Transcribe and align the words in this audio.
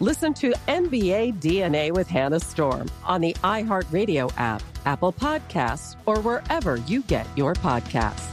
Listen 0.00 0.32
to 0.34 0.52
NBA 0.68 1.40
DNA 1.40 1.90
with 1.90 2.06
Hannah 2.06 2.38
Storm 2.38 2.88
on 3.04 3.20
the 3.20 3.32
iHeartRadio 3.42 4.32
app, 4.36 4.62
Apple 4.86 5.12
Podcasts, 5.12 5.96
or 6.06 6.20
wherever 6.20 6.76
you 6.76 7.02
get 7.02 7.26
your 7.36 7.54
podcasts. 7.54 8.32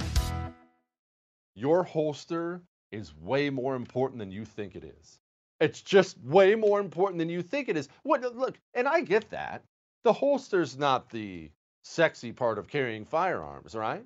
Your 1.56 1.82
holster 1.82 2.62
is 2.92 3.16
way 3.18 3.50
more 3.50 3.76
important 3.76 4.20
than 4.20 4.30
you 4.30 4.46
think 4.46 4.76
it 4.76 4.84
is. 4.84 5.18
It's 5.60 5.82
just 5.82 6.20
way 6.24 6.54
more 6.54 6.80
important 6.80 7.18
than 7.18 7.30
you 7.30 7.42
think 7.42 7.68
it 7.68 7.78
is. 7.78 7.90
What 8.04 8.22
look, 8.36 8.60
and 8.76 8.88
I 8.88 9.02
get 9.02 9.32
that. 9.32 9.64
The 10.04 10.14
holster's 10.14 10.78
not 10.78 11.10
the 11.10 11.50
sexy 11.82 12.32
part 12.32 12.60
of 12.60 12.68
carrying 12.68 13.06
firearms, 13.06 13.74
right? 13.74 14.06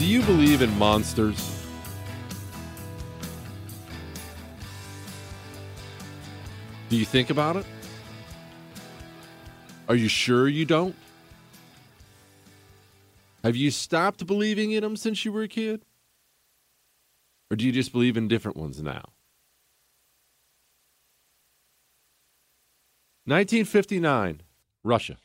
Do 0.00 0.06
you 0.06 0.22
believe 0.22 0.62
in 0.62 0.78
monsters? 0.78 1.62
Do 6.88 6.96
you 6.96 7.04
think 7.04 7.28
about 7.28 7.56
it? 7.56 7.66
Are 9.90 9.94
you 9.94 10.08
sure 10.08 10.48
you 10.48 10.64
don't? 10.64 10.96
Have 13.44 13.56
you 13.56 13.70
stopped 13.70 14.26
believing 14.26 14.70
in 14.70 14.82
them 14.82 14.96
since 14.96 15.26
you 15.26 15.32
were 15.32 15.42
a 15.42 15.48
kid? 15.48 15.84
Or 17.50 17.56
do 17.58 17.66
you 17.66 17.70
just 17.70 17.92
believe 17.92 18.16
in 18.16 18.26
different 18.26 18.56
ones 18.56 18.80
now? 18.80 19.12
1959, 23.26 24.40
Russia. 24.82 25.18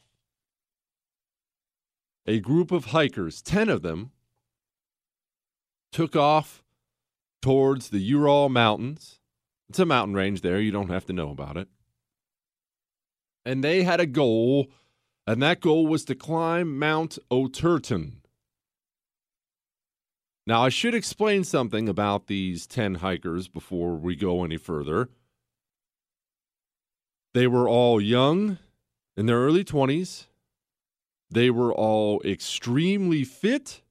A 2.27 2.41
group 2.41 2.73
of 2.73 2.87
hikers, 2.87 3.41
10 3.41 3.69
of 3.69 3.81
them, 3.81 4.11
took 5.95 6.13
off 6.13 6.61
towards 7.41 7.87
the 7.87 7.99
Ural 7.99 8.49
Mountains. 8.49 9.21
It's 9.69 9.79
a 9.79 9.85
mountain 9.85 10.13
range 10.13 10.41
there. 10.41 10.59
You 10.59 10.69
don't 10.69 10.89
have 10.89 11.05
to 11.05 11.13
know 11.13 11.29
about 11.29 11.55
it. 11.55 11.69
And 13.45 13.63
they 13.63 13.83
had 13.83 14.01
a 14.01 14.05
goal, 14.05 14.67
and 15.25 15.41
that 15.41 15.61
goal 15.61 15.87
was 15.87 16.03
to 16.05 16.13
climb 16.13 16.77
Mount 16.77 17.17
Otorten. 17.31 18.15
Now, 20.45 20.65
I 20.65 20.69
should 20.69 20.93
explain 20.93 21.45
something 21.45 21.87
about 21.87 22.27
these 22.27 22.67
10 22.67 22.95
hikers 22.95 23.47
before 23.47 23.95
we 23.95 24.17
go 24.17 24.43
any 24.43 24.57
further. 24.57 25.07
They 27.33 27.47
were 27.47 27.69
all 27.69 28.01
young, 28.01 28.57
in 29.15 29.27
their 29.27 29.39
early 29.39 29.63
20s. 29.63 30.25
They 31.31 31.49
were 31.49 31.73
all 31.73 32.21
extremely 32.25 33.23
fit 33.23 33.81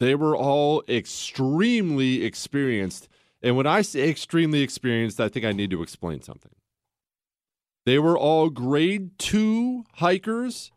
they 0.00 0.14
were 0.14 0.36
all 0.36 0.82
extremely 0.88 2.24
experienced. 2.24 3.08
And 3.42 3.56
when 3.56 3.66
I 3.66 3.82
say 3.82 4.08
extremely 4.08 4.62
experienced, 4.62 5.20
I 5.20 5.28
think 5.28 5.44
I 5.44 5.52
need 5.52 5.70
to 5.70 5.82
explain 5.82 6.22
something. 6.22 6.52
They 7.86 7.98
were 7.98 8.18
all 8.18 8.50
grade 8.50 9.18
two 9.18 9.84
hikers. 9.94 10.72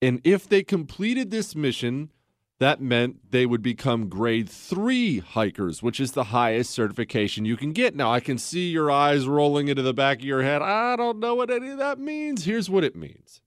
And 0.00 0.20
if 0.24 0.48
they 0.48 0.62
completed 0.62 1.30
this 1.30 1.56
mission, 1.56 2.12
that 2.58 2.80
meant 2.82 3.30
they 3.30 3.46
would 3.46 3.62
become 3.62 4.08
grade 4.08 4.48
three 4.48 5.20
hikers, 5.20 5.82
which 5.82 5.98
is 5.98 6.12
the 6.12 6.24
highest 6.24 6.70
certification 6.70 7.46
you 7.46 7.56
can 7.56 7.72
get. 7.72 7.94
Now, 7.96 8.12
I 8.12 8.20
can 8.20 8.36
see 8.36 8.68
your 8.70 8.90
eyes 8.90 9.26
rolling 9.26 9.68
into 9.68 9.82
the 9.82 9.94
back 9.94 10.18
of 10.18 10.24
your 10.24 10.42
head. 10.42 10.60
I 10.60 10.96
don't 10.96 11.18
know 11.18 11.34
what 11.34 11.50
any 11.50 11.70
of 11.70 11.78
that 11.78 11.98
means. 11.98 12.44
Here's 12.44 12.68
what 12.68 12.84
it 12.84 12.94
means 12.94 13.40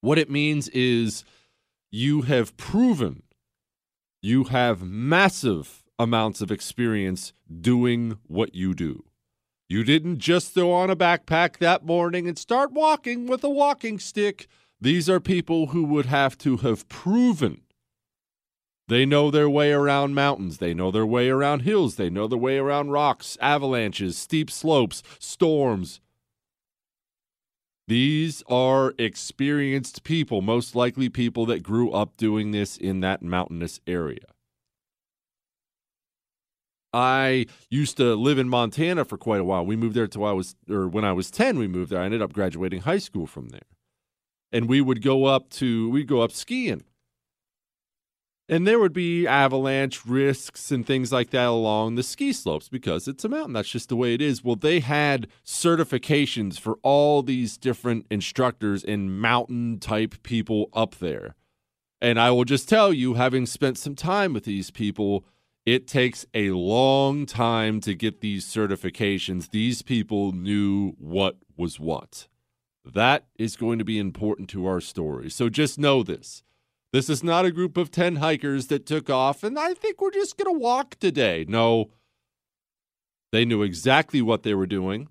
What 0.00 0.18
it 0.18 0.30
means 0.30 0.68
is 0.68 1.24
you 1.90 2.22
have 2.22 2.56
proven 2.56 3.22
you 4.26 4.44
have 4.44 4.82
massive 4.82 5.84
amounts 5.98 6.40
of 6.40 6.50
experience 6.50 7.32
doing 7.60 8.18
what 8.26 8.54
you 8.54 8.74
do. 8.74 9.04
You 9.68 9.84
didn't 9.84 10.18
just 10.18 10.52
throw 10.52 10.72
on 10.72 10.90
a 10.90 10.96
backpack 10.96 11.58
that 11.58 11.86
morning 11.86 12.26
and 12.26 12.36
start 12.36 12.72
walking 12.72 13.26
with 13.26 13.44
a 13.44 13.50
walking 13.50 13.98
stick. 13.98 14.48
These 14.80 15.08
are 15.08 15.20
people 15.20 15.68
who 15.68 15.84
would 15.84 16.06
have 16.06 16.36
to 16.38 16.58
have 16.58 16.88
proven 16.88 17.62
they 18.88 19.04
know 19.04 19.30
their 19.30 19.50
way 19.50 19.72
around 19.72 20.14
mountains. 20.14 20.58
They 20.58 20.72
know 20.72 20.92
their 20.92 21.06
way 21.06 21.28
around 21.28 21.60
hills. 21.60 21.96
They 21.96 22.08
know 22.08 22.28
their 22.28 22.38
way 22.38 22.56
around 22.58 22.90
rocks, 22.90 23.36
avalanches, 23.40 24.16
steep 24.16 24.48
slopes, 24.48 25.02
storms. 25.18 26.00
These 27.88 28.42
are 28.48 28.94
experienced 28.98 30.02
people, 30.02 30.42
most 30.42 30.74
likely 30.74 31.08
people 31.08 31.46
that 31.46 31.62
grew 31.62 31.92
up 31.92 32.16
doing 32.16 32.50
this 32.50 32.76
in 32.76 33.00
that 33.00 33.22
mountainous 33.22 33.80
area. 33.86 34.26
I 36.92 37.46
used 37.70 37.96
to 37.98 38.14
live 38.14 38.38
in 38.38 38.48
Montana 38.48 39.04
for 39.04 39.18
quite 39.18 39.40
a 39.40 39.44
while. 39.44 39.64
We 39.64 39.76
moved 39.76 39.94
there 39.94 40.06
till 40.06 40.24
I 40.24 40.32
was, 40.32 40.56
or 40.68 40.88
when 40.88 41.04
I 41.04 41.12
was 41.12 41.30
10, 41.30 41.58
we 41.58 41.68
moved 41.68 41.90
there. 41.90 42.00
I 42.00 42.06
ended 42.06 42.22
up 42.22 42.32
graduating 42.32 42.82
high 42.82 42.98
school 42.98 43.26
from 43.26 43.50
there. 43.50 43.68
And 44.50 44.68
we 44.68 44.80
would 44.80 45.02
go 45.02 45.26
up 45.26 45.50
to, 45.50 45.90
we'd 45.90 46.08
go 46.08 46.22
up 46.22 46.32
skiing. 46.32 46.84
And 48.48 48.64
there 48.66 48.78
would 48.78 48.92
be 48.92 49.26
avalanche 49.26 50.06
risks 50.06 50.70
and 50.70 50.86
things 50.86 51.10
like 51.10 51.30
that 51.30 51.46
along 51.48 51.96
the 51.96 52.04
ski 52.04 52.32
slopes 52.32 52.68
because 52.68 53.08
it's 53.08 53.24
a 53.24 53.28
mountain. 53.28 53.54
That's 53.54 53.68
just 53.68 53.88
the 53.88 53.96
way 53.96 54.14
it 54.14 54.22
is. 54.22 54.44
Well, 54.44 54.54
they 54.54 54.78
had 54.78 55.26
certifications 55.44 56.58
for 56.60 56.78
all 56.82 57.22
these 57.22 57.58
different 57.58 58.06
instructors 58.08 58.84
and 58.84 59.20
mountain 59.20 59.80
type 59.80 60.22
people 60.22 60.68
up 60.72 60.96
there. 60.96 61.34
And 62.00 62.20
I 62.20 62.30
will 62.30 62.44
just 62.44 62.68
tell 62.68 62.92
you, 62.92 63.14
having 63.14 63.46
spent 63.46 63.78
some 63.78 63.96
time 63.96 64.32
with 64.32 64.44
these 64.44 64.70
people, 64.70 65.24
it 65.64 65.88
takes 65.88 66.24
a 66.32 66.50
long 66.50 67.26
time 67.26 67.80
to 67.80 67.94
get 67.94 68.20
these 68.20 68.46
certifications. 68.46 69.50
These 69.50 69.82
people 69.82 70.30
knew 70.30 70.92
what 70.98 71.36
was 71.56 71.80
what. 71.80 72.28
That 72.84 73.24
is 73.36 73.56
going 73.56 73.80
to 73.80 73.84
be 73.84 73.98
important 73.98 74.48
to 74.50 74.66
our 74.66 74.80
story. 74.80 75.30
So 75.30 75.48
just 75.48 75.80
know 75.80 76.04
this. 76.04 76.44
This 76.96 77.10
is 77.10 77.22
not 77.22 77.44
a 77.44 77.52
group 77.52 77.76
of 77.76 77.90
10 77.90 78.16
hikers 78.16 78.68
that 78.68 78.86
took 78.86 79.10
off 79.10 79.42
and 79.42 79.58
I 79.58 79.74
think 79.74 80.00
we're 80.00 80.10
just 80.10 80.38
going 80.38 80.50
to 80.50 80.58
walk 80.58 80.94
today. 80.98 81.44
No, 81.46 81.90
they 83.32 83.44
knew 83.44 83.62
exactly 83.62 84.22
what 84.22 84.44
they 84.44 84.54
were 84.54 84.66
doing. 84.66 85.08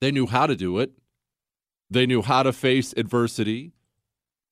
They 0.00 0.10
knew 0.10 0.26
how 0.26 0.48
to 0.48 0.56
do 0.56 0.80
it. 0.80 0.90
They 1.88 2.04
knew 2.06 2.20
how 2.20 2.42
to 2.42 2.52
face 2.52 2.92
adversity. 2.96 3.74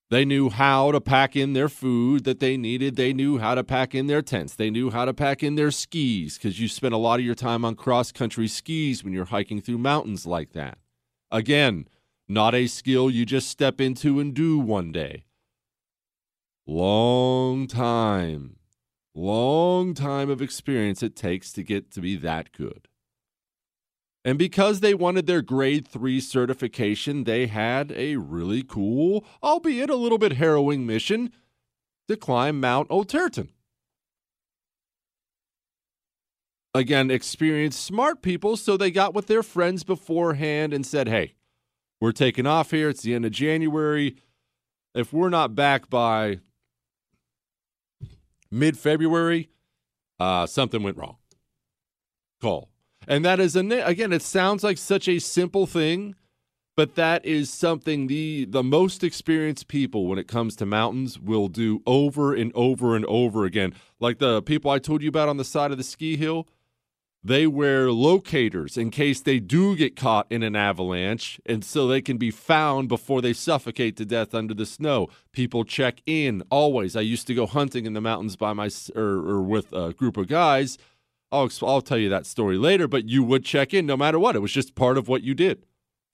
They 0.09 0.25
knew 0.25 0.51
how 0.51 0.93
to 0.93 1.01
pack 1.01 1.35
in 1.35 1.53
their 1.53 1.69
food 1.69 2.23
that 2.23 2.39
they 2.39 2.57
needed. 2.57 2.95
They 2.95 3.13
knew 3.13 3.39
how 3.39 3.57
to 3.57 3.65
pack 3.65 3.93
in 3.93 4.07
their 4.07 4.23
tents. 4.23 4.55
They 4.55 4.71
knew 4.71 4.91
how 4.91 5.05
to 5.05 5.13
pack 5.13 5.43
in 5.43 5.57
their 5.57 5.73
skis 5.73 6.39
because 6.39 6.61
you 6.61 6.69
spend 6.69 6.95
a 6.95 6.97
lot 6.97 7.19
of 7.19 7.27
your 7.27 7.35
time 7.35 7.65
on 7.65 7.75
cross 7.75 8.13
country 8.13 8.47
skis 8.47 9.03
when 9.03 9.13
you're 9.13 9.25
hiking 9.25 9.61
through 9.61 9.79
mountains 9.79 10.27
like 10.27 10.53
that. 10.53 10.79
Again, 11.33 11.89
not 12.29 12.55
a 12.55 12.69
skill 12.69 13.11
you 13.11 13.27
just 13.27 13.49
step 13.49 13.81
into 13.81 14.21
and 14.21 14.33
do 14.33 14.57
one 14.57 14.93
day. 14.93 15.25
Long 16.73 17.67
time, 17.67 18.55
long 19.13 19.93
time 19.93 20.31
of 20.31 20.41
experience 20.41 21.03
it 21.03 21.17
takes 21.17 21.53
to 21.55 21.65
get 21.65 21.91
to 21.91 22.01
be 22.01 22.15
that 22.15 22.53
good. 22.53 22.87
And 24.25 24.39
because 24.39 24.79
they 24.79 24.95
wanted 24.95 25.27
their 25.27 25.43
grade 25.43 25.89
three 25.89 26.21
certification, 26.21 27.25
they 27.25 27.49
had 27.49 27.91
a 27.91 28.19
really 28.19 28.63
cool, 28.63 29.25
albeit 29.43 29.91
a 29.91 29.97
little 29.97 30.17
bit 30.17 30.35
harrowing 30.35 30.87
mission 30.87 31.33
to 32.07 32.17
climb 32.17 32.61
Mount 32.61 32.89
Otorten. 32.89 33.49
Again, 36.73 37.11
experienced 37.11 37.85
smart 37.85 38.23
people, 38.23 38.57
so 38.57 38.77
they 38.77 38.93
got 38.93 39.13
with 39.13 39.27
their 39.27 39.43
friends 39.43 39.83
beforehand 39.83 40.73
and 40.73 40.87
said, 40.87 41.09
hey, 41.09 41.35
we're 42.01 42.13
taking 42.13 42.47
off 42.47 42.71
here. 42.71 42.91
It's 42.91 43.03
the 43.03 43.15
end 43.15 43.25
of 43.25 43.33
January. 43.33 44.15
If 44.95 45.13
we're 45.13 45.31
not 45.31 45.57
back 45.57 45.91
by 45.91 46.39
mid 48.51 48.79
February, 48.79 49.51
uh, 50.19 50.47
something 50.47 50.83
went 50.83 50.97
wrong. 50.97 51.17
Call. 52.41 52.71
And 53.09 53.25
that 53.25 53.41
is, 53.41 53.57
a, 53.57 53.61
again, 53.85 54.13
it 54.13 54.23
sounds 54.23 54.63
like 54.63 54.79
such 54.79 55.09
a 55.09 55.19
simple 55.19 55.67
thing, 55.67 56.15
but 56.77 56.95
that 56.95 57.25
is 57.25 57.51
something 57.51 58.07
the 58.07 58.47
the 58.47 58.63
most 58.63 59.03
experienced 59.05 59.69
people 59.69 60.07
when 60.07 60.19
it 60.19 60.29
comes 60.29 60.57
to 60.57 60.67
mountains 60.67 61.19
will 61.19 61.49
do 61.49 61.83
over 61.87 62.35
and 62.35 62.53
over 62.55 62.97
and 62.97 63.05
over 63.07 63.45
again. 63.45 63.75
Like 63.99 64.19
the 64.19 64.41
people 64.43 64.71
I 64.71 64.79
told 64.79 65.03
you 65.03 65.09
about 65.09 65.29
on 65.29 65.37
the 65.37 65.45
side 65.45 65.73
of 65.73 65.79
the 65.79 65.85
ski 65.85 66.17
hill, 66.17 66.47
they 67.23 67.47
wear 67.47 67.93
locators 67.93 68.77
in 68.77 68.91
case 68.91 69.21
they 69.21 69.41
do 69.41 69.77
get 69.77 69.97
caught 69.97 70.27
in 70.31 70.43
an 70.43 70.57
avalanche, 70.57 71.41
and 71.45 71.65
so 71.65 71.87
they 71.87 72.01
can 72.01 72.17
be 72.17 72.31
found 72.31 72.89
before 72.89 73.21
they 73.21 73.33
suffocate 73.33 73.97
to 73.97 74.05
death 74.07 74.35
under 74.35 74.55
the 74.55 74.67
snow. 74.67 75.09
People 75.33 75.65
check 75.65 76.01
in 76.07 76.43
always. 76.51 76.97
I 76.97 77.03
used 77.03 77.27
to 77.27 77.35
go 77.35 77.47
hunting 77.47 77.87
in 77.87 77.93
the 77.93 78.01
mountains 78.01 78.37
by 78.37 78.53
my 78.53 78.71
or, 78.97 79.03
or 79.03 79.43
with 79.43 79.73
a 79.73 79.93
group 79.93 80.17
of 80.17 80.29
guys 80.29 80.79
I'll, 81.33 81.51
I'll 81.63 81.81
tell 81.81 81.99
you 81.99 82.09
that 82.09 82.27
story 82.27 82.57
later, 82.57 82.89
but 82.89 83.09
you 83.09 83.23
would 83.23 83.45
check 83.45 83.73
in 83.73 83.87
no 83.87 83.97
matter 83.97 84.19
what. 84.19 84.37
It 84.37 84.41
was 84.41 84.53
just 84.53 84.75
part 84.75 84.99
of 84.99 85.09
what 85.09 85.23
you 85.23 85.35
did. 85.35 85.65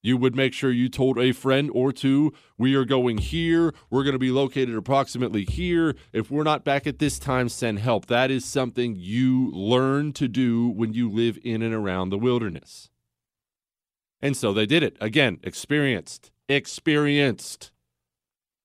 You 0.02 0.16
would 0.16 0.36
make 0.36 0.52
sure 0.52 0.70
you 0.70 0.88
told 0.88 1.18
a 1.18 1.32
friend 1.32 1.70
or 1.72 1.92
two, 1.92 2.32
we 2.56 2.74
are 2.74 2.84
going 2.84 3.18
here. 3.18 3.74
We're 3.90 4.04
going 4.04 4.12
to 4.12 4.18
be 4.20 4.30
located 4.30 4.76
approximately 4.76 5.44
here. 5.44 5.96
If 6.12 6.30
we're 6.30 6.44
not 6.44 6.64
back 6.64 6.86
at 6.86 6.98
this 6.98 7.18
time, 7.18 7.48
send 7.48 7.80
help. 7.80 8.06
That 8.06 8.30
is 8.30 8.44
something 8.44 8.94
you 8.96 9.50
learn 9.50 10.12
to 10.12 10.28
do 10.28 10.68
when 10.68 10.92
you 10.92 11.10
live 11.10 11.38
in 11.42 11.60
and 11.62 11.74
around 11.74 12.10
the 12.10 12.18
wilderness. 12.18 12.90
And 14.20 14.36
so 14.36 14.52
they 14.52 14.66
did 14.66 14.82
it. 14.82 14.96
Again, 15.00 15.40
experienced, 15.42 16.30
experienced. 16.48 17.72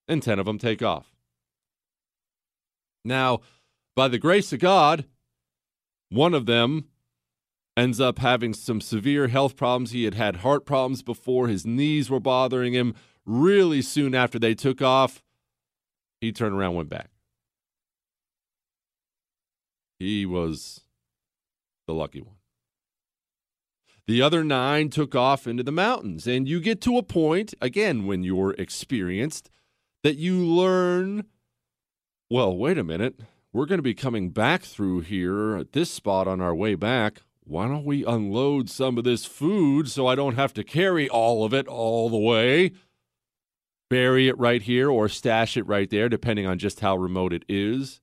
And 0.07 0.21
10 0.21 0.39
of 0.39 0.45
them 0.45 0.57
take 0.59 0.83
off. 0.83 1.15
Now, 3.03 3.39
by 3.95 4.07
the 4.07 4.19
grace 4.19 4.53
of 4.53 4.59
God, 4.59 5.05
one 6.09 6.33
of 6.33 6.45
them 6.45 6.85
ends 7.77 7.99
up 7.99 8.19
having 8.19 8.53
some 8.53 8.81
severe 8.81 9.27
health 9.27 9.55
problems. 9.55 9.91
He 9.91 10.03
had 10.03 10.15
had 10.15 10.37
heart 10.37 10.65
problems 10.65 11.01
before, 11.01 11.47
his 11.47 11.65
knees 11.65 12.09
were 12.09 12.19
bothering 12.19 12.73
him. 12.73 12.95
Really 13.25 13.81
soon 13.81 14.15
after 14.15 14.39
they 14.39 14.55
took 14.55 14.81
off, 14.81 15.21
he 16.19 16.31
turned 16.31 16.55
around 16.55 16.75
went 16.75 16.89
back. 16.89 17.09
He 19.99 20.25
was 20.25 20.81
the 21.87 21.93
lucky 21.93 22.21
one. 22.21 22.35
The 24.07 24.21
other 24.21 24.43
nine 24.43 24.89
took 24.89 25.15
off 25.15 25.45
into 25.45 25.63
the 25.63 25.71
mountains. 25.71 26.25
And 26.25 26.47
you 26.47 26.59
get 26.59 26.81
to 26.81 26.97
a 26.97 27.03
point, 27.03 27.53
again, 27.61 28.07
when 28.07 28.23
you're 28.23 28.53
experienced, 28.53 29.51
that 30.03 30.17
you 30.17 30.37
learn 30.37 31.25
well, 32.29 32.57
wait 32.57 32.77
a 32.77 32.83
minute 32.83 33.19
we're 33.53 33.65
going 33.65 33.79
to 33.79 33.83
be 33.83 33.93
coming 33.93 34.29
back 34.29 34.63
through 34.63 35.01
here 35.01 35.57
at 35.57 35.73
this 35.73 35.91
spot 35.91 36.27
on 36.27 36.41
our 36.41 36.55
way 36.55 36.75
back. 36.75 37.21
Why 37.43 37.67
don't 37.67 37.85
we 37.85 38.05
unload 38.05 38.69
some 38.69 38.97
of 38.97 39.03
this 39.03 39.25
food 39.25 39.89
so 39.89 40.07
I 40.07 40.15
don't 40.15 40.35
have 40.35 40.53
to 40.53 40.63
carry 40.63 41.09
all 41.09 41.43
of 41.43 41.53
it 41.53 41.67
all 41.67 42.09
the 42.09 42.17
way? 42.17 42.71
Bury 43.89 44.27
it 44.27 44.37
right 44.37 44.61
here 44.61 44.89
or 44.89 45.09
stash 45.09 45.57
it 45.57 45.67
right 45.67 45.89
there, 45.89 46.07
depending 46.07 46.45
on 46.45 46.59
just 46.59 46.79
how 46.79 46.95
remote 46.95 47.33
it 47.33 47.43
is. 47.49 47.99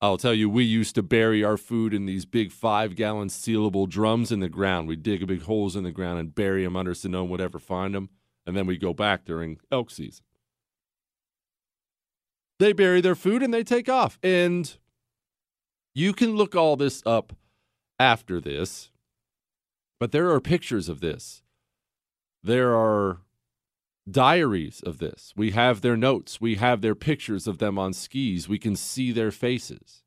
I'll 0.00 0.18
tell 0.18 0.34
you, 0.34 0.50
we 0.50 0.64
used 0.64 0.94
to 0.96 1.02
bury 1.02 1.42
our 1.42 1.56
food 1.56 1.94
in 1.94 2.04
these 2.04 2.26
big 2.26 2.52
five 2.52 2.94
gallon 2.94 3.28
sealable 3.28 3.88
drums 3.88 4.30
in 4.30 4.40
the 4.40 4.50
ground. 4.50 4.86
We'd 4.86 5.02
dig 5.02 5.22
a 5.22 5.26
big 5.26 5.42
holes 5.42 5.74
in 5.74 5.82
the 5.82 5.90
ground 5.90 6.18
and 6.18 6.34
bury 6.34 6.62
them 6.62 6.76
under 6.76 6.94
so 6.94 7.08
no 7.08 7.22
one 7.22 7.30
would 7.30 7.40
ever 7.40 7.58
find 7.58 7.94
them. 7.94 8.10
And 8.46 8.54
then 8.54 8.66
we 8.66 8.76
go 8.76 8.92
back 8.92 9.24
during 9.24 9.58
elk 9.72 9.90
season. 9.90 10.24
They 12.60 12.74
bury 12.74 13.00
their 13.00 13.14
food 13.14 13.42
and 13.42 13.52
they 13.52 13.64
take 13.64 13.88
off. 13.88 14.18
And 14.22 14.76
you 15.94 16.12
can 16.12 16.36
look 16.36 16.54
all 16.54 16.76
this 16.76 17.02
up 17.06 17.32
after 17.98 18.40
this, 18.40 18.90
but 20.00 20.12
there 20.12 20.30
are 20.30 20.40
pictures 20.40 20.88
of 20.88 21.00
this. 21.00 21.42
There 22.42 22.74
are 22.74 23.20
diaries 24.10 24.82
of 24.84 24.98
this. 24.98 25.32
We 25.36 25.52
have 25.52 25.80
their 25.80 25.96
notes. 25.96 26.40
We 26.40 26.56
have 26.56 26.80
their 26.80 26.94
pictures 26.94 27.46
of 27.46 27.58
them 27.58 27.78
on 27.78 27.92
skis. 27.92 28.48
We 28.48 28.58
can 28.58 28.76
see 28.76 29.12
their 29.12 29.30
faces. 29.30 30.02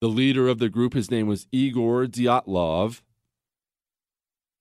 The 0.00 0.08
leader 0.08 0.46
of 0.48 0.58
the 0.58 0.68
group, 0.68 0.94
his 0.94 1.10
name 1.10 1.26
was 1.26 1.48
Igor 1.50 2.06
Dyatlov. 2.06 3.02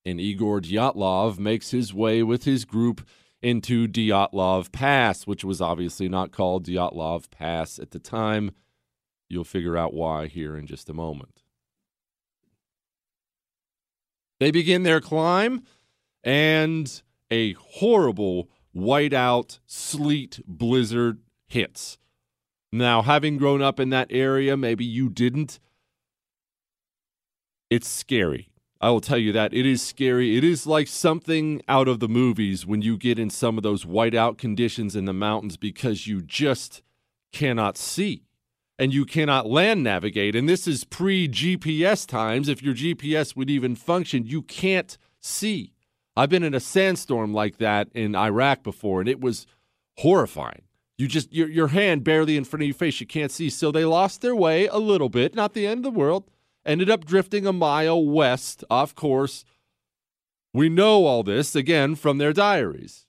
And 0.04 0.20
Igor 0.20 0.62
Dyatlov 0.62 1.38
makes 1.38 1.72
his 1.72 1.94
way 1.94 2.24
with 2.24 2.46
his 2.46 2.66
group 2.66 3.08
into 3.42 3.88
Dyatlov 3.88 4.72
Pass, 4.72 5.28
which 5.28 5.44
was 5.44 5.62
obviously 5.62 6.10
not 6.10 6.32
called 6.32 6.66
Dyatlov 6.66 7.30
Pass 7.30 7.78
at 7.78 7.92
the 7.92 8.00
time. 8.00 8.52
You'll 9.30 9.44
figure 9.44 9.78
out 9.78 9.94
why 9.94 10.28
here 10.28 10.58
in 10.58 10.66
just 10.66 10.90
a 10.90 10.94
moment. 10.94 11.44
They 14.39 14.51
begin 14.51 14.84
their 14.84 15.01
climb, 15.01 15.63
and 16.24 17.01
a 17.32 17.53
horrible, 17.53 18.50
whiteout, 18.75 19.60
sleet, 19.65 20.39
blizzard 20.46 21.20
hits. 21.48 21.98
Now, 22.72 23.01
having 23.01 23.38
grown 23.38 23.62
up 23.62 23.79
in 23.79 23.89
that 23.89 24.08
area, 24.12 24.56
maybe 24.58 24.86
you 24.86 25.10
didn't. 25.10 25.60
It's 27.70 27.88
scary. 27.88 28.50
I 28.79 28.91
will 28.91 29.01
tell 29.01 29.17
you 29.17 29.32
that. 29.32 29.53
It 29.53 29.65
is 29.65 29.82
scary. 29.82 30.38
It 30.38 30.44
is 30.44 30.67
like 30.67 30.88
something 30.88 31.62
out 31.67 31.88
of 31.88 32.00
the 32.00 32.08
movies 32.08 32.65
when 32.65 32.84
you 32.84 32.98
get 32.98 33.17
in 33.17 33.32
some 33.32 33.58
of 33.58 33.63
those 33.63 33.86
whiteout 33.86 34.38
conditions 34.38 34.96
in 34.96 35.06
the 35.06 35.13
mountains 35.13 35.58
because 35.58 36.06
you 36.06 36.22
just 36.22 36.84
cannot 37.32 37.77
see 37.77 38.26
and 38.79 38.93
you 38.93 39.05
cannot 39.05 39.50
land 39.50 39.84
navigate. 39.84 40.36
And 40.36 40.48
this 40.48 40.67
is 40.67 40.84
pre 40.84 41.27
GPS 41.27 42.07
times. 42.07 42.50
If 42.50 42.62
your 42.62 42.74
GPS 42.74 43.36
would 43.36 43.50
even 43.50 43.75
function, 43.75 44.25
you 44.25 44.41
can't 44.41 44.98
see. 45.19 45.74
I've 46.15 46.29
been 46.29 46.43
in 46.43 46.53
a 46.53 46.60
sandstorm 46.60 47.34
like 47.34 47.57
that 47.57 47.89
in 47.93 48.15
Iraq 48.15 48.63
before, 48.63 49.00
and 49.00 49.10
it 49.10 49.22
was 49.22 49.46
horrifying. 49.98 50.63
You 50.98 51.07
just 51.07 51.31
your 51.31 51.50
your 51.50 51.67
hand 51.67 52.03
barely 52.03 52.38
in 52.38 52.43
front 52.43 52.63
of 52.63 52.67
your 52.67 52.75
face, 52.75 53.00
you 53.00 53.07
can't 53.07 53.31
see. 53.31 53.50
So 53.50 53.72
they 53.72 53.86
lost 53.86 54.22
their 54.22 54.36
way 54.36 54.67
a 54.67 54.77
little 54.77 55.10
bit, 55.10 55.36
not 55.36 55.53
the 55.53 55.67
end 55.67 55.86
of 55.86 55.93
the 55.93 56.00
world. 56.00 56.29
Ended 56.65 56.89
up 56.89 57.05
drifting 57.05 57.46
a 57.46 57.53
mile 57.53 58.03
west 58.03 58.63
off 58.69 58.93
course. 58.93 59.46
We 60.53 60.69
know 60.69 61.05
all 61.05 61.24
this 61.24 61.55
again 61.55 61.96
from 61.96 62.17
their 62.17 62.34
diaries. 62.34 63.05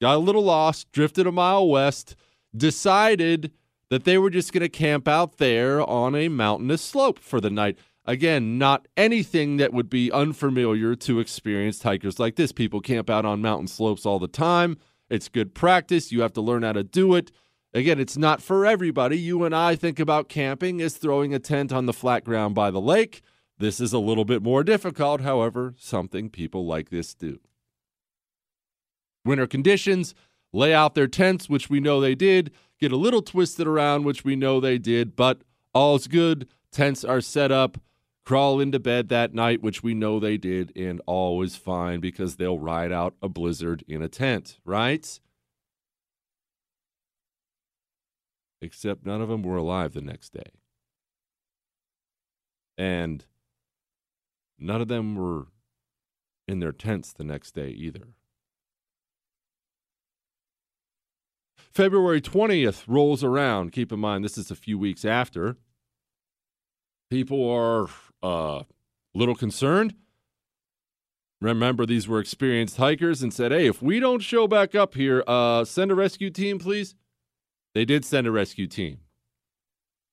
Got 0.00 0.16
a 0.16 0.18
little 0.18 0.44
lost, 0.44 0.92
drifted 0.92 1.26
a 1.26 1.32
mile 1.32 1.66
west, 1.66 2.14
decided 2.54 3.52
that 3.90 4.04
they 4.04 4.18
were 4.18 4.30
just 4.30 4.52
going 4.52 4.62
to 4.62 4.68
camp 4.68 5.06
out 5.06 5.38
there 5.38 5.80
on 5.82 6.14
a 6.14 6.28
mountainous 6.28 6.82
slope 6.82 7.18
for 7.18 7.40
the 7.40 7.50
night. 7.50 7.78
Again, 8.04 8.58
not 8.58 8.86
anything 8.96 9.56
that 9.56 9.72
would 9.72 9.88
be 9.88 10.12
unfamiliar 10.12 10.94
to 10.96 11.20
experienced 11.20 11.82
hikers 11.82 12.18
like 12.18 12.36
this. 12.36 12.52
People 12.52 12.80
camp 12.80 13.08
out 13.08 13.24
on 13.24 13.40
mountain 13.40 13.68
slopes 13.68 14.04
all 14.04 14.18
the 14.18 14.28
time. 14.28 14.76
It's 15.08 15.28
good 15.28 15.54
practice. 15.54 16.12
You 16.12 16.20
have 16.22 16.32
to 16.34 16.40
learn 16.40 16.62
how 16.62 16.72
to 16.72 16.84
do 16.84 17.14
it. 17.14 17.30
Again, 17.72 17.98
it's 17.98 18.16
not 18.16 18.40
for 18.42 18.66
everybody. 18.66 19.18
You 19.18 19.44
and 19.44 19.54
I 19.54 19.74
think 19.74 19.98
about 19.98 20.28
camping 20.28 20.80
as 20.80 20.96
throwing 20.96 21.34
a 21.34 21.38
tent 21.38 21.72
on 21.72 21.86
the 21.86 21.92
flat 21.92 22.24
ground 22.24 22.54
by 22.54 22.70
the 22.70 22.80
lake. 22.80 23.22
This 23.58 23.80
is 23.80 23.92
a 23.92 23.98
little 23.98 24.24
bit 24.24 24.42
more 24.42 24.64
difficult, 24.64 25.20
however, 25.22 25.74
something 25.78 26.28
people 26.28 26.66
like 26.66 26.90
this 26.90 27.14
do. 27.14 27.40
Winter 29.24 29.46
conditions, 29.46 30.14
lay 30.52 30.74
out 30.74 30.94
their 30.94 31.08
tents, 31.08 31.48
which 31.48 31.70
we 31.70 31.80
know 31.80 32.00
they 32.00 32.14
did, 32.14 32.52
get 32.80 32.92
a 32.92 32.96
little 32.96 33.22
twisted 33.22 33.66
around, 33.66 34.04
which 34.04 34.24
we 34.24 34.36
know 34.36 34.60
they 34.60 34.78
did, 34.78 35.16
but 35.16 35.42
all's 35.72 36.06
good. 36.06 36.48
Tents 36.72 37.04
are 37.04 37.20
set 37.20 37.52
up, 37.52 37.78
crawl 38.24 38.60
into 38.60 38.78
bed 38.78 39.08
that 39.08 39.34
night, 39.34 39.62
which 39.62 39.82
we 39.82 39.94
know 39.94 40.18
they 40.18 40.36
did, 40.36 40.72
and 40.76 41.00
all 41.06 41.42
is 41.42 41.56
fine 41.56 42.00
because 42.00 42.36
they'll 42.36 42.58
ride 42.58 42.92
out 42.92 43.14
a 43.22 43.28
blizzard 43.28 43.84
in 43.86 44.02
a 44.02 44.08
tent, 44.08 44.58
right? 44.64 45.20
Except 48.60 49.04
none 49.04 49.20
of 49.20 49.28
them 49.28 49.42
were 49.42 49.56
alive 49.56 49.92
the 49.92 50.00
next 50.00 50.32
day. 50.32 50.50
And 52.76 53.24
none 54.58 54.80
of 54.80 54.88
them 54.88 55.14
were 55.14 55.46
in 56.48 56.60
their 56.60 56.72
tents 56.72 57.12
the 57.12 57.24
next 57.24 57.52
day 57.52 57.68
either. 57.68 58.14
February 61.74 62.20
20th 62.20 62.84
rolls 62.86 63.24
around. 63.24 63.72
Keep 63.72 63.90
in 63.90 63.98
mind, 63.98 64.24
this 64.24 64.38
is 64.38 64.50
a 64.50 64.54
few 64.54 64.78
weeks 64.78 65.04
after. 65.04 65.56
People 67.10 67.50
are 67.50 67.88
uh, 68.22 68.62
a 68.62 68.66
little 69.14 69.34
concerned. 69.34 69.94
Remember, 71.40 71.84
these 71.84 72.06
were 72.06 72.20
experienced 72.20 72.76
hikers 72.76 73.22
and 73.22 73.34
said, 73.34 73.50
hey, 73.50 73.66
if 73.66 73.82
we 73.82 73.98
don't 73.98 74.20
show 74.20 74.46
back 74.46 74.74
up 74.74 74.94
here, 74.94 75.24
uh, 75.26 75.64
send 75.64 75.90
a 75.90 75.94
rescue 75.94 76.30
team, 76.30 76.58
please. 76.58 76.94
They 77.74 77.84
did 77.84 78.04
send 78.04 78.28
a 78.28 78.30
rescue 78.30 78.68
team. 78.68 78.98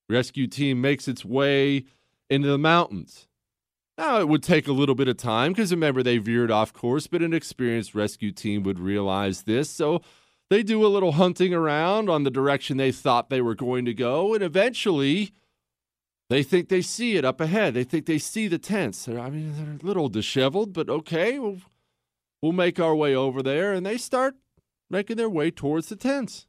Rescue 0.10 0.48
team 0.48 0.82
makes 0.82 1.08
its 1.08 1.24
way 1.24 1.86
into 2.30 2.48
the 2.48 2.58
mountains. 2.58 3.28
Now, 3.98 4.20
it 4.20 4.28
would 4.28 4.42
take 4.42 4.68
a 4.68 4.74
little 4.74 4.96
bit 4.96 5.08
of 5.08 5.18
time 5.18 5.52
because 5.52 5.72
remember, 5.72 6.02
they 6.02 6.18
veered 6.18 6.50
off 6.50 6.74
course, 6.74 7.06
but 7.06 7.22
an 7.22 7.34
experienced 7.34 7.94
rescue 7.94 8.32
team 8.32 8.64
would 8.64 8.80
realize 8.80 9.44
this. 9.44 9.70
So 9.70 10.02
they 10.52 10.64
do 10.64 10.86
a 10.86 10.88
little 10.88 11.14
hunting 11.14 11.54
around 11.54 12.10
on 12.10 12.24
the 12.24 12.30
direction 12.30 12.76
they 12.76 12.92
thought 12.92 13.30
they 13.30 13.40
were 13.40 13.56
going 13.56 13.86
to 13.86 13.94
go, 13.94 14.34
and 14.34 14.44
eventually 14.44 15.32
they 16.30 16.44
think 16.44 16.68
they 16.68 16.82
see 16.82 17.16
it 17.16 17.24
up 17.24 17.40
ahead. 17.40 17.74
They 17.74 17.86
think 17.86 18.06
they 18.06 18.18
see 18.18 18.50
the 18.50 18.58
tents. 18.58 19.08
I 19.08 19.30
mean, 19.30 19.54
they're 19.56 19.78
a 19.82 19.88
little 19.88 20.10
disheveled, 20.10 20.74
but 20.74 20.90
okay, 20.90 21.40
we'll, 21.40 21.60
we'll 22.42 22.52
make 22.52 22.82
our 22.82 22.94
way 22.94 23.16
over 23.16 23.42
there. 23.42 23.72
And 23.72 23.86
they 23.86 23.98
start 23.98 24.36
making 24.90 25.16
their 25.16 25.30
way 25.30 25.52
towards 25.52 25.88
the 25.88 25.96
tents. 25.96 26.48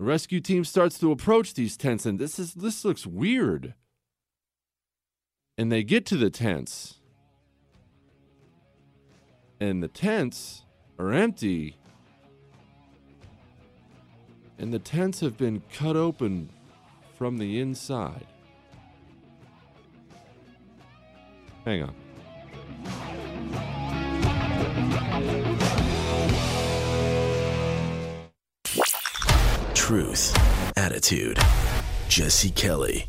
The 0.00 0.06
rescue 0.06 0.40
team 0.40 0.64
starts 0.64 0.98
to 0.98 1.12
approach 1.12 1.54
these 1.54 1.76
tents, 1.76 2.06
and 2.06 2.18
this 2.18 2.40
is 2.40 2.54
this 2.54 2.84
looks 2.84 3.06
weird. 3.06 3.74
And 5.56 5.70
they 5.70 5.84
get 5.84 6.06
to 6.06 6.16
the 6.16 6.30
tents, 6.30 6.98
and 9.60 9.80
the 9.80 9.86
tents 9.86 10.64
are 10.98 11.12
empty 11.12 11.77
and 14.58 14.72
the 14.72 14.78
tents 14.78 15.20
have 15.20 15.36
been 15.36 15.62
cut 15.72 15.96
open 15.96 16.50
from 17.16 17.38
the 17.38 17.60
inside. 17.60 18.26
Hang 21.64 21.82
on. 21.82 21.94
Truth, 29.74 30.76
attitude. 30.76 31.38
Jesse 32.08 32.50
Kelly. 32.50 33.06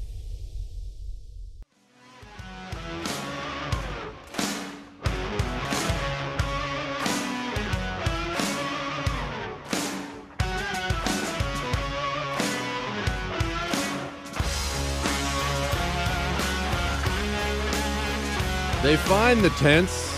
They 18.82 18.96
find 18.96 19.42
the 19.42 19.50
tents, 19.50 20.18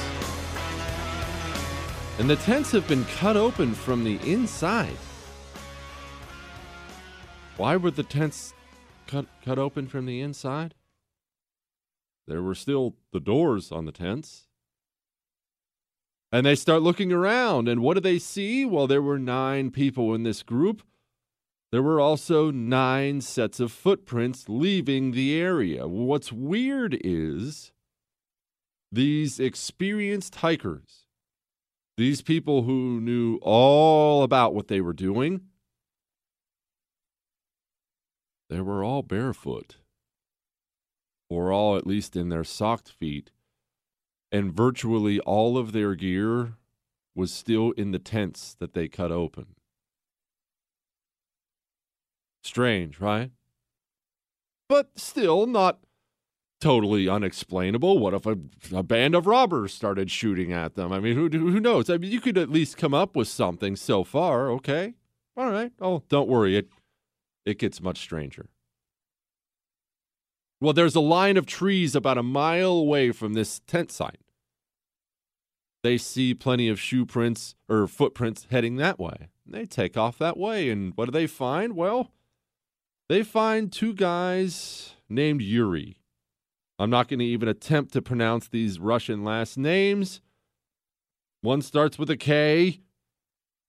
and 2.20 2.30
the 2.30 2.36
tents 2.36 2.72
have 2.74 2.88
been 2.88 3.06
cut 3.06 3.36
open 3.36 3.74
from 3.74 4.04
the 4.04 4.18
inside. 4.18 4.96
Why 7.58 7.76
were 7.76 7.90
the 7.90 8.04
tents 8.04 8.54
cut 9.08 9.26
cut 9.44 9.58
open 9.58 9.88
from 9.88 10.06
the 10.06 10.22
inside? 10.22 10.76
There 12.28 12.44
were 12.44 12.54
still 12.54 12.94
the 13.12 13.20
doors 13.20 13.72
on 13.72 13.86
the 13.86 13.92
tents. 13.92 14.48
And 16.32 16.46
they 16.46 16.54
start 16.54 16.84
looking 16.84 17.12
around, 17.12 17.68
and 17.68 17.82
what 17.82 17.96
do 17.96 18.00
they 18.00 18.20
see? 18.20 18.64
Well, 18.64 18.86
there 18.86 19.02
were 19.02 19.18
nine 19.18 19.72
people 19.72 20.14
in 20.14 20.22
this 20.22 20.44
group. 20.44 20.84
There 21.72 21.82
were 21.82 22.00
also 22.00 22.52
nine 22.52 23.22
sets 23.22 23.60
of 23.60 23.72
footprints 23.72 24.48
leaving 24.48 25.14
the 25.14 25.36
area. 25.36 25.88
What's 25.88 26.32
weird 26.32 26.96
is 27.04 27.72
these 28.92 29.40
experienced 29.40 30.36
hikers, 30.36 31.06
these 31.98 32.22
people 32.22 32.64
who 32.64 33.00
knew 33.00 33.38
all 33.42 34.24
about 34.24 34.54
what 34.54 34.68
they 34.68 34.82
were 34.82 34.94
doing, 34.94 35.42
they 38.50 38.60
were 38.60 38.84
all 38.84 39.02
barefoot, 39.02 39.78
or 41.30 41.52
all 41.52 41.78
at 41.78 41.88
least 41.88 42.16
in 42.16 42.30
their 42.30 42.44
socked 42.44 42.90
feet, 42.90 43.32
and 44.32 44.52
virtually 44.52 45.20
all 45.22 45.58
of 45.58 45.72
their 45.72 45.96
gear 45.96 46.54
was 47.16 47.34
still 47.34 47.72
in 47.72 47.92
the 47.92 48.00
tents 48.00 48.56
that 48.60 48.74
they 48.74 48.88
cut 48.88 49.12
open. 49.12 49.56
Strange, 52.44 53.00
right? 53.00 53.32
But 54.68 54.98
still 54.98 55.46
not 55.46 55.80
totally 56.62 57.10
unexplainable. 57.10 58.00
What 58.00 58.14
if 58.14 58.26
a, 58.26 58.38
a, 58.74 58.84
band 58.84 59.16
of 59.16 59.28
robbers 59.28 59.74
started 59.74 60.10
shooting 60.10 60.54
at 60.54 60.76
them? 60.76 60.94
I 60.94 61.00
mean, 61.00 61.16
who 61.16 61.28
who 61.28 61.60
knows? 61.60 61.90
I 61.90 61.98
mean, 61.98 62.12
you 62.12 62.22
could 62.22 62.38
at 62.38 62.50
least 62.50 62.78
come 62.78 62.94
up 62.94 63.16
with 63.16 63.28
something 63.28 63.76
so 63.76 64.06
far. 64.06 64.50
Okay, 64.52 64.94
all 65.36 65.52
right. 65.52 65.74
Oh, 65.82 66.04
don't 66.08 66.30
worry. 66.30 66.56
It 66.56 66.70
it 67.46 67.60
gets 67.60 67.82
much 67.82 68.00
stranger. 68.00 68.48
Well, 70.62 70.74
there's 70.74 70.96
a 70.96 71.02
line 71.02 71.38
of 71.38 71.48
trees 71.48 71.96
about 71.96 72.20
a 72.20 72.24
mile 72.24 72.74
away 72.74 73.12
from 73.12 73.34
this 73.34 73.60
tent 73.66 73.92
site. 73.92 74.20
They 75.84 75.98
see 75.98 76.36
plenty 76.36 76.70
of 76.70 76.80
shoe 76.80 77.08
prints 77.08 77.56
or 77.68 77.88
footprints 77.88 78.46
heading 78.52 78.76
that 78.76 79.00
way. 79.00 79.30
They 79.48 79.66
take 79.66 79.98
off 79.98 80.20
that 80.20 80.38
way, 80.38 80.70
and 80.70 80.94
what 80.96 81.06
do 81.06 81.12
they 81.12 81.26
find? 81.26 81.76
Well, 81.76 82.12
they 83.10 83.24
find 83.24 83.72
two 83.72 83.96
guys 83.96 84.94
named 85.10 85.42
Yuri 85.42 86.01
I'm 86.82 86.90
not 86.90 87.08
going 87.08 87.20
to 87.20 87.26
even 87.26 87.48
attempt 87.48 87.94
to 87.94 88.02
pronounce 88.02 88.48
these 88.48 88.80
Russian 88.80 89.24
last 89.24 89.56
names. 89.56 90.20
One 91.42 91.62
starts 91.62 92.00
with 92.00 92.10
a 92.10 92.18
K, 92.18 92.80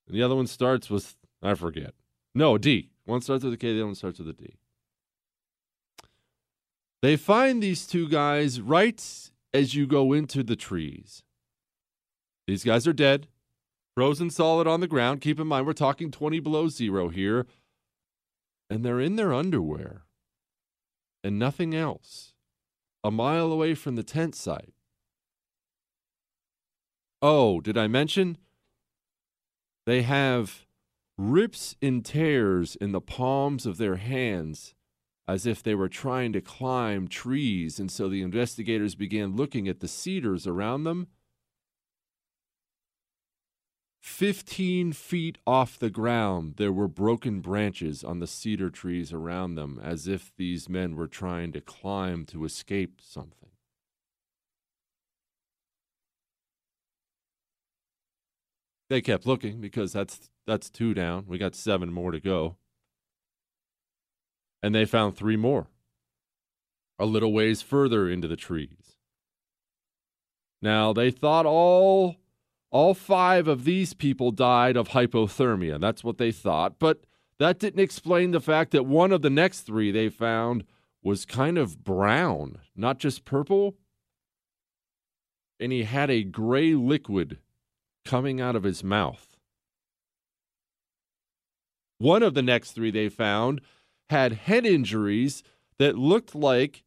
And 0.07 0.17
the 0.17 0.23
other 0.23 0.35
one 0.35 0.47
starts 0.47 0.89
with, 0.89 1.15
I 1.43 1.53
forget. 1.53 1.93
No, 2.35 2.57
D. 2.57 2.89
One 3.05 3.21
starts 3.21 3.45
with 3.45 3.53
a 3.53 3.59
K, 3.59 3.75
the 3.75 3.81
other 3.81 3.87
one 3.87 3.97
starts 3.97 4.19
with 4.19 4.29
a 4.29 4.33
D. 4.33 4.55
They 7.03 7.17
find 7.17 7.63
these 7.63 7.87
two 7.87 8.09
guys 8.09 8.63
right 8.63 9.31
as 9.53 9.75
you 9.75 9.87
go 9.87 10.15
into 10.15 10.43
the 10.43 10.57
trees. 10.57 11.23
These 12.47 12.65
guys 12.65 12.87
are 12.87 12.95
dead, 12.95 13.29
frozen 13.95 14.31
solid 14.31 14.67
on 14.67 14.81
the 14.81 14.89
ground. 14.89 15.21
Keep 15.21 15.39
in 15.39 15.49
mind, 15.49 15.67
we're 15.67 15.75
talking 15.75 16.11
20 16.11 16.41
below 16.41 16.69
zero 16.69 17.11
here. 17.11 17.47
And 18.71 18.83
they're 18.83 19.01
in 19.01 19.17
their 19.17 19.35
underwear 19.35 20.05
and 21.23 21.39
nothing 21.39 21.75
else, 21.75 22.32
a 23.05 23.11
mile 23.11 23.53
away 23.53 23.75
from 23.75 23.97
the 23.97 24.03
tent 24.03 24.35
site. 24.35 24.73
Oh, 27.21 27.61
did 27.61 27.79
I 27.79 27.87
mention? 27.87 28.39
They 29.87 30.03
have 30.03 30.67
rips 31.19 31.77
and 31.83 32.05
tears 32.05 32.77
in 32.77 32.93
the 32.93 33.01
palms 33.01 33.67
of 33.67 33.79
their 33.79 33.97
hands 33.97 34.75
as 35.29 35.47
if 35.47 35.63
they 35.63 35.75
were 35.75 35.89
trying 35.89 36.33
to 36.33 36.41
climb 36.41 37.07
trees. 37.09 37.79
And 37.79 37.91
so 37.91 38.09
the 38.09 38.23
investigators 38.23 38.95
began 38.95 39.37
looking 39.37 39.69
at 39.69 39.81
the 39.81 39.89
cedars 39.89 40.47
around 40.47 40.85
them. 40.85 41.09
15 44.03 44.93
feet 44.93 45.39
off 45.47 45.79
the 45.79 45.89
ground, 45.89 46.55
there 46.57 46.73
were 46.73 46.89
broken 46.89 47.41
branches 47.41 48.03
on 48.03 48.19
the 48.19 48.27
cedar 48.27 48.69
trees 48.69 49.13
around 49.13 49.55
them, 49.55 49.81
as 49.83 50.09
if 50.09 50.33
these 50.37 50.69
men 50.69 50.97
were 50.97 51.07
trying 51.07 51.53
to 51.53 51.61
climb 51.61 52.27
to 52.27 52.45
escape 52.45 53.01
something. 53.01 53.51
They 58.91 59.01
kept 59.01 59.25
looking 59.25 59.61
because 59.61 59.93
that's 59.93 60.31
that's 60.47 60.69
two 60.69 60.95
down. 60.95 61.25
We 61.29 61.39
got 61.39 61.55
seven 61.55 61.93
more 61.93 62.11
to 62.11 62.21
go. 62.21 62.57
And 64.63 64.75
they 64.75 64.85
found 64.85 65.17
three 65.17 65.37
more 65.37 65.69
a 66.99 67.07
little 67.07 67.33
ways 67.33 67.63
further 67.63 68.09
into 68.09 68.27
the 68.27 68.37
trees. 68.37 68.97
Now, 70.61 70.93
they 70.93 71.11
thought 71.11 71.47
all 71.47 72.17
all 72.73 72.95
five 72.95 73.47
of 73.47 73.65
these 73.65 73.93
people 73.93 74.31
died 74.31 74.77
of 74.77 74.89
hypothermia. 74.89 75.79
That's 75.79 76.03
what 76.03 76.17
they 76.17 76.33
thought, 76.33 76.79
but 76.79 77.05
that 77.39 77.59
didn't 77.59 77.81
explain 77.81 78.31
the 78.31 78.41
fact 78.41 78.73
that 78.73 78.87
one 78.87 79.13
of 79.13 79.21
the 79.21 79.31
next 79.31 79.61
three 79.61 79.93
they 79.93 80.09
found 80.09 80.65
was 81.03 81.27
kind 81.27 81.59
of 81.59 81.85
brown, 81.85 82.59
not 82.75 82.99
just 82.99 83.25
purple. 83.25 83.77
And 85.61 85.71
he 85.71 85.85
had 85.85 86.11
a 86.11 86.25
gray 86.25 86.75
liquid 86.75 87.39
coming 88.05 88.41
out 88.41 88.57
of 88.57 88.63
his 88.63 88.83
mouth. 88.83 89.37
One 91.99 92.23
of 92.23 92.35
the 92.35 92.43
next 92.43 92.73
three 92.73 92.91
they 92.91 93.09
found 93.09 93.61
had 94.09 94.33
head 94.33 94.65
injuries 94.65 95.43
that 95.79 95.99
looked 95.99 96.35
like 96.35 96.85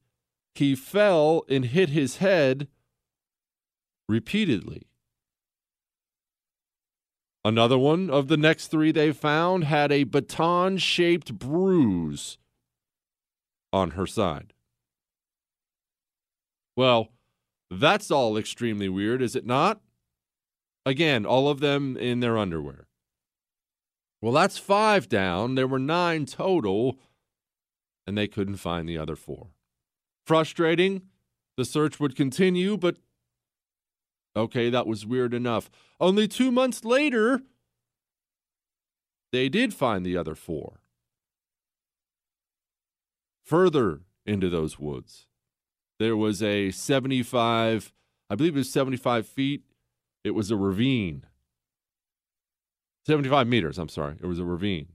he 0.56 0.76
fell 0.76 1.44
and 1.48 1.66
hit 1.66 1.90
his 1.90 2.18
head 2.18 2.68
repeatedly. 4.10 4.88
Another 7.46 7.78
one 7.78 8.10
of 8.10 8.28
the 8.28 8.38
next 8.38 8.68
three 8.70 8.92
they 8.92 9.12
found 9.12 9.66
had 9.66 9.92
a 9.92 10.04
baton 10.04 10.80
shaped 10.80 11.38
bruise 11.38 12.40
on 13.72 13.92
her 13.92 14.08
side. 14.08 14.52
Well, 16.76 17.10
that's 17.70 18.10
all 18.10 18.36
extremely 18.36 18.90
weird, 18.90 19.22
is 19.22 19.36
it 19.36 19.46
not? 19.46 19.80
Again, 20.88 21.24
all 21.24 21.48
of 21.48 21.60
them 21.60 21.96
in 21.96 22.20
their 22.20 22.36
underwear. 22.36 22.88
Well, 24.24 24.34
that's 24.34 24.58
five 24.58 25.08
down. 25.08 25.54
There 25.54 25.68
were 25.68 25.78
nine 25.78 26.26
total, 26.26 26.98
and 28.08 28.18
they 28.18 28.28
couldn't 28.28 28.56
find 28.56 28.90
the 28.90 28.98
other 28.98 29.16
four. 29.16 29.50
Frustrating. 30.26 31.04
The 31.58 31.66
search 31.66 32.00
would 32.00 32.16
continue, 32.16 32.76
but 32.76 32.98
okay, 34.36 34.72
that 34.72 34.88
was 34.88 35.06
weird 35.06 35.36
enough. 35.36 35.70
Only 36.00 36.28
two 36.28 36.52
months 36.52 36.84
later, 36.84 37.42
they 39.32 39.50
did 39.50 39.74
find 39.74 40.06
the 40.06 40.18
other 40.18 40.36
four. 40.36 40.82
Further 43.44 44.02
into 44.26 44.50
those 44.50 44.80
woods, 44.80 45.28
there 46.00 46.18
was 46.18 46.42
a 46.42 46.72
75, 46.72 47.94
I 48.30 48.36
believe 48.36 48.56
it 48.56 48.60
was 48.60 48.72
75 48.72 49.28
feet 49.28 49.64
it 50.26 50.34
was 50.34 50.50
a 50.50 50.58
ravine. 50.58 51.24
75 53.06 53.48
meters, 53.48 53.78
I'm 53.78 53.90
sorry. 53.90 54.16
It 54.20 54.26
was 54.26 54.40
a 54.40 54.44
ravine. 54.44 54.88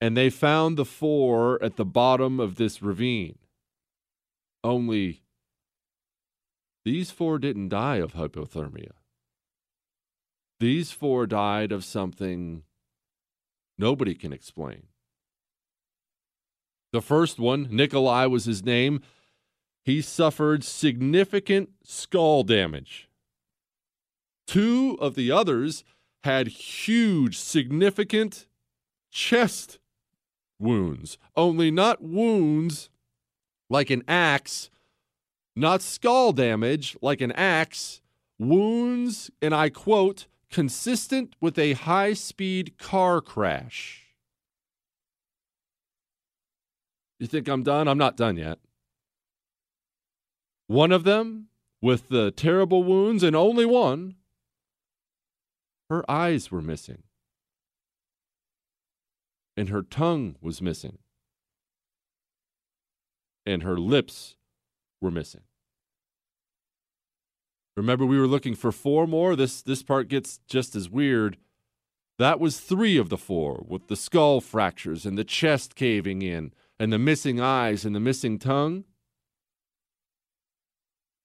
And 0.00 0.16
they 0.16 0.30
found 0.30 0.76
the 0.76 0.84
four 0.84 1.62
at 1.62 1.76
the 1.76 1.84
bottom 1.84 2.40
of 2.40 2.56
this 2.56 2.82
ravine. 2.82 3.38
Only 4.64 5.19
these 6.90 7.12
four 7.12 7.38
didn't 7.38 7.68
die 7.68 7.98
of 7.98 8.14
hypothermia. 8.14 8.90
These 10.58 10.90
four 10.90 11.24
died 11.24 11.70
of 11.70 11.84
something 11.84 12.64
nobody 13.78 14.16
can 14.16 14.32
explain. 14.32 14.88
The 16.92 17.00
first 17.00 17.38
one, 17.38 17.68
Nikolai 17.70 18.26
was 18.26 18.44
his 18.44 18.64
name, 18.64 19.02
he 19.84 20.02
suffered 20.02 20.64
significant 20.64 21.70
skull 21.84 22.42
damage. 22.42 23.08
Two 24.48 24.98
of 25.00 25.14
the 25.14 25.30
others 25.30 25.84
had 26.24 26.48
huge, 26.48 27.38
significant 27.38 28.48
chest 29.12 29.78
wounds, 30.58 31.18
only 31.36 31.70
not 31.70 32.02
wounds 32.02 32.90
like 33.68 33.90
an 33.90 34.02
axe, 34.08 34.70
not 35.60 35.82
skull 35.82 36.32
damage 36.32 36.96
like 37.00 37.20
an 37.20 37.32
axe, 37.32 38.00
wounds, 38.38 39.30
and 39.40 39.54
I 39.54 39.68
quote, 39.68 40.26
consistent 40.50 41.36
with 41.40 41.58
a 41.58 41.74
high 41.74 42.12
speed 42.12 42.78
car 42.78 43.20
crash. 43.20 44.06
You 47.18 47.26
think 47.26 47.48
I'm 47.48 47.62
done? 47.62 47.86
I'm 47.86 47.98
not 47.98 48.16
done 48.16 48.36
yet. 48.36 48.58
One 50.66 50.92
of 50.92 51.04
them, 51.04 51.48
with 51.82 52.08
the 52.08 52.30
terrible 52.30 52.82
wounds, 52.82 53.22
and 53.22 53.36
only 53.36 53.66
one, 53.66 54.14
her 55.90 56.08
eyes 56.10 56.50
were 56.50 56.62
missing. 56.62 57.02
And 59.56 59.68
her 59.68 59.82
tongue 59.82 60.36
was 60.40 60.62
missing. 60.62 60.98
And 63.44 63.62
her 63.62 63.76
lips 63.76 64.36
were 65.00 65.10
missing. 65.10 65.42
Remember, 67.76 68.04
we 68.04 68.18
were 68.18 68.26
looking 68.26 68.54
for 68.54 68.72
four 68.72 69.06
more? 69.06 69.36
This, 69.36 69.62
this 69.62 69.82
part 69.82 70.08
gets 70.08 70.38
just 70.46 70.74
as 70.74 70.90
weird. 70.90 71.36
That 72.18 72.40
was 72.40 72.60
three 72.60 72.96
of 72.98 73.08
the 73.08 73.16
four, 73.16 73.64
with 73.66 73.88
the 73.88 73.96
skull 73.96 74.40
fractures 74.40 75.06
and 75.06 75.16
the 75.16 75.24
chest 75.24 75.74
caving 75.74 76.22
in, 76.22 76.52
and 76.78 76.92
the 76.92 76.98
missing 76.98 77.40
eyes 77.40 77.84
and 77.84 77.94
the 77.94 78.00
missing 78.00 78.38
tongue. 78.38 78.84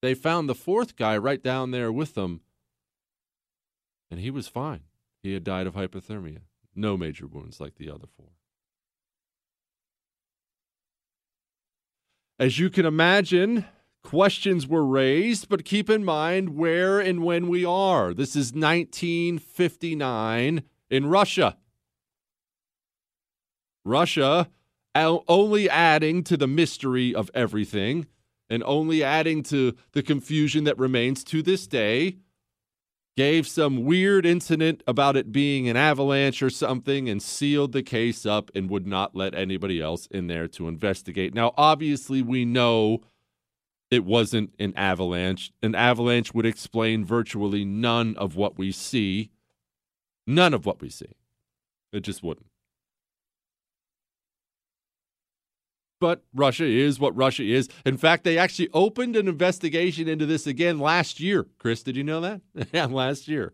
They 0.01 0.13
found 0.13 0.47
the 0.47 0.55
fourth 0.55 0.95
guy 0.95 1.17
right 1.17 1.41
down 1.41 1.71
there 1.71 1.91
with 1.91 2.13
them 2.13 2.41
and 4.15 4.19
he 4.19 4.31
was 4.31 4.47
fine. 4.47 4.81
He 5.23 5.33
had 5.33 5.43
died 5.43 5.67
of 5.67 5.73
hypothermia, 5.73 6.41
no 6.75 6.97
major 6.97 7.27
wounds 7.27 7.59
like 7.59 7.75
the 7.75 7.89
other 7.89 8.07
four. 8.15 8.29
As 12.37 12.59
you 12.59 12.69
can 12.69 12.85
imagine, 12.85 13.65
questions 14.05 14.67
were 14.67 14.85
raised, 14.85 15.49
but 15.49 15.65
keep 15.65 15.89
in 15.89 16.05
mind 16.05 16.55
where 16.55 16.99
and 16.99 17.23
when 17.23 17.49
we 17.49 17.65
are. 17.65 18.13
This 18.13 18.35
is 18.35 18.53
1959 18.53 20.61
in 20.89 21.05
Russia. 21.07 21.57
Russia 23.83 24.49
only 24.95 25.69
adding 25.69 26.23
to 26.23 26.37
the 26.37 26.47
mystery 26.47 27.13
of 27.13 27.29
everything 27.33 28.07
and 28.49 28.63
only 28.65 29.03
adding 29.03 29.43
to 29.43 29.75
the 29.91 30.01
confusion 30.01 30.63
that 30.63 30.77
remains 30.77 31.21
to 31.25 31.41
this 31.41 31.67
day 31.67 32.15
gave 33.17 33.47
some 33.47 33.85
weird 33.85 34.25
incident 34.25 34.83
about 34.87 35.15
it 35.15 35.31
being 35.31 35.69
an 35.69 35.77
avalanche 35.77 36.43
or 36.43 36.49
something 36.49 37.09
and 37.09 37.21
sealed 37.21 37.71
the 37.71 37.83
case 37.83 38.25
up 38.25 38.51
and 38.53 38.69
would 38.69 38.85
not 38.85 39.15
let 39.15 39.33
anybody 39.33 39.81
else 39.81 40.05
in 40.07 40.27
there 40.27 40.49
to 40.49 40.67
investigate. 40.67 41.33
Now, 41.33 41.53
obviously, 41.57 42.21
we 42.21 42.43
know 42.45 43.01
it 43.95 44.05
wasn't 44.05 44.53
an 44.59 44.73
avalanche. 44.75 45.51
An 45.63 45.73
avalanche 45.73 46.33
would 46.33 46.45
explain 46.45 47.03
virtually 47.03 47.65
none 47.65 48.15
of 48.17 48.35
what 48.35 48.57
we 48.57 48.71
see. 48.71 49.31
None 50.27 50.53
of 50.53 50.65
what 50.65 50.81
we 50.81 50.89
see. 50.89 51.13
It 51.91 52.01
just 52.01 52.21
wouldn't. 52.21 52.47
but 56.05 56.23
Russia 56.35 56.65
is 56.65 56.99
what 56.99 57.15
Russia 57.15 57.43
is. 57.43 57.67
In 57.83 57.97
fact, 57.97 58.25
they 58.25 58.37
actually 58.37 58.69
opened 58.73 59.15
an 59.15 59.27
investigation 59.27 60.07
into 60.07 60.27
this 60.27 60.45
again 60.45 60.77
last 60.77 61.19
year. 61.19 61.47
Chris, 61.57 61.81
did 61.81 61.95
you 61.95 62.03
know 62.03 62.21
that? 62.21 62.41
yeah, 62.71 62.85
last 62.85 63.27
year. 63.27 63.53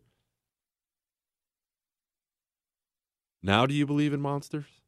Now, 3.42 3.66
do 3.66 3.74
you 3.74 3.86
believe 3.86 4.12
in 4.12 4.20
monsters? 4.20 4.81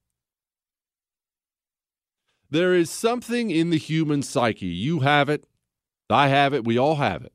There 2.54 2.76
is 2.76 2.92
something 2.92 3.50
in 3.50 3.72
the 3.72 3.80
human 3.80 4.22
psyche. 4.22 4.68
You 4.68 5.00
have 5.00 5.28
it. 5.28 5.48
I 6.08 6.28
have 6.28 6.54
it. 6.54 6.64
We 6.64 6.78
all 6.78 6.98
have 6.98 7.26
it. 7.26 7.34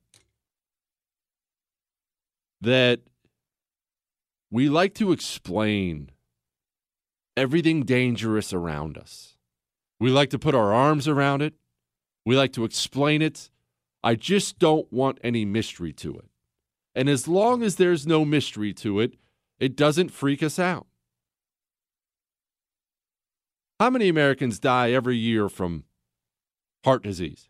That 2.61 3.01
we 4.49 4.69
like 4.69 4.95
to 4.95 5.11
explain 5.11 6.13
everything 7.37 7.83
dangerous 7.83 8.53
around 8.53 8.97
us. 8.97 9.35
We 9.99 10.11
like 10.11 10.31
to 10.31 10.39
put 10.39 10.55
our 10.55 10.73
arms 10.73 11.09
around 11.09 11.43
it. 11.43 11.55
We 12.25 12.37
like 12.37 12.53
to 12.53 12.63
explain 12.63 13.21
it. 13.21 13.51
I 14.05 14.15
just 14.15 14.61
don't 14.61 14.87
want 14.93 15.19
any 15.25 15.45
mystery 15.45 15.93
to 15.95 16.17
it. 16.17 16.31
And 16.95 17.09
as 17.09 17.27
long 17.27 17.65
as 17.65 17.75
there's 17.75 18.07
no 18.07 18.25
mystery 18.25 18.73
to 18.75 19.01
it, 19.01 19.15
it 19.59 19.75
doesn't 19.75 20.13
freak 20.13 20.45
us 20.45 20.61
out. 20.61 20.87
How 23.81 23.91
many 23.91 24.09
Americans 24.09 24.59
die 24.59 24.91
every 24.91 25.17
year 25.17 25.49
from 25.49 25.85
heart 26.85 27.03
disease? 27.03 27.49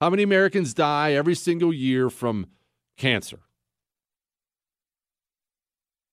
How 0.00 0.10
many 0.10 0.22
Americans 0.22 0.74
die 0.74 1.12
every 1.12 1.34
single 1.34 1.72
year 1.72 2.10
from 2.10 2.46
cancer? 2.96 3.40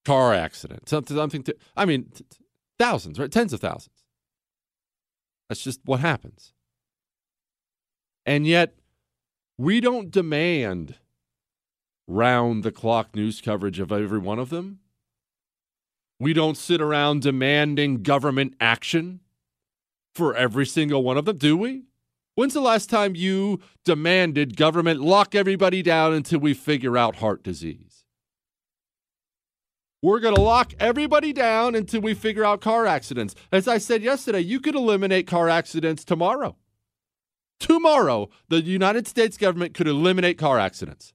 Car 0.05 0.33
accident, 0.33 0.89
something, 0.89 1.15
something 1.15 1.43
to, 1.43 1.55
I 1.75 1.85
mean, 1.85 2.11
thousands, 2.77 3.17
right? 3.17 3.31
Tens 3.31 3.53
of 3.53 3.61
thousands. 3.61 4.03
That's 5.47 5.63
just 5.63 5.79
what 5.85 6.01
happens. 6.01 6.53
And 8.25 8.45
yet, 8.45 8.75
we 9.57 9.79
don't 9.79 10.11
demand 10.11 10.95
round 12.07 12.63
the 12.63 12.71
clock 12.71 13.15
news 13.15 13.41
coverage 13.41 13.79
of 13.79 13.91
every 13.91 14.19
one 14.19 14.39
of 14.39 14.49
them. 14.49 14.79
We 16.19 16.33
don't 16.33 16.57
sit 16.57 16.81
around 16.81 17.21
demanding 17.21 18.03
government 18.03 18.55
action 18.59 19.21
for 20.13 20.35
every 20.35 20.65
single 20.65 21.01
one 21.01 21.17
of 21.17 21.25
them, 21.25 21.37
do 21.37 21.55
we? 21.55 21.83
When's 22.35 22.53
the 22.53 22.61
last 22.61 22.89
time 22.89 23.15
you 23.15 23.59
demanded 23.85 24.57
government 24.57 24.99
lock 24.99 25.33
everybody 25.35 25.81
down 25.81 26.13
until 26.13 26.39
we 26.39 26.53
figure 26.53 26.97
out 26.97 27.17
heart 27.17 27.43
disease? 27.43 28.05
We're 30.01 30.19
going 30.19 30.35
to 30.35 30.41
lock 30.41 30.73
everybody 30.79 31.33
down 31.33 31.75
until 31.75 32.01
we 32.01 32.13
figure 32.13 32.45
out 32.45 32.61
car 32.61 32.85
accidents. 32.85 33.35
As 33.51 33.67
I 33.67 33.77
said 33.77 34.01
yesterday, 34.01 34.39
you 34.39 34.61
could 34.61 34.75
eliminate 34.75 35.27
car 35.27 35.49
accidents 35.49 36.05
tomorrow. 36.05 36.55
Tomorrow, 37.59 38.29
the 38.47 38.61
United 38.61 39.07
States 39.07 39.35
government 39.35 39.73
could 39.73 39.87
eliminate 39.87 40.37
car 40.37 40.57
accidents. 40.57 41.13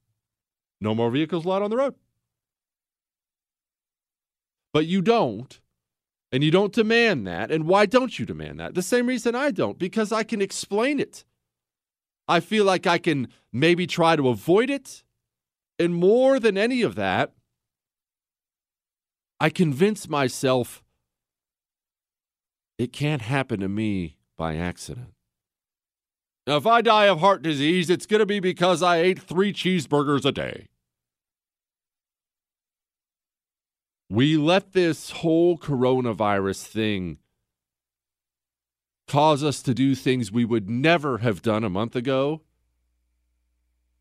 No 0.80 0.94
more 0.94 1.10
vehicles 1.10 1.46
allowed 1.46 1.62
on 1.62 1.70
the 1.70 1.78
road. 1.78 1.94
But 4.74 4.86
you 4.86 5.00
don't. 5.00 5.58
And 6.32 6.42
you 6.42 6.50
don't 6.50 6.72
demand 6.72 7.26
that. 7.28 7.52
And 7.52 7.66
why 7.66 7.86
don't 7.86 8.18
you 8.18 8.26
demand 8.26 8.58
that? 8.58 8.74
The 8.74 8.82
same 8.82 9.06
reason 9.06 9.36
I 9.36 9.52
don't, 9.52 9.78
because 9.78 10.10
I 10.10 10.24
can 10.24 10.42
explain 10.42 10.98
it. 10.98 11.24
I 12.26 12.40
feel 12.40 12.64
like 12.64 12.86
I 12.86 12.98
can 12.98 13.28
maybe 13.52 13.86
try 13.86 14.16
to 14.16 14.28
avoid 14.28 14.68
it. 14.68 15.04
And 15.78 15.94
more 15.94 16.40
than 16.40 16.58
any 16.58 16.82
of 16.82 16.96
that, 16.96 17.32
I 19.38 19.48
convince 19.48 20.08
myself 20.08 20.82
it 22.78 22.92
can't 22.92 23.22
happen 23.22 23.60
to 23.60 23.68
me 23.68 24.16
by 24.36 24.56
accident. 24.56 25.14
Now, 26.48 26.56
if 26.56 26.66
I 26.66 26.82
die 26.82 27.06
of 27.06 27.20
heart 27.20 27.42
disease, 27.42 27.88
it's 27.88 28.06
going 28.06 28.20
to 28.20 28.26
be 28.26 28.40
because 28.40 28.82
I 28.82 28.96
ate 28.96 29.20
three 29.20 29.52
cheeseburgers 29.52 30.24
a 30.24 30.32
day. 30.32 30.66
We 34.08 34.36
let 34.36 34.72
this 34.72 35.10
whole 35.10 35.58
coronavirus 35.58 36.66
thing 36.66 37.18
cause 39.06 39.42
us 39.42 39.62
to 39.62 39.74
do 39.74 39.94
things 39.94 40.32
we 40.32 40.44
would 40.44 40.68
never 40.68 41.18
have 41.18 41.42
done 41.42 41.64
a 41.64 41.70
month 41.70 41.96
ago 41.96 42.42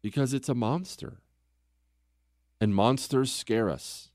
because 0.02 0.34
it's 0.34 0.50
a 0.50 0.54
monster. 0.54 1.20
And 2.62 2.76
monsters 2.76 3.32
scare 3.32 3.70
us. 3.70 4.12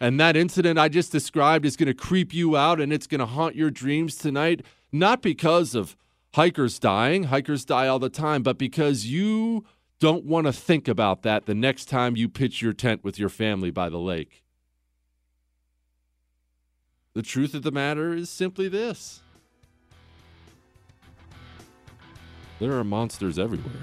And 0.00 0.20
that 0.20 0.36
incident 0.36 0.78
I 0.78 0.88
just 0.88 1.10
described 1.10 1.64
is 1.64 1.76
going 1.76 1.88
to 1.88 1.94
creep 1.94 2.32
you 2.34 2.56
out 2.56 2.80
and 2.80 2.92
it's 2.92 3.06
going 3.06 3.20
to 3.20 3.26
haunt 3.26 3.56
your 3.56 3.70
dreams 3.70 4.16
tonight, 4.16 4.64
not 4.92 5.22
because 5.22 5.74
of 5.74 5.96
hikers 6.34 6.78
dying, 6.78 7.24
hikers 7.24 7.64
die 7.64 7.88
all 7.88 7.98
the 7.98 8.10
time, 8.10 8.42
but 8.42 8.58
because 8.58 9.06
you 9.06 9.64
don't 9.98 10.24
want 10.24 10.46
to 10.46 10.52
think 10.52 10.86
about 10.86 11.22
that 11.22 11.46
the 11.46 11.54
next 11.54 11.86
time 11.86 12.16
you 12.16 12.28
pitch 12.28 12.62
your 12.62 12.72
tent 12.72 13.02
with 13.02 13.18
your 13.18 13.28
family 13.28 13.70
by 13.70 13.88
the 13.88 13.98
lake. 13.98 14.44
The 17.18 17.24
truth 17.24 17.52
of 17.52 17.64
the 17.64 17.72
matter 17.72 18.14
is 18.14 18.30
simply 18.30 18.68
this 18.68 19.22
there 22.60 22.72
are 22.74 22.84
monsters 22.84 23.40
everywhere. 23.40 23.82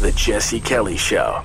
The 0.00 0.12
Jesse 0.14 0.60
Kelly 0.60 0.98
Show. 0.98 1.42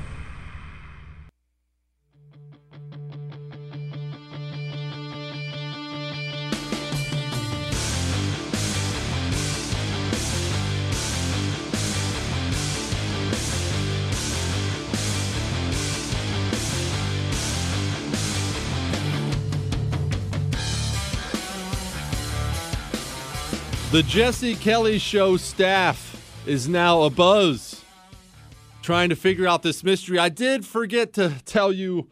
The 23.95 24.03
Jesse 24.03 24.55
Kelly 24.55 24.99
Show 24.99 25.37
staff 25.37 26.43
is 26.45 26.67
now 26.67 27.03
a 27.03 27.09
buzz 27.09 27.81
trying 28.81 29.07
to 29.07 29.15
figure 29.15 29.47
out 29.47 29.63
this 29.63 29.85
mystery. 29.85 30.19
I 30.19 30.27
did 30.27 30.65
forget 30.65 31.13
to 31.13 31.35
tell 31.45 31.71
you 31.71 32.09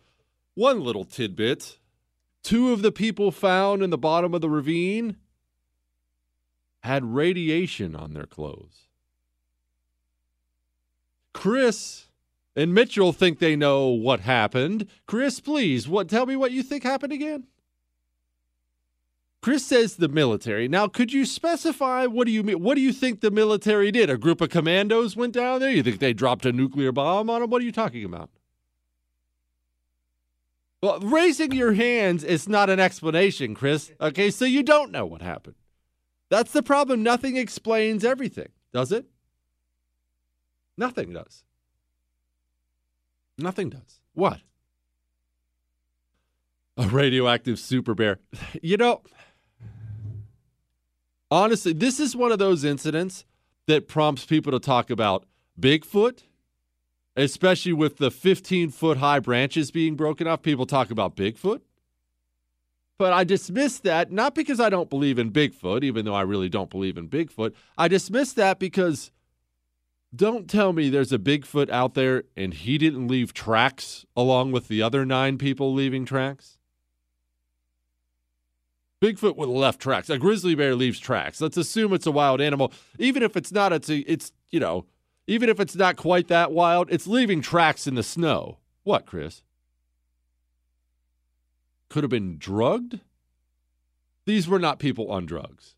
one 0.55 0.79
little 0.79 1.03
tidbit. 1.03 1.79
Two 2.41 2.71
of 2.71 2.83
the 2.83 2.91
people 2.93 3.31
found 3.31 3.83
in 3.83 3.89
the 3.89 3.97
bottom 3.97 4.33
of 4.33 4.39
the 4.39 4.49
ravine 4.49 5.17
had 6.83 7.03
radiation 7.03 7.97
on 7.97 8.13
their 8.13 8.27
clothes. 8.27 8.87
Chris 11.33 12.05
and 12.55 12.73
Mitchell 12.73 13.11
think 13.11 13.39
they 13.39 13.57
know 13.57 13.89
what 13.89 14.21
happened. 14.21 14.87
Chris, 15.05 15.41
please, 15.41 15.85
what 15.85 16.07
tell 16.07 16.25
me 16.25 16.37
what 16.37 16.53
you 16.53 16.63
think 16.63 16.83
happened 16.83 17.11
again? 17.11 17.47
Chris 19.43 19.65
says 19.65 19.97
the 19.97 20.07
military. 20.07 20.69
Now, 20.69 20.87
could 20.87 21.11
you 21.11 21.25
specify 21.25 22.05
what 22.05 22.27
do 22.27 22.31
you 22.31 22.43
mean? 22.43 22.63
What 22.63 22.75
do 22.75 22.81
you 22.81 22.93
think 22.93 23.19
the 23.19 23.29
military 23.29 23.91
did? 23.91 24.09
A 24.09 24.17
group 24.17 24.39
of 24.39 24.49
commandos 24.49 25.17
went 25.17 25.33
down 25.33 25.59
there? 25.59 25.69
You 25.69 25.83
think 25.83 25.99
they 25.99 26.13
dropped 26.13 26.45
a 26.45 26.53
nuclear 26.53 26.93
bomb 26.93 27.29
on 27.29 27.41
them? 27.41 27.49
What 27.49 27.61
are 27.61 27.65
you 27.65 27.73
talking 27.73 28.05
about? 28.05 28.29
Well, 30.81 31.01
raising 31.01 31.51
your 31.51 31.73
hands 31.73 32.23
is 32.23 32.47
not 32.47 32.69
an 32.69 32.79
explanation, 32.79 33.53
Chris. 33.53 33.91
Okay, 33.99 34.31
so 34.31 34.45
you 34.45 34.63
don't 34.63 34.91
know 34.91 35.05
what 35.05 35.21
happened. 35.21 35.55
That's 36.29 36.53
the 36.53 36.63
problem. 36.63 37.03
Nothing 37.03 37.35
explains 37.35 38.05
everything, 38.05 38.47
does 38.71 38.93
it? 38.93 39.05
Nothing 40.77 41.11
does. 41.11 41.43
Nothing 43.37 43.71
does. 43.71 43.99
What? 44.13 44.39
A 46.77 46.87
radioactive 46.87 47.59
super 47.59 47.93
bear. 47.93 48.19
You 48.61 48.77
know, 48.77 49.01
honestly, 51.33 51.73
this 51.73 51.99
is 51.99 52.15
one 52.15 52.31
of 52.31 52.39
those 52.39 52.63
incidents 52.63 53.25
that 53.67 53.87
prompts 53.87 54.25
people 54.25 54.51
to 54.51 54.59
talk 54.59 54.89
about 54.89 55.25
Bigfoot, 55.59 56.23
especially 57.15 57.73
with 57.73 57.97
the 57.97 58.11
15 58.11 58.69
foot 58.69 58.97
high 58.97 59.19
branches 59.19 59.71
being 59.71 59.95
broken 59.95 60.27
off. 60.27 60.41
People 60.43 60.65
talk 60.65 60.91
about 60.91 61.15
Bigfoot. 61.15 61.61
But 62.99 63.13
I 63.13 63.23
dismiss 63.23 63.79
that 63.79 64.11
not 64.11 64.35
because 64.35 64.59
I 64.59 64.69
don't 64.69 64.89
believe 64.89 65.17
in 65.17 65.31
Bigfoot, 65.31 65.83
even 65.83 66.05
though 66.05 66.13
I 66.13 66.21
really 66.21 66.49
don't 66.49 66.69
believe 66.69 66.97
in 66.97 67.09
Bigfoot. 67.09 67.53
I 67.77 67.87
dismiss 67.87 68.33
that 68.33 68.59
because 68.59 69.11
don't 70.15 70.47
tell 70.47 70.73
me 70.73 70.89
there's 70.89 71.11
a 71.11 71.17
Bigfoot 71.17 71.69
out 71.71 71.95
there 71.95 72.23
and 72.37 72.53
he 72.53 72.77
didn't 72.77 73.07
leave 73.07 73.33
tracks 73.33 74.05
along 74.15 74.51
with 74.51 74.67
the 74.67 74.83
other 74.83 75.05
nine 75.05 75.39
people 75.39 75.73
leaving 75.73 76.05
tracks. 76.05 76.59
Bigfoot 79.03 79.37
have 79.37 79.49
left 79.49 79.81
tracks. 79.81 80.09
A 80.09 80.17
grizzly 80.17 80.55
bear 80.55 80.75
leaves 80.75 80.97
tracks. 80.97 81.41
Let's 81.41 81.57
assume 81.57 81.91
it's 81.91 82.07
a 82.07 82.11
wild 82.11 82.39
animal. 82.39 82.71
Even 82.97 83.21
if 83.21 83.35
it's 83.35 83.51
not, 83.51 83.73
it's 83.73 83.89
a, 83.89 83.97
it's 84.09 84.31
you 84.49 84.61
know, 84.61 84.85
even 85.27 85.49
if 85.49 85.59
it's 85.59 85.75
not 85.75 85.97
quite 85.97 86.29
that 86.29 86.53
wild, 86.53 86.87
it's 86.89 87.05
leaving 87.05 87.41
tracks 87.41 87.85
in 87.85 87.95
the 87.95 88.03
snow. 88.03 88.59
What, 88.83 89.05
Chris? 89.05 89.43
Could 91.89 92.05
have 92.05 92.11
been 92.11 92.37
drugged? 92.37 93.01
these 94.25 94.47
were 94.47 94.59
not 94.59 94.79
people 94.79 95.11
on 95.11 95.25
drugs. 95.25 95.75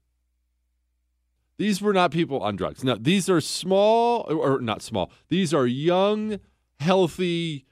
These 1.58 1.82
were 1.82 1.94
not 1.94 2.12
people 2.12 2.42
on 2.42 2.56
drugs. 2.56 2.84
Now, 2.84 2.98
these 3.00 3.28
are 3.28 3.42
small, 3.42 4.22
or 4.32 4.62
not 4.62 4.84
small, 4.84 5.10
these 5.30 5.52
are 5.52 5.66
young, 5.66 6.40
healthy, 6.80 7.66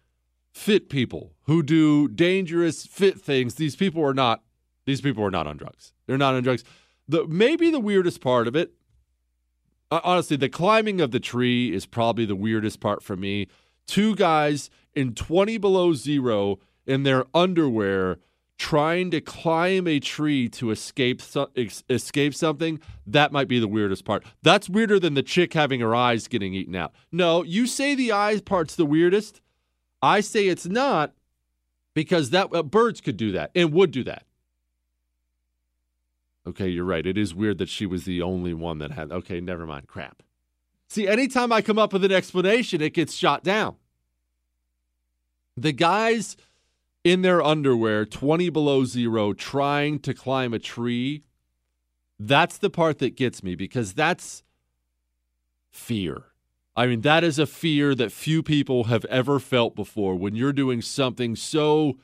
fit 0.51 0.89
people 0.89 1.33
who 1.43 1.61
do 1.61 2.07
dangerous, 2.07 2.87
fit 2.87 3.21
things. 3.21 3.53
These 3.55 3.75
people 3.75 4.03
are 4.03 4.15
not. 4.15 4.41
These 4.85 5.01
people 5.01 5.23
are 5.23 5.31
not 5.31 5.47
on 5.47 5.57
drugs. 5.57 5.93
They're 6.07 6.17
not 6.17 6.35
on 6.35 6.43
drugs. 6.43 6.63
The 7.07 7.25
maybe 7.27 7.69
the 7.69 7.79
weirdest 7.79 8.21
part 8.21 8.47
of 8.47 8.55
it, 8.55 8.73
uh, 9.91 10.01
honestly, 10.03 10.37
the 10.37 10.49
climbing 10.49 11.01
of 11.01 11.11
the 11.11 11.19
tree 11.19 11.73
is 11.73 11.85
probably 11.85 12.25
the 12.25 12.35
weirdest 12.35 12.79
part 12.79 13.03
for 13.03 13.15
me. 13.15 13.47
Two 13.87 14.15
guys 14.15 14.69
in 14.93 15.13
20 15.13 15.57
below 15.57 15.93
zero 15.93 16.59
in 16.85 17.03
their 17.03 17.25
underwear 17.33 18.19
trying 18.57 19.09
to 19.11 19.19
climb 19.19 19.87
a 19.87 19.99
tree 19.99 20.47
to 20.47 20.71
escape 20.71 21.21
escape 21.89 22.35
something 22.35 22.79
that 23.05 23.31
might 23.31 23.47
be 23.47 23.59
the 23.59 23.67
weirdest 23.67 24.05
part 24.05 24.23
that's 24.43 24.69
weirder 24.69 24.99
than 24.99 25.15
the 25.15 25.23
chick 25.23 25.53
having 25.53 25.79
her 25.79 25.95
eyes 25.95 26.27
getting 26.27 26.53
eaten 26.53 26.75
out 26.75 26.93
no 27.11 27.43
you 27.43 27.65
say 27.65 27.95
the 27.95 28.11
eyes 28.11 28.41
part's 28.41 28.75
the 28.75 28.85
weirdest 28.85 29.41
i 30.01 30.21
say 30.21 30.47
it's 30.47 30.67
not 30.67 31.13
because 31.95 32.29
that 32.29 32.47
uh, 32.53 32.61
birds 32.61 33.01
could 33.01 33.17
do 33.17 33.31
that 33.31 33.49
and 33.55 33.73
would 33.73 33.91
do 33.91 34.03
that 34.03 34.23
okay 36.47 36.67
you're 36.67 36.85
right 36.85 37.05
it 37.05 37.17
is 37.17 37.33
weird 37.33 37.57
that 37.57 37.69
she 37.69 37.85
was 37.85 38.05
the 38.05 38.21
only 38.21 38.53
one 38.53 38.79
that 38.79 38.91
had 38.91 39.11
okay 39.11 39.39
never 39.39 39.65
mind 39.65 39.87
crap 39.87 40.23
see 40.87 41.07
anytime 41.07 41.51
i 41.51 41.61
come 41.61 41.79
up 41.79 41.93
with 41.93 42.03
an 42.03 42.11
explanation 42.11 42.81
it 42.81 42.93
gets 42.93 43.13
shot 43.13 43.43
down 43.43 43.75
the 45.55 45.71
guys 45.71 46.35
in 47.03 47.21
their 47.21 47.41
underwear, 47.41 48.05
20 48.05 48.49
below 48.49 48.85
zero, 48.85 49.33
trying 49.33 49.99
to 49.99 50.13
climb 50.13 50.53
a 50.53 50.59
tree. 50.59 51.23
That's 52.19 52.57
the 52.57 52.69
part 52.69 52.99
that 52.99 53.15
gets 53.15 53.43
me 53.43 53.55
because 53.55 53.93
that's 53.93 54.43
fear. 55.69 56.25
I 56.75 56.87
mean, 56.87 57.01
that 57.01 57.23
is 57.23 57.37
a 57.37 57.45
fear 57.45 57.93
that 57.95 58.11
few 58.11 58.41
people 58.41 58.85
have 58.85 59.05
ever 59.05 59.39
felt 59.39 59.75
before 59.75 60.15
when 60.15 60.35
you're 60.35 60.53
doing 60.53 60.81
something 60.81 61.35
so 61.35 61.97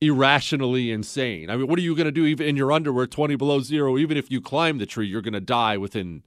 irrationally 0.00 0.90
insane. 0.90 1.50
I 1.50 1.56
mean, 1.56 1.66
what 1.66 1.78
are 1.78 1.82
you 1.82 1.94
going 1.94 2.06
to 2.06 2.12
do 2.12 2.24
even 2.26 2.46
in 2.46 2.56
your 2.56 2.72
underwear, 2.72 3.06
20 3.06 3.36
below 3.36 3.60
zero? 3.60 3.98
Even 3.98 4.16
if 4.16 4.30
you 4.30 4.40
climb 4.40 4.78
the 4.78 4.86
tree, 4.86 5.06
you're 5.06 5.22
going 5.22 5.32
to 5.34 5.40
die 5.40 5.76
within 5.76 6.22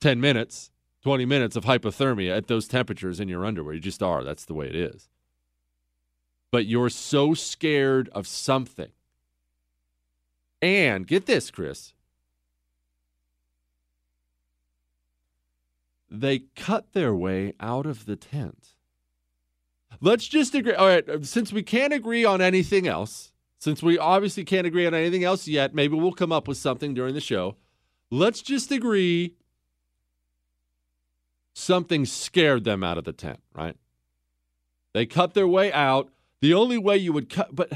10 0.00 0.20
minutes, 0.20 0.70
20 1.02 1.24
minutes 1.24 1.56
of 1.56 1.64
hypothermia 1.64 2.36
at 2.36 2.48
those 2.48 2.68
temperatures 2.68 3.20
in 3.20 3.28
your 3.28 3.44
underwear. 3.44 3.74
You 3.74 3.80
just 3.80 4.02
are. 4.02 4.24
That's 4.24 4.44
the 4.44 4.54
way 4.54 4.66
it 4.66 4.76
is 4.76 5.08
but 6.50 6.66
you're 6.66 6.90
so 6.90 7.34
scared 7.34 8.08
of 8.10 8.26
something. 8.26 8.90
And 10.60 11.06
get 11.06 11.26
this, 11.26 11.50
Chris. 11.50 11.92
They 16.10 16.40
cut 16.56 16.94
their 16.94 17.14
way 17.14 17.52
out 17.60 17.86
of 17.86 18.06
the 18.06 18.16
tent. 18.16 18.74
Let's 20.00 20.26
just 20.26 20.54
agree. 20.54 20.74
All 20.74 20.86
right, 20.86 21.04
since 21.24 21.52
we 21.52 21.62
can't 21.62 21.92
agree 21.92 22.24
on 22.24 22.40
anything 22.40 22.86
else, 22.86 23.32
since 23.58 23.82
we 23.82 23.98
obviously 23.98 24.44
can't 24.44 24.66
agree 24.66 24.86
on 24.86 24.94
anything 24.94 25.24
else 25.24 25.48
yet, 25.48 25.74
maybe 25.74 25.96
we'll 25.96 26.12
come 26.12 26.32
up 26.32 26.46
with 26.46 26.56
something 26.56 26.94
during 26.94 27.14
the 27.14 27.20
show. 27.20 27.56
Let's 28.10 28.40
just 28.40 28.70
agree 28.70 29.34
something 31.54 32.06
scared 32.06 32.64
them 32.64 32.84
out 32.84 32.98
of 32.98 33.04
the 33.04 33.12
tent, 33.12 33.40
right? 33.54 33.76
They 34.94 35.06
cut 35.06 35.34
their 35.34 35.48
way 35.48 35.72
out. 35.72 36.10
The 36.40 36.54
only 36.54 36.78
way 36.78 36.96
you 36.96 37.12
would 37.12 37.28
cut, 37.28 37.54
but 37.54 37.72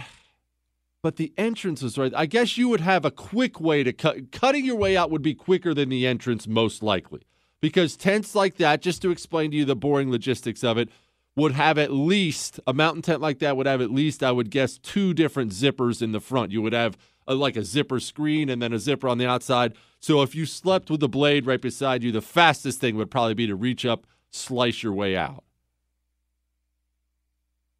but 1.02 1.16
the 1.16 1.32
entrance 1.36 1.82
was 1.82 1.98
right. 1.98 2.12
I 2.14 2.26
guess 2.26 2.56
you 2.56 2.68
would 2.68 2.80
have 2.80 3.04
a 3.04 3.10
quick 3.10 3.60
way 3.60 3.82
to 3.82 3.92
cut. 3.92 4.30
Cutting 4.30 4.64
your 4.64 4.76
way 4.76 4.96
out 4.96 5.10
would 5.10 5.22
be 5.22 5.34
quicker 5.34 5.74
than 5.74 5.88
the 5.88 6.06
entrance, 6.06 6.46
most 6.46 6.80
likely, 6.80 7.22
because 7.60 7.96
tents 7.96 8.36
like 8.36 8.56
that. 8.58 8.82
Just 8.82 9.02
to 9.02 9.10
explain 9.10 9.50
to 9.50 9.56
you 9.56 9.64
the 9.64 9.74
boring 9.74 10.12
logistics 10.12 10.62
of 10.62 10.78
it, 10.78 10.88
would 11.34 11.52
have 11.52 11.78
at 11.78 11.92
least 11.92 12.60
a 12.66 12.72
mountain 12.72 13.02
tent 13.02 13.20
like 13.20 13.38
that 13.38 13.56
would 13.56 13.66
have 13.66 13.80
at 13.80 13.90
least 13.90 14.22
I 14.22 14.32
would 14.32 14.50
guess 14.50 14.78
two 14.78 15.14
different 15.14 15.52
zippers 15.52 16.02
in 16.02 16.12
the 16.12 16.20
front. 16.20 16.52
You 16.52 16.60
would 16.62 16.74
have 16.74 16.98
a, 17.26 17.34
like 17.34 17.56
a 17.56 17.64
zipper 17.64 18.00
screen 18.00 18.48
and 18.48 18.60
then 18.60 18.72
a 18.72 18.78
zipper 18.78 19.08
on 19.08 19.18
the 19.18 19.26
outside. 19.26 19.74
So 20.00 20.22
if 20.22 20.34
you 20.34 20.44
slept 20.44 20.90
with 20.90 21.00
the 21.00 21.08
blade 21.08 21.46
right 21.46 21.60
beside 21.60 22.02
you, 22.02 22.12
the 22.12 22.20
fastest 22.20 22.80
thing 22.80 22.96
would 22.96 23.10
probably 23.10 23.34
be 23.34 23.46
to 23.46 23.54
reach 23.54 23.86
up, 23.86 24.06
slice 24.30 24.82
your 24.82 24.92
way 24.92 25.16
out. 25.16 25.44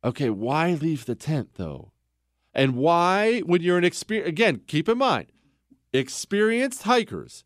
Okay, 0.05 0.31
why 0.31 0.73
leave 0.73 1.05
the 1.05 1.15
tent 1.15 1.51
though? 1.55 1.93
And 2.55 2.77
why, 2.77 3.41
when 3.41 3.63
you're 3.63 3.79
an 3.79 3.85
experience, 3.85 4.29
again, 4.29 4.63
keep 4.67 4.89
in 4.89 4.99
mind, 4.99 5.27
experienced 5.93 6.83
hikers, 6.83 7.45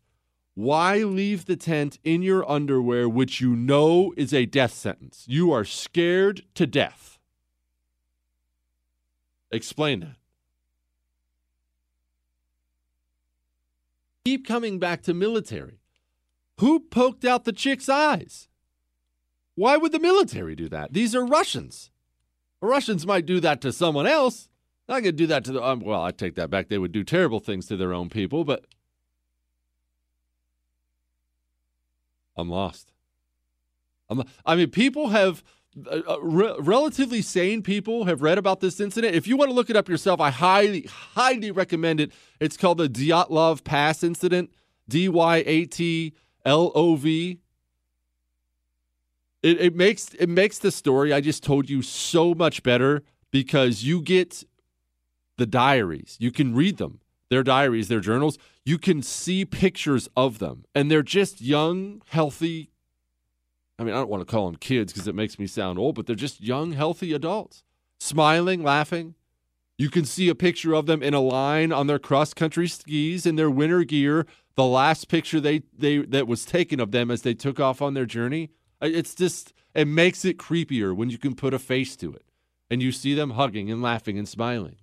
why 0.57 1.03
leave 1.03 1.45
the 1.45 1.55
tent 1.55 1.99
in 2.03 2.23
your 2.23 2.49
underwear, 2.49 3.07
which 3.07 3.39
you 3.39 3.55
know 3.55 4.11
is 4.17 4.33
a 4.33 4.47
death 4.47 4.73
sentence? 4.73 5.23
You 5.27 5.51
are 5.51 5.63
scared 5.63 6.45
to 6.55 6.65
death. 6.65 7.19
Explain 9.51 9.99
that. 9.99 10.15
Keep 14.25 14.47
coming 14.47 14.79
back 14.79 15.03
to 15.03 15.13
military. 15.13 15.79
Who 16.59 16.79
poked 16.79 17.23
out 17.23 17.45
the 17.45 17.53
chick's 17.53 17.87
eyes? 17.87 18.47
Why 19.53 19.77
would 19.77 19.91
the 19.91 19.99
military 19.99 20.55
do 20.55 20.67
that? 20.69 20.91
These 20.91 21.13
are 21.13 21.23
Russians. 21.23 21.91
Russians 22.63 23.05
might 23.05 23.27
do 23.27 23.39
that 23.41 23.61
to 23.61 23.71
someone 23.71 24.07
else. 24.07 24.49
I 24.89 25.01
could 25.01 25.17
do 25.17 25.27
that 25.27 25.43
to 25.45 25.51
the. 25.51 25.63
Um, 25.63 25.81
well, 25.81 26.01
I 26.01 26.09
take 26.09 26.33
that 26.33 26.49
back. 26.49 26.69
They 26.69 26.79
would 26.79 26.91
do 26.91 27.03
terrible 27.03 27.39
things 27.39 27.67
to 27.67 27.77
their 27.77 27.93
own 27.93 28.09
people, 28.09 28.43
but 28.43 28.65
I'm 32.37 32.49
lost. 32.49 32.93
I'm, 34.09 34.23
I 34.45 34.55
mean, 34.55 34.69
people 34.69 35.09
have. 35.09 35.43
Uh, 35.85 36.01
uh, 36.09 36.19
re- 36.21 36.55
relatively 36.57 37.21
sane 37.21 37.61
people 37.61 38.05
have 38.05 38.23
read 38.23 38.39
about 38.39 38.61
this 38.61 38.79
incident. 38.79 39.13
If 39.13 39.27
you 39.27 39.37
want 39.37 39.51
to 39.51 39.53
look 39.53 39.69
it 39.69 39.75
up 39.75 39.87
yourself, 39.87 40.19
I 40.19 40.31
highly, 40.31 40.87
highly 41.13 41.51
recommend 41.51 41.99
it. 41.99 42.11
It's 42.39 42.57
called 42.57 42.79
the 42.79 42.89
Dyatlov 42.89 43.63
Pass 43.63 44.03
incident. 44.03 44.49
D 44.89 45.09
Y 45.09 45.43
A 45.45 45.65
T 45.65 46.13
L 46.45 46.71
O 46.73 46.95
V. 46.95 47.39
It, 49.43 49.61
it 49.61 49.75
makes 49.75 50.13
it 50.15 50.29
makes 50.29 50.57
the 50.57 50.71
story 50.71 51.13
I 51.13 51.21
just 51.21 51.43
told 51.43 51.69
you 51.69 51.81
so 51.81 52.33
much 52.33 52.63
better 52.63 53.03
because 53.31 53.83
you 53.83 54.01
get 54.01 54.43
the 55.37 55.45
diaries. 55.45 56.17
You 56.19 56.31
can 56.31 56.55
read 56.55 56.77
them. 56.77 57.01
Their 57.29 57.43
diaries, 57.43 57.87
their 57.87 57.99
journals. 57.99 58.37
You 58.65 58.77
can 58.77 59.01
see 59.01 59.45
pictures 59.45 60.09
of 60.15 60.39
them. 60.39 60.65
And 60.73 60.89
they're 60.89 61.03
just 61.03 61.41
young, 61.41 62.01
healthy. 62.07 62.71
I 63.79 63.83
mean, 63.83 63.93
I 63.93 63.97
don't 63.97 64.09
want 64.09 64.21
to 64.21 64.31
call 64.31 64.47
them 64.47 64.55
kids 64.55 64.93
because 64.93 65.07
it 65.07 65.15
makes 65.15 65.37
me 65.37 65.47
sound 65.47 65.77
old, 65.77 65.95
but 65.95 66.07
they're 66.07 66.15
just 66.15 66.41
young, 66.41 66.71
healthy 66.73 67.13
adults, 67.13 67.63
smiling, 67.99 68.63
laughing. 68.63 69.15
You 69.77 69.89
can 69.89 70.05
see 70.05 70.29
a 70.29 70.35
picture 70.35 70.73
of 70.73 70.87
them 70.87 71.03
in 71.03 71.13
a 71.13 71.19
line 71.19 71.71
on 71.71 71.87
their 71.87 71.99
cross 71.99 72.33
country 72.33 72.67
skis 72.67 73.25
in 73.25 73.35
their 73.35 73.49
winter 73.49 73.83
gear. 73.83 74.25
The 74.55 74.65
last 74.65 75.07
picture 75.07 75.39
they, 75.39 75.61
they 75.77 75.99
that 75.99 76.27
was 76.27 76.45
taken 76.45 76.79
of 76.79 76.91
them 76.91 77.11
as 77.11 77.21
they 77.21 77.35
took 77.35 77.59
off 77.59 77.81
on 77.81 77.93
their 77.93 78.07
journey 78.07 78.49
it's 78.81 79.15
just, 79.15 79.53
it 79.73 79.87
makes 79.87 80.25
it 80.25 80.37
creepier 80.37 80.95
when 80.95 81.09
you 81.09 81.17
can 81.17 81.35
put 81.35 81.53
a 81.53 81.59
face 81.59 81.95
to 81.97 82.13
it 82.13 82.25
and 82.69 82.81
you 82.81 82.91
see 82.91 83.13
them 83.13 83.31
hugging 83.31 83.71
and 83.71 83.81
laughing 83.81 84.17
and 84.17 84.27
smiling. 84.27 84.77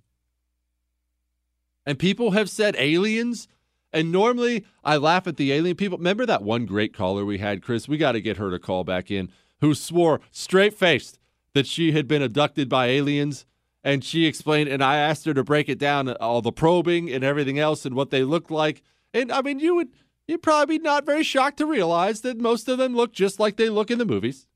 And 1.85 1.99
people 1.99 2.31
have 2.31 2.49
said 2.49 2.75
aliens. 2.77 3.47
And 3.93 4.11
normally 4.11 4.65
I 4.83 4.97
laugh 4.97 5.27
at 5.27 5.37
the 5.37 5.53
alien 5.53 5.77
people. 5.77 5.97
Remember 5.97 6.25
that 6.25 6.43
one 6.43 6.65
great 6.65 6.93
caller 6.93 7.23
we 7.25 7.37
had, 7.37 7.61
Chris? 7.61 7.87
We 7.87 7.97
got 7.97 8.13
to 8.13 8.21
get 8.21 8.37
her 8.37 8.51
to 8.51 8.59
call 8.59 8.83
back 8.83 9.09
in, 9.09 9.31
who 9.61 9.73
swore 9.73 10.19
straight 10.31 10.73
faced 10.73 11.19
that 11.53 11.67
she 11.67 11.93
had 11.93 12.07
been 12.07 12.21
abducted 12.21 12.67
by 12.67 12.87
aliens. 12.87 13.45
And 13.83 14.03
she 14.03 14.25
explained, 14.25 14.67
and 14.67 14.83
I 14.83 14.97
asked 14.97 15.25
her 15.25 15.33
to 15.35 15.43
break 15.43 15.69
it 15.69 15.77
down, 15.77 16.09
all 16.17 16.41
the 16.41 16.51
probing 16.51 17.09
and 17.11 17.23
everything 17.23 17.59
else 17.59 17.85
and 17.85 17.95
what 17.95 18.09
they 18.09 18.23
looked 18.23 18.49
like. 18.49 18.81
And 19.13 19.31
I 19.31 19.41
mean, 19.41 19.59
you 19.59 19.75
would 19.75 19.89
you'd 20.27 20.41
probably 20.41 20.79
be 20.79 20.83
not 20.83 21.05
very 21.05 21.23
shocked 21.23 21.57
to 21.57 21.65
realize 21.65 22.21
that 22.21 22.39
most 22.39 22.67
of 22.67 22.77
them 22.77 22.95
look 22.95 23.13
just 23.13 23.39
like 23.39 23.57
they 23.57 23.69
look 23.69 23.91
in 23.91 23.99
the 23.99 24.05
movies. 24.05 24.47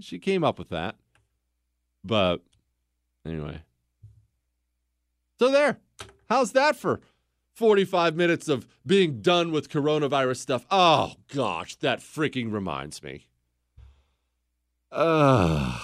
She 0.00 0.18
came 0.18 0.42
up 0.42 0.58
with 0.58 0.70
that. 0.70 0.96
But 2.02 2.40
anyway. 3.26 3.62
So 5.38 5.50
there. 5.50 5.78
How's 6.32 6.52
that 6.52 6.76
for 6.76 7.02
45 7.56 8.16
minutes 8.16 8.48
of 8.48 8.66
being 8.86 9.20
done 9.20 9.52
with 9.52 9.68
coronavirus 9.68 10.38
stuff? 10.38 10.64
Oh 10.70 11.12
gosh, 11.28 11.76
that 11.76 12.00
freaking 12.00 12.50
reminds 12.50 13.02
me. 13.02 13.26
Uh, 14.90 15.78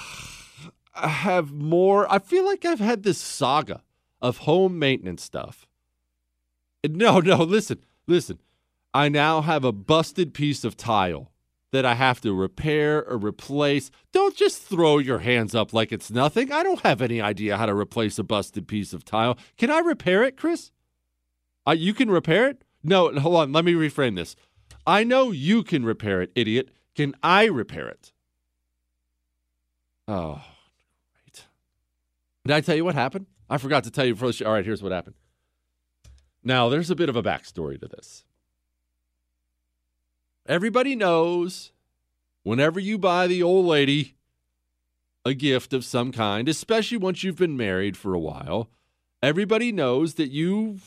I 0.94 1.08
have 1.08 1.52
more. 1.52 2.10
I 2.10 2.18
feel 2.18 2.46
like 2.46 2.64
I've 2.64 2.80
had 2.80 3.02
this 3.02 3.18
saga 3.18 3.82
of 4.22 4.38
home 4.38 4.78
maintenance 4.78 5.22
stuff. 5.22 5.66
No, 6.82 7.20
no, 7.20 7.42
listen, 7.42 7.84
listen. 8.06 8.38
I 8.94 9.10
now 9.10 9.42
have 9.42 9.64
a 9.64 9.72
busted 9.72 10.32
piece 10.32 10.64
of 10.64 10.78
tile 10.78 11.30
that 11.70 11.84
I 11.84 11.94
have 11.94 12.20
to 12.22 12.32
repair 12.32 13.04
or 13.04 13.18
replace. 13.18 13.90
Don't 14.12 14.34
just 14.34 14.62
throw 14.62 14.98
your 14.98 15.18
hands 15.18 15.54
up 15.54 15.72
like 15.72 15.92
it's 15.92 16.10
nothing. 16.10 16.50
I 16.50 16.62
don't 16.62 16.80
have 16.80 17.02
any 17.02 17.20
idea 17.20 17.56
how 17.56 17.66
to 17.66 17.74
replace 17.74 18.18
a 18.18 18.24
busted 18.24 18.66
piece 18.66 18.92
of 18.92 19.04
tile. 19.04 19.36
Can 19.56 19.70
I 19.70 19.80
repair 19.80 20.22
it, 20.22 20.36
Chris? 20.36 20.70
Uh, 21.66 21.72
you 21.72 21.92
can 21.92 22.10
repair 22.10 22.48
it? 22.48 22.64
No, 22.82 23.12
hold 23.12 23.36
on. 23.36 23.52
Let 23.52 23.64
me 23.64 23.74
reframe 23.74 24.16
this. 24.16 24.34
I 24.86 25.04
know 25.04 25.30
you 25.30 25.62
can 25.62 25.84
repair 25.84 26.22
it, 26.22 26.32
idiot. 26.34 26.70
Can 26.94 27.14
I 27.22 27.44
repair 27.44 27.88
it? 27.88 28.12
Oh, 30.06 30.42
great. 31.12 31.44
Did 32.46 32.54
I 32.54 32.62
tell 32.62 32.74
you 32.74 32.84
what 32.84 32.94
happened? 32.94 33.26
I 33.50 33.58
forgot 33.58 33.84
to 33.84 33.90
tell 33.90 34.06
you 34.06 34.14
before 34.14 34.28
the 34.28 34.32
show. 34.32 34.46
All 34.46 34.52
right, 34.52 34.64
here's 34.64 34.82
what 34.82 34.92
happened. 34.92 35.16
Now, 36.42 36.70
there's 36.70 36.90
a 36.90 36.96
bit 36.96 37.10
of 37.10 37.16
a 37.16 37.22
backstory 37.22 37.78
to 37.80 37.88
this. 37.88 38.24
Everybody 40.48 40.96
knows 40.96 41.72
whenever 42.42 42.80
you 42.80 42.96
buy 42.96 43.26
the 43.26 43.42
old 43.42 43.66
lady 43.66 44.14
a 45.22 45.34
gift 45.34 45.74
of 45.74 45.84
some 45.84 46.10
kind, 46.10 46.48
especially 46.48 46.96
once 46.96 47.22
you've 47.22 47.36
been 47.36 47.54
married 47.54 47.98
for 47.98 48.14
a 48.14 48.18
while, 48.18 48.70
everybody 49.22 49.72
knows 49.72 50.14
that 50.14 50.30
you 50.30 50.78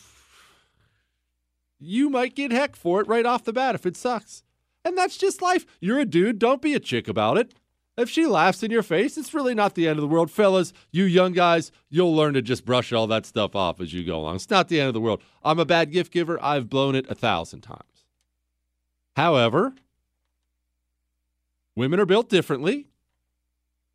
you 1.79 2.09
might 2.09 2.35
get 2.35 2.51
heck 2.51 2.75
for 2.75 3.01
it 3.01 3.07
right 3.07 3.25
off 3.25 3.43
the 3.43 3.53
bat 3.53 3.75
if 3.75 3.85
it 3.85 3.95
sucks. 3.95 4.41
And 4.83 4.97
that's 4.97 5.15
just 5.15 5.43
life. 5.43 5.67
You're 5.79 5.99
a 5.99 6.05
dude, 6.05 6.39
don't 6.39 6.61
be 6.61 6.73
a 6.73 6.79
chick 6.79 7.07
about 7.07 7.37
it. 7.37 7.53
If 7.97 8.09
she 8.09 8.25
laughs 8.25 8.63
in 8.63 8.71
your 8.71 8.81
face, 8.81 9.15
it's 9.15 9.33
really 9.33 9.53
not 9.53 9.75
the 9.75 9.87
end 9.87 9.99
of 9.99 10.01
the 10.01 10.07
world. 10.07 10.31
Fellas, 10.31 10.73
you 10.89 11.03
young 11.03 11.33
guys, 11.33 11.71
you'll 11.87 12.15
learn 12.15 12.33
to 12.33 12.41
just 12.41 12.65
brush 12.65 12.91
all 12.91 13.05
that 13.07 13.27
stuff 13.27 13.55
off 13.55 13.79
as 13.79 13.93
you 13.93 14.03
go 14.03 14.21
along. 14.21 14.37
It's 14.37 14.49
not 14.49 14.69
the 14.69 14.79
end 14.79 14.87
of 14.87 14.95
the 14.95 15.01
world. 15.01 15.21
I'm 15.43 15.59
a 15.59 15.65
bad 15.65 15.91
gift 15.91 16.11
giver. 16.11 16.41
I've 16.41 16.67
blown 16.67 16.95
it 16.95 17.05
a 17.09 17.15
thousand 17.15 17.61
times. 17.61 17.90
However, 19.15 19.73
women 21.75 21.99
are 21.99 22.05
built 22.05 22.29
differently. 22.29 22.87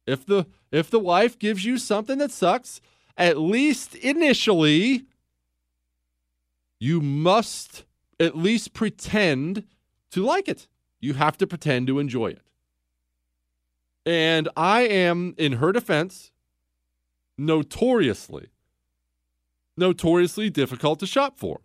If 0.06 0.24
the 0.24 0.46
if 0.70 0.90
the 0.90 1.00
wife 1.00 1.38
gives 1.38 1.64
you 1.64 1.78
something 1.78 2.18
that 2.18 2.30
sucks, 2.30 2.80
at 3.16 3.38
least 3.38 3.94
initially, 3.96 5.06
you 6.78 7.00
must 7.00 7.84
at 8.20 8.36
least 8.36 8.72
pretend 8.72 9.64
to 10.10 10.22
like 10.22 10.48
it. 10.48 10.66
You 11.00 11.14
have 11.14 11.36
to 11.38 11.46
pretend 11.46 11.86
to 11.88 11.98
enjoy 11.98 12.28
it. 12.28 12.42
And 14.04 14.48
I 14.56 14.82
am, 14.82 15.34
in 15.36 15.54
her 15.54 15.72
defense, 15.72 16.30
notoriously, 17.36 18.48
notoriously 19.76 20.48
difficult 20.48 21.00
to 21.00 21.06
shop 21.06 21.38
for. 21.38 21.60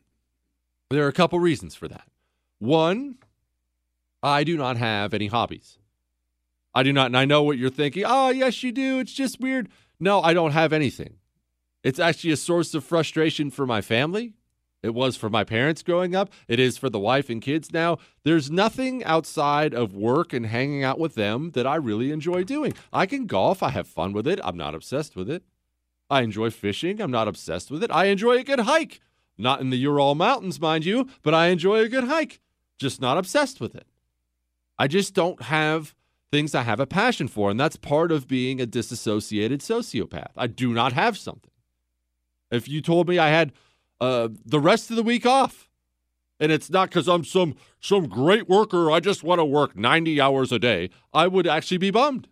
There 0.89 1.05
are 1.05 1.09
a 1.09 1.13
couple 1.13 1.39
reasons 1.39 1.75
for 1.75 1.87
that. 1.87 2.07
One, 2.59 3.17
I 4.23 4.43
do 4.43 4.57
not 4.57 4.77
have 4.77 5.13
any 5.13 5.27
hobbies. 5.27 5.79
I 6.73 6.83
do 6.83 6.93
not, 6.93 7.07
and 7.07 7.17
I 7.17 7.25
know 7.25 7.43
what 7.43 7.57
you're 7.57 7.69
thinking. 7.69 8.03
Oh, 8.05 8.29
yes, 8.29 8.63
you 8.63 8.71
do. 8.71 8.99
It's 8.99 9.13
just 9.13 9.39
weird. 9.39 9.69
No, 9.99 10.21
I 10.21 10.33
don't 10.33 10.51
have 10.51 10.71
anything. 10.71 11.15
It's 11.83 11.99
actually 11.99 12.31
a 12.31 12.37
source 12.37 12.73
of 12.73 12.83
frustration 12.83 13.49
for 13.49 13.65
my 13.65 13.81
family. 13.81 14.33
It 14.83 14.93
was 14.95 15.15
for 15.15 15.29
my 15.29 15.43
parents 15.43 15.83
growing 15.83 16.15
up. 16.15 16.31
It 16.47 16.59
is 16.59 16.77
for 16.77 16.89
the 16.89 16.99
wife 16.99 17.29
and 17.29 17.41
kids 17.41 17.71
now. 17.71 17.97
There's 18.23 18.49
nothing 18.49 19.03
outside 19.03 19.73
of 19.73 19.93
work 19.93 20.33
and 20.33 20.47
hanging 20.47 20.83
out 20.83 20.97
with 20.97 21.15
them 21.15 21.51
that 21.51 21.67
I 21.67 21.75
really 21.75 22.11
enjoy 22.11 22.43
doing. 22.43 22.73
I 22.91 23.05
can 23.05 23.27
golf. 23.27 23.61
I 23.61 23.69
have 23.69 23.87
fun 23.87 24.13
with 24.13 24.27
it. 24.27 24.39
I'm 24.43 24.57
not 24.57 24.73
obsessed 24.73 25.15
with 25.15 25.29
it. 25.29 25.43
I 26.09 26.21
enjoy 26.21 26.49
fishing. 26.49 26.99
I'm 26.99 27.11
not 27.11 27.27
obsessed 27.27 27.69
with 27.69 27.83
it. 27.83 27.91
I 27.91 28.05
enjoy 28.05 28.37
a 28.37 28.43
good 28.43 28.61
hike. 28.61 29.01
Not 29.37 29.61
in 29.61 29.69
the 29.69 29.77
Ural 29.77 30.15
Mountains, 30.15 30.59
mind 30.59 30.85
you, 30.85 31.07
but 31.21 31.33
I 31.33 31.47
enjoy 31.47 31.79
a 31.79 31.89
good 31.89 32.05
hike. 32.05 32.41
Just 32.77 33.01
not 33.01 33.17
obsessed 33.17 33.59
with 33.59 33.75
it. 33.75 33.85
I 34.81 34.87
just 34.87 35.13
don't 35.13 35.39
have 35.43 35.93
things 36.31 36.55
I 36.55 36.63
have 36.63 36.79
a 36.79 36.87
passion 36.87 37.27
for. 37.27 37.51
And 37.51 37.59
that's 37.59 37.75
part 37.75 38.11
of 38.11 38.27
being 38.27 38.59
a 38.59 38.65
disassociated 38.65 39.59
sociopath. 39.59 40.31
I 40.35 40.47
do 40.47 40.73
not 40.73 40.93
have 40.93 41.19
something. 41.19 41.51
If 42.49 42.67
you 42.67 42.81
told 42.81 43.07
me 43.07 43.19
I 43.19 43.29
had 43.29 43.53
uh, 43.99 44.29
the 44.43 44.59
rest 44.59 44.89
of 44.89 44.95
the 44.95 45.03
week 45.03 45.23
off. 45.23 45.69
And 46.39 46.51
it's 46.51 46.71
not 46.71 46.89
because 46.89 47.07
I'm 47.07 47.23
some 47.23 47.53
some 47.79 48.09
great 48.09 48.49
worker. 48.49 48.89
I 48.89 48.99
just 48.99 49.23
want 49.23 49.37
to 49.37 49.45
work 49.45 49.75
90 49.75 50.19
hours 50.19 50.51
a 50.51 50.57
day. 50.57 50.89
I 51.13 51.27
would 51.27 51.45
actually 51.45 51.77
be 51.77 51.91
bummed. 51.91 52.27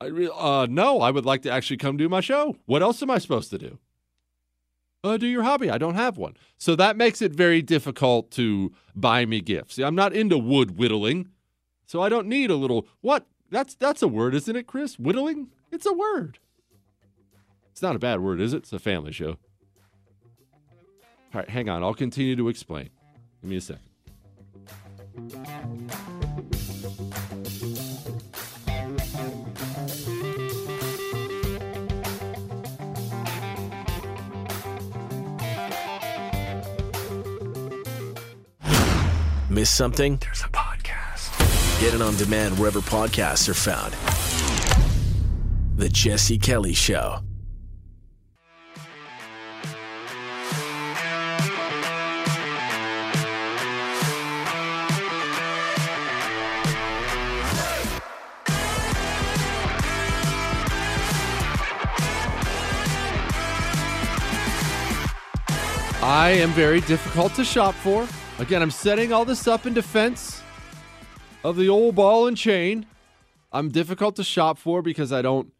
I 0.00 0.06
uh, 0.06 0.66
no, 0.70 1.02
I 1.02 1.10
would 1.10 1.26
like 1.26 1.42
to 1.42 1.50
actually 1.50 1.76
come 1.76 1.98
do 1.98 2.08
my 2.08 2.22
show. 2.22 2.56
What 2.64 2.80
else 2.80 3.02
am 3.02 3.10
I 3.10 3.18
supposed 3.18 3.50
to 3.50 3.58
do? 3.58 3.78
Uh, 5.04 5.18
do 5.18 5.26
your 5.26 5.42
hobby. 5.42 5.68
I 5.68 5.76
don't 5.76 5.96
have 5.96 6.16
one. 6.16 6.38
So 6.56 6.74
that 6.76 6.96
makes 6.96 7.20
it 7.20 7.32
very 7.32 7.60
difficult 7.60 8.30
to 8.30 8.72
buy 8.94 9.26
me 9.26 9.42
gifts. 9.42 9.74
See, 9.74 9.84
I'm 9.84 9.94
not 9.94 10.14
into 10.14 10.38
wood 10.38 10.78
whittling. 10.78 11.28
So 11.92 12.00
I 12.00 12.08
don't 12.08 12.26
need 12.26 12.50
a 12.50 12.56
little 12.56 12.86
what? 13.02 13.26
That's 13.50 13.74
that's 13.74 14.00
a 14.00 14.08
word, 14.08 14.34
isn't 14.34 14.56
it, 14.56 14.66
Chris? 14.66 14.98
Whittling? 14.98 15.48
It's 15.70 15.84
a 15.84 15.92
word. 15.92 16.38
It's 17.70 17.82
not 17.82 17.94
a 17.94 17.98
bad 17.98 18.20
word, 18.20 18.40
is 18.40 18.54
it? 18.54 18.62
It's 18.62 18.72
a 18.72 18.78
family 18.78 19.12
show. 19.12 19.32
All 19.32 19.36
right, 21.34 21.50
hang 21.50 21.68
on. 21.68 21.82
I'll 21.82 21.92
continue 21.92 22.34
to 22.34 22.48
explain. 22.48 22.88
Give 23.42 23.50
me 23.50 23.56
a 23.56 23.60
second. 23.60 23.82
Miss 39.50 39.68
something? 39.68 40.16
There's 40.16 40.42
a. 40.42 40.71
Get 41.82 41.94
it 41.94 42.00
on 42.00 42.14
demand 42.14 42.56
wherever 42.60 42.78
podcasts 42.78 43.48
are 43.48 43.54
found. 43.54 43.92
The 45.76 45.88
Jesse 45.88 46.38
Kelly 46.38 46.74
Show. 46.74 47.18
I 66.00 66.30
am 66.30 66.50
very 66.50 66.80
difficult 66.82 67.34
to 67.34 67.44
shop 67.44 67.74
for. 67.74 68.06
Again, 68.38 68.62
I'm 68.62 68.70
setting 68.70 69.12
all 69.12 69.24
this 69.24 69.48
up 69.48 69.66
in 69.66 69.74
defense 69.74 70.31
of 71.44 71.56
the 71.56 71.68
old 71.68 71.94
ball 71.94 72.26
and 72.26 72.36
chain. 72.36 72.86
I'm 73.52 73.70
difficult 73.70 74.16
to 74.16 74.24
shop 74.24 74.58
for 74.58 74.82
because 74.82 75.12
I 75.12 75.22
don't 75.22 75.52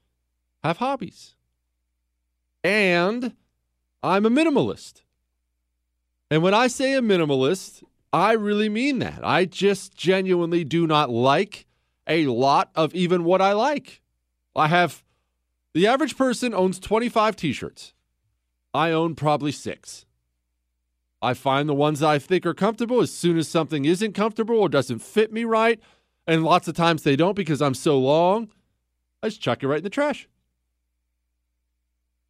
have 0.63 0.79
hobbies. 0.79 1.35
And 2.65 3.35
I'm 4.03 4.25
a 4.25 4.31
minimalist. 4.31 5.03
And 6.31 6.43
when 6.43 6.55
I 6.55 6.67
say 6.67 6.95
a 6.95 7.03
minimalist, 7.03 7.83
I 8.13 8.33
really 8.33 8.69
mean 8.69 8.99
that. 9.01 9.21
I 9.23 9.45
just 9.45 9.95
genuinely 9.95 10.65
do 10.65 10.87
not 10.87 11.11
like 11.11 11.67
a 12.07 12.27
lot 12.27 12.71
of 12.75 12.95
even 12.95 13.25
what 13.25 13.43
I 13.43 13.53
like. 13.53 14.01
I 14.55 14.69
have 14.69 15.03
the 15.75 15.87
average 15.87 16.17
person 16.17 16.55
owns 16.55 16.79
25 16.79 17.37
t 17.37 17.53
shirts. 17.53 17.95
I 18.75 18.91
own 18.91 19.15
probably 19.15 19.53
six. 19.53 20.07
I 21.23 21.35
find 21.35 21.69
the 21.69 21.75
ones 21.75 22.03
I 22.03 22.19
think 22.19 22.45
are 22.45 22.53
comfortable 22.53 23.01
as 23.01 23.13
soon 23.13 23.39
as 23.39 23.49
something 23.49 23.85
isn't 23.85 24.13
comfortable 24.13 24.57
or 24.57 24.69
doesn't 24.69 24.99
fit 24.99 25.33
me 25.33 25.45
right. 25.45 25.81
And 26.27 26.43
lots 26.43 26.67
of 26.67 26.75
times 26.75 27.05
they 27.05 27.15
don't 27.15 27.37
because 27.37 27.63
I'm 27.63 27.75
so 27.75 27.97
long. 27.97 28.51
I 29.23 29.29
just 29.29 29.41
chuck 29.41 29.63
it 29.63 29.69
right 29.69 29.79
in 29.79 29.85
the 29.85 29.91
trash. 29.91 30.29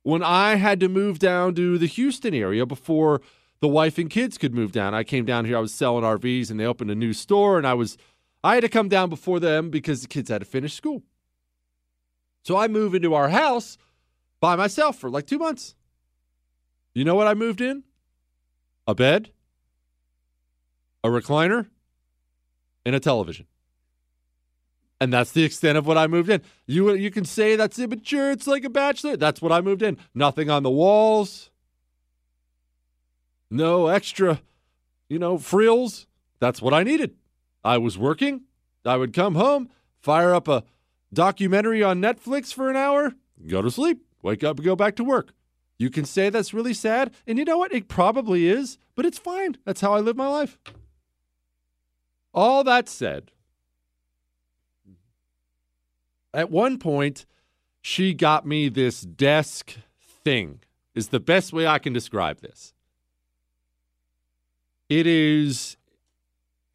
When 0.03 0.23
I 0.23 0.57
had 0.57 0.79
to 0.81 0.91
move 0.91 1.19
down 1.19 1.55
to 1.55 1.79
the 1.79 1.87
Houston 1.87 2.35
area 2.35 2.67
before 2.67 3.23
the 3.61 3.69
wife 3.69 3.97
and 3.97 4.11
kids 4.11 4.37
could 4.37 4.55
move 4.55 4.73
down, 4.73 4.95
I 4.95 5.05
came 5.05 5.25
down 5.25 5.47
here. 5.47 5.57
I 5.57 5.61
was 5.61 5.73
selling 5.73 6.05
RVs 6.05 6.51
and 6.51 6.61
they 6.61 6.67
opened 6.67 6.91
a 6.91 6.95
new 6.95 7.15
store 7.15 7.57
and 7.57 7.67
I 7.67 7.75
was 7.75 7.97
I 8.45 8.55
had 8.55 8.63
to 8.63 8.69
come 8.69 8.89
down 8.89 9.09
before 9.09 9.41
them 9.41 9.71
because 9.71 10.03
the 10.03 10.09
kids 10.09 10.29
had 10.29 10.41
to 10.41 10.45
finish 10.45 10.75
school. 10.75 11.03
So 12.45 12.59
I 12.59 12.69
moved 12.69 12.97
into 12.97 13.15
our 13.15 13.29
house 13.29 13.79
by 14.41 14.57
myself 14.57 14.99
for 14.99 15.09
like 15.09 15.27
2 15.27 15.39
months. 15.39 15.77
You 16.93 17.05
know 17.05 17.15
what 17.15 17.29
I 17.29 17.35
moved 17.35 17.61
in? 17.61 17.85
A 18.87 18.95
bed, 18.95 19.31
a 21.05 21.09
recliner, 21.09 21.69
and 22.85 22.95
a 22.95 23.01
television. 23.01 23.47
And 25.01 25.13
that's 25.13 25.33
the 25.33 25.43
extent 25.43 25.77
of 25.77 25.87
what 25.87 25.99
I 25.99 26.07
moved 26.07 26.31
in. 26.31 26.43
You 26.67 26.95
you 26.95 27.11
can 27.11 27.25
say 27.25 27.57
that's 27.57 27.79
immature, 27.79 28.31
it's 28.31 28.47
like 28.47 28.65
a 28.65 28.71
bachelor. 28.71 29.17
That's 29.17 29.43
what 29.43 29.51
I 29.51 29.61
moved 29.61 29.83
in. 29.83 29.99
Nothing 30.15 30.49
on 30.49 30.63
the 30.63 30.71
walls. 30.71 31.51
No 33.51 33.89
extra, 33.89 34.41
you 35.09 35.19
know, 35.19 35.39
frills. 35.39 36.07
That's 36.39 36.63
what 36.63 36.73
I 36.73 36.85
needed. 36.85 37.17
I 37.65 37.79
was 37.79 37.99
working. 37.99 38.43
I 38.85 38.97
would 38.97 39.13
come 39.13 39.35
home, 39.35 39.71
fire 40.01 40.35
up 40.35 40.49
a 40.49 40.65
documentary 41.13 41.83
on 41.83 42.01
Netflix 42.01 42.53
for 42.53 42.71
an 42.71 42.77
hour, 42.77 43.13
go 43.47 43.63
to 43.63 43.71
sleep, 43.71 44.05
wake 44.23 44.43
up 44.43 44.57
and 44.57 44.65
go 44.65 44.75
back 44.75 44.97
to 44.97 45.05
work. 45.05 45.35
You 45.79 45.91
can 45.91 46.05
say 46.05 46.31
that's 46.31 46.55
really 46.55 46.75
sad, 46.75 47.13
and 47.27 47.39
you 47.39 47.45
know 47.45 47.59
what? 47.59 47.73
It 47.73 47.89
probably 47.89 48.47
is, 48.47 48.79
but 48.95 49.05
it's 49.05 49.19
fine. 49.19 49.57
That's 49.65 49.81
how 49.81 49.95
I 49.95 50.01
live 50.01 50.17
my 50.17 50.29
life. 50.29 50.59
All 52.33 52.63
that 52.65 52.89
said, 52.89 53.31
at 56.33 56.51
one 56.51 56.79
point, 56.79 57.27
she 57.81 58.15
got 58.15 58.47
me 58.47 58.69
this 58.69 59.01
desk 59.03 59.77
thing, 60.25 60.61
is 60.95 61.09
the 61.09 61.21
best 61.21 61.53
way 61.53 61.67
I 61.67 61.79
can 61.79 61.93
describe 61.93 62.41
this. 62.41 62.73
It 64.89 65.07
is 65.07 65.77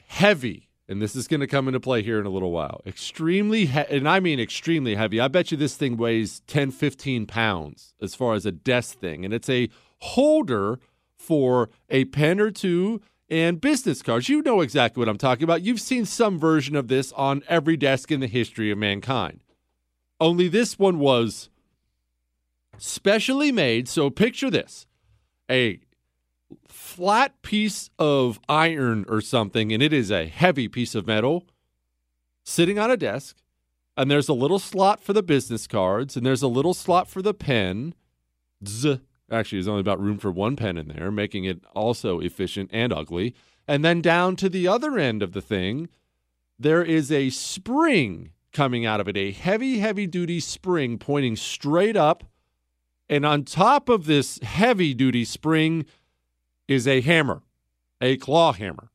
heavy, 0.08 0.67
and 0.90 1.02
this 1.02 1.16
is 1.16 1.28
going 1.28 1.40
to 1.42 1.48
come 1.48 1.68
into 1.68 1.80
play 1.80 2.02
here 2.02 2.20
in 2.20 2.26
a 2.26 2.30
little 2.30 2.52
while. 2.52 2.82
Extremely, 2.86 3.66
he- 3.66 3.80
and 3.90 4.08
I 4.08 4.20
mean 4.20 4.40
extremely 4.40 4.96
heavy. 4.96 5.20
I 5.20 5.28
bet 5.28 5.52
you 5.52 5.58
this 5.58 5.76
thing 5.76 5.98
weighs 5.98 6.42
10, 6.48 6.72
15 6.72 7.26
pounds 7.26 7.94
as 8.02 8.16
far 8.16 8.34
as 8.36 8.46
a 8.46 8.52
desk 8.52 9.00
thing, 9.00 9.26
and 9.26 9.34
it's 9.34 9.50
a 9.50 9.70
holder 10.00 10.80
for 11.18 11.70
a 11.90 12.06
pen 12.06 12.40
or 12.40 12.52
two 12.52 13.02
and 13.30 13.60
business 13.60 14.02
cards. 14.02 14.30
You 14.30 14.42
know 14.42 14.62
exactly 14.62 15.02
what 15.02 15.10
I'm 15.10 15.18
talking 15.18 15.44
about. 15.44 15.62
You've 15.62 15.82
seen 15.82 16.06
some 16.06 16.40
version 16.40 16.76
of 16.76 16.88
this 16.88 17.12
on 17.14 17.44
every 17.50 17.76
desk 17.76 18.12
in 18.12 18.22
the 18.22 18.28
history 18.28 18.72
of 18.72 18.78
mankind. 18.78 19.42
Only 20.20 20.48
this 20.48 20.80
one 20.80 21.00
was 21.00 21.50
specially 22.78 23.52
made. 23.52 23.88
So 23.90 24.10
picture 24.10 24.50
this 24.50 24.88
a 25.50 25.80
flat 26.68 27.42
piece 27.42 27.90
of 28.00 28.40
iron 28.48 29.06
or 29.08 29.22
something, 29.22 29.72
and 29.72 29.82
it 29.82 29.94
is 29.94 30.12
a 30.12 30.28
heavy 30.28 30.68
piece 30.68 30.96
of 30.96 31.08
metal 31.08 31.46
sitting 32.44 32.80
on 32.80 32.92
a 32.92 32.98
desk. 32.98 33.38
And 33.96 34.12
there's 34.12 34.30
a 34.30 34.34
little 34.34 34.60
slot 34.60 35.02
for 35.02 35.14
the 35.14 35.24
business 35.24 35.66
cards, 35.66 36.16
and 36.16 36.26
there's 36.26 36.44
a 36.44 36.48
little 36.48 36.76
slot 36.76 37.08
for 37.10 37.22
the 37.22 37.34
pen. 37.34 37.96
Z. 38.66 39.02
Actually, 39.32 39.58
there's 39.58 39.68
only 39.68 39.82
about 39.82 40.00
room 40.00 40.20
for 40.20 40.32
one 40.32 40.56
pen 40.56 40.78
in 40.78 40.88
there, 40.88 41.12
making 41.12 41.46
it 41.46 41.64
also 41.76 42.20
efficient 42.20 42.70
and 42.72 42.94
ugly. 42.94 43.34
And 43.68 43.84
then 43.84 44.02
down 44.02 44.36
to 44.38 44.50
the 44.50 44.68
other 44.68 44.98
end 44.98 45.22
of 45.24 45.34
the 45.34 45.42
thing, 45.42 45.90
there 46.60 46.84
is 46.84 47.12
a 47.12 47.32
spring 47.32 48.32
coming 48.54 48.86
out 48.86 49.02
of 49.02 49.08
it, 49.08 49.18
a 49.18 49.32
heavy, 49.32 49.80
heavy 49.80 50.08
duty 50.08 50.40
spring 50.40 50.98
pointing 50.98 51.36
straight 51.36 51.98
up. 51.98 52.24
And 53.10 53.26
on 53.26 53.44
top 53.44 53.90
of 53.90 54.06
this 54.06 54.40
heavy 54.42 54.94
duty 54.94 55.26
spring 55.26 55.86
is 56.68 56.88
a 56.88 57.02
hammer, 57.02 57.42
a 58.02 58.18
claw 58.18 58.54
hammer. 58.54 58.90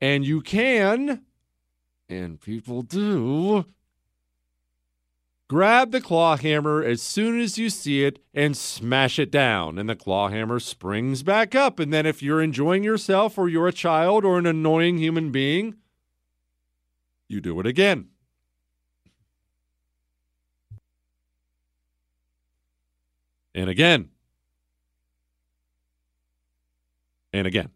And 0.00 0.24
you 0.24 0.40
can, 0.40 1.22
and 2.08 2.40
people 2.40 2.82
do, 2.82 3.64
grab 5.48 5.92
the 5.92 6.00
claw 6.00 6.36
hammer 6.36 6.82
as 6.82 7.00
soon 7.00 7.40
as 7.40 7.58
you 7.58 7.70
see 7.70 8.04
it 8.04 8.18
and 8.34 8.56
smash 8.56 9.18
it 9.18 9.30
down. 9.30 9.78
And 9.78 9.88
the 9.88 9.96
claw 9.96 10.28
hammer 10.28 10.60
springs 10.60 11.22
back 11.22 11.54
up. 11.54 11.78
And 11.78 11.92
then 11.92 12.06
if 12.06 12.22
you're 12.22 12.42
enjoying 12.42 12.84
yourself 12.84 13.38
or 13.38 13.48
you're 13.48 13.68
a 13.68 13.72
child 13.72 14.24
or 14.24 14.38
an 14.38 14.46
annoying 14.46 14.98
human 14.98 15.30
being, 15.30 15.76
you 17.28 17.40
do 17.40 17.58
it 17.60 17.66
again. 17.66 18.08
And 23.54 23.70
again. 23.70 24.10
And 27.34 27.48
again. 27.48 27.70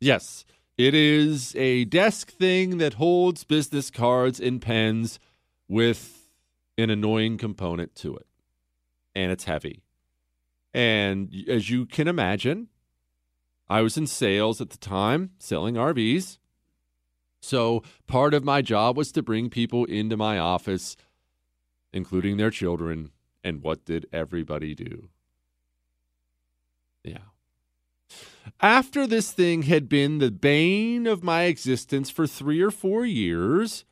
Yes, 0.00 0.44
it 0.78 0.94
is 0.94 1.56
a 1.56 1.86
desk 1.86 2.30
thing 2.30 2.78
that 2.78 2.94
holds 2.94 3.42
business 3.42 3.90
cards 3.90 4.38
and 4.38 4.62
pens 4.62 5.18
with 5.66 6.30
an 6.78 6.88
annoying 6.88 7.36
component 7.36 7.96
to 7.96 8.14
it. 8.14 8.28
And 9.12 9.32
it's 9.32 9.42
heavy. 9.42 9.82
And 10.72 11.34
as 11.48 11.68
you 11.68 11.84
can 11.84 12.06
imagine, 12.06 12.68
I 13.68 13.80
was 13.82 13.96
in 13.96 14.06
sales 14.06 14.60
at 14.60 14.70
the 14.70 14.78
time, 14.78 15.30
selling 15.40 15.74
RVs. 15.74 16.38
So 17.40 17.82
part 18.06 18.34
of 18.34 18.44
my 18.44 18.62
job 18.62 18.96
was 18.96 19.10
to 19.12 19.22
bring 19.22 19.50
people 19.50 19.84
into 19.86 20.16
my 20.16 20.38
office, 20.38 20.96
including 21.92 22.36
their 22.36 22.52
children. 22.52 23.10
And 23.42 23.64
what 23.64 23.84
did 23.84 24.06
everybody 24.12 24.76
do? 24.76 25.08
Yeah. 27.02 27.18
After 28.60 29.06
this 29.06 29.32
thing 29.32 29.62
had 29.62 29.88
been 29.88 30.18
the 30.18 30.30
bane 30.30 31.06
of 31.06 31.22
my 31.22 31.42
existence 31.42 32.10
for 32.10 32.26
three 32.26 32.60
or 32.60 32.70
four 32.70 33.04
years, 33.04 33.84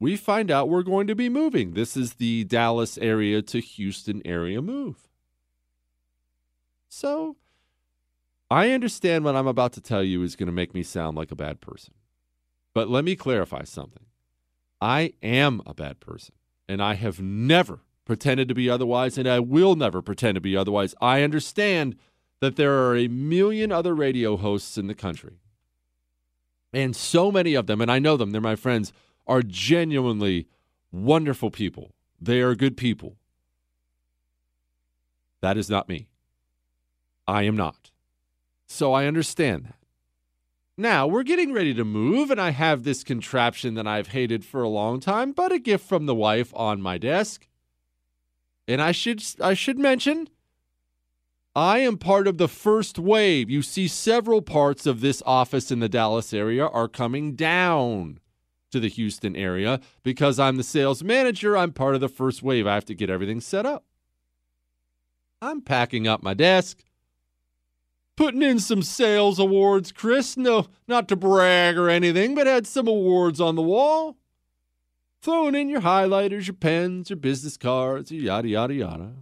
we 0.00 0.16
find 0.16 0.50
out 0.50 0.68
we're 0.68 0.82
going 0.82 1.06
to 1.06 1.14
be 1.14 1.28
moving. 1.28 1.72
This 1.72 1.96
is 1.96 2.14
the 2.14 2.44
Dallas 2.44 2.98
area 2.98 3.42
to 3.42 3.60
Houston 3.60 4.22
area 4.24 4.60
move. 4.62 5.08
So 6.88 7.36
I 8.50 8.70
understand 8.70 9.24
what 9.24 9.36
I'm 9.36 9.46
about 9.46 9.72
to 9.74 9.80
tell 9.80 10.02
you 10.02 10.22
is 10.22 10.36
going 10.36 10.46
to 10.46 10.52
make 10.52 10.74
me 10.74 10.82
sound 10.82 11.16
like 11.16 11.30
a 11.30 11.36
bad 11.36 11.60
person. 11.60 11.94
But 12.74 12.88
let 12.88 13.04
me 13.04 13.16
clarify 13.16 13.64
something. 13.64 14.06
I 14.80 15.12
am 15.22 15.60
a 15.66 15.74
bad 15.74 16.00
person, 16.00 16.34
and 16.68 16.82
I 16.82 16.94
have 16.94 17.20
never 17.20 17.80
pretended 18.04 18.48
to 18.48 18.54
be 18.54 18.70
otherwise, 18.70 19.18
and 19.18 19.28
I 19.28 19.40
will 19.40 19.74
never 19.74 20.00
pretend 20.00 20.36
to 20.36 20.40
be 20.40 20.56
otherwise. 20.56 20.94
I 21.00 21.22
understand 21.22 21.96
that 22.40 22.56
there 22.56 22.72
are 22.72 22.96
a 22.96 23.08
million 23.08 23.72
other 23.72 23.94
radio 23.94 24.36
hosts 24.36 24.78
in 24.78 24.86
the 24.86 24.94
country. 24.94 25.40
And 26.72 26.94
so 26.94 27.32
many 27.32 27.54
of 27.54 27.66
them, 27.66 27.80
and 27.80 27.90
I 27.90 27.98
know 27.98 28.16
them, 28.16 28.30
they're 28.30 28.40
my 28.40 28.56
friends, 28.56 28.92
are 29.26 29.42
genuinely 29.42 30.46
wonderful 30.92 31.50
people. 31.50 31.92
They 32.20 32.40
are 32.40 32.54
good 32.54 32.76
people. 32.76 33.16
That 35.40 35.56
is 35.56 35.70
not 35.70 35.88
me. 35.88 36.08
I 37.26 37.42
am 37.44 37.56
not. 37.56 37.90
So 38.66 38.92
I 38.92 39.06
understand 39.06 39.64
that. 39.66 39.74
Now, 40.76 41.08
we're 41.08 41.24
getting 41.24 41.52
ready 41.52 41.74
to 41.74 41.84
move, 41.84 42.30
and 42.30 42.40
I 42.40 42.50
have 42.50 42.84
this 42.84 43.02
contraption 43.02 43.74
that 43.74 43.86
I've 43.86 44.08
hated 44.08 44.44
for 44.44 44.62
a 44.62 44.68
long 44.68 45.00
time, 45.00 45.32
but 45.32 45.50
a 45.50 45.58
gift 45.58 45.84
from 45.84 46.06
the 46.06 46.14
wife 46.14 46.52
on 46.54 46.80
my 46.80 46.98
desk. 46.98 47.48
And 48.68 48.80
I 48.80 48.92
should 48.92 49.24
I 49.40 49.54
should 49.54 49.78
mention 49.78 50.28
I 51.58 51.78
am 51.78 51.98
part 51.98 52.28
of 52.28 52.38
the 52.38 52.46
first 52.46 52.98
wave. 52.98 53.50
You 53.50 53.62
see 53.62 53.88
several 53.88 54.42
parts 54.42 54.86
of 54.86 55.00
this 55.00 55.22
office 55.26 55.72
in 55.72 55.80
the 55.80 55.88
Dallas 55.88 56.32
area 56.32 56.66
are 56.66 56.86
coming 56.86 57.34
down 57.34 58.20
to 58.70 58.78
the 58.78 58.88
Houston 58.88 59.34
area 59.34 59.80
because 60.04 60.38
I'm 60.38 60.56
the 60.56 60.62
sales 60.62 61.02
manager, 61.02 61.56
I'm 61.56 61.72
part 61.72 61.96
of 61.96 62.00
the 62.00 62.08
first 62.08 62.42
wave. 62.42 62.66
I 62.66 62.74
have 62.74 62.84
to 62.84 62.94
get 62.94 63.10
everything 63.10 63.40
set 63.40 63.66
up. 63.66 63.84
I'm 65.42 65.60
packing 65.60 66.06
up 66.06 66.22
my 66.22 66.34
desk 66.34 66.84
putting 68.18 68.42
in 68.42 68.58
some 68.58 68.82
sales 68.82 69.38
awards, 69.38 69.92
Chris. 69.92 70.36
No, 70.36 70.66
not 70.88 71.08
to 71.08 71.16
brag 71.16 71.78
or 71.78 71.88
anything, 71.88 72.34
but 72.34 72.48
had 72.48 72.66
some 72.66 72.88
awards 72.88 73.40
on 73.40 73.54
the 73.54 73.62
wall. 73.62 74.16
Throwing 75.22 75.54
in 75.54 75.68
your 75.68 75.80
highlighters, 75.80 76.46
your 76.46 76.54
pens, 76.54 77.10
your 77.10 77.16
business 77.16 77.56
cards, 77.56 78.10
yada, 78.10 78.48
yada, 78.48 78.74
yada. 78.74 79.12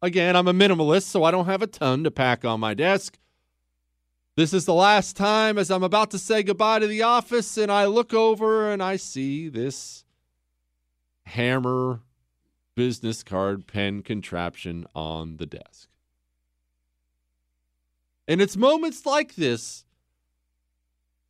Again, 0.00 0.36
I'm 0.36 0.48
a 0.48 0.52
minimalist, 0.52 1.04
so 1.04 1.24
I 1.24 1.30
don't 1.30 1.46
have 1.46 1.62
a 1.62 1.66
ton 1.66 2.04
to 2.04 2.10
pack 2.10 2.44
on 2.44 2.60
my 2.60 2.74
desk. 2.74 3.18
This 4.36 4.52
is 4.52 4.64
the 4.64 4.74
last 4.74 5.16
time 5.16 5.58
as 5.58 5.70
I'm 5.70 5.82
about 5.82 6.12
to 6.12 6.18
say 6.18 6.44
goodbye 6.44 6.78
to 6.78 6.86
the 6.86 7.02
office, 7.02 7.56
and 7.56 7.72
I 7.72 7.86
look 7.86 8.14
over 8.14 8.70
and 8.70 8.80
I 8.80 8.94
see 8.94 9.48
this 9.48 10.04
hammer 11.26 12.00
business 12.76 13.24
card 13.24 13.66
pen 13.66 14.02
contraption 14.02 14.86
on 14.94 15.38
the 15.38 15.46
desk. 15.46 15.88
And 18.28 18.40
it's 18.40 18.56
moments 18.56 19.04
like 19.04 19.34
this. 19.34 19.84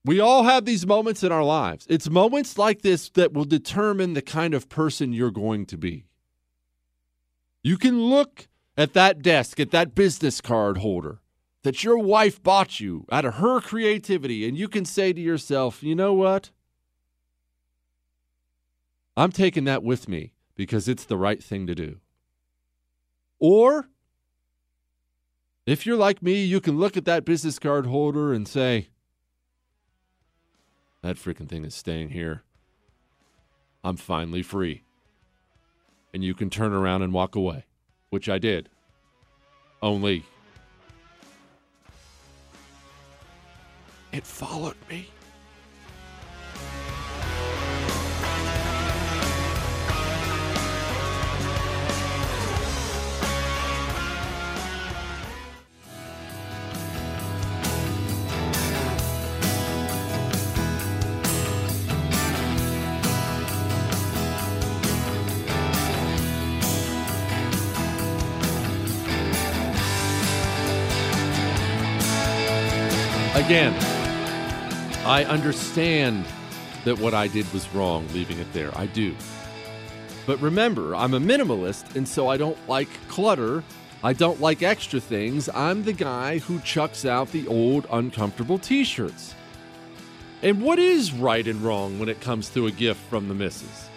We 0.05 0.21
all 0.21 0.43
have 0.43 0.67
these 0.67 0.87
moments 0.87 1.23
in 1.23 1.33
our 1.33 1.45
lives. 1.45 1.87
It's 1.89 2.11
moments 2.11 2.59
like 2.59 2.83
this 2.83 3.09
that 3.11 3.33
will 3.33 3.47
determine 3.47 4.13
the 4.13 4.23
kind 4.23 4.53
of 4.53 4.69
person 4.69 5.15
you're 5.15 5.31
going 5.31 5.65
to 5.67 5.79
be. 5.79 6.05
You 7.63 7.79
can 7.79 8.03
look 8.03 8.49
at 8.79 8.95
that 8.95 9.21
desk, 9.21 9.61
at 9.61 9.73
that 9.73 9.95
business 9.95 10.41
card 10.41 10.79
holder 10.79 11.19
that 11.65 11.83
your 11.83 11.99
wife 11.99 12.43
bought 12.43 12.79
you 12.79 13.05
out 13.11 13.25
of 13.25 13.35
her 13.35 13.61
creativity, 13.61 14.49
and 14.49 14.57
you 14.57 14.69
can 14.69 14.85
say 14.85 15.13
to 15.13 15.21
yourself, 15.21 15.83
you 15.83 15.95
know 15.95 16.15
what? 16.15 16.51
I'm 19.17 19.33
taking 19.33 19.65
that 19.65 19.83
with 19.83 20.09
me 20.09 20.33
because 20.55 20.89
it's 20.89 21.05
the 21.05 21.17
right 21.17 21.43
thing 21.43 21.67
to 21.67 21.75
do. 21.75 21.99
Or 23.41 23.89
if 25.67 25.85
you're 25.85 25.97
like 25.97 26.23
me, 26.23 26.45
you 26.45 26.61
can 26.61 26.79
look 26.79 26.97
at 26.97 27.05
that 27.05 27.25
business 27.25 27.59
card 27.59 27.87
holder 27.87 28.33
and 28.33 28.47
say, 28.47 28.89
that 31.03 31.17
freaking 31.17 31.49
thing 31.49 31.65
is 31.65 31.75
staying 31.75 32.11
here. 32.11 32.45
I'm 33.83 33.97
finally 33.97 34.43
free. 34.43 34.85
And 36.15 36.25
you 36.25 36.35
can 36.35 36.49
turn 36.49 36.73
around 36.73 37.03
and 37.03 37.13
walk 37.13 37.35
away, 37.35 37.65
which 38.11 38.29
I 38.29 38.39
did. 38.39 38.69
Only 39.83 40.25
it 44.13 44.25
followed 44.25 44.77
me. 44.91 45.09
I 73.61 75.27
understand 75.29 76.25
that 76.85 76.99
what 76.99 77.13
I 77.13 77.27
did 77.27 77.53
was 77.53 77.69
wrong 77.75 78.07
leaving 78.13 78.39
it 78.39 78.53
there. 78.53 78.77
I 78.79 78.87
do. 78.87 79.17
But 80.27 80.41
remember, 80.41 80.95
I'm 80.95 81.15
a 81.15 81.19
minimalist, 81.19 81.97
and 81.97 82.07
so 82.07 82.29
I 82.29 82.37
don't 82.37 82.59
like 82.69 82.89
clutter. 83.09 83.65
I 84.05 84.13
don't 84.13 84.41
like 84.41 84.63
extra 84.63 85.01
things. 85.01 85.49
I'm 85.49 85.83
the 85.83 85.93
guy 85.93 86.39
who 86.39 86.61
chucks 86.61 87.05
out 87.05 87.33
the 87.33 87.49
old, 87.49 87.87
uncomfortable 87.91 88.59
t 88.59 88.85
shirts. 88.85 89.35
And 90.43 90.63
what 90.63 90.79
is 90.79 91.13
right 91.13 91.47
and 91.49 91.61
wrong 91.63 91.99
when 91.99 92.09
it 92.09 92.21
comes 92.21 92.51
to 92.51 92.69
a 92.69 92.71
gift 92.71 93.01
from 93.11 93.27
the 93.27 93.35
missus? 93.35 93.89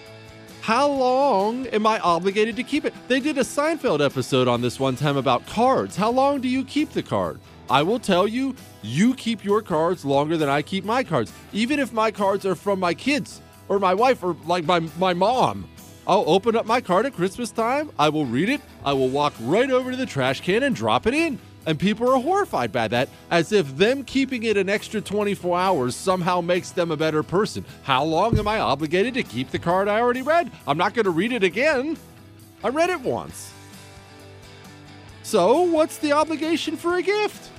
How 0.61 0.87
long 0.87 1.67
am 1.67 1.85
I 1.85 1.99
obligated 1.99 2.55
to 2.55 2.63
keep 2.63 2.85
it? 2.85 2.95
They 3.07 3.19
did 3.19 3.37
a 3.37 3.41
Seinfeld 3.41 4.03
episode 4.03 4.47
on 4.47 4.61
this 4.61 4.79
one 4.79 4.95
time 4.95 5.17
about 5.17 5.45
cards. 5.45 5.95
How 5.95 6.09
long 6.09 6.41
do 6.41 6.47
you 6.47 6.63
keep 6.63 6.91
the 6.91 7.03
card? 7.03 7.39
I 7.71 7.83
will 7.83 7.99
tell 7.99 8.27
you, 8.27 8.53
you 8.81 9.15
keep 9.15 9.45
your 9.45 9.61
cards 9.61 10.03
longer 10.03 10.35
than 10.35 10.49
I 10.49 10.61
keep 10.61 10.83
my 10.83 11.05
cards. 11.05 11.31
Even 11.53 11.79
if 11.79 11.93
my 11.93 12.11
cards 12.11 12.45
are 12.45 12.53
from 12.53 12.81
my 12.81 12.93
kids 12.93 13.41
or 13.69 13.79
my 13.79 13.93
wife 13.93 14.21
or 14.23 14.35
like 14.45 14.65
my, 14.65 14.81
my 14.99 15.13
mom. 15.13 15.69
I'll 16.05 16.25
open 16.27 16.57
up 16.57 16.65
my 16.65 16.81
card 16.81 17.05
at 17.05 17.13
Christmas 17.13 17.49
time. 17.49 17.89
I 17.97 18.09
will 18.09 18.25
read 18.25 18.49
it. 18.49 18.59
I 18.83 18.91
will 18.91 19.07
walk 19.07 19.33
right 19.39 19.71
over 19.71 19.91
to 19.91 19.95
the 19.95 20.05
trash 20.05 20.41
can 20.41 20.63
and 20.63 20.75
drop 20.75 21.07
it 21.07 21.13
in. 21.13 21.39
And 21.65 21.79
people 21.79 22.11
are 22.11 22.19
horrified 22.19 22.73
by 22.73 22.89
that, 22.89 23.07
as 23.29 23.53
if 23.53 23.77
them 23.77 24.03
keeping 24.03 24.43
it 24.43 24.57
an 24.57 24.67
extra 24.67 24.99
24 24.99 25.57
hours 25.57 25.95
somehow 25.95 26.41
makes 26.41 26.71
them 26.71 26.91
a 26.91 26.97
better 26.97 27.23
person. 27.23 27.63
How 27.83 28.03
long 28.03 28.37
am 28.37 28.49
I 28.49 28.59
obligated 28.59 29.13
to 29.13 29.23
keep 29.23 29.49
the 29.49 29.59
card 29.59 29.87
I 29.87 30.01
already 30.01 30.23
read? 30.23 30.51
I'm 30.67 30.77
not 30.77 30.93
going 30.93 31.05
to 31.05 31.11
read 31.11 31.31
it 31.31 31.43
again. 31.43 31.95
I 32.65 32.67
read 32.67 32.89
it 32.89 32.99
once. 32.99 33.53
So, 35.23 35.61
what's 35.61 35.99
the 35.99 36.11
obligation 36.11 36.75
for 36.75 36.95
a 36.95 37.01
gift? 37.01 37.50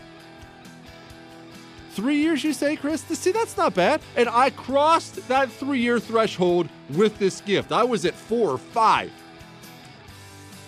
Three 1.92 2.16
years, 2.16 2.42
you 2.42 2.54
say, 2.54 2.74
Chris? 2.76 3.02
See, 3.02 3.32
that's 3.32 3.54
not 3.58 3.74
bad. 3.74 4.00
And 4.16 4.26
I 4.26 4.48
crossed 4.48 5.28
that 5.28 5.52
three 5.52 5.78
year 5.78 6.00
threshold 6.00 6.70
with 6.88 7.18
this 7.18 7.42
gift. 7.42 7.70
I 7.70 7.84
was 7.84 8.06
at 8.06 8.14
four 8.14 8.48
or 8.50 8.56
five. 8.56 9.12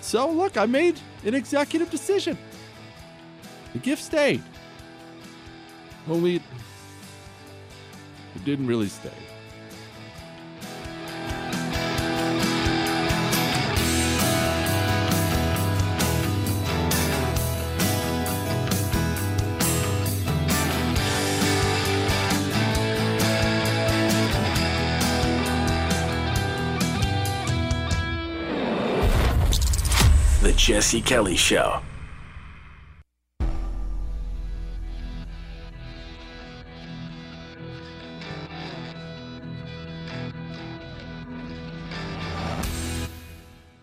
So, 0.02 0.30
look, 0.30 0.58
I 0.58 0.66
made 0.66 1.00
an 1.24 1.34
executive 1.34 1.88
decision. 1.88 2.36
The 3.72 3.78
gift 3.78 4.02
stayed. 4.02 4.42
Only 6.06 6.36
it, 6.36 6.42
didn't 8.44 8.66
really 8.66 8.88
stay. 8.88 9.10
Jesse 30.74 31.00
Kelly 31.02 31.36
Show. 31.36 31.80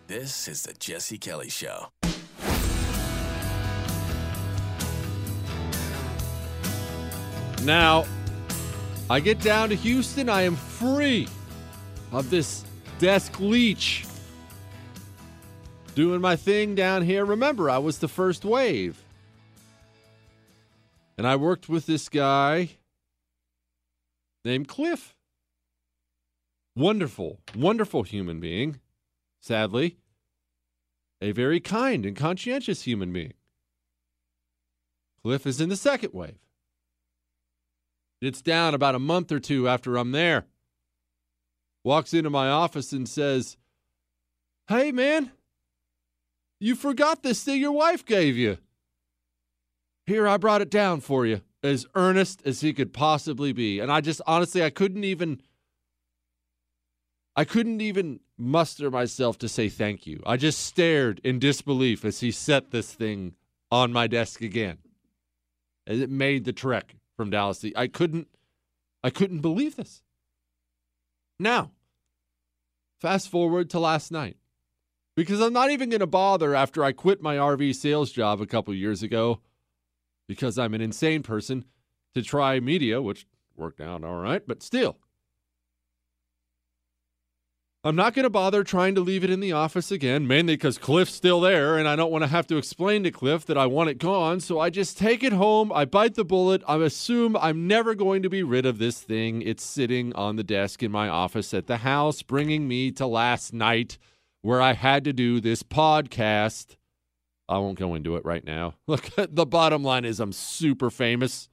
This 0.06 0.46
is 0.46 0.64
the 0.64 0.74
Jesse 0.74 1.16
Kelly 1.16 1.48
Show. 1.48 1.86
Now, 7.64 8.04
I 9.08 9.18
get 9.20 9.40
down 9.40 9.70
to 9.70 9.74
Houston, 9.76 10.28
I 10.28 10.42
am 10.42 10.56
free 10.56 11.26
of 12.12 12.28
this 12.28 12.66
desk 12.98 13.40
leech. 13.40 14.04
Doing 15.94 16.22
my 16.22 16.36
thing 16.36 16.74
down 16.74 17.02
here. 17.02 17.24
Remember, 17.24 17.68
I 17.68 17.78
was 17.78 17.98
the 17.98 18.08
first 18.08 18.44
wave. 18.44 19.02
And 21.18 21.26
I 21.26 21.36
worked 21.36 21.68
with 21.68 21.84
this 21.84 22.08
guy 22.08 22.70
named 24.44 24.68
Cliff. 24.68 25.14
Wonderful, 26.74 27.40
wonderful 27.54 28.02
human 28.04 28.40
being. 28.40 28.80
Sadly, 29.42 29.98
a 31.20 31.32
very 31.32 31.60
kind 31.60 32.06
and 32.06 32.16
conscientious 32.16 32.82
human 32.82 33.12
being. 33.12 33.34
Cliff 35.22 35.46
is 35.46 35.60
in 35.60 35.68
the 35.68 35.76
second 35.76 36.14
wave. 36.14 36.38
It's 38.22 38.40
down 38.40 38.72
about 38.72 38.94
a 38.94 39.00
month 39.00 39.30
or 39.30 39.40
two 39.40 39.68
after 39.68 39.96
I'm 39.96 40.12
there. 40.12 40.46
Walks 41.84 42.14
into 42.14 42.30
my 42.30 42.48
office 42.48 42.92
and 42.92 43.08
says, 43.08 43.56
Hey, 44.68 44.92
man, 44.92 45.32
you 46.62 46.76
forgot 46.76 47.24
this 47.24 47.42
thing 47.42 47.60
your 47.60 47.72
wife 47.72 48.04
gave 48.06 48.36
you. 48.36 48.58
Here, 50.06 50.28
I 50.28 50.36
brought 50.36 50.62
it 50.62 50.70
down 50.70 51.00
for 51.00 51.26
you, 51.26 51.40
as 51.62 51.86
earnest 51.96 52.40
as 52.44 52.60
he 52.60 52.72
could 52.72 52.92
possibly 52.92 53.52
be. 53.52 53.80
And 53.80 53.90
I 53.90 54.00
just 54.00 54.20
honestly, 54.26 54.62
I 54.62 54.70
couldn't 54.70 55.04
even. 55.04 55.40
I 57.34 57.44
couldn't 57.44 57.80
even 57.80 58.20
muster 58.36 58.90
myself 58.90 59.38
to 59.38 59.48
say 59.48 59.70
thank 59.70 60.06
you. 60.06 60.22
I 60.26 60.36
just 60.36 60.60
stared 60.60 61.20
in 61.24 61.38
disbelief 61.38 62.04
as 62.04 62.20
he 62.20 62.30
set 62.30 62.70
this 62.70 62.92
thing 62.92 63.34
on 63.70 63.90
my 63.90 64.06
desk 64.06 64.42
again. 64.42 64.78
As 65.86 65.98
it 65.98 66.10
made 66.10 66.44
the 66.44 66.52
trek 66.52 66.94
from 67.16 67.30
Dallas. 67.30 67.64
I 67.74 67.86
couldn't 67.88 68.28
I 69.02 69.10
couldn't 69.10 69.40
believe 69.40 69.76
this. 69.76 70.02
Now, 71.40 71.72
fast 73.00 73.28
forward 73.28 73.70
to 73.70 73.80
last 73.80 74.12
night. 74.12 74.36
Because 75.14 75.40
I'm 75.40 75.52
not 75.52 75.70
even 75.70 75.90
going 75.90 76.00
to 76.00 76.06
bother 76.06 76.54
after 76.54 76.82
I 76.82 76.92
quit 76.92 77.20
my 77.20 77.36
RV 77.36 77.74
sales 77.74 78.10
job 78.12 78.40
a 78.40 78.46
couple 78.46 78.72
years 78.74 79.02
ago 79.02 79.40
because 80.26 80.58
I'm 80.58 80.72
an 80.74 80.80
insane 80.80 81.22
person 81.22 81.66
to 82.14 82.22
try 82.22 82.60
media, 82.60 83.02
which 83.02 83.26
worked 83.56 83.80
out 83.80 84.04
all 84.04 84.16
right, 84.16 84.42
but 84.46 84.62
still. 84.62 84.98
I'm 87.84 87.96
not 87.96 88.14
going 88.14 88.22
to 88.22 88.30
bother 88.30 88.62
trying 88.62 88.94
to 88.94 89.00
leave 89.00 89.24
it 89.24 89.30
in 89.30 89.40
the 89.40 89.50
office 89.50 89.90
again, 89.90 90.24
mainly 90.24 90.54
because 90.54 90.78
Cliff's 90.78 91.14
still 91.14 91.40
there 91.40 91.76
and 91.76 91.88
I 91.88 91.96
don't 91.96 92.12
want 92.12 92.22
to 92.22 92.28
have 92.28 92.46
to 92.46 92.56
explain 92.56 93.02
to 93.02 93.10
Cliff 93.10 93.44
that 93.46 93.58
I 93.58 93.66
want 93.66 93.90
it 93.90 93.98
gone. 93.98 94.38
So 94.38 94.60
I 94.60 94.70
just 94.70 94.96
take 94.96 95.24
it 95.24 95.32
home. 95.32 95.72
I 95.72 95.84
bite 95.84 96.14
the 96.14 96.24
bullet. 96.24 96.62
I 96.68 96.76
assume 96.76 97.36
I'm 97.36 97.66
never 97.66 97.96
going 97.96 98.22
to 98.22 98.30
be 98.30 98.44
rid 98.44 98.66
of 98.66 98.78
this 98.78 99.00
thing. 99.00 99.42
It's 99.42 99.64
sitting 99.64 100.14
on 100.14 100.36
the 100.36 100.44
desk 100.44 100.80
in 100.84 100.92
my 100.92 101.08
office 101.08 101.52
at 101.52 101.66
the 101.66 101.78
house, 101.78 102.22
bringing 102.22 102.68
me 102.68 102.92
to 102.92 103.06
last 103.06 103.52
night 103.52 103.98
where 104.42 104.60
I 104.60 104.74
had 104.74 105.04
to 105.04 105.12
do 105.12 105.40
this 105.40 105.62
podcast. 105.62 106.76
I 107.48 107.58
won't 107.58 107.78
go 107.78 107.94
into 107.94 108.16
it 108.16 108.24
right 108.24 108.44
now. 108.44 108.74
Look, 108.86 109.10
the 109.16 109.46
bottom 109.46 109.82
line 109.82 110.04
is 110.04 110.20
I'm 110.20 110.32
super 110.32 110.90
famous 110.90 111.48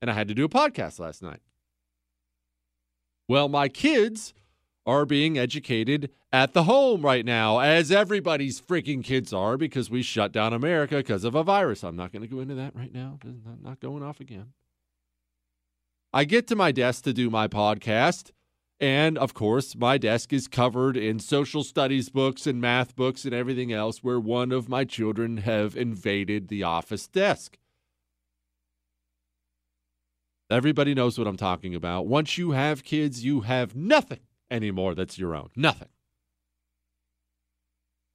and 0.00 0.10
I 0.10 0.14
had 0.14 0.28
to 0.28 0.34
do 0.34 0.44
a 0.44 0.48
podcast 0.48 0.98
last 0.98 1.22
night. 1.22 1.40
Well, 3.28 3.48
my 3.48 3.68
kids 3.68 4.34
are 4.86 5.06
being 5.06 5.38
educated 5.38 6.10
at 6.32 6.52
the 6.52 6.64
home 6.64 7.02
right 7.02 7.24
now, 7.24 7.58
as 7.58 7.92
everybody's 7.92 8.60
freaking 8.60 9.04
kids 9.04 9.32
are, 9.32 9.56
because 9.56 9.90
we 9.90 10.02
shut 10.02 10.32
down 10.32 10.52
America 10.52 10.96
because 10.96 11.24
of 11.24 11.34
a 11.34 11.42
virus. 11.42 11.84
I'm 11.84 11.96
not 11.96 12.12
going 12.12 12.22
to 12.22 12.28
go 12.28 12.40
into 12.40 12.54
that 12.54 12.74
right 12.74 12.92
now. 12.92 13.18
I'm 13.24 13.60
not 13.62 13.80
going 13.80 14.02
off 14.02 14.20
again. 14.20 14.52
I 16.12 16.24
get 16.24 16.48
to 16.48 16.56
my 16.56 16.72
desk 16.72 17.04
to 17.04 17.12
do 17.12 17.30
my 17.30 17.46
podcast. 17.46 18.30
And 18.80 19.18
of 19.18 19.34
course, 19.34 19.76
my 19.76 19.98
desk 19.98 20.32
is 20.32 20.48
covered 20.48 20.96
in 20.96 21.18
social 21.18 21.62
studies 21.62 22.08
books 22.08 22.46
and 22.46 22.60
math 22.60 22.96
books 22.96 23.26
and 23.26 23.34
everything 23.34 23.72
else 23.72 23.98
where 23.98 24.18
one 24.18 24.52
of 24.52 24.70
my 24.70 24.84
children 24.84 25.36
have 25.38 25.76
invaded 25.76 26.48
the 26.48 26.62
office 26.62 27.06
desk. 27.06 27.58
Everybody 30.50 30.94
knows 30.94 31.18
what 31.18 31.28
I'm 31.28 31.36
talking 31.36 31.74
about. 31.74 32.06
Once 32.06 32.38
you 32.38 32.52
have 32.52 32.82
kids, 32.82 33.22
you 33.22 33.42
have 33.42 33.76
nothing 33.76 34.20
anymore 34.50 34.94
that's 34.94 35.18
your 35.18 35.36
own. 35.36 35.50
Nothing. 35.54 35.88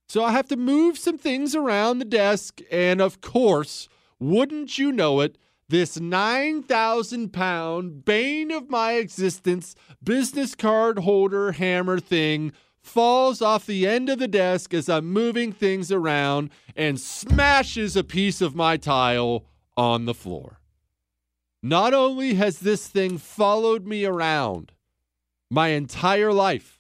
So 0.10 0.24
I 0.24 0.32
have 0.32 0.48
to 0.48 0.58
move 0.58 0.98
some 0.98 1.18
things 1.18 1.56
around 1.56 2.00
the 2.00 2.06
desk. 2.06 2.60
And 2.72 3.02
of 3.02 3.22
course, 3.22 3.88
wouldn't 4.20 4.78
you 4.78 4.92
know 4.92 5.22
it, 5.22 5.38
this 5.68 6.00
9,000 6.00 7.34
pound 7.34 8.06
bane 8.06 8.52
of 8.52 8.70
my 8.70 8.94
existence 8.94 9.76
business 10.04 10.54
card 10.54 11.00
holder 11.00 11.54
hammer 11.54 12.00
thing 12.00 12.52
falls 12.82 13.42
off 13.42 13.66
the 13.66 13.88
end 13.88 14.10
of 14.10 14.20
the 14.20 14.28
desk 14.28 14.74
as 14.74 14.88
I'm 14.88 15.12
moving 15.12 15.52
things 15.52 15.92
around 15.92 16.52
and 16.76 17.00
smashes 17.00 17.96
a 17.96 18.04
piece 18.04 18.42
of 18.42 18.56
my 18.56 18.78
tile 18.78 19.46
on 19.76 20.06
the 20.06 20.14
floor. 20.14 20.60
Not 21.64 21.96
only 21.96 22.36
has 22.36 22.60
this 22.60 22.88
thing 22.88 23.18
followed 23.18 23.88
me 23.88 24.06
around 24.06 24.72
my 25.50 25.70
entire 25.70 26.32
life, 26.32 26.80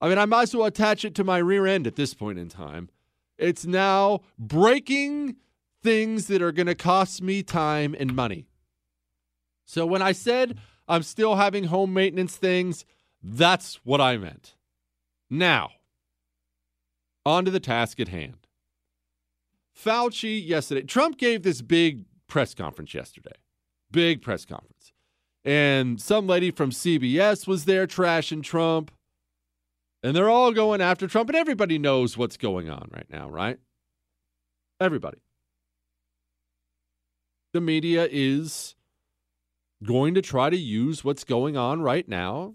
I 0.00 0.08
mean, 0.08 0.18
I 0.18 0.24
might 0.26 0.42
as 0.42 0.54
well 0.54 0.66
attach 0.66 1.04
it 1.04 1.16
to 1.16 1.24
my 1.24 1.38
rear 1.38 1.66
end 1.66 1.88
at 1.88 1.96
this 1.96 2.14
point 2.14 2.38
in 2.38 2.48
time. 2.48 2.90
It's 3.38 3.66
now 3.66 4.20
breaking 4.38 5.36
things 5.84 6.26
that 6.26 6.42
are 6.42 6.50
going 6.50 6.66
to 6.66 6.74
cost 6.74 7.22
me 7.22 7.44
time 7.44 7.94
and 7.96 8.16
money. 8.16 8.46
So 9.66 9.86
when 9.86 10.02
I 10.02 10.12
said 10.12 10.58
I'm 10.88 11.02
still 11.02 11.36
having 11.36 11.64
home 11.64 11.92
maintenance 11.92 12.36
things, 12.36 12.84
that's 13.22 13.76
what 13.84 14.00
I 14.00 14.16
meant. 14.16 14.54
Now, 15.30 15.70
on 17.24 17.44
to 17.44 17.50
the 17.50 17.60
task 17.60 18.00
at 18.00 18.08
hand. 18.08 18.46
Fauci 19.76 20.46
yesterday, 20.46 20.82
Trump 20.82 21.18
gave 21.18 21.42
this 21.42 21.62
big 21.62 22.04
press 22.28 22.54
conference 22.54 22.94
yesterday. 22.94 23.36
Big 23.90 24.22
press 24.22 24.44
conference. 24.44 24.92
And 25.44 26.00
some 26.00 26.26
lady 26.26 26.50
from 26.50 26.70
CBS 26.70 27.46
was 27.46 27.64
there 27.64 27.86
trashing 27.86 28.42
Trump. 28.42 28.90
And 30.02 30.14
they're 30.14 30.28
all 30.28 30.52
going 30.52 30.82
after 30.82 31.06
Trump, 31.06 31.30
and 31.30 31.36
everybody 31.36 31.78
knows 31.78 32.18
what's 32.18 32.36
going 32.36 32.68
on 32.68 32.90
right 32.92 33.06
now, 33.10 33.28
right? 33.30 33.58
Everybody. 34.78 35.23
The 37.54 37.60
media 37.60 38.08
is 38.10 38.74
going 39.84 40.14
to 40.14 40.22
try 40.22 40.50
to 40.50 40.56
use 40.56 41.04
what's 41.04 41.22
going 41.22 41.56
on 41.56 41.82
right 41.82 42.08
now 42.08 42.54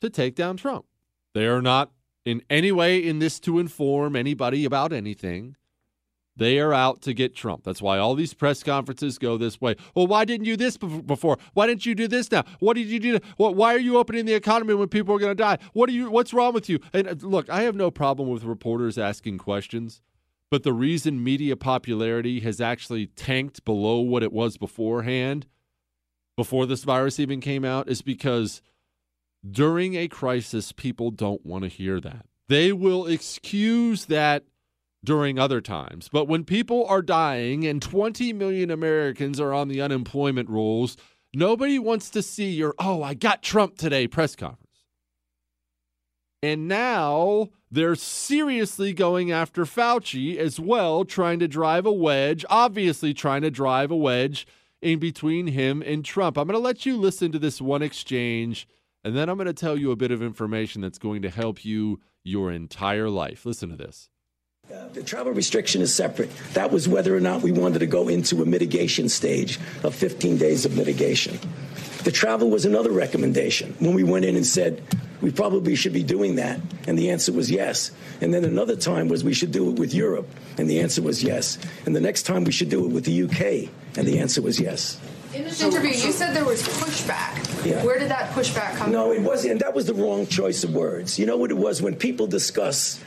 to 0.00 0.08
take 0.08 0.34
down 0.34 0.56
Trump. 0.56 0.86
They 1.34 1.44
are 1.44 1.60
not 1.60 1.92
in 2.24 2.40
any 2.48 2.72
way 2.72 2.96
in 3.06 3.18
this 3.18 3.38
to 3.40 3.58
inform 3.58 4.16
anybody 4.16 4.64
about 4.64 4.90
anything. 4.90 5.54
They 6.34 6.58
are 6.60 6.72
out 6.72 7.02
to 7.02 7.12
get 7.12 7.36
Trump. 7.36 7.64
That's 7.64 7.82
why 7.82 7.98
all 7.98 8.14
these 8.14 8.32
press 8.32 8.62
conferences 8.62 9.18
go 9.18 9.36
this 9.36 9.60
way. 9.60 9.76
Well, 9.94 10.06
why 10.06 10.24
didn't 10.24 10.46
you 10.46 10.56
this 10.56 10.78
before? 10.78 11.36
Why 11.52 11.66
didn't 11.66 11.84
you 11.84 11.94
do 11.94 12.08
this 12.08 12.32
now? 12.32 12.44
What 12.58 12.76
did 12.76 12.86
you 12.86 13.00
do? 13.00 13.18
Why 13.36 13.74
are 13.74 13.78
you 13.78 13.98
opening 13.98 14.24
the 14.24 14.34
economy 14.34 14.72
when 14.72 14.88
people 14.88 15.14
are 15.14 15.18
going 15.18 15.36
to 15.36 15.42
die? 15.42 15.58
What 15.74 15.90
are 15.90 15.92
you? 15.92 16.10
What's 16.10 16.32
wrong 16.32 16.54
with 16.54 16.70
you? 16.70 16.80
And 16.94 17.06
uh, 17.06 17.16
look, 17.20 17.50
I 17.50 17.64
have 17.64 17.76
no 17.76 17.90
problem 17.90 18.30
with 18.30 18.44
reporters 18.44 18.96
asking 18.96 19.36
questions, 19.38 20.00
but 20.50 20.62
the 20.62 20.72
reason 20.72 21.22
media 21.22 21.56
popularity 21.56 22.40
has 22.40 22.60
actually 22.60 23.06
tanked 23.06 23.64
below 23.64 24.00
what 24.00 24.22
it 24.22 24.32
was 24.32 24.56
beforehand, 24.56 25.46
before 26.36 26.66
this 26.66 26.84
virus 26.84 27.20
even 27.20 27.40
came 27.40 27.64
out, 27.64 27.88
is 27.88 28.02
because 28.02 28.62
during 29.48 29.94
a 29.94 30.08
crisis, 30.08 30.72
people 30.72 31.10
don't 31.10 31.44
want 31.44 31.64
to 31.64 31.68
hear 31.68 32.00
that. 32.00 32.26
They 32.48 32.72
will 32.72 33.06
excuse 33.06 34.06
that 34.06 34.44
during 35.04 35.38
other 35.38 35.60
times. 35.60 36.08
But 36.10 36.26
when 36.26 36.44
people 36.44 36.86
are 36.86 37.02
dying 37.02 37.66
and 37.66 37.80
20 37.80 38.32
million 38.32 38.70
Americans 38.70 39.38
are 39.38 39.52
on 39.52 39.68
the 39.68 39.80
unemployment 39.80 40.48
rolls, 40.48 40.96
nobody 41.34 41.78
wants 41.78 42.10
to 42.10 42.22
see 42.22 42.50
your, 42.50 42.74
oh, 42.78 43.02
I 43.02 43.14
got 43.14 43.42
Trump 43.42 43.76
today 43.76 44.08
press 44.08 44.34
conference. 44.34 44.64
And 46.42 46.68
now 46.68 47.50
they're 47.70 47.94
seriously 47.94 48.92
going 48.92 49.30
after 49.30 49.64
Fauci 49.64 50.36
as 50.36 50.58
well, 50.58 51.04
trying 51.04 51.38
to 51.40 51.48
drive 51.48 51.86
a 51.86 51.92
wedge, 51.92 52.44
obviously 52.48 53.12
trying 53.12 53.42
to 53.42 53.50
drive 53.50 53.90
a 53.90 53.96
wedge 53.96 54.46
in 54.80 54.98
between 54.98 55.48
him 55.48 55.82
and 55.82 56.04
Trump. 56.04 56.38
I'm 56.38 56.46
going 56.46 56.58
to 56.58 56.64
let 56.64 56.86
you 56.86 56.96
listen 56.96 57.32
to 57.32 57.38
this 57.38 57.60
one 57.60 57.82
exchange, 57.82 58.66
and 59.04 59.16
then 59.16 59.28
I'm 59.28 59.36
going 59.36 59.46
to 59.46 59.52
tell 59.52 59.76
you 59.76 59.90
a 59.90 59.96
bit 59.96 60.10
of 60.10 60.22
information 60.22 60.80
that's 60.80 60.98
going 60.98 61.22
to 61.22 61.30
help 61.30 61.64
you 61.64 62.00
your 62.24 62.52
entire 62.52 63.10
life. 63.10 63.44
Listen 63.44 63.70
to 63.70 63.76
this. 63.76 64.08
Uh, 64.72 64.86
the 64.88 65.02
travel 65.02 65.32
restriction 65.32 65.80
is 65.80 65.94
separate. 65.94 66.30
That 66.52 66.70
was 66.70 66.86
whether 66.86 67.16
or 67.16 67.20
not 67.20 67.40
we 67.40 67.52
wanted 67.52 67.78
to 67.78 67.86
go 67.86 68.08
into 68.08 68.42
a 68.42 68.46
mitigation 68.46 69.08
stage 69.08 69.58
of 69.82 69.94
15 69.94 70.36
days 70.36 70.66
of 70.66 70.76
mitigation. 70.76 71.38
The 72.04 72.12
travel 72.12 72.48
was 72.48 72.64
another 72.64 72.90
recommendation 72.90 73.74
when 73.80 73.94
we 73.94 74.04
went 74.04 74.24
in 74.24 74.36
and 74.36 74.46
said 74.46 74.82
we 75.20 75.32
probably 75.32 75.74
should 75.74 75.92
be 75.92 76.04
doing 76.04 76.36
that, 76.36 76.60
and 76.86 76.96
the 76.98 77.10
answer 77.10 77.32
was 77.32 77.50
yes. 77.50 77.90
And 78.20 78.32
then 78.32 78.44
another 78.44 78.76
time 78.76 79.08
was 79.08 79.24
we 79.24 79.34
should 79.34 79.50
do 79.50 79.68
it 79.70 79.78
with 79.78 79.92
Europe, 79.92 80.28
and 80.56 80.70
the 80.70 80.80
answer 80.80 81.02
was 81.02 81.22
yes. 81.22 81.58
And 81.86 81.96
the 81.96 82.00
next 82.00 82.22
time 82.22 82.44
we 82.44 82.52
should 82.52 82.68
do 82.68 82.84
it 82.86 82.92
with 82.92 83.04
the 83.04 83.24
UK, 83.24 83.70
and 83.96 84.06
the 84.06 84.20
answer 84.20 84.40
was 84.40 84.60
yes. 84.60 85.00
In 85.34 85.44
this 85.44 85.60
interview, 85.60 85.90
you 85.90 86.12
said 86.12 86.34
there 86.34 86.44
was 86.44 86.62
pushback. 86.62 87.66
Yeah. 87.66 87.84
Where 87.84 87.98
did 87.98 88.08
that 88.10 88.30
pushback 88.30 88.76
come 88.76 88.92
no, 88.92 89.08
from? 89.08 89.16
No, 89.16 89.20
it 89.20 89.22
wasn't. 89.22 89.52
And 89.52 89.60
that 89.60 89.74
was 89.74 89.86
the 89.86 89.94
wrong 89.94 90.26
choice 90.26 90.64
of 90.64 90.72
words. 90.72 91.18
You 91.18 91.26
know 91.26 91.36
what 91.36 91.50
it 91.50 91.56
was? 91.58 91.82
When 91.82 91.96
people 91.96 92.26
discuss 92.26 92.98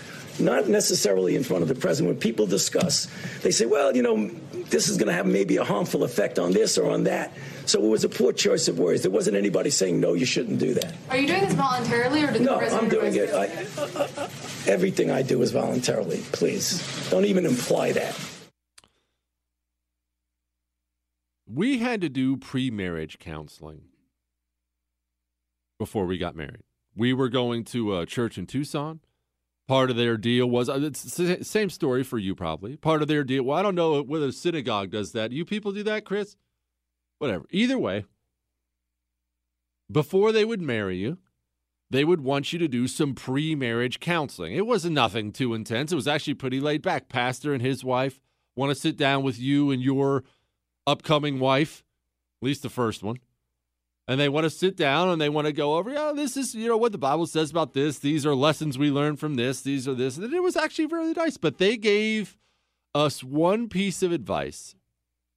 not 0.42 0.68
necessarily 0.68 1.36
in 1.36 1.44
front 1.44 1.64
of 1.64 1.70
the 1.70 1.76
president. 1.76 2.16
When 2.16 2.20
people 2.20 2.46
discuss, 2.46 3.08
they 3.42 3.52
say, 3.52 3.66
well, 3.66 3.96
you 3.96 4.02
know, 4.02 4.28
this 4.70 4.90
is 4.90 4.98
going 4.98 5.08
to 5.08 5.14
have 5.14 5.26
maybe 5.26 5.58
a 5.58 5.64
harmful 5.64 6.04
effect 6.04 6.40
on 6.40 6.52
this 6.52 6.78
or 6.78 6.90
on 6.90 7.04
that. 7.06 7.34
So 7.66 7.84
it 7.84 7.88
was 7.88 8.04
a 8.04 8.10
poor 8.10 8.34
choice 8.34 8.68
of 8.68 8.80
words. 8.80 9.04
There 9.04 9.12
wasn't 9.12 9.38
anybody 9.38 9.70
saying, 9.70 10.00
no, 10.00 10.14
you 10.14 10.26
shouldn't 10.26 10.60
do 10.60 10.74
that. 10.74 10.94
Are 11.10 11.18
you 11.18 11.28
doing 11.28 11.42
this 11.42 11.54
voluntarily 11.54 12.24
or 12.24 12.32
did 12.32 12.42
no, 12.42 12.54
the 12.54 12.58
president? 12.58 12.92
No, 12.92 13.00
I'm 13.00 13.12
doing 13.12 13.16
it. 13.16 13.34
I, 13.34 13.82
uh, 13.82 14.08
uh, 14.18 14.30
everything 14.68 15.12
I 15.12 15.22
do 15.22 15.42
is 15.42 15.52
voluntarily. 15.52 16.24
Please 16.32 17.10
don't 17.10 17.26
even 17.26 17.46
imply 17.46 17.92
that. 17.94 18.20
We 21.54 21.80
had 21.80 22.02
to 22.02 22.10
do 22.10 22.38
pre 22.38 22.72
marriage 22.72 23.20
counseling 23.20 23.84
before 25.78 26.06
we 26.06 26.18
got 26.18 26.36
married. 26.36 26.64
We 26.96 27.14
were 27.14 27.30
going 27.30 27.66
to 27.66 27.98
a 27.98 28.06
church 28.06 28.38
in 28.38 28.48
Tucson 28.48 29.02
part 29.72 29.90
of 29.90 29.96
their 29.96 30.18
deal 30.18 30.48
was 30.48 30.68
uh, 30.68 30.82
it's 30.82 31.16
the 31.16 31.46
same 31.46 31.70
story 31.70 32.04
for 32.04 32.18
you 32.18 32.36
probably. 32.36 32.76
Part 32.76 33.02
of 33.02 33.08
their 33.08 33.24
deal 33.24 33.44
well 33.44 33.58
i 33.58 33.62
don't 33.62 33.74
know 33.74 34.02
whether 34.02 34.26
a 34.26 34.32
synagogue 34.34 34.92
does 34.92 35.14
that. 35.14 35.32
You 35.32 35.46
people 35.46 35.72
do 35.72 35.82
that 35.84 36.04
chris? 36.04 36.36
Whatever. 37.20 37.46
Either 37.52 37.80
way 37.80 38.04
before 39.90 40.34
they 40.34 40.44
would 40.44 40.62
marry 40.62 40.98
you 40.98 41.20
they 41.90 42.04
would 42.04 42.20
want 42.20 42.52
you 42.52 42.60
to 42.60 42.68
do 42.68 42.86
some 42.88 43.14
pre-marriage 43.14 44.02
counseling. 44.02 44.54
It 44.54 44.66
wasn't 44.66 44.96
nothing 44.96 45.32
too 45.32 45.54
intense. 45.54 45.94
It 45.94 45.96
was 45.96 46.08
actually 46.08 46.36
pretty 46.36 46.60
laid 46.60 46.82
back. 46.82 47.08
Pastor 47.08 47.54
and 47.54 47.62
his 47.62 47.82
wife 47.82 48.20
want 48.58 48.72
to 48.72 48.76
sit 48.76 48.98
down 48.98 49.24
with 49.24 49.40
you 49.40 49.72
and 49.72 49.82
your 49.82 50.26
upcoming 50.86 51.40
wife 51.40 51.86
at 52.42 52.46
least 52.46 52.64
the 52.64 52.70
first 52.70 53.04
one 53.04 53.18
and 54.12 54.20
they 54.20 54.28
want 54.28 54.44
to 54.44 54.50
sit 54.50 54.76
down 54.76 55.08
and 55.08 55.22
they 55.22 55.30
want 55.30 55.48
to 55.48 55.54
go 55.54 55.78
over, 55.78 55.90
yeah, 55.90 56.12
this 56.14 56.36
is, 56.36 56.54
you 56.54 56.68
know, 56.68 56.76
what 56.76 56.92
the 56.92 56.98
Bible 56.98 57.26
says 57.26 57.50
about 57.50 57.72
this. 57.72 58.00
These 58.00 58.26
are 58.26 58.36
lessons 58.36 58.78
we 58.78 58.92
learned 58.92 59.22
from 59.22 59.36
this. 59.36 59.62
These 59.62 59.88
are 59.88 59.94
this. 59.94 60.18
And 60.18 60.34
it 60.34 60.44
was 60.44 60.58
actually 60.58 60.88
really 60.88 61.14
nice. 61.14 61.38
But 61.38 61.60
they 61.60 61.78
gave 61.78 62.38
us 62.94 63.24
one 63.24 63.70
piece 63.70 64.04
of 64.04 64.12
advice 64.12 64.76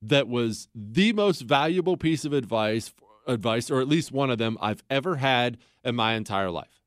that 0.02 0.26
was 0.26 0.66
the 0.74 1.12
most 1.12 1.42
valuable 1.42 1.96
piece 1.96 2.24
of 2.24 2.32
advice, 2.32 2.92
advice, 3.28 3.70
or 3.70 3.80
at 3.80 3.86
least 3.86 4.10
one 4.10 4.28
of 4.28 4.38
them 4.38 4.58
I've 4.60 4.82
ever 4.90 5.14
had 5.14 5.56
in 5.84 5.94
my 5.94 6.14
entire 6.14 6.50
life. 6.50 6.82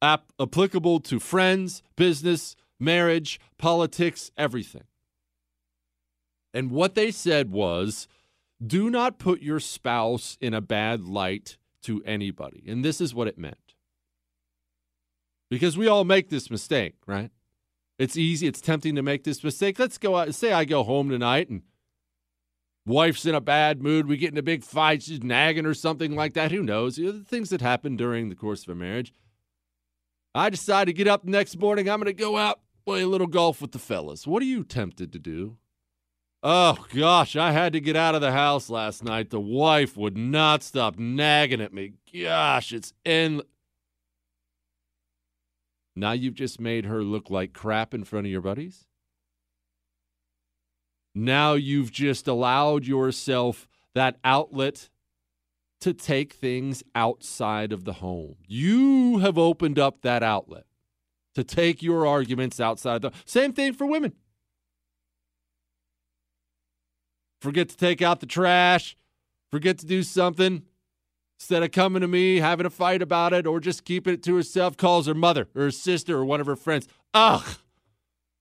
App- 0.00 0.32
applicable 0.40 1.00
to 1.00 1.20
friends, 1.20 1.82
business, 1.96 2.56
marriage, 2.80 3.38
politics, 3.58 4.30
everything. 4.38 4.84
And 6.54 6.70
what 6.70 6.94
they 6.94 7.10
said 7.10 7.50
was, 7.50 8.08
do 8.64 8.90
not 8.90 9.18
put 9.18 9.42
your 9.42 9.60
spouse 9.60 10.36
in 10.40 10.54
a 10.54 10.60
bad 10.60 11.02
light 11.02 11.56
to 11.82 12.02
anybody. 12.04 12.62
And 12.66 12.84
this 12.84 13.00
is 13.00 13.14
what 13.14 13.28
it 13.28 13.38
meant. 13.38 13.74
Because 15.50 15.76
we 15.76 15.88
all 15.88 16.04
make 16.04 16.30
this 16.30 16.50
mistake, 16.50 16.94
right? 17.06 17.30
It's 17.98 18.16
easy, 18.16 18.46
it's 18.46 18.60
tempting 18.60 18.94
to 18.94 19.02
make 19.02 19.24
this 19.24 19.44
mistake. 19.44 19.78
Let's 19.78 19.98
go 19.98 20.16
out, 20.16 20.34
say 20.34 20.52
I 20.52 20.64
go 20.64 20.82
home 20.82 21.10
tonight 21.10 21.50
and 21.50 21.62
wife's 22.86 23.26
in 23.26 23.34
a 23.34 23.40
bad 23.40 23.82
mood, 23.82 24.06
we 24.06 24.16
get 24.16 24.32
in 24.32 24.38
a 24.38 24.42
big 24.42 24.64
fight, 24.64 25.02
she's 25.02 25.22
nagging 25.22 25.66
or 25.66 25.74
something 25.74 26.16
like 26.16 26.34
that. 26.34 26.52
Who 26.52 26.62
knows? 26.62 26.98
You 26.98 27.06
know, 27.06 27.12
the 27.12 27.24
things 27.24 27.50
that 27.50 27.60
happen 27.60 27.96
during 27.96 28.28
the 28.28 28.34
course 28.34 28.62
of 28.62 28.70
a 28.70 28.74
marriage. 28.74 29.12
I 30.34 30.48
decide 30.48 30.86
to 30.86 30.92
get 30.92 31.06
up 31.06 31.24
the 31.24 31.30
next 31.30 31.58
morning, 31.58 31.88
I'm 31.88 32.00
going 32.00 32.06
to 32.06 32.12
go 32.12 32.38
out, 32.38 32.60
play 32.86 33.02
a 33.02 33.06
little 33.06 33.26
golf 33.26 33.60
with 33.60 33.72
the 33.72 33.78
fellas. 33.78 34.26
What 34.26 34.42
are 34.42 34.46
you 34.46 34.64
tempted 34.64 35.12
to 35.12 35.18
do? 35.18 35.58
Oh 36.44 36.76
gosh, 36.92 37.36
I 37.36 37.52
had 37.52 37.72
to 37.72 37.80
get 37.80 37.94
out 37.94 38.16
of 38.16 38.20
the 38.20 38.32
house 38.32 38.68
last 38.68 39.04
night. 39.04 39.30
The 39.30 39.38
wife 39.40 39.96
would 39.96 40.16
not 40.16 40.64
stop 40.64 40.98
nagging 40.98 41.60
at 41.60 41.72
me. 41.72 41.92
Gosh, 42.12 42.72
it's 42.72 42.92
in. 43.04 43.42
Now 45.94 46.12
you've 46.12 46.34
just 46.34 46.60
made 46.60 46.84
her 46.86 47.04
look 47.04 47.30
like 47.30 47.52
crap 47.52 47.94
in 47.94 48.02
front 48.02 48.26
of 48.26 48.32
your 48.32 48.40
buddies. 48.40 48.86
Now 51.14 51.52
you've 51.54 51.92
just 51.92 52.26
allowed 52.26 52.86
yourself 52.86 53.68
that 53.94 54.16
outlet 54.24 54.88
to 55.82 55.92
take 55.92 56.32
things 56.32 56.82
outside 56.94 57.72
of 57.72 57.84
the 57.84 57.94
home. 57.94 58.36
You 58.48 59.18
have 59.18 59.38
opened 59.38 59.78
up 59.78 60.02
that 60.02 60.22
outlet 60.22 60.64
to 61.34 61.44
take 61.44 61.82
your 61.82 62.06
arguments 62.06 62.58
outside 62.58 63.02
the 63.02 63.12
same 63.24 63.52
thing 63.52 63.74
for 63.74 63.86
women. 63.86 64.12
Forget 67.42 67.68
to 67.68 67.76
take 67.76 68.00
out 68.00 68.20
the 68.20 68.26
trash, 68.26 68.96
forget 69.50 69.78
to 69.78 69.86
do 69.86 70.02
something. 70.02 70.62
Instead 71.38 71.64
of 71.64 71.72
coming 71.72 72.02
to 72.02 72.08
me, 72.08 72.36
having 72.36 72.66
a 72.66 72.70
fight 72.70 73.02
about 73.02 73.32
it, 73.32 73.48
or 73.48 73.58
just 73.58 73.84
keeping 73.84 74.14
it 74.14 74.22
to 74.22 74.36
herself, 74.36 74.76
calls 74.76 75.08
her 75.08 75.14
mother 75.14 75.48
or 75.56 75.62
her 75.62 75.70
sister 75.72 76.16
or 76.16 76.24
one 76.24 76.40
of 76.40 76.46
her 76.46 76.54
friends. 76.54 76.86
Ugh, 77.14 77.56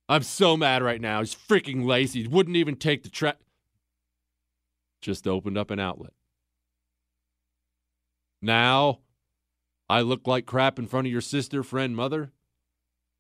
I'm 0.08 0.22
so 0.22 0.56
mad 0.56 0.84
right 0.84 1.02
now. 1.02 1.20
He's 1.20 1.34
freaking 1.34 1.84
lazy. 1.84 2.22
He 2.22 2.28
wouldn't 2.28 2.58
even 2.58 2.76
take 2.76 3.02
the 3.02 3.10
trash. 3.10 3.38
Just 5.02 5.28
opened 5.28 5.58
up 5.58 5.72
an 5.72 5.80
outlet. 5.80 6.14
Now, 8.40 9.00
I 9.90 10.02
look 10.02 10.28
like 10.28 10.46
crap 10.46 10.78
in 10.78 10.86
front 10.86 11.08
of 11.08 11.12
your 11.12 11.22
sister, 11.22 11.64
friend, 11.64 11.96
mother. 11.96 12.32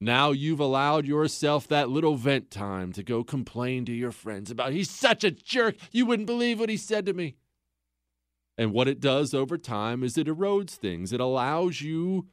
Now 0.03 0.31
you've 0.31 0.59
allowed 0.59 1.05
yourself 1.05 1.67
that 1.67 1.89
little 1.89 2.15
vent 2.15 2.49
time 2.49 2.91
to 2.93 3.03
go 3.03 3.23
complain 3.23 3.85
to 3.85 3.91
your 3.91 4.11
friends 4.11 4.49
about 4.49 4.73
he's 4.73 4.89
such 4.89 5.23
a 5.23 5.29
jerk. 5.29 5.75
You 5.91 6.07
wouldn't 6.07 6.25
believe 6.25 6.59
what 6.59 6.69
he 6.69 6.77
said 6.77 7.05
to 7.05 7.13
me. 7.13 7.35
And 8.57 8.73
what 8.73 8.87
it 8.87 8.99
does 8.99 9.35
over 9.35 9.59
time 9.59 10.03
is 10.03 10.17
it 10.17 10.25
erodes 10.25 10.71
things. 10.71 11.13
It 11.13 11.19
allows 11.19 11.81
you 11.81 12.27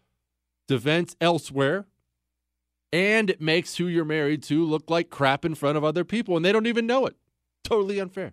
to 0.68 0.78
vent 0.78 1.14
elsewhere 1.20 1.86
and 2.90 3.28
it 3.28 3.40
makes 3.40 3.76
who 3.76 3.86
you're 3.86 4.04
married 4.06 4.42
to 4.44 4.64
look 4.64 4.88
like 4.88 5.10
crap 5.10 5.44
in 5.44 5.54
front 5.54 5.76
of 5.76 5.84
other 5.84 6.04
people 6.04 6.36
and 6.36 6.44
they 6.44 6.52
don't 6.52 6.66
even 6.66 6.86
know 6.86 7.04
it. 7.04 7.16
Totally 7.64 7.98
unfair. 7.98 8.32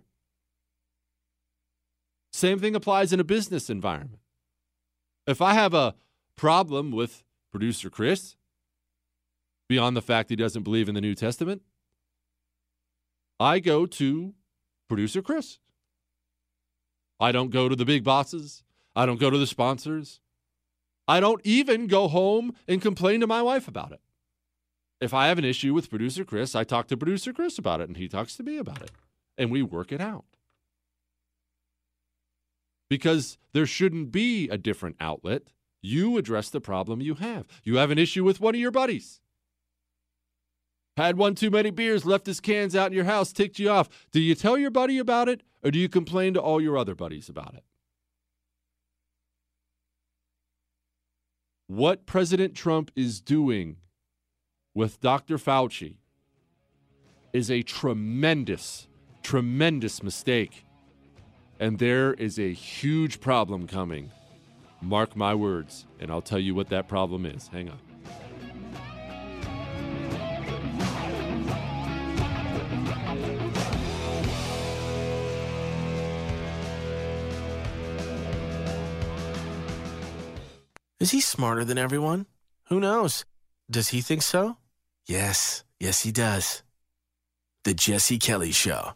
Same 2.32 2.58
thing 2.58 2.74
applies 2.74 3.12
in 3.12 3.20
a 3.20 3.24
business 3.24 3.68
environment. 3.68 4.20
If 5.26 5.42
I 5.42 5.52
have 5.52 5.74
a 5.74 5.94
problem 6.36 6.90
with 6.90 7.22
producer 7.52 7.90
Chris, 7.90 8.36
beyond 9.68 9.96
the 9.96 10.02
fact 10.02 10.30
he 10.30 10.36
doesn't 10.36 10.62
believe 10.62 10.88
in 10.88 10.94
the 10.94 11.00
New 11.00 11.14
Testament, 11.14 11.62
I 13.38 13.58
go 13.58 13.86
to 13.86 14.34
producer 14.88 15.22
Chris. 15.22 15.58
I 17.18 17.32
don't 17.32 17.50
go 17.50 17.68
to 17.68 17.76
the 17.76 17.84
big 17.84 18.04
bosses. 18.04 18.62
I 18.94 19.06
don't 19.06 19.20
go 19.20 19.30
to 19.30 19.38
the 19.38 19.46
sponsors. 19.46 20.20
I 21.08 21.20
don't 21.20 21.40
even 21.44 21.86
go 21.86 22.08
home 22.08 22.54
and 22.66 22.82
complain 22.82 23.20
to 23.20 23.26
my 23.26 23.42
wife 23.42 23.68
about 23.68 23.92
it. 23.92 24.00
If 25.00 25.12
I 25.12 25.28
have 25.28 25.38
an 25.38 25.44
issue 25.44 25.74
with 25.74 25.90
producer 25.90 26.24
Chris, 26.24 26.54
I 26.54 26.64
talk 26.64 26.88
to 26.88 26.96
producer 26.96 27.32
Chris 27.32 27.58
about 27.58 27.80
it 27.80 27.88
and 27.88 27.96
he 27.96 28.08
talks 28.08 28.36
to 28.36 28.42
me 28.42 28.56
about 28.58 28.82
it 28.82 28.90
and 29.36 29.50
we 29.50 29.62
work 29.62 29.92
it 29.92 30.00
out. 30.00 30.24
Because 32.88 33.36
there 33.52 33.66
shouldn't 33.66 34.12
be 34.12 34.48
a 34.48 34.56
different 34.56 34.96
outlet. 35.00 35.42
You 35.82 36.16
address 36.16 36.48
the 36.48 36.60
problem 36.60 37.00
you 37.00 37.14
have. 37.14 37.46
You 37.62 37.76
have 37.76 37.90
an 37.90 37.98
issue 37.98 38.24
with 38.24 38.40
one 38.40 38.54
of 38.54 38.60
your 38.60 38.70
buddies. 38.70 39.20
Had 40.96 41.18
one 41.18 41.34
too 41.34 41.50
many 41.50 41.70
beers, 41.70 42.06
left 42.06 42.26
his 42.26 42.40
cans 42.40 42.74
out 42.74 42.88
in 42.88 42.92
your 42.94 43.04
house, 43.04 43.32
ticked 43.32 43.58
you 43.58 43.68
off. 43.68 43.88
Do 44.12 44.20
you 44.20 44.34
tell 44.34 44.56
your 44.56 44.70
buddy 44.70 44.98
about 44.98 45.28
it 45.28 45.42
or 45.62 45.70
do 45.70 45.78
you 45.78 45.88
complain 45.88 46.34
to 46.34 46.40
all 46.40 46.60
your 46.60 46.78
other 46.78 46.94
buddies 46.94 47.28
about 47.28 47.54
it? 47.54 47.64
What 51.66 52.06
President 52.06 52.54
Trump 52.54 52.90
is 52.94 53.20
doing 53.20 53.76
with 54.72 55.00
Dr. 55.00 55.36
Fauci 55.36 55.96
is 57.32 57.50
a 57.50 57.62
tremendous, 57.62 58.86
tremendous 59.22 60.02
mistake. 60.02 60.64
And 61.58 61.78
there 61.78 62.14
is 62.14 62.38
a 62.38 62.52
huge 62.52 63.20
problem 63.20 63.66
coming. 63.66 64.12
Mark 64.80 65.16
my 65.16 65.34
words, 65.34 65.86
and 65.98 66.10
I'll 66.10 66.22
tell 66.22 66.38
you 66.38 66.54
what 66.54 66.68
that 66.68 66.88
problem 66.88 67.26
is. 67.26 67.48
Hang 67.48 67.68
on. 67.70 67.85
Is 81.06 81.12
he 81.12 81.20
smarter 81.20 81.64
than 81.64 81.78
everyone? 81.78 82.26
Who 82.68 82.80
knows? 82.80 83.24
Does 83.70 83.90
he 83.90 84.00
think 84.00 84.22
so? 84.22 84.56
Yes, 85.06 85.62
yes, 85.78 86.02
he 86.02 86.10
does. 86.10 86.64
The 87.62 87.74
Jesse 87.74 88.18
Kelly 88.18 88.50
Show. 88.50 88.94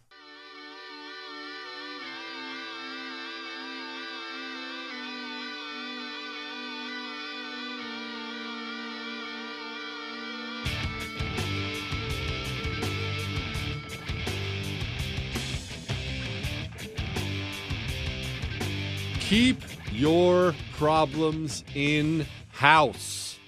Keep 19.20 19.69
your 20.00 20.54
problems 20.78 21.62
in 21.74 22.26
house. 22.48 23.38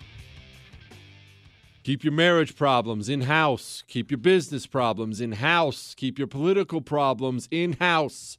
Keep 1.83 2.05
your 2.05 2.13
marriage 2.13 2.57
problems 2.57 3.09
in 3.09 3.23
house. 3.23 3.83
Keep 3.89 4.11
your 4.11 4.19
business 4.19 4.67
problems 4.67 5.23
in 5.23 5.33
house. 5.33 5.95
Keep 5.95 6.19
your 6.19 6.29
political 6.29 6.83
problems 6.83 7.49
in 7.51 7.73
house. 7.81 8.37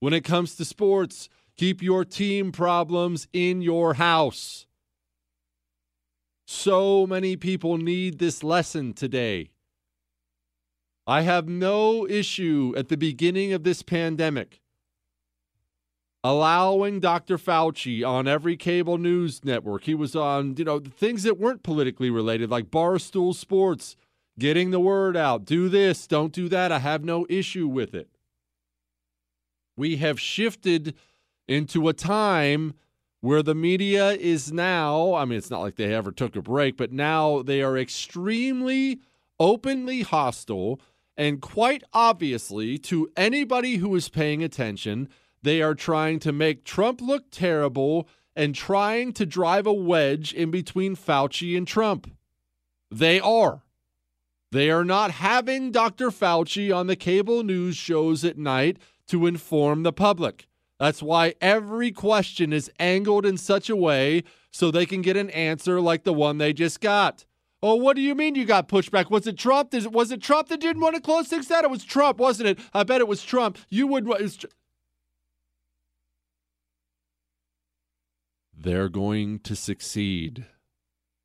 When 0.00 0.14
it 0.14 0.24
comes 0.24 0.54
to 0.56 0.64
sports, 0.64 1.28
keep 1.58 1.82
your 1.82 2.02
team 2.02 2.50
problems 2.50 3.28
in 3.34 3.60
your 3.60 3.94
house. 3.94 4.64
So 6.46 7.06
many 7.06 7.36
people 7.36 7.76
need 7.76 8.18
this 8.18 8.42
lesson 8.42 8.94
today. 8.94 9.50
I 11.06 11.20
have 11.22 11.46
no 11.46 12.08
issue 12.08 12.72
at 12.74 12.88
the 12.88 12.96
beginning 12.96 13.52
of 13.52 13.64
this 13.64 13.82
pandemic 13.82 14.62
allowing 16.28 17.00
Dr. 17.00 17.38
Fauci 17.38 18.06
on 18.06 18.28
every 18.28 18.54
cable 18.54 18.98
news 18.98 19.42
network. 19.46 19.84
He 19.84 19.94
was 19.94 20.14
on, 20.14 20.56
you 20.58 20.64
know, 20.64 20.78
things 20.78 21.22
that 21.22 21.38
weren't 21.38 21.62
politically 21.62 22.10
related, 22.10 22.50
like 22.50 22.70
Barstool 22.70 23.34
Sports, 23.34 23.96
getting 24.38 24.70
the 24.70 24.78
word 24.78 25.16
out. 25.16 25.46
Do 25.46 25.70
this, 25.70 26.06
don't 26.06 26.30
do 26.30 26.46
that. 26.50 26.70
I 26.70 26.80
have 26.80 27.02
no 27.02 27.24
issue 27.30 27.66
with 27.66 27.94
it. 27.94 28.10
We 29.74 29.96
have 29.96 30.20
shifted 30.20 30.94
into 31.48 31.88
a 31.88 31.94
time 31.94 32.74
where 33.22 33.42
the 33.42 33.54
media 33.54 34.10
is 34.10 34.52
now, 34.52 35.14
I 35.14 35.24
mean, 35.24 35.38
it's 35.38 35.50
not 35.50 35.62
like 35.62 35.76
they 35.76 35.94
ever 35.94 36.12
took 36.12 36.36
a 36.36 36.42
break, 36.42 36.76
but 36.76 36.92
now 36.92 37.40
they 37.40 37.62
are 37.62 37.78
extremely 37.78 39.00
openly 39.40 40.02
hostile 40.02 40.78
and 41.16 41.40
quite 41.40 41.84
obviously 41.94 42.76
to 42.76 43.10
anybody 43.16 43.76
who 43.76 43.96
is 43.96 44.10
paying 44.10 44.44
attention 44.44 45.08
they 45.42 45.62
are 45.62 45.74
trying 45.74 46.18
to 46.20 46.32
make 46.32 46.64
Trump 46.64 47.00
look 47.00 47.30
terrible 47.30 48.08
and 48.34 48.54
trying 48.54 49.12
to 49.14 49.26
drive 49.26 49.66
a 49.66 49.72
wedge 49.72 50.32
in 50.32 50.50
between 50.50 50.96
Fauci 50.96 51.56
and 51.56 51.66
Trump. 51.66 52.10
They 52.90 53.20
are. 53.20 53.62
They 54.50 54.70
are 54.70 54.84
not 54.84 55.10
having 55.10 55.72
Dr. 55.72 56.10
Fauci 56.10 56.74
on 56.74 56.86
the 56.86 56.96
cable 56.96 57.42
news 57.42 57.76
shows 57.76 58.24
at 58.24 58.38
night 58.38 58.78
to 59.08 59.26
inform 59.26 59.82
the 59.82 59.92
public. 59.92 60.46
That's 60.78 61.02
why 61.02 61.34
every 61.40 61.90
question 61.90 62.52
is 62.52 62.70
angled 62.78 63.26
in 63.26 63.36
such 63.36 63.68
a 63.68 63.76
way 63.76 64.22
so 64.50 64.70
they 64.70 64.86
can 64.86 65.02
get 65.02 65.16
an 65.16 65.30
answer 65.30 65.80
like 65.80 66.04
the 66.04 66.12
one 66.12 66.38
they 66.38 66.52
just 66.52 66.80
got. 66.80 67.26
Oh, 67.60 67.74
what 67.74 67.96
do 67.96 68.02
you 68.02 68.14
mean 68.14 68.36
you 68.36 68.44
got 68.44 68.68
pushback? 68.68 69.10
Was 69.10 69.26
it 69.26 69.36
Trump? 69.36 69.74
Was 69.74 70.12
it 70.12 70.22
Trump 70.22 70.48
that 70.48 70.60
didn't 70.60 70.80
want 70.80 70.94
to 70.94 71.00
close 71.00 71.26
things 71.26 71.48
down? 71.48 71.64
It 71.64 71.70
was 71.70 71.84
Trump, 71.84 72.18
wasn't 72.18 72.50
it? 72.50 72.60
I 72.72 72.84
bet 72.84 73.00
it 73.00 73.08
was 73.08 73.24
Trump. 73.24 73.58
You 73.68 73.88
would. 73.88 74.06
They're 78.60 78.88
going 78.88 79.38
to 79.40 79.54
succeed. 79.54 80.46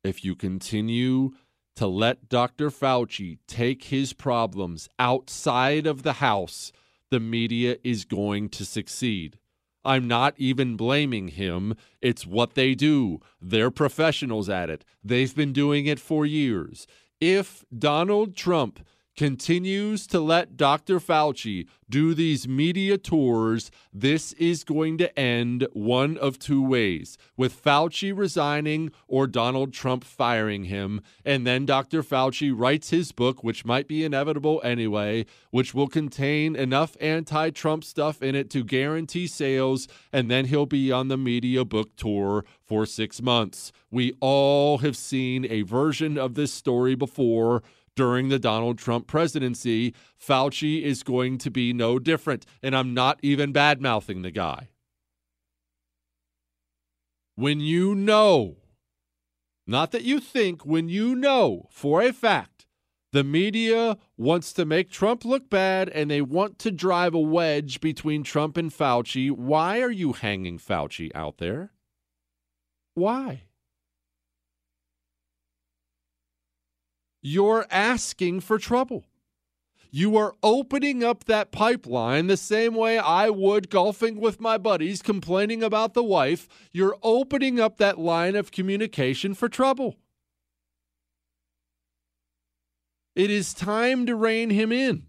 If 0.04 0.24
you 0.24 0.36
continue 0.36 1.32
to 1.76 1.86
let 1.86 2.28
Dr. 2.28 2.70
Fauci 2.70 3.38
take 3.48 3.84
his 3.84 4.12
problems 4.12 4.88
outside 4.98 5.86
of 5.86 6.02
the 6.02 6.14
House, 6.14 6.70
the 7.10 7.18
media 7.18 7.76
is 7.82 8.04
going 8.04 8.48
to 8.50 8.64
succeed. 8.64 9.38
I'm 9.84 10.06
not 10.06 10.34
even 10.38 10.76
blaming 10.76 11.28
him. 11.28 11.74
It's 12.00 12.26
what 12.26 12.54
they 12.54 12.74
do. 12.74 13.20
They're 13.40 13.70
professionals 13.70 14.48
at 14.48 14.70
it. 14.70 14.84
They've 15.02 15.34
been 15.34 15.52
doing 15.52 15.86
it 15.86 16.00
for 16.00 16.24
years. 16.24 16.86
If 17.20 17.64
Donald 17.76 18.36
Trump 18.36 18.80
continues 19.16 20.06
to 20.08 20.20
let 20.20 20.56
Dr. 20.56 20.98
Fauci 20.98 21.66
do 21.88 22.14
these 22.14 22.48
media 22.48 22.98
tours, 22.98 23.70
this 23.92 24.32
is 24.32 24.64
going 24.64 24.98
to 24.98 25.16
end 25.18 25.66
one 25.72 26.16
of 26.16 26.38
two 26.38 26.62
ways 26.62 27.16
with 27.36 27.62
Fauci 27.62 28.16
resigning 28.16 28.90
or 29.06 29.26
Donald 29.26 29.72
Trump 29.72 30.02
firing 30.02 30.64
him. 30.64 31.00
And 31.24 31.46
then 31.46 31.66
Dr. 31.66 32.02
Fauci 32.02 32.52
writes 32.54 32.90
his 32.90 33.12
book, 33.12 33.44
which 33.44 33.64
might 33.64 33.86
be 33.86 34.04
inevitable 34.04 34.60
anyway, 34.64 35.26
which 35.50 35.74
will 35.74 35.88
contain 35.88 36.56
enough 36.56 36.96
anti 37.00 37.50
Trump 37.50 37.84
stuff 37.84 38.22
in 38.22 38.34
it 38.34 38.50
to 38.50 38.64
guarantee 38.64 39.26
sales. 39.26 39.86
And 40.12 40.30
then 40.30 40.46
he'll 40.46 40.66
be 40.66 40.90
on 40.90 41.08
the 41.08 41.18
media 41.18 41.64
book 41.64 41.94
tour 41.96 42.44
for 42.64 42.86
six 42.86 43.22
months. 43.22 43.70
We 43.90 44.14
all 44.20 44.78
have 44.78 44.96
seen 44.96 45.46
a 45.48 45.62
version 45.62 46.18
of 46.18 46.34
this 46.34 46.52
story 46.52 46.94
before 46.94 47.62
during 47.96 48.28
the 48.28 48.38
Donald 48.38 48.78
Trump 48.78 49.06
presidency. 49.06 49.94
Fauci 50.20 50.82
is 50.82 51.02
going 51.02 51.38
to 51.38 51.50
be 51.50 51.72
no 51.72 51.98
different. 51.98 52.46
And 52.62 52.76
I'm 52.76 52.94
not 52.94 53.18
even 53.22 53.52
bad 53.52 53.80
mouthing 53.80 54.22
the 54.22 54.30
guy. 54.30 54.70
When 57.36 57.60
you 57.60 57.94
know, 57.94 58.58
not 59.66 59.90
that 59.92 60.04
you 60.04 60.20
think, 60.20 60.64
when 60.64 60.88
you 60.88 61.14
know 61.14 61.66
for 61.70 62.00
a 62.00 62.12
fact 62.12 62.66
the 63.14 63.24
media 63.24 63.96
wants 64.16 64.52
to 64.52 64.64
make 64.64 64.90
Trump 64.90 65.24
look 65.24 65.48
bad 65.48 65.88
and 65.90 66.10
they 66.10 66.20
want 66.20 66.58
to 66.58 66.72
drive 66.72 67.14
a 67.14 67.20
wedge 67.20 67.80
between 67.80 68.24
Trump 68.24 68.56
and 68.56 68.72
Fauci, 68.72 69.30
why 69.30 69.80
are 69.80 69.90
you 69.90 70.12
hanging 70.12 70.58
Fauci 70.58 71.12
out 71.14 71.38
there? 71.38 71.70
Why? 72.94 73.44
You're 77.24 77.66
asking 77.70 78.38
for 78.40 78.58
trouble. 78.58 79.06
You 79.90 80.16
are 80.16 80.34
opening 80.42 81.02
up 81.02 81.24
that 81.24 81.52
pipeline 81.52 82.26
the 82.26 82.36
same 82.36 82.74
way 82.74 82.98
I 82.98 83.30
would 83.30 83.70
golfing 83.70 84.20
with 84.20 84.40
my 84.40 84.58
buddies, 84.58 85.00
complaining 85.00 85.62
about 85.62 85.94
the 85.94 86.02
wife. 86.02 86.48
You're 86.70 86.96
opening 87.02 87.58
up 87.58 87.78
that 87.78 87.98
line 87.98 88.36
of 88.36 88.52
communication 88.52 89.32
for 89.34 89.48
trouble. 89.48 89.96
It 93.16 93.30
is 93.30 93.54
time 93.54 94.04
to 94.06 94.16
rein 94.16 94.50
him 94.50 94.70
in. 94.70 95.06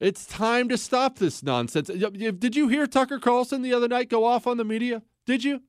It's 0.00 0.26
time 0.26 0.68
to 0.68 0.76
stop 0.76 1.18
this 1.18 1.42
nonsense. 1.42 1.88
Did 1.88 2.56
you 2.56 2.68
hear 2.68 2.86
Tucker 2.86 3.18
Carlson 3.18 3.62
the 3.62 3.72
other 3.72 3.88
night 3.88 4.10
go 4.10 4.24
off 4.24 4.46
on 4.46 4.58
the 4.58 4.64
media? 4.64 5.02
Did 5.24 5.44
you? 5.44 5.62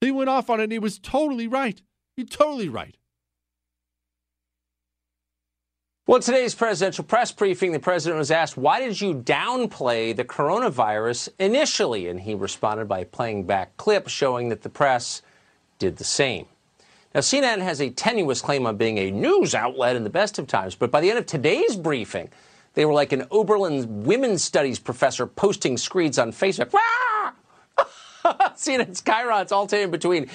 He 0.00 0.10
went 0.10 0.30
off 0.30 0.48
on 0.48 0.60
it 0.60 0.64
and 0.64 0.72
he 0.72 0.78
was 0.78 0.98
totally 0.98 1.46
right. 1.46 1.82
He's 2.16 2.30
totally 2.30 2.70
right. 2.70 2.96
Well, 6.10 6.18
today's 6.18 6.56
presidential 6.56 7.04
press 7.04 7.30
briefing, 7.30 7.70
the 7.70 7.78
president 7.78 8.18
was 8.18 8.32
asked, 8.32 8.56
Why 8.56 8.80
did 8.80 9.00
you 9.00 9.14
downplay 9.14 10.16
the 10.16 10.24
coronavirus 10.24 11.28
initially? 11.38 12.08
And 12.08 12.18
he 12.18 12.34
responded 12.34 12.88
by 12.88 13.04
playing 13.04 13.44
back 13.44 13.76
clips 13.76 14.10
showing 14.10 14.48
that 14.48 14.62
the 14.62 14.68
press 14.68 15.22
did 15.78 15.98
the 15.98 16.04
same. 16.04 16.46
Now, 17.14 17.20
CNN 17.20 17.60
has 17.60 17.80
a 17.80 17.90
tenuous 17.90 18.42
claim 18.42 18.66
on 18.66 18.76
being 18.76 18.98
a 18.98 19.12
news 19.12 19.54
outlet 19.54 19.94
in 19.94 20.02
the 20.02 20.10
best 20.10 20.40
of 20.40 20.48
times, 20.48 20.74
but 20.74 20.90
by 20.90 21.00
the 21.00 21.10
end 21.10 21.20
of 21.20 21.26
today's 21.26 21.76
briefing, 21.76 22.28
they 22.74 22.84
were 22.84 22.92
like 22.92 23.12
an 23.12 23.26
Oberlin 23.30 24.02
women's 24.02 24.42
studies 24.42 24.80
professor 24.80 25.28
posting 25.28 25.76
screeds 25.76 26.18
on 26.18 26.32
Facebook. 26.32 26.72
CNN's 28.24 29.00
Chyrons 29.00 29.52
all 29.52 29.68
in 29.72 29.92
between. 29.92 30.28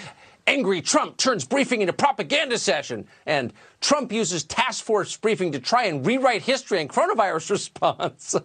Angry 0.48 0.82
Trump 0.82 1.18
turns 1.18 1.44
briefing 1.44 1.82
into 1.82 1.94
propaganda 1.94 2.58
session, 2.60 3.08
and 3.26 3.52
Trump 3.82 4.12
uses 4.12 4.44
task 4.44 4.84
force 4.84 5.18
briefing 5.18 5.52
to 5.54 5.60
try 5.60 5.86
and 5.86 6.06
rewrite 6.06 6.44
history 6.44 6.82
and 6.82 6.90
coronavirus 6.90 7.50
response. 7.52 8.36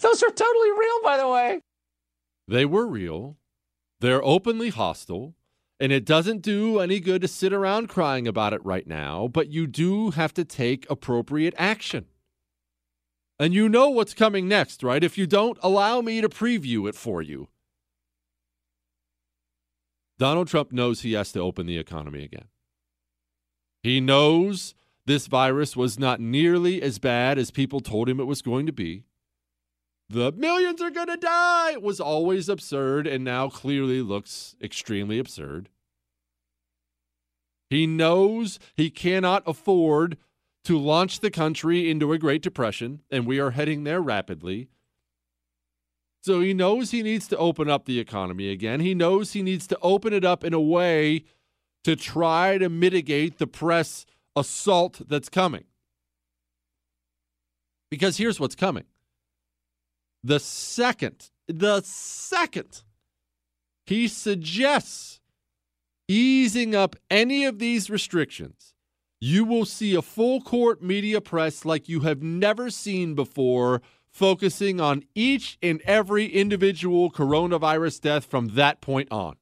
Those 0.00 0.22
are 0.22 0.30
totally 0.30 0.70
real, 0.70 1.02
by 1.02 1.18
the 1.18 1.28
way. 1.28 1.60
They 2.48 2.64
were 2.64 2.86
real. 2.86 3.36
They're 4.00 4.24
openly 4.24 4.70
hostile. 4.70 5.34
And 5.78 5.90
it 5.90 6.04
doesn't 6.04 6.42
do 6.42 6.78
any 6.78 7.00
good 7.00 7.22
to 7.22 7.28
sit 7.28 7.52
around 7.52 7.88
crying 7.88 8.28
about 8.28 8.52
it 8.52 8.64
right 8.64 8.86
now, 8.86 9.26
but 9.26 9.48
you 9.48 9.66
do 9.66 10.10
have 10.10 10.32
to 10.34 10.44
take 10.44 10.88
appropriate 10.88 11.54
action. 11.58 12.06
And 13.40 13.52
you 13.52 13.68
know 13.68 13.90
what's 13.90 14.14
coming 14.14 14.46
next, 14.46 14.84
right? 14.84 15.02
If 15.02 15.18
you 15.18 15.26
don't, 15.26 15.58
allow 15.60 16.00
me 16.00 16.20
to 16.20 16.28
preview 16.28 16.88
it 16.88 16.94
for 16.94 17.20
you. 17.20 17.48
Donald 20.22 20.46
Trump 20.46 20.70
knows 20.70 21.00
he 21.00 21.14
has 21.14 21.32
to 21.32 21.40
open 21.40 21.66
the 21.66 21.78
economy 21.78 22.22
again. 22.22 22.44
He 23.82 23.98
knows 23.98 24.72
this 25.04 25.26
virus 25.26 25.76
was 25.76 25.98
not 25.98 26.20
nearly 26.20 26.80
as 26.80 27.00
bad 27.00 27.40
as 27.40 27.50
people 27.50 27.80
told 27.80 28.08
him 28.08 28.20
it 28.20 28.28
was 28.28 28.40
going 28.40 28.66
to 28.66 28.72
be. 28.72 29.02
The 30.08 30.30
millions 30.30 30.80
are 30.80 30.92
going 30.92 31.08
to 31.08 31.16
die 31.16 31.76
was 31.76 31.98
always 31.98 32.48
absurd 32.48 33.08
and 33.08 33.24
now 33.24 33.48
clearly 33.48 34.00
looks 34.00 34.54
extremely 34.62 35.18
absurd. 35.18 35.70
He 37.68 37.88
knows 37.88 38.60
he 38.76 38.90
cannot 38.90 39.42
afford 39.44 40.18
to 40.62 40.78
launch 40.78 41.18
the 41.18 41.32
country 41.32 41.90
into 41.90 42.12
a 42.12 42.18
Great 42.18 42.42
Depression, 42.42 43.00
and 43.10 43.26
we 43.26 43.40
are 43.40 43.50
heading 43.50 43.82
there 43.82 44.00
rapidly. 44.00 44.68
So 46.22 46.40
he 46.40 46.54
knows 46.54 46.92
he 46.92 47.02
needs 47.02 47.26
to 47.28 47.36
open 47.36 47.68
up 47.68 47.84
the 47.84 47.98
economy 47.98 48.48
again. 48.48 48.78
He 48.80 48.94
knows 48.94 49.32
he 49.32 49.42
needs 49.42 49.66
to 49.66 49.78
open 49.82 50.12
it 50.12 50.24
up 50.24 50.44
in 50.44 50.54
a 50.54 50.60
way 50.60 51.24
to 51.82 51.96
try 51.96 52.58
to 52.58 52.68
mitigate 52.68 53.38
the 53.38 53.46
press 53.48 54.06
assault 54.36 55.02
that's 55.08 55.28
coming. 55.28 55.64
Because 57.90 58.16
here's 58.16 58.38
what's 58.38 58.54
coming. 58.54 58.84
The 60.22 60.38
second, 60.38 61.30
the 61.48 61.82
second 61.84 62.84
he 63.84 64.06
suggests 64.06 65.20
easing 66.06 66.74
up 66.74 66.94
any 67.10 67.44
of 67.44 67.58
these 67.58 67.90
restrictions, 67.90 68.74
you 69.20 69.44
will 69.44 69.64
see 69.64 69.94
a 69.94 70.02
full 70.02 70.40
court 70.40 70.82
media 70.82 71.20
press 71.20 71.64
like 71.64 71.88
you 71.88 72.00
have 72.00 72.22
never 72.22 72.70
seen 72.70 73.14
before 73.14 73.82
focusing 74.12 74.80
on 74.80 75.04
each 75.14 75.58
and 75.62 75.80
every 75.82 76.26
individual 76.26 77.10
coronavirus 77.10 78.00
death 78.00 78.24
from 78.24 78.48
that 78.48 78.80
point 78.80 79.08
on. 79.10 79.36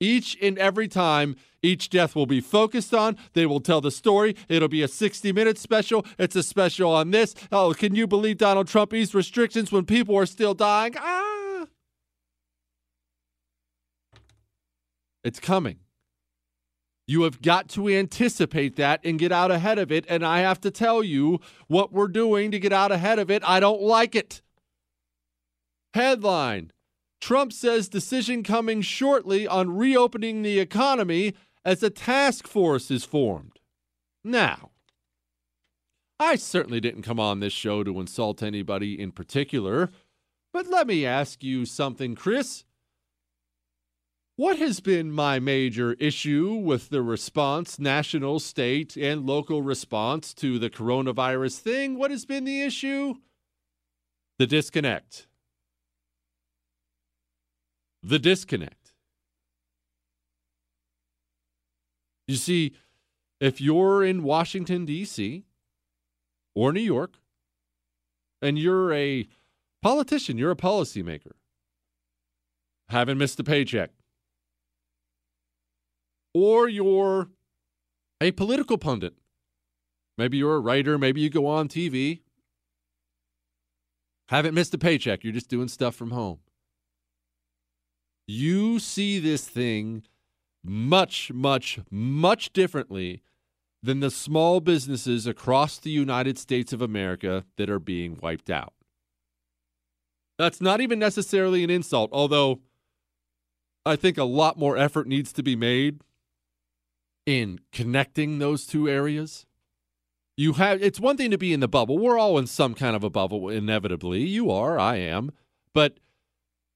Each 0.00 0.36
and 0.42 0.58
every 0.58 0.88
time, 0.88 1.36
each 1.62 1.88
death 1.88 2.16
will 2.16 2.26
be 2.26 2.40
focused 2.40 2.92
on. 2.92 3.16
They 3.34 3.46
will 3.46 3.60
tell 3.60 3.80
the 3.80 3.92
story. 3.92 4.34
It'll 4.48 4.66
be 4.66 4.82
a 4.82 4.88
60 4.88 5.30
minute 5.30 5.58
special. 5.58 6.04
It's 6.18 6.34
a 6.34 6.42
special 6.42 6.90
on 6.90 7.12
this. 7.12 7.36
Oh, 7.52 7.72
can 7.72 7.94
you 7.94 8.08
believe 8.08 8.38
Donald 8.38 8.66
Trump 8.66 8.92
eased 8.92 9.14
restrictions 9.14 9.70
when 9.70 9.84
people 9.84 10.16
are 10.16 10.26
still 10.26 10.54
dying? 10.54 10.94
Ah! 10.98 11.66
It's 15.22 15.38
coming. 15.38 15.76
You 17.12 17.24
have 17.24 17.42
got 17.42 17.68
to 17.70 17.90
anticipate 17.90 18.76
that 18.76 19.00
and 19.04 19.18
get 19.18 19.32
out 19.32 19.50
ahead 19.50 19.78
of 19.78 19.92
it. 19.92 20.06
And 20.08 20.24
I 20.24 20.38
have 20.38 20.62
to 20.62 20.70
tell 20.70 21.04
you 21.04 21.40
what 21.66 21.92
we're 21.92 22.08
doing 22.08 22.50
to 22.52 22.58
get 22.58 22.72
out 22.72 22.90
ahead 22.90 23.18
of 23.18 23.30
it. 23.30 23.42
I 23.46 23.60
don't 23.60 23.82
like 23.82 24.14
it. 24.14 24.40
Headline 25.92 26.72
Trump 27.20 27.52
says 27.52 27.90
decision 27.90 28.42
coming 28.42 28.80
shortly 28.80 29.46
on 29.46 29.76
reopening 29.76 30.40
the 30.40 30.58
economy 30.58 31.34
as 31.66 31.82
a 31.82 31.90
task 31.90 32.48
force 32.48 32.90
is 32.90 33.04
formed. 33.04 33.60
Now, 34.24 34.70
I 36.18 36.36
certainly 36.36 36.80
didn't 36.80 37.02
come 37.02 37.20
on 37.20 37.40
this 37.40 37.52
show 37.52 37.84
to 37.84 38.00
insult 38.00 38.42
anybody 38.42 38.98
in 38.98 39.12
particular, 39.12 39.90
but 40.50 40.66
let 40.66 40.86
me 40.86 41.04
ask 41.04 41.44
you 41.44 41.66
something, 41.66 42.14
Chris. 42.14 42.64
What 44.42 44.58
has 44.58 44.80
been 44.80 45.12
my 45.12 45.38
major 45.38 45.92
issue 46.00 46.54
with 46.54 46.88
the 46.88 47.00
response, 47.00 47.78
national, 47.78 48.40
state, 48.40 48.96
and 48.96 49.24
local 49.24 49.62
response 49.62 50.34
to 50.34 50.58
the 50.58 50.68
coronavirus 50.68 51.60
thing? 51.60 51.96
What 51.96 52.10
has 52.10 52.24
been 52.24 52.44
the 52.44 52.60
issue? 52.60 53.14
The 54.40 54.48
disconnect. 54.48 55.28
The 58.02 58.18
disconnect. 58.18 58.94
You 62.26 62.34
see, 62.34 62.74
if 63.38 63.60
you're 63.60 64.02
in 64.02 64.24
Washington, 64.24 64.84
D.C. 64.84 65.44
or 66.56 66.72
New 66.72 66.80
York, 66.80 67.14
and 68.42 68.58
you're 68.58 68.92
a 68.92 69.28
politician, 69.82 70.36
you're 70.36 70.50
a 70.50 70.56
policymaker, 70.56 71.34
haven't 72.88 73.18
missed 73.18 73.38
a 73.38 73.44
paycheck, 73.44 73.92
or 76.34 76.68
you're 76.68 77.28
a 78.20 78.30
political 78.32 78.78
pundit. 78.78 79.14
Maybe 80.16 80.38
you're 80.38 80.56
a 80.56 80.60
writer, 80.60 80.98
maybe 80.98 81.20
you 81.20 81.30
go 81.30 81.46
on 81.46 81.68
TV. 81.68 82.20
Haven't 84.28 84.54
missed 84.54 84.74
a 84.74 84.78
paycheck, 84.78 85.24
you're 85.24 85.32
just 85.32 85.48
doing 85.48 85.68
stuff 85.68 85.94
from 85.94 86.10
home. 86.10 86.38
You 88.26 88.78
see 88.78 89.18
this 89.18 89.46
thing 89.48 90.04
much, 90.64 91.32
much, 91.32 91.80
much 91.90 92.52
differently 92.52 93.22
than 93.82 94.00
the 94.00 94.10
small 94.10 94.60
businesses 94.60 95.26
across 95.26 95.78
the 95.78 95.90
United 95.90 96.38
States 96.38 96.72
of 96.72 96.80
America 96.80 97.44
that 97.56 97.68
are 97.68 97.80
being 97.80 98.16
wiped 98.22 98.48
out. 98.48 98.72
That's 100.38 100.60
not 100.60 100.80
even 100.80 100.98
necessarily 100.98 101.64
an 101.64 101.70
insult, 101.70 102.10
although 102.12 102.60
I 103.84 103.96
think 103.96 104.18
a 104.18 104.24
lot 104.24 104.56
more 104.56 104.76
effort 104.76 105.08
needs 105.08 105.32
to 105.32 105.42
be 105.42 105.56
made 105.56 106.00
in 107.26 107.60
connecting 107.72 108.38
those 108.38 108.66
two 108.66 108.88
areas. 108.88 109.46
You 110.36 110.54
have 110.54 110.82
it's 110.82 111.00
one 111.00 111.16
thing 111.16 111.30
to 111.30 111.38
be 111.38 111.52
in 111.52 111.60
the 111.60 111.68
bubble. 111.68 111.98
We're 111.98 112.18
all 112.18 112.38
in 112.38 112.46
some 112.46 112.74
kind 112.74 112.96
of 112.96 113.04
a 113.04 113.10
bubble 113.10 113.48
inevitably. 113.48 114.22
You 114.22 114.50
are, 114.50 114.78
I 114.78 114.96
am. 114.96 115.32
But 115.74 115.98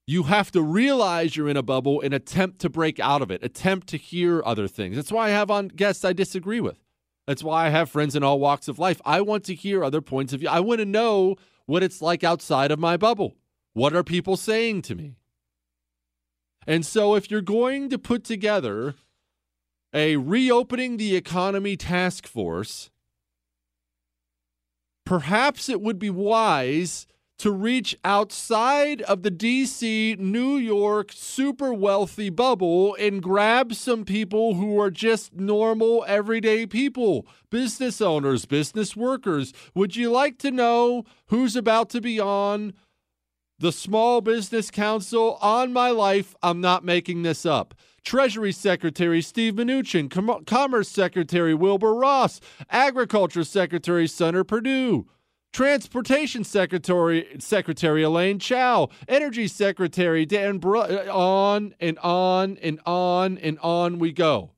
you 0.05 0.23
have 0.23 0.51
to 0.51 0.61
realize 0.61 1.35
you're 1.35 1.49
in 1.49 1.57
a 1.57 1.63
bubble 1.63 1.99
and 2.01 2.13
attempt 2.13 2.59
to 2.59 2.69
break 2.69 2.99
out 2.99 3.21
of 3.21 3.29
it, 3.29 3.43
attempt 3.43 3.87
to 3.87 3.97
hear 3.97 4.41
other 4.45 4.67
things. 4.67 4.95
That's 4.95 5.11
why 5.11 5.27
I 5.27 5.31
have 5.31 5.51
on 5.51 5.67
guests 5.67 6.05
I 6.05 6.13
disagree 6.13 6.61
with. 6.61 6.81
That's 7.25 7.43
why 7.43 7.65
I 7.65 7.69
have 7.69 7.89
friends 7.89 8.15
in 8.15 8.23
all 8.23 8.39
walks 8.39 8.69
of 8.69 8.79
life. 8.79 9.01
I 9.03 9.19
want 9.19 9.43
to 9.45 9.55
hear 9.55 9.83
other 9.83 9.99
points 9.99 10.31
of 10.31 10.39
view. 10.39 10.49
I 10.49 10.61
want 10.61 10.79
to 10.79 10.85
know 10.85 11.35
what 11.65 11.83
it's 11.83 12.01
like 12.01 12.23
outside 12.23 12.71
of 12.71 12.79
my 12.79 12.95
bubble. 12.95 13.35
What 13.73 13.93
are 13.93 14.03
people 14.03 14.37
saying 14.37 14.83
to 14.83 14.95
me? 14.95 15.17
And 16.65 16.85
so 16.85 17.15
if 17.15 17.29
you're 17.29 17.41
going 17.41 17.89
to 17.89 17.99
put 17.99 18.23
together 18.23 18.95
a 19.93 20.17
reopening 20.17 20.97
the 20.97 21.15
economy 21.15 21.77
task 21.77 22.27
force, 22.27 22.89
perhaps 25.05 25.69
it 25.69 25.81
would 25.81 25.99
be 25.99 26.09
wise 26.09 27.07
to 27.39 27.51
reach 27.51 27.95
outside 28.03 29.01
of 29.03 29.21
the 29.21 29.29
DC, 29.29 30.17
New 30.17 30.57
York 30.57 31.11
super 31.13 31.71
wealthy 31.71 32.29
bubble 32.29 32.95
and 32.99 33.21
grab 33.21 33.73
some 33.75 34.03
people 34.03 34.55
who 34.55 34.79
are 34.79 34.89
just 34.89 35.35
normal, 35.35 36.03
everyday 36.07 36.65
people, 36.65 37.27
business 37.51 38.01
owners, 38.01 38.45
business 38.45 38.95
workers. 38.95 39.53
Would 39.75 39.95
you 39.95 40.09
like 40.11 40.39
to 40.39 40.51
know 40.51 41.03
who's 41.27 41.55
about 41.55 41.89
to 41.91 42.01
be 42.01 42.19
on 42.19 42.73
the 43.59 43.71
Small 43.71 44.21
Business 44.21 44.71
Council? 44.71 45.37
On 45.39 45.71
my 45.71 45.91
life, 45.91 46.35
I'm 46.41 46.59
not 46.59 46.83
making 46.83 47.21
this 47.21 47.45
up. 47.45 47.75
Treasury 48.07 48.53
Secretary 48.53 49.21
Steve 49.21 49.55
Mnuchin, 49.55 50.09
Com- 50.09 50.45
Commerce 50.45 50.87
Secretary 50.87 51.53
Wilbur 51.53 51.93
Ross, 51.93 52.39
Agriculture 52.69 53.43
Secretary 53.43 54.07
Senator 54.07 54.45
Perdue. 54.45 55.09
Transportation 55.51 56.45
Secretary 56.45 57.27
Secretary 57.39 58.03
Elaine 58.03 58.39
Chao, 58.39 58.87
Energy 59.09 59.45
Secretary 59.49 60.25
Dan 60.25 60.57
Br- 60.57 60.77
uh, 60.77 61.13
on 61.13 61.75
and 61.81 61.99
on 61.99 62.57
and 62.61 62.79
on 62.85 63.37
and 63.39 63.59
on 63.59 63.99
we 63.99 64.13
go. 64.13 64.51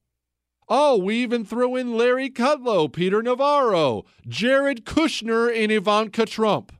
Oh, 0.67 0.97
we 0.97 1.15
even 1.15 1.43
throw 1.43 1.75
in 1.75 1.97
Larry 1.97 2.29
Kudlow, 2.29 2.93
Peter 2.93 3.23
Navarro, 3.23 4.05
Jared 4.27 4.85
Kushner, 4.85 5.51
and 5.51 5.71
Ivanka 5.71 6.27
Trump. 6.27 6.71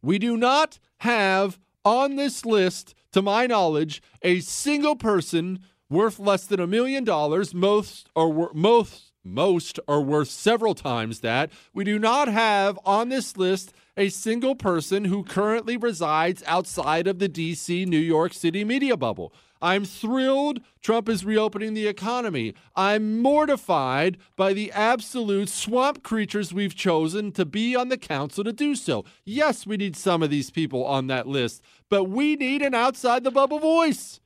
We 0.00 0.20
do 0.20 0.36
not 0.36 0.78
have 0.98 1.58
on 1.84 2.14
this 2.14 2.46
list, 2.46 2.94
to 3.12 3.22
my 3.22 3.46
knowledge, 3.46 4.02
a 4.22 4.40
single 4.40 4.96
person 4.96 5.60
worth 5.90 6.18
less 6.18 6.46
than 6.46 6.60
a 6.60 6.66
million 6.66 7.04
dollars. 7.04 7.54
Most 7.54 8.08
or 8.14 8.50
most 8.54 9.08
most 9.24 9.78
are 9.86 10.00
worth 10.00 10.28
several 10.28 10.74
times 10.74 11.20
that. 11.20 11.50
We 11.74 11.84
do 11.84 11.98
not 11.98 12.28
have 12.28 12.78
on 12.84 13.08
this 13.08 13.36
list 13.36 13.72
a 13.96 14.08
single 14.08 14.54
person 14.54 15.06
who 15.06 15.22
currently 15.22 15.76
resides 15.76 16.42
outside 16.46 17.06
of 17.06 17.18
the 17.18 17.28
DC, 17.28 17.86
New 17.86 17.98
York 17.98 18.32
City 18.32 18.64
media 18.64 18.96
bubble. 18.96 19.32
I'm 19.60 19.84
thrilled 19.84 20.60
Trump 20.80 21.08
is 21.08 21.24
reopening 21.24 21.74
the 21.74 21.86
economy. 21.86 22.54
I'm 22.76 23.20
mortified 23.20 24.16
by 24.36 24.52
the 24.52 24.70
absolute 24.72 25.48
swamp 25.48 26.02
creatures 26.02 26.54
we've 26.54 26.74
chosen 26.74 27.32
to 27.32 27.44
be 27.44 27.74
on 27.74 27.88
the 27.88 27.98
council 27.98 28.44
to 28.44 28.52
do 28.52 28.74
so. 28.74 29.04
Yes, 29.24 29.66
we 29.66 29.76
need 29.76 29.96
some 29.96 30.22
of 30.22 30.30
these 30.30 30.50
people 30.50 30.84
on 30.84 31.08
that 31.08 31.26
list, 31.26 31.62
but 31.88 32.04
we 32.04 32.36
need 32.36 32.62
an 32.62 32.74
outside 32.74 33.24
the 33.24 33.30
bubble 33.30 33.58
voice. 33.58 34.20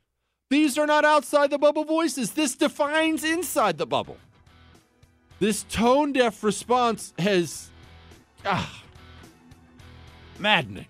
These 0.51 0.77
are 0.77 0.87
not 0.87 1.05
outside 1.05 1.51
the 1.51 1.59
bubble 1.59 1.85
voices. 1.85 2.33
This 2.33 2.55
defines 2.55 3.25
inside 3.25 3.79
the 3.79 3.87
bubble. 3.87 4.19
This 5.41 5.65
tone 5.65 6.13
deaf 6.13 6.45
response 6.45 7.15
has. 7.19 7.71
Ah, 8.45 8.83
maddening. 10.39 10.87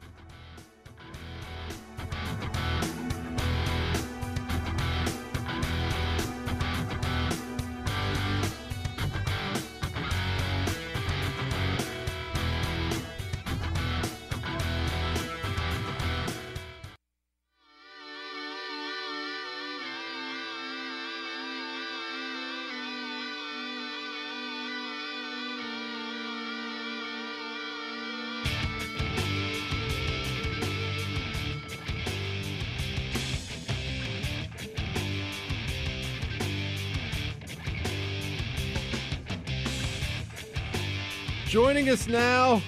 Joining 41.72 41.88
us 41.88 42.06
now, 42.06 42.60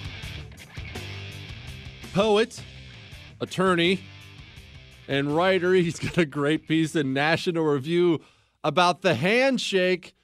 poet, 2.15 2.59
attorney, 3.39 4.01
and 5.07 5.37
writer. 5.37 5.75
He's 5.75 5.99
got 5.99 6.17
a 6.17 6.25
great 6.25 6.67
piece 6.67 6.97
in 6.97 7.13
National 7.13 7.65
Review 7.65 8.23
about 8.65 9.03
the 9.03 9.15
handshake. 9.15 10.15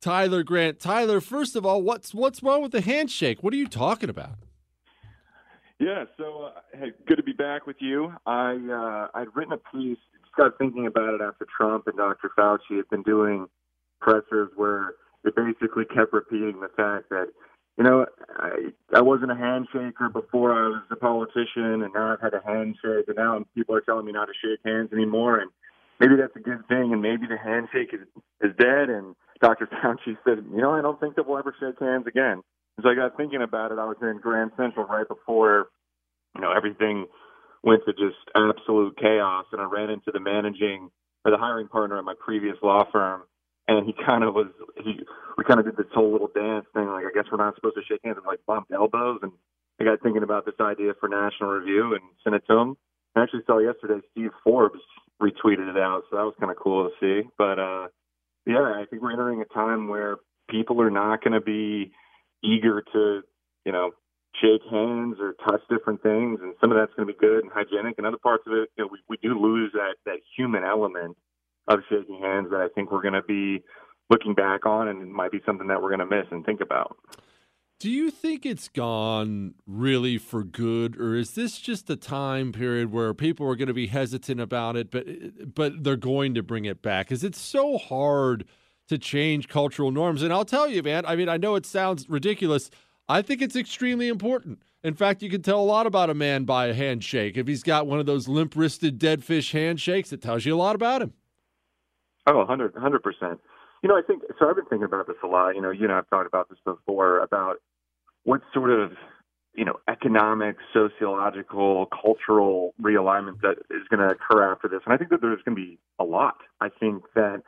Tyler 0.00 0.42
Grant. 0.42 0.80
Tyler, 0.80 1.20
first 1.20 1.54
of 1.54 1.66
all, 1.66 1.82
what's 1.82 2.14
what's 2.14 2.42
wrong 2.42 2.62
with 2.62 2.72
the 2.72 2.80
handshake? 2.80 3.42
What 3.42 3.52
are 3.52 3.58
you 3.58 3.68
talking 3.68 4.08
about? 4.08 4.38
Yeah, 5.78 6.04
so 6.16 6.44
uh, 6.44 6.60
hey, 6.72 6.92
good 7.06 7.16
to 7.16 7.22
be 7.22 7.34
back 7.34 7.66
with 7.66 7.76
you. 7.80 8.10
I 8.24 8.52
uh, 8.52 9.18
I'd 9.18 9.28
written 9.34 9.52
a 9.52 9.76
piece. 9.76 9.98
Got 10.34 10.56
thinking 10.56 10.86
about 10.86 11.12
it 11.12 11.20
after 11.20 11.46
Trump 11.54 11.88
and 11.88 11.98
Dr. 11.98 12.30
Fauci 12.38 12.76
had 12.78 12.88
been 12.88 13.02
doing 13.02 13.48
pressers 14.00 14.48
where 14.56 14.94
they 15.24 15.30
basically 15.30 15.84
kept 15.84 16.14
repeating 16.14 16.60
the 16.60 16.70
fact 16.74 17.10
that 17.10 17.26
you 17.80 17.84
know, 17.84 18.04
I, 18.36 18.50
I 18.94 19.00
wasn't 19.00 19.30
a 19.30 19.34
handshaker 19.34 20.12
before 20.12 20.52
I 20.52 20.68
was 20.68 20.82
a 20.90 20.96
politician, 20.96 21.80
and 21.80 21.94
now 21.94 22.12
I've 22.12 22.20
had 22.20 22.34
a 22.34 22.42
handshake, 22.46 23.08
and 23.08 23.16
now 23.16 23.42
people 23.54 23.74
are 23.74 23.80
telling 23.80 24.04
me 24.04 24.12
not 24.12 24.26
to 24.26 24.34
shake 24.44 24.60
hands 24.66 24.90
anymore. 24.92 25.38
And 25.40 25.50
maybe 25.98 26.16
that's 26.20 26.36
a 26.36 26.40
good 26.40 26.68
thing, 26.68 26.92
and 26.92 27.00
maybe 27.00 27.26
the 27.26 27.38
handshake 27.38 27.94
is, 27.94 28.06
is 28.42 28.54
dead. 28.58 28.90
And 28.90 29.16
Dr. 29.40 29.66
Fauci 29.82 30.18
said, 30.26 30.44
you 30.52 30.60
know, 30.60 30.72
I 30.72 30.82
don't 30.82 31.00
think 31.00 31.16
that 31.16 31.26
we'll 31.26 31.38
ever 31.38 31.54
shake 31.58 31.80
hands 31.80 32.04
again. 32.06 32.42
So 32.82 32.90
I 32.90 32.94
got 32.94 33.16
thinking 33.16 33.40
about 33.40 33.72
it. 33.72 33.78
I 33.78 33.86
was 33.86 33.96
in 34.02 34.20
Grand 34.20 34.50
Central 34.58 34.84
right 34.84 35.08
before, 35.08 35.68
you 36.34 36.42
know, 36.42 36.52
everything 36.54 37.06
went 37.64 37.80
to 37.86 37.94
just 37.94 38.20
absolute 38.36 38.98
chaos, 38.98 39.46
and 39.52 39.60
I 39.62 39.64
ran 39.64 39.88
into 39.88 40.12
the 40.12 40.20
managing 40.20 40.90
or 41.24 41.30
the 41.30 41.38
hiring 41.38 41.68
partner 41.68 41.98
at 41.98 42.04
my 42.04 42.14
previous 42.20 42.56
law 42.62 42.84
firm 42.92 43.22
and 43.70 43.86
he 43.86 43.94
kind 44.04 44.24
of 44.24 44.34
was 44.34 44.48
he 44.82 44.98
we 45.38 45.44
kind 45.44 45.60
of 45.60 45.66
did 45.66 45.76
this 45.76 45.86
whole 45.94 46.10
little 46.10 46.30
dance 46.34 46.66
thing 46.74 46.86
like 46.86 47.06
I 47.06 47.14
guess 47.14 47.30
we're 47.30 47.38
not 47.38 47.54
supposed 47.54 47.76
to 47.76 47.82
shake 47.88 48.00
hands 48.04 48.18
and 48.18 48.26
like 48.26 48.40
bumped 48.46 48.72
elbows 48.72 49.20
and 49.22 49.32
I 49.80 49.84
got 49.84 50.02
thinking 50.02 50.22
about 50.22 50.44
this 50.44 50.58
idea 50.60 50.92
for 51.00 51.08
National 51.08 51.50
Review 51.50 51.94
and 51.94 52.02
sent 52.22 52.36
it 52.36 52.42
to 52.50 52.56
him. 52.58 52.76
I 53.16 53.22
actually 53.22 53.44
saw 53.46 53.58
yesterday 53.58 54.00
Steve 54.10 54.30
Forbes 54.44 54.80
retweeted 55.22 55.70
it 55.70 55.78
out, 55.78 56.02
so 56.10 56.16
that 56.16 56.24
was 56.24 56.34
kind 56.38 56.52
of 56.52 56.58
cool 56.58 56.90
to 56.90 56.94
see. 57.00 57.28
But 57.38 57.58
uh 57.58 57.88
yeah, 58.46 58.74
I 58.76 58.84
think 58.90 59.02
we're 59.02 59.12
entering 59.12 59.40
a 59.40 59.54
time 59.54 59.88
where 59.88 60.16
people 60.50 60.80
are 60.82 60.90
not 60.90 61.22
going 61.22 61.34
to 61.34 61.40
be 61.40 61.92
eager 62.42 62.82
to, 62.92 63.20
you 63.64 63.72
know, 63.72 63.92
shake 64.40 64.62
hands 64.70 65.16
or 65.20 65.34
touch 65.46 65.60
different 65.68 66.02
things, 66.02 66.40
and 66.42 66.54
some 66.60 66.72
of 66.72 66.78
that's 66.78 66.92
going 66.96 67.06
to 67.06 67.12
be 67.12 67.18
good 67.18 67.44
and 67.44 67.52
hygienic, 67.52 67.96
and 67.98 68.06
other 68.06 68.18
parts 68.18 68.44
of 68.46 68.54
it, 68.54 68.70
you 68.76 68.84
know, 68.84 68.88
we 68.90 68.98
we 69.08 69.16
do 69.22 69.38
lose 69.38 69.70
that 69.72 69.96
that 70.06 70.18
human 70.36 70.64
element 70.64 71.16
of 71.68 71.80
shaking 71.88 72.20
hands 72.20 72.50
that 72.50 72.60
I 72.60 72.68
think 72.74 72.90
we're 72.90 73.02
going 73.02 73.14
to 73.14 73.22
be 73.22 73.62
looking 74.08 74.34
back 74.34 74.66
on, 74.66 74.88
and 74.88 75.02
it 75.02 75.08
might 75.08 75.30
be 75.30 75.40
something 75.46 75.68
that 75.68 75.80
we're 75.80 75.94
going 75.94 76.06
to 76.08 76.16
miss 76.16 76.26
and 76.30 76.44
think 76.44 76.60
about. 76.60 76.96
Do 77.78 77.90
you 77.90 78.10
think 78.10 78.44
it's 78.44 78.68
gone 78.68 79.54
really 79.66 80.18
for 80.18 80.44
good, 80.44 81.00
or 81.00 81.14
is 81.14 81.30
this 81.30 81.58
just 81.58 81.88
a 81.88 81.96
time 81.96 82.52
period 82.52 82.92
where 82.92 83.14
people 83.14 83.48
are 83.48 83.56
going 83.56 83.68
to 83.68 83.74
be 83.74 83.86
hesitant 83.86 84.38
about 84.38 84.76
it, 84.76 84.90
but 84.90 85.54
but 85.54 85.82
they're 85.82 85.96
going 85.96 86.34
to 86.34 86.42
bring 86.42 86.66
it 86.66 86.82
back? 86.82 87.06
Because 87.06 87.24
it's 87.24 87.40
so 87.40 87.78
hard 87.78 88.44
to 88.88 88.98
change 88.98 89.48
cultural 89.48 89.92
norms. 89.92 90.22
And 90.22 90.30
I'll 90.30 90.44
tell 90.44 90.68
you, 90.68 90.82
man. 90.82 91.06
I 91.06 91.16
mean, 91.16 91.30
I 91.30 91.38
know 91.38 91.54
it 91.54 91.64
sounds 91.64 92.06
ridiculous. 92.10 92.70
I 93.08 93.22
think 93.22 93.40
it's 93.40 93.56
extremely 93.56 94.08
important. 94.08 94.62
In 94.82 94.94
fact, 94.94 95.22
you 95.22 95.30
can 95.30 95.42
tell 95.42 95.60
a 95.60 95.62
lot 95.62 95.86
about 95.86 96.10
a 96.10 96.14
man 96.14 96.44
by 96.44 96.66
a 96.66 96.74
handshake. 96.74 97.36
If 97.36 97.46
he's 97.46 97.62
got 97.62 97.86
one 97.86 97.98
of 97.98 98.06
those 98.06 98.28
limp 98.28 98.56
wristed 98.56 98.98
dead 98.98 99.24
fish 99.24 99.52
handshakes, 99.52 100.12
it 100.12 100.20
tells 100.20 100.44
you 100.44 100.54
a 100.54 100.56
lot 100.56 100.74
about 100.74 101.02
him. 101.02 101.14
Oh, 102.26 102.38
100 102.38 103.02
percent. 103.02 103.40
You 103.82 103.88
know, 103.88 103.96
I 103.96 104.02
think 104.06 104.22
so. 104.38 104.48
I've 104.48 104.56
been 104.56 104.66
thinking 104.66 104.84
about 104.84 105.06
this 105.06 105.16
a 105.24 105.26
lot. 105.26 105.54
You 105.54 105.62
know, 105.62 105.70
you 105.70 105.84
and 105.84 105.92
I've 105.92 106.08
talked 106.10 106.26
about 106.26 106.48
this 106.50 106.58
before 106.64 107.20
about 107.20 107.56
what 108.24 108.42
sort 108.52 108.70
of 108.70 108.92
you 109.54 109.64
know 109.64 109.80
economic, 109.88 110.56
sociological, 110.72 111.86
cultural 111.86 112.74
realignment 112.80 113.40
that 113.40 113.56
is 113.70 113.82
going 113.88 114.06
to 114.06 114.14
occur 114.14 114.52
after 114.52 114.68
this. 114.68 114.80
And 114.84 114.92
I 114.92 114.98
think 114.98 115.10
that 115.10 115.20
there's 115.22 115.42
going 115.44 115.56
to 115.56 115.62
be 115.62 115.78
a 115.98 116.04
lot. 116.04 116.36
I 116.60 116.68
think 116.68 117.04
that 117.14 117.42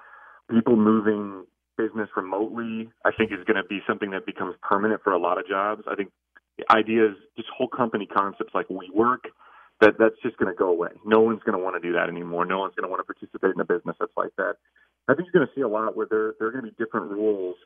people 0.51 0.77
moving 0.77 1.45
business 1.77 2.09
remotely, 2.16 2.91
I 3.05 3.11
think, 3.12 3.33
is 3.33 3.45
going 3.47 3.62
to 3.62 3.68
be 3.68 3.81
something 3.87 4.11
that 4.11 4.27
becomes 4.27 4.55
permanent 4.62 5.03
for 5.03 5.12
a 5.12 5.18
lot 5.18 5.39
of 5.39 5.47
jobs. 5.47 5.83
I 5.91 5.95
think 5.95 6.11
the 6.59 6.64
ideas, 6.75 7.16
just 7.37 7.49
whole 7.57 7.68
company 7.68 8.07
concepts 8.07 8.55
like 8.55 8.68
WeWork 8.68 9.31
that 9.83 9.99
that's 9.99 10.14
just 10.22 10.37
going 10.39 10.53
to 10.53 10.57
go 10.57 10.68
away. 10.70 10.91
No 11.05 11.20
one's 11.20 11.43
going 11.43 11.59
to 11.59 11.62
want 11.62 11.74
to 11.74 11.83
do 11.83 11.93
that 11.95 12.09
anymore. 12.09 12.47
No 12.47 12.61
one's 12.61 12.74
going 12.74 12.87
to 12.87 12.91
want 12.91 13.03
to 13.03 13.09
participate 13.09 13.51
in 13.55 13.61
a 13.61 13.66
business 13.66 13.97
that's 13.99 14.16
like 14.16 14.30
that. 14.39 14.55
I 15.09 15.14
think 15.14 15.28
you're 15.28 15.43
going 15.43 15.51
to 15.51 15.55
see 15.59 15.66
a 15.66 15.68
lot 15.68 15.97
where 15.97 16.07
there 16.09 16.35
there 16.39 16.49
are 16.49 16.53
going 16.53 16.64
to 16.64 16.70
be 16.70 16.78
different 16.78 17.11
rules 17.11 17.57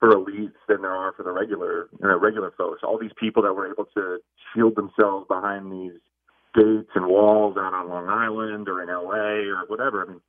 for 0.00 0.10
elites 0.10 0.58
than 0.66 0.82
there 0.82 0.94
are 0.94 1.12
for 1.12 1.22
the 1.22 1.30
regular 1.30 1.88
you 1.92 2.08
know, 2.08 2.18
regular 2.18 2.52
folks. 2.58 2.82
All 2.82 2.98
these 2.98 3.14
people 3.18 3.42
that 3.44 3.54
were 3.54 3.70
able 3.70 3.86
to 3.94 4.18
shield 4.52 4.74
themselves 4.74 5.26
behind 5.28 5.70
these 5.70 6.00
gates 6.54 6.90
and 6.96 7.06
walls 7.06 7.56
out 7.56 7.72
on 7.72 7.88
Long 7.88 8.08
Island 8.08 8.68
or 8.68 8.82
in 8.82 8.88
LA 8.88 9.46
or 9.54 9.62
whatever. 9.68 10.02
I 10.02 10.10
mean, 10.10 10.20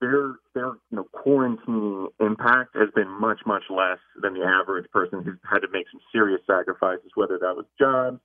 their 0.00 0.36
their 0.54 0.72
you 0.88 0.96
know 0.96 1.04
quarantine 1.12 2.08
impact 2.20 2.74
has 2.74 2.88
been 2.94 3.08
much 3.20 3.40
much 3.44 3.64
less 3.68 4.00
than 4.22 4.32
the 4.32 4.44
average 4.48 4.90
person 4.90 5.22
who's 5.22 5.38
had 5.44 5.60
to 5.60 5.68
make 5.70 5.84
some 5.92 6.00
serious 6.10 6.40
sacrifices, 6.46 7.10
whether 7.14 7.36
that 7.36 7.52
was 7.54 7.66
jobs 7.78 8.20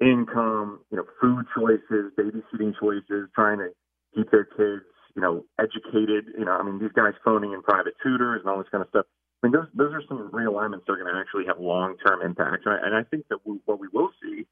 income, 0.00 0.80
you 0.90 0.96
know, 0.96 1.04
food 1.20 1.46
choices, 1.56 2.12
babysitting 2.18 2.74
choices, 2.80 3.28
trying 3.34 3.58
to 3.58 3.68
keep 4.14 4.30
their 4.30 4.44
kids, 4.44 4.84
you 5.14 5.22
know, 5.22 5.44
educated. 5.58 6.26
You 6.38 6.44
know, 6.44 6.52
I 6.52 6.62
mean, 6.62 6.78
these 6.78 6.92
guys 6.94 7.14
phoning 7.24 7.52
in 7.52 7.62
private 7.62 7.94
tutors 8.02 8.40
and 8.42 8.50
all 8.50 8.58
this 8.58 8.68
kind 8.70 8.82
of 8.82 8.88
stuff. 8.90 9.06
I 9.42 9.46
mean, 9.46 9.52
those 9.52 9.68
those 9.74 9.92
are 9.92 10.02
some 10.08 10.30
realignments 10.32 10.86
that 10.86 10.92
are 10.92 11.02
going 11.02 11.12
to 11.12 11.20
actually 11.20 11.46
have 11.46 11.58
long 11.58 11.96
term 12.06 12.22
impacts. 12.22 12.62
And 12.66 12.74
I, 12.74 12.86
and 12.86 12.94
I 12.94 13.02
think 13.04 13.26
that 13.28 13.38
we, 13.44 13.58
what 13.64 13.80
we 13.80 13.88
will 13.92 14.10
see 14.22 14.46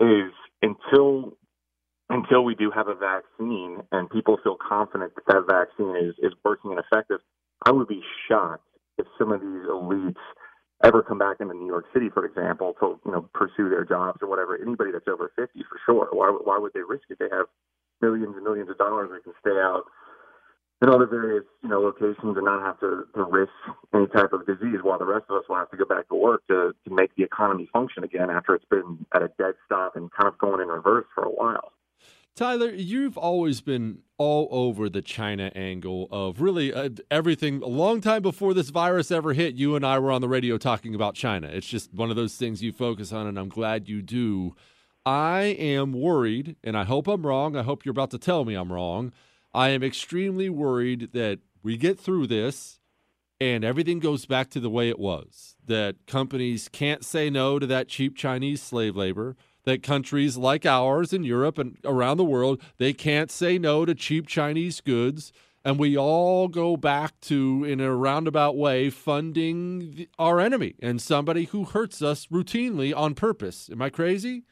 is 0.00 0.32
until 0.62 1.36
until 2.08 2.44
we 2.44 2.54
do 2.54 2.70
have 2.70 2.88
a 2.88 2.94
vaccine 2.94 3.82
and 3.90 4.10
people 4.10 4.38
feel 4.42 4.56
confident 4.56 5.12
that 5.14 5.24
that 5.28 5.44
vaccine 5.48 5.96
is 5.96 6.14
is 6.18 6.32
working 6.44 6.72
and 6.72 6.80
effective, 6.80 7.20
I 7.64 7.72
would 7.72 7.88
be 7.88 8.02
shocked 8.28 8.66
if 8.98 9.06
some 9.18 9.32
of 9.32 9.40
these 9.40 9.66
elites 9.68 10.16
ever 10.84 11.02
come 11.02 11.18
back 11.18 11.38
into 11.40 11.54
New 11.54 11.66
York 11.66 11.86
City, 11.92 12.08
for 12.10 12.24
example, 12.24 12.74
to 12.80 12.98
you 13.04 13.12
know 13.12 13.28
pursue 13.34 13.68
their 13.68 13.84
jobs 13.84 14.18
or 14.22 14.28
whatever. 14.28 14.58
Anybody 14.60 14.90
that's 14.92 15.08
over 15.08 15.32
50, 15.36 15.64
for 15.68 15.78
sure. 15.86 16.08
Why 16.12 16.28
why 16.28 16.58
would 16.58 16.72
they 16.74 16.82
risk 16.86 17.04
it? 17.10 17.18
They 17.18 17.30
have 17.30 17.46
millions 18.00 18.34
and 18.36 18.44
millions 18.44 18.70
of 18.70 18.78
dollars. 18.78 19.10
They 19.12 19.22
can 19.22 19.34
stay 19.40 19.58
out 19.58 19.84
in 20.82 20.88
other 20.88 21.06
various 21.06 21.44
you 21.62 21.68
know 21.68 21.80
locations 21.80 22.36
and 22.36 22.44
not 22.44 22.62
have 22.62 22.80
to, 22.80 23.04
to 23.14 23.24
risk 23.24 23.52
any 23.94 24.06
type 24.08 24.32
of 24.32 24.46
disease, 24.46 24.80
while 24.82 24.98
the 24.98 25.06
rest 25.06 25.26
of 25.30 25.36
us 25.36 25.44
will 25.48 25.56
have 25.56 25.70
to 25.70 25.76
go 25.76 25.84
back 25.84 26.08
to 26.08 26.14
work 26.14 26.42
to 26.48 26.74
to 26.86 26.94
make 26.94 27.14
the 27.16 27.22
economy 27.22 27.68
function 27.72 28.02
again 28.04 28.30
after 28.30 28.54
it's 28.54 28.64
been 28.66 29.06
at 29.14 29.22
a 29.22 29.28
dead 29.38 29.54
stop 29.64 29.96
and 29.96 30.10
kind 30.12 30.28
of 30.28 30.36
going 30.38 30.60
in 30.60 30.68
reverse 30.68 31.06
for 31.14 31.24
a 31.24 31.30
while. 31.30 31.72
Tyler, 32.34 32.70
you've 32.70 33.18
always 33.18 33.60
been 33.60 33.98
all 34.16 34.48
over 34.50 34.88
the 34.88 35.02
China 35.02 35.52
angle 35.54 36.08
of 36.10 36.40
really 36.40 36.72
uh, 36.72 36.88
everything. 37.10 37.62
A 37.62 37.66
long 37.66 38.00
time 38.00 38.22
before 38.22 38.54
this 38.54 38.70
virus 38.70 39.10
ever 39.10 39.34
hit, 39.34 39.54
you 39.54 39.76
and 39.76 39.84
I 39.84 39.98
were 39.98 40.10
on 40.10 40.22
the 40.22 40.28
radio 40.28 40.56
talking 40.56 40.94
about 40.94 41.14
China. 41.14 41.48
It's 41.48 41.66
just 41.66 41.92
one 41.92 42.08
of 42.08 42.16
those 42.16 42.36
things 42.36 42.62
you 42.62 42.72
focus 42.72 43.12
on, 43.12 43.26
and 43.26 43.38
I'm 43.38 43.50
glad 43.50 43.86
you 43.86 44.00
do. 44.00 44.56
I 45.04 45.40
am 45.58 45.92
worried, 45.92 46.56
and 46.64 46.74
I 46.74 46.84
hope 46.84 47.06
I'm 47.06 47.26
wrong. 47.26 47.54
I 47.54 47.62
hope 47.62 47.84
you're 47.84 47.90
about 47.90 48.12
to 48.12 48.18
tell 48.18 48.46
me 48.46 48.54
I'm 48.54 48.72
wrong. 48.72 49.12
I 49.52 49.68
am 49.70 49.82
extremely 49.82 50.48
worried 50.48 51.10
that 51.12 51.40
we 51.62 51.76
get 51.76 52.00
through 52.00 52.28
this 52.28 52.78
and 53.42 53.64
everything 53.64 53.98
goes 53.98 54.24
back 54.24 54.50
to 54.50 54.60
the 54.60 54.70
way 54.70 54.88
it 54.88 55.00
was. 55.00 55.56
That 55.66 55.96
companies 56.06 56.68
can't 56.68 57.04
say 57.04 57.28
no 57.28 57.58
to 57.58 57.66
that 57.66 57.88
cheap 57.88 58.16
Chinese 58.16 58.62
slave 58.62 58.94
labor 58.94 59.36
that 59.64 59.82
countries 59.82 60.36
like 60.36 60.66
ours 60.66 61.12
in 61.12 61.24
Europe 61.24 61.58
and 61.58 61.78
around 61.84 62.16
the 62.16 62.24
world, 62.24 62.60
they 62.78 62.92
can't 62.92 63.30
say 63.30 63.58
no 63.58 63.84
to 63.84 63.94
cheap 63.94 64.26
Chinese 64.26 64.80
goods. 64.80 65.32
And 65.64 65.78
we 65.78 65.96
all 65.96 66.48
go 66.48 66.76
back 66.76 67.20
to, 67.22 67.64
in 67.64 67.80
a 67.80 67.94
roundabout 67.94 68.56
way, 68.56 68.90
funding 68.90 69.92
the, 69.92 70.08
our 70.18 70.40
enemy 70.40 70.74
and 70.82 71.00
somebody 71.00 71.44
who 71.44 71.64
hurts 71.64 72.02
us 72.02 72.26
routinely 72.26 72.92
on 72.96 73.14
purpose. 73.14 73.70
Am 73.70 73.80
I 73.80 73.88
crazy? 73.88 74.42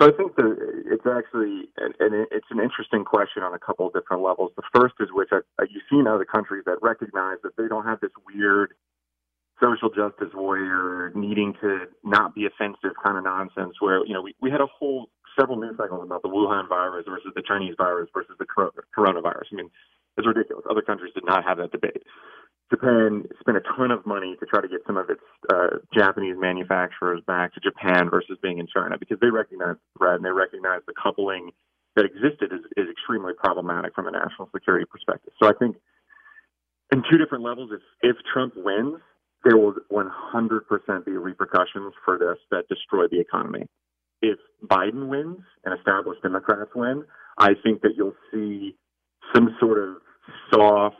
So 0.00 0.08
I 0.08 0.10
think 0.10 0.34
that 0.34 0.56
it's 0.86 1.06
actually, 1.06 1.68
and 1.78 1.94
it's 2.32 2.48
an 2.50 2.58
interesting 2.58 3.04
question 3.04 3.44
on 3.44 3.54
a 3.54 3.60
couple 3.60 3.86
of 3.86 3.92
different 3.92 4.24
levels. 4.24 4.50
The 4.56 4.64
first 4.74 4.94
is 4.98 5.10
which 5.12 5.28
I, 5.30 5.38
you 5.70 5.80
see 5.88 6.00
in 6.00 6.08
other 6.08 6.24
countries 6.24 6.64
that 6.66 6.78
recognize 6.82 7.36
that 7.44 7.56
they 7.56 7.68
don't 7.68 7.84
have 7.84 8.00
this 8.00 8.10
weird 8.26 8.74
social 9.60 9.88
justice 9.88 10.32
warrior 10.34 11.12
needing 11.14 11.54
to 11.60 11.86
not 12.02 12.34
be 12.34 12.46
offensive 12.46 12.96
kind 13.02 13.18
of 13.18 13.24
nonsense 13.24 13.74
where, 13.80 14.04
you 14.06 14.12
know, 14.12 14.22
we, 14.22 14.34
we 14.40 14.50
had 14.50 14.60
a 14.60 14.66
whole 14.66 15.08
several 15.38 15.58
news 15.58 15.76
cycles 15.76 16.04
about 16.04 16.22
the 16.22 16.28
Wuhan 16.28 16.68
virus 16.68 17.06
versus 17.08 17.32
the 17.34 17.42
Chinese 17.42 17.74
virus 17.76 18.08
versus 18.14 18.36
the 18.38 18.46
coronavirus. 18.46 19.52
I 19.52 19.56
mean, 19.56 19.70
it's 20.16 20.26
ridiculous. 20.26 20.64
Other 20.70 20.82
countries 20.82 21.12
did 21.14 21.24
not 21.24 21.44
have 21.44 21.58
that 21.58 21.72
debate. 21.72 22.02
Japan 22.70 23.24
spent 23.40 23.56
a 23.56 23.62
ton 23.76 23.90
of 23.90 24.06
money 24.06 24.36
to 24.40 24.46
try 24.46 24.60
to 24.60 24.68
get 24.68 24.80
some 24.86 24.96
of 24.96 25.10
its 25.10 25.20
uh, 25.52 25.78
Japanese 25.92 26.36
manufacturers 26.38 27.20
back 27.26 27.52
to 27.54 27.60
Japan 27.60 28.08
versus 28.10 28.38
being 28.42 28.58
in 28.58 28.66
China 28.66 28.96
because 28.98 29.18
they 29.20 29.30
recognize 29.30 29.76
the 29.76 29.98
threat 29.98 30.16
and 30.16 30.24
they 30.24 30.30
recognize 30.30 30.80
the 30.86 30.94
coupling 31.00 31.50
that 31.94 32.04
existed 32.04 32.52
is, 32.52 32.64
is 32.76 32.90
extremely 32.90 33.32
problematic 33.34 33.94
from 33.94 34.06
a 34.06 34.10
national 34.10 34.48
security 34.52 34.86
perspective. 34.90 35.32
So 35.40 35.48
I 35.48 35.52
think 35.52 35.76
in 36.90 37.02
two 37.10 37.18
different 37.18 37.44
levels, 37.44 37.70
if, 37.72 37.82
if 38.02 38.16
Trump 38.32 38.54
wins, 38.56 38.98
there 39.44 39.56
will 39.56 39.74
100% 39.92 41.04
be 41.04 41.12
repercussions 41.12 41.92
for 42.04 42.18
this 42.18 42.38
that 42.50 42.68
destroy 42.68 43.06
the 43.10 43.20
economy. 43.20 43.66
If 44.22 44.38
Biden 44.66 45.08
wins 45.08 45.40
and 45.64 45.78
established 45.78 46.22
Democrats 46.22 46.70
win, 46.74 47.04
I 47.38 47.50
think 47.62 47.82
that 47.82 47.92
you'll 47.96 48.16
see 48.32 48.76
some 49.34 49.54
sort 49.60 49.78
of 49.78 49.96
soft, 50.52 50.96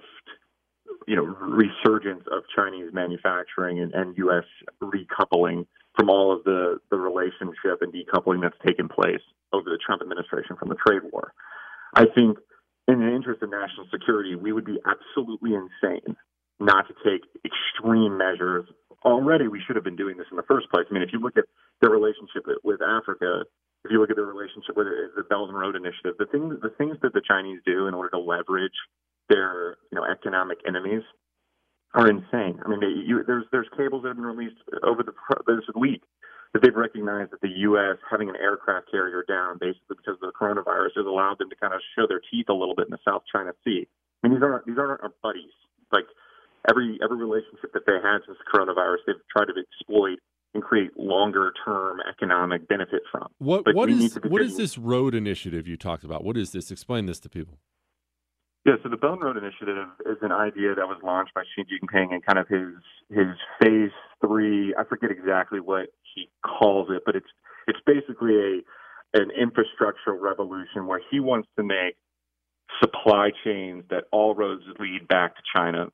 you 1.06 1.16
know, 1.16 1.24
resurgence 1.24 2.24
of 2.30 2.42
Chinese 2.54 2.90
manufacturing 2.92 3.80
and, 3.80 3.94
and 3.94 4.16
U.S. 4.18 4.44
recoupling 4.82 5.66
from 5.96 6.10
all 6.10 6.36
of 6.36 6.44
the, 6.44 6.78
the 6.90 6.96
relationship 6.96 7.80
and 7.80 7.92
decoupling 7.92 8.42
that's 8.42 8.56
taken 8.66 8.88
place 8.88 9.22
over 9.52 9.70
the 9.70 9.78
Trump 9.84 10.02
administration 10.02 10.56
from 10.56 10.68
the 10.68 10.76
trade 10.86 11.02
war. 11.12 11.32
I 11.94 12.04
think 12.06 12.38
in 12.88 12.98
the 13.00 13.14
interest 13.14 13.42
of 13.42 13.50
national 13.50 13.86
security, 13.90 14.34
we 14.34 14.52
would 14.52 14.64
be 14.64 14.78
absolutely 14.84 15.52
insane 15.54 16.16
not 16.60 16.86
to 16.88 16.94
take 17.04 17.22
extreme 17.44 18.16
measures. 18.16 18.66
Already, 19.04 19.48
we 19.48 19.60
should 19.66 19.76
have 19.76 19.84
been 19.84 19.96
doing 19.96 20.16
this 20.16 20.26
in 20.30 20.36
the 20.36 20.48
first 20.48 20.70
place. 20.70 20.86
I 20.90 20.94
mean, 20.94 21.02
if 21.02 21.12
you 21.12 21.20
look 21.20 21.36
at 21.36 21.44
their 21.80 21.90
relationship 21.90 22.46
with 22.62 22.80
Africa, 22.80 23.44
if 23.84 23.90
you 23.90 24.00
look 24.00 24.10
at 24.10 24.16
their 24.16 24.24
relationship 24.24 24.76
with 24.76 24.86
the 25.16 25.22
Belt 25.24 25.50
and 25.50 25.58
Road 25.58 25.76
Initiative, 25.76 26.16
the 26.18 26.26
things 26.26 26.56
the 26.62 26.72
things 26.78 26.96
that 27.02 27.12
the 27.12 27.20
Chinese 27.20 27.60
do 27.66 27.86
in 27.86 27.94
order 27.94 28.08
to 28.10 28.18
leverage 28.18 28.76
their 29.28 29.76
you 29.92 29.96
know 29.96 30.04
economic 30.04 30.58
enemies 30.66 31.02
are 31.92 32.08
insane. 32.08 32.58
I 32.64 32.68
mean, 32.68 32.80
they, 32.80 32.92
you, 33.06 33.22
there's 33.26 33.44
there's 33.52 33.68
cables 33.76 34.02
that 34.02 34.08
have 34.08 34.16
been 34.16 34.26
released 34.26 34.56
over 34.82 35.02
the 35.02 35.12
this 35.46 35.64
week 35.76 36.02
that 36.52 36.62
they've 36.62 36.74
recognized 36.74 37.32
that 37.32 37.40
the 37.42 37.66
U.S. 37.68 37.98
having 38.08 38.28
an 38.28 38.36
aircraft 38.36 38.90
carrier 38.90 39.24
down 39.26 39.58
basically 39.58 39.98
because 39.98 40.14
of 40.22 40.30
the 40.30 40.32
coronavirus 40.32 40.94
has 40.96 41.06
allowed 41.06 41.38
them 41.38 41.50
to 41.50 41.56
kind 41.56 41.74
of 41.74 41.80
show 41.98 42.06
their 42.06 42.22
teeth 42.30 42.46
a 42.48 42.54
little 42.54 42.74
bit 42.74 42.86
in 42.86 42.94
the 42.94 43.02
South 43.04 43.22
China 43.30 43.52
Sea. 43.64 43.86
I 44.22 44.28
mean, 44.28 44.38
these 44.38 44.42
aren't 44.42 44.66
these 44.66 44.78
aren't 44.78 45.02
our 45.02 45.12
buddies. 45.22 45.52
Like 45.92 46.06
every 46.68 46.98
every 47.02 47.16
relationship 47.16 47.72
that 47.72 47.86
they 47.86 47.94
had 48.02 48.18
since 48.26 48.38
the 48.38 48.58
coronavirus, 48.58 48.98
they've 49.06 49.16
tried 49.30 49.46
to 49.46 49.54
exploit 49.58 50.18
and 50.54 50.62
create 50.62 50.90
longer 50.96 51.52
term 51.64 51.98
economic 52.08 52.68
benefit 52.68 53.02
from. 53.10 53.28
What 53.38 53.74
what 53.74 53.90
is 53.90 54.18
what 54.24 54.42
is 54.42 54.56
this 54.56 54.78
road 54.78 55.14
initiative 55.14 55.66
you 55.66 55.76
talked 55.76 56.04
about? 56.04 56.24
What 56.24 56.36
is 56.36 56.52
this? 56.52 56.70
Explain 56.70 57.06
this 57.06 57.20
to 57.20 57.28
people. 57.28 57.58
Yeah, 58.64 58.74
so 58.82 58.88
the 58.88 58.96
Belt 58.96 59.20
and 59.20 59.24
Road 59.24 59.36
Initiative 59.36 59.88
is 60.06 60.16
an 60.22 60.32
idea 60.32 60.74
that 60.74 60.88
was 60.88 60.96
launched 61.02 61.34
by 61.34 61.42
Xi 61.54 61.64
Jinping 61.64 62.14
and 62.14 62.24
kind 62.24 62.38
of 62.38 62.48
his 62.48 62.72
his 63.10 63.36
phase 63.60 63.92
three. 64.24 64.74
I 64.78 64.84
forget 64.84 65.10
exactly 65.10 65.60
what 65.60 65.88
he 66.14 66.30
calls 66.42 66.88
it, 66.90 67.02
but 67.04 67.14
it's 67.14 67.26
it's 67.66 67.80
basically 67.84 68.36
a 68.36 68.60
an 69.20 69.30
infrastructural 69.38 70.20
revolution 70.20 70.86
where 70.86 71.00
he 71.10 71.20
wants 71.20 71.48
to 71.56 71.62
make 71.62 71.96
supply 72.80 73.30
chains 73.44 73.84
that 73.90 74.04
all 74.10 74.34
roads 74.34 74.62
lead 74.80 75.06
back 75.08 75.36
to 75.36 75.42
China 75.54 75.88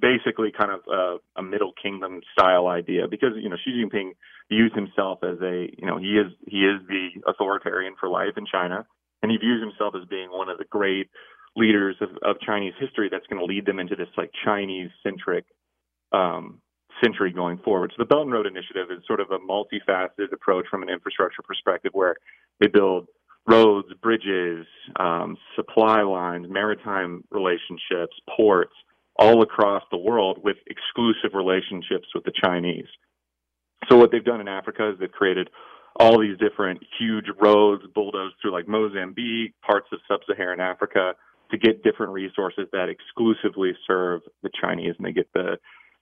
basically 0.00 0.52
kind 0.56 0.70
of 0.70 0.80
a, 0.90 1.40
a 1.40 1.42
middle 1.42 1.72
kingdom 1.80 2.20
style 2.32 2.66
idea 2.66 3.06
because 3.08 3.30
you 3.36 3.48
know 3.48 3.56
Xi 3.62 3.70
Jinping 3.72 4.12
views 4.48 4.72
himself 4.74 5.20
as 5.22 5.38
a 5.42 5.68
you 5.76 5.86
know 5.86 5.98
he 5.98 6.16
is 6.16 6.32
he 6.46 6.58
is 6.64 6.80
the 6.88 7.08
authoritarian 7.26 7.94
for 7.98 8.08
life 8.08 8.36
in 8.36 8.46
China 8.46 8.86
and 9.22 9.30
he 9.30 9.36
views 9.38 9.62
himself 9.62 9.94
as 10.00 10.06
being 10.08 10.30
one 10.30 10.48
of 10.48 10.58
the 10.58 10.64
great 10.64 11.10
leaders 11.56 11.96
of, 12.00 12.10
of 12.22 12.40
Chinese 12.40 12.74
history 12.78 13.08
that's 13.10 13.26
going 13.26 13.40
to 13.40 13.46
lead 13.46 13.66
them 13.66 13.78
into 13.78 13.96
this 13.96 14.08
like 14.16 14.30
Chinese 14.44 14.90
centric 15.02 15.44
um, 16.12 16.60
century 17.02 17.32
going 17.32 17.58
forward. 17.58 17.92
So 17.96 18.02
the 18.02 18.06
Belt 18.06 18.22
and 18.22 18.32
Road 18.32 18.46
Initiative 18.46 18.88
is 18.90 19.02
sort 19.06 19.20
of 19.20 19.30
a 19.30 19.38
multifaceted 19.38 20.32
approach 20.32 20.66
from 20.70 20.82
an 20.82 20.88
infrastructure 20.88 21.42
perspective 21.42 21.92
where 21.94 22.16
they 22.60 22.68
build 22.68 23.08
roads, 23.46 23.88
bridges, 24.02 24.66
um, 24.98 25.36
supply 25.54 26.02
lines, 26.02 26.46
maritime 26.48 27.24
relationships, 27.30 28.16
ports, 28.34 28.74
all 29.18 29.42
across 29.42 29.82
the 29.90 29.96
world 29.96 30.40
with 30.42 30.56
exclusive 30.66 31.34
relationships 31.34 32.08
with 32.14 32.24
the 32.24 32.32
Chinese. 32.42 32.86
So 33.88 33.96
what 33.96 34.10
they've 34.10 34.24
done 34.24 34.40
in 34.40 34.48
Africa 34.48 34.90
is 34.90 34.98
they've 34.98 35.10
created 35.10 35.48
all 35.98 36.20
these 36.20 36.36
different 36.38 36.82
huge 36.98 37.26
roads 37.40 37.82
bulldozed 37.94 38.34
through 38.40 38.52
like 38.52 38.68
Mozambique, 38.68 39.54
parts 39.64 39.86
of 39.92 39.98
sub-Saharan 40.08 40.60
Africa 40.60 41.14
to 41.50 41.58
get 41.58 41.82
different 41.82 42.12
resources 42.12 42.66
that 42.72 42.88
exclusively 42.88 43.72
serve 43.86 44.20
the 44.42 44.50
Chinese 44.60 44.94
and 44.98 45.06
they 45.06 45.12
get 45.12 45.32
the 45.32 45.56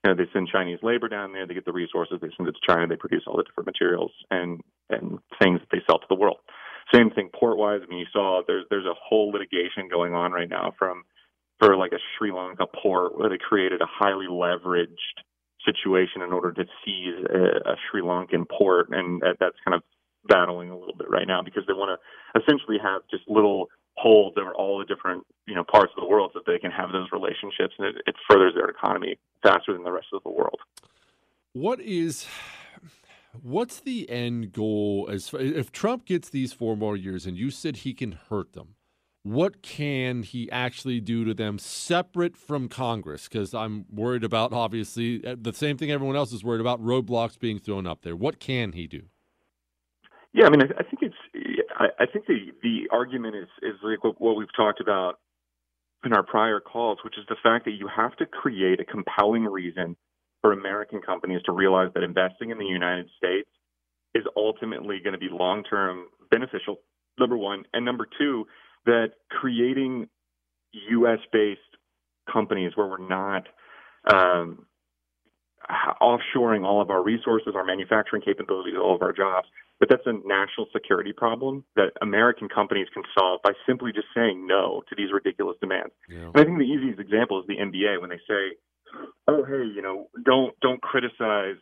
you 0.05 0.11
know, 0.11 0.16
they 0.16 0.31
send 0.35 0.49
Chinese 0.49 0.78
labor 0.82 1.09
down 1.09 1.32
there, 1.32 1.47
they 1.47 1.55
get 1.55 1.65
the 1.65 1.73
resources, 1.73 2.19
they 2.20 2.28
send 2.36 2.47
it 2.47 2.53
to 2.53 2.73
China, 2.73 2.86
they 2.86 2.97
produce 2.97 3.23
all 3.27 3.39
the 3.39 3.43
different 3.45 3.66
materials 3.66 4.12
and 4.31 4.61
and 4.91 5.19
things 5.41 5.61
that 5.61 5.69
they 5.73 5.82
sell 5.86 5.99
to 5.99 6.07
the 6.09 6.15
world. 6.15 6.39
Same 6.93 7.11
thing 7.11 7.31
port 7.35 7.57
wise. 7.57 7.81
I 7.82 7.89
mean 7.89 8.01
you 8.01 8.07
saw 8.12 8.43
there's 8.47 8.65
there's 8.70 8.86
a 8.86 8.95
whole 8.95 9.31
litigation 9.31 9.89
going 9.91 10.15
on 10.15 10.32
right 10.32 10.49
now 10.49 10.73
from 10.78 11.05
for 11.59 11.76
like 11.76 11.93
a 11.93 11.98
Sri 12.16 12.32
Lanka 12.32 12.66
port 12.66 13.18
where 13.18 13.28
they 13.28 13.39
created 13.39 13.81
a 13.81 13.86
highly 13.89 14.26
leveraged 14.26 15.22
situation 15.64 16.22
in 16.22 16.32
order 16.32 16.52
to 16.52 16.64
seize 16.85 17.24
a, 17.31 17.70
a 17.70 17.76
Sri 17.90 18.02
Lankan 18.02 18.44
port, 18.48 18.89
and 18.90 19.22
that's 19.22 19.56
kind 19.64 19.74
of 19.74 19.82
battling 20.26 20.70
a 20.70 20.78
little 20.78 20.94
bit 20.97 21.09
right 21.10 21.26
now 21.26 21.43
because 21.43 21.64
they 21.66 21.72
want 21.72 21.98
to 21.98 22.40
essentially 22.40 22.78
have 22.82 23.02
just 23.10 23.24
little 23.28 23.68
holds 23.97 24.36
over 24.36 24.52
all 24.55 24.78
the 24.78 24.85
different 24.85 25.24
you 25.47 25.55
know 25.55 25.62
parts 25.62 25.93
of 25.97 26.02
the 26.02 26.09
world 26.09 26.31
so 26.35 26.40
that 26.44 26.51
they 26.51 26.59
can 26.59 26.70
have 26.70 26.90
those 26.93 27.09
relationships, 27.12 27.74
and 27.78 27.89
it, 27.89 27.97
it 28.06 28.14
furthers 28.28 28.55
their 28.55 28.68
economy 28.68 29.16
faster 29.43 29.72
than 29.72 29.85
the 29.85 29.93
rest 29.93 30.09
of 30.12 30.22
the 30.22 30.31
world. 30.31 30.59
What 31.52 31.81
is 31.81 32.26
What's 33.43 33.81
the 33.81 34.09
end 34.09 34.52
goal 34.52 35.09
as 35.10 35.32
if 35.35 35.72
Trump 35.72 36.06
gets 36.06 36.28
these 36.28 36.52
four 36.52 36.76
more 36.76 36.97
years 36.97 37.26
and 37.26 37.36
you 37.36 37.51
said 37.51 37.78
he 37.78 37.93
can 37.93 38.12
hurt 38.31 38.52
them? 38.52 38.76
What 39.24 39.62
can 39.62 40.22
he 40.22 40.51
actually 40.51 41.01
do 41.01 41.24
to 41.24 41.32
them 41.32 41.59
separate 41.59 42.36
from 42.36 42.68
Congress? 42.68 43.26
Because 43.26 43.55
I'm 43.55 43.86
worried 43.90 44.22
about 44.22 44.52
obviously 44.52 45.26
uh, 45.26 45.34
the 45.40 45.55
same 45.55 45.78
thing 45.78 45.90
everyone 45.90 46.14
else 46.14 46.30
is 46.30 46.44
worried 46.44 46.60
about 46.60 46.84
roadblocks 46.84 47.38
being 47.38 47.59
thrown 47.59 47.86
up 47.86 48.02
there. 48.02 48.14
What 48.14 48.38
can 48.38 48.72
he 48.72 48.86
do? 48.86 49.05
Yeah, 50.34 50.44
I 50.46 50.51
mean, 50.51 50.60
I, 50.62 50.82
think 50.82 50.98
it's. 51.01 51.14
I, 51.74 51.86
I 52.01 52.06
think 52.06 52.26
the 52.26 52.52
the 52.62 52.88
argument 52.92 53.34
is 53.36 53.48
is 53.62 53.80
like 53.82 54.05
what, 54.05 54.20
what 54.20 54.36
we've 54.36 54.55
talked 54.55 54.80
about 54.80 55.20
in 56.05 56.12
our 56.12 56.22
prior 56.22 56.60
calls, 56.60 56.98
which 57.02 57.16
is 57.16 57.24
the 57.30 57.36
fact 57.42 57.64
that 57.64 57.72
you 57.72 57.88
have 57.88 58.14
to 58.16 58.26
create 58.26 58.78
a 58.78 58.84
compelling 58.84 59.44
reason 59.44 59.96
for 60.42 60.52
American 60.52 61.01
companies 61.01 61.40
to 61.46 61.52
realize 61.52 61.88
that 61.94 62.02
investing 62.02 62.51
in 62.51 62.59
the 62.59 62.66
United 62.66 63.09
States 63.16 63.48
is 64.14 64.24
ultimately 64.36 64.98
going 65.02 65.14
to 65.14 65.18
be 65.18 65.28
long 65.30 65.64
term 65.64 66.09
beneficial. 66.30 66.80
Number 67.18 67.38
one, 67.38 67.64
and 67.72 67.84
number 67.84 68.06
two, 68.18 68.44
that 68.86 69.12
creating 69.31 70.09
U.S. 70.90 71.20
based 71.32 71.61
companies 72.31 72.73
where 72.74 72.86
we're 72.86 73.06
not 73.06 73.47
um, 74.11 74.66
offshoring 76.01 76.65
all 76.65 76.81
of 76.81 76.90
our 76.90 77.02
resources, 77.02 77.55
our 77.55 77.65
manufacturing 77.65 78.23
capabilities, 78.23 78.74
all 78.81 78.94
of 78.94 79.02
our 79.02 79.12
jobs, 79.12 79.48
but 79.81 79.89
that's 79.89 80.06
a 80.06 80.12
national 80.12 80.66
security 80.73 81.12
problem 81.12 81.65
that 81.77 81.93
American 82.01 82.48
companies 82.48 82.86
can 82.94 83.02
solve 83.19 83.40
by 83.43 83.52
simply 83.66 83.93
just 83.93 84.06
saying 84.15 84.47
no 84.47 84.82
to 84.89 84.94
these 84.97 85.12
ridiculous 85.12 85.56
demands. 85.61 85.93
Yeah. 86.09 86.31
And 86.32 86.36
I 86.36 86.44
think 86.44 86.59
the 86.59 86.65
easiest 86.65 87.01
example 87.01 87.40
is 87.40 87.47
the 87.47 87.56
NBA 87.56 88.01
when 88.01 88.11
they 88.11 88.20
say, 88.28 88.56
"Oh, 89.27 89.44
hey, 89.44 89.65
you 89.65 89.82
know, 89.82 90.09
don't 90.24 90.59
don't 90.61 90.81
criticize 90.81 91.61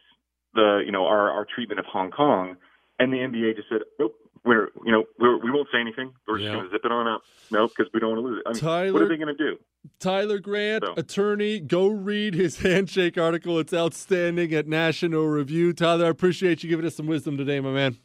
the 0.55 0.82
you 0.85 0.93
know 0.93 1.07
our 1.07 1.31
our 1.31 1.47
treatment 1.55 1.81
of 1.81 1.86
Hong 1.86 2.11
Kong," 2.11 2.57
and 2.99 3.12
the 3.12 3.19
NBA 3.19 3.57
just 3.57 3.69
said, 3.69 3.81
"Nope, 3.99 4.15
we're 4.44 4.69
you 4.85 4.93
know 4.93 5.05
we're, 5.19 5.39
we 5.39 5.51
won't 5.51 5.69
say 5.73 5.78
anything. 5.81 6.12
We're 6.27 6.39
Yeah. 6.39 6.47
just 6.48 6.55
going 6.56 6.64
to 6.66 6.70
zip 6.73 6.81
it 6.85 6.93
on 6.93 7.06
up. 7.06 7.23
No, 7.51 7.69
because 7.69 7.86
we 7.94 8.01
don't 8.01 8.10
want 8.16 8.23
to 8.23 8.28
lose 8.28 8.43
it. 8.44 8.48
I 8.66 8.82
mean, 8.85 8.93
what 8.94 9.02
are 9.02 9.09
they 9.09 9.16
going 9.16 9.35
to 9.36 9.44
do? 9.51 9.56
Tyler 9.98 10.39
Grant, 10.39 10.85
So- 10.85 10.94
attorney, 10.97 11.60
go 11.60 11.89
read 11.89 12.35
his 12.35 12.59
handshake 12.62 13.16
article. 13.19 13.59
It's 13.59 13.73
outstanding 13.74 14.52
at 14.55 14.66
National 14.66 15.27
Review. 15.27 15.73
Tyler, 15.73 16.06
I 16.06 16.09
appreciate 16.09 16.62
you 16.62 16.70
giving 16.70 16.86
us 16.86 16.97
some 16.97 17.06
wisdom 17.06 17.36
today, 17.36 17.60
my 17.60 17.70
man. 17.73 17.98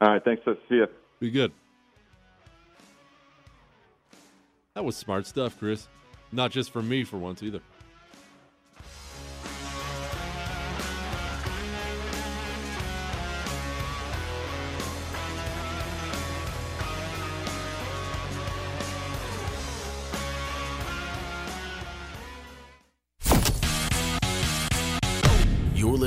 All 0.00 0.08
right, 0.08 0.22
thanks. 0.24 0.42
See 0.44 0.74
you. 0.76 0.86
Be 1.20 1.30
good. 1.30 1.52
That 4.74 4.84
was 4.84 4.96
smart 4.96 5.26
stuff, 5.26 5.58
Chris. 5.58 5.88
Not 6.32 6.50
just 6.50 6.70
for 6.72 6.82
me 6.82 7.04
for 7.04 7.16
once 7.16 7.42
either. 7.42 7.60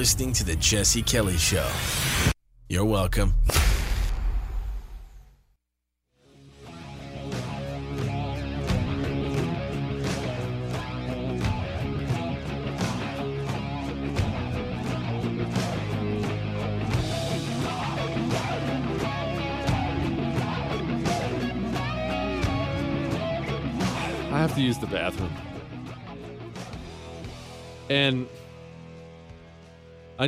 Listening 0.07 0.31
to 0.31 0.45
The 0.45 0.55
Jesse 0.55 1.01
Kelly 1.01 1.35
Show. 1.35 1.69
You're 2.69 2.85
welcome. 2.85 3.33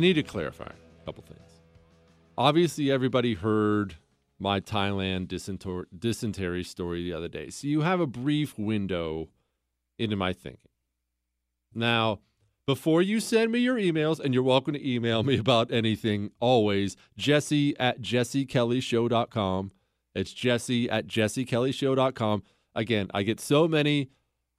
I 0.00 0.02
need 0.02 0.14
to 0.14 0.22
clarify 0.22 0.64
a 0.64 1.04
couple 1.04 1.22
things. 1.24 1.60
Obviously, 2.38 2.90
everybody 2.90 3.34
heard 3.34 3.96
my 4.38 4.58
Thailand 4.58 5.28
dysentor- 5.28 5.88
dysentery 5.94 6.64
story 6.64 7.04
the 7.04 7.12
other 7.12 7.28
day. 7.28 7.50
So 7.50 7.66
you 7.66 7.82
have 7.82 8.00
a 8.00 8.06
brief 8.06 8.58
window 8.58 9.28
into 9.98 10.16
my 10.16 10.32
thinking. 10.32 10.70
Now, 11.74 12.20
before 12.64 13.02
you 13.02 13.20
send 13.20 13.52
me 13.52 13.58
your 13.58 13.76
emails, 13.76 14.18
and 14.18 14.32
you're 14.32 14.42
welcome 14.42 14.72
to 14.72 14.90
email 14.90 15.22
me 15.22 15.36
about 15.38 15.70
anything 15.70 16.30
always, 16.40 16.96
jesse 17.18 17.78
at 17.78 18.00
jessekellyshow.com. 18.00 19.70
It's 20.14 20.32
jesse 20.32 20.88
at 20.88 21.08
jessekellyshow.com. 21.08 22.42
Again, 22.74 23.10
I 23.12 23.22
get 23.22 23.38
so 23.38 23.68
many, 23.68 24.08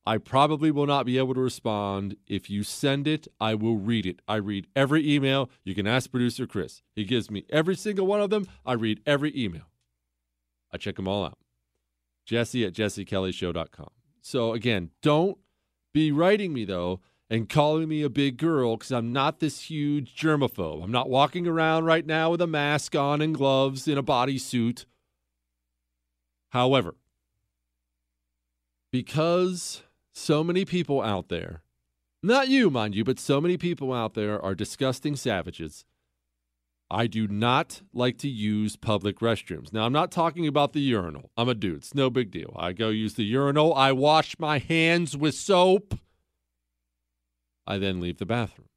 I 0.06 0.18
probably 0.18 0.72
will 0.72 0.88
not 0.88 1.06
be 1.06 1.18
able 1.18 1.36
to 1.36 1.40
respond. 1.40 2.16
If 2.28 2.50
you 2.50 2.64
send 2.64 3.08
it, 3.08 3.28
I 3.40 3.54
will 3.54 3.78
read 3.78 4.06
it. 4.06 4.22
I 4.28 4.36
read 4.38 4.68
every 4.76 5.10
email. 5.14 5.50
You 5.64 5.76
can 5.76 5.86
ask 5.86 6.10
producer 6.10 6.48
Chris. 6.48 6.82
He 6.96 7.04
gives 7.04 7.30
me 7.30 7.46
every 7.50 7.76
single 7.76 8.08
one 8.08 8.22
of 8.22 8.32
them. 8.32 8.48
I 8.66 8.74
read 8.74 9.02
every 9.06 9.32
email. 9.40 9.70
I 10.72 10.78
check 10.78 10.96
them 10.96 11.08
all 11.08 11.26
out. 11.26 11.38
Jesse 12.26 12.66
at 12.66 12.74
jessekellyshow.com. 12.74 13.90
So 14.22 14.54
again, 14.54 14.90
don't 15.02 15.38
be 15.94 16.12
writing 16.12 16.54
me 16.54 16.66
though 16.66 17.02
and 17.30 17.48
calling 17.48 17.88
me 17.88 18.02
a 18.02 18.10
big 18.10 18.38
girl 18.38 18.78
because 18.78 18.92
I'm 18.92 19.14
not 19.14 19.40
this 19.40 19.70
huge 19.70 20.16
germaphobe. 20.16 20.84
I'm 20.84 20.92
not 20.92 21.10
walking 21.10 21.48
around 21.48 21.86
right 21.86 22.06
now 22.06 22.32
with 22.32 22.42
a 22.42 22.48
mask 22.48 22.96
on 22.96 23.22
and 23.22 23.36
gloves 23.36 23.88
in 23.88 23.98
a 23.98 24.04
bodysuit. 24.04 24.86
However, 26.50 26.96
because 28.92 29.84
so 30.14 30.44
many 30.44 30.66
people 30.66 31.02
out 31.02 31.30
there, 31.30 31.62
not 32.24 32.50
you, 32.50 32.70
mind 32.70 32.96
you, 32.96 33.04
but 33.04 33.20
so 33.20 33.42
many 33.42 33.58
people 33.58 33.92
out 33.94 34.14
there 34.14 34.40
are 34.42 34.54
disgusting 34.54 35.16
savages. 35.16 35.86
I 36.90 37.08
do 37.08 37.28
not 37.28 37.82
like 37.94 38.18
to 38.18 38.28
use 38.28 38.76
public 38.76 39.20
restrooms. 39.20 39.72
Now, 39.72 39.86
I'm 39.86 39.94
not 39.94 40.12
talking 40.12 40.46
about 40.46 40.74
the 40.74 40.82
urinal. 40.82 41.32
I'm 41.38 41.48
a 41.48 41.56
dude. 41.56 41.78
It's 41.78 41.96
no 41.96 42.10
big 42.10 42.32
deal. 42.32 42.54
I 42.60 42.74
go 42.74 42.90
use 42.90 43.14
the 43.14 43.24
urinal. 43.24 43.74
I 43.74 43.94
wash 43.94 44.38
my 44.38 44.60
hands 44.60 45.16
with 45.16 45.34
soap. 45.34 45.98
I 47.66 47.78
then 47.78 48.02
leave 48.02 48.18
the 48.18 48.26
bathroom. 48.26 48.68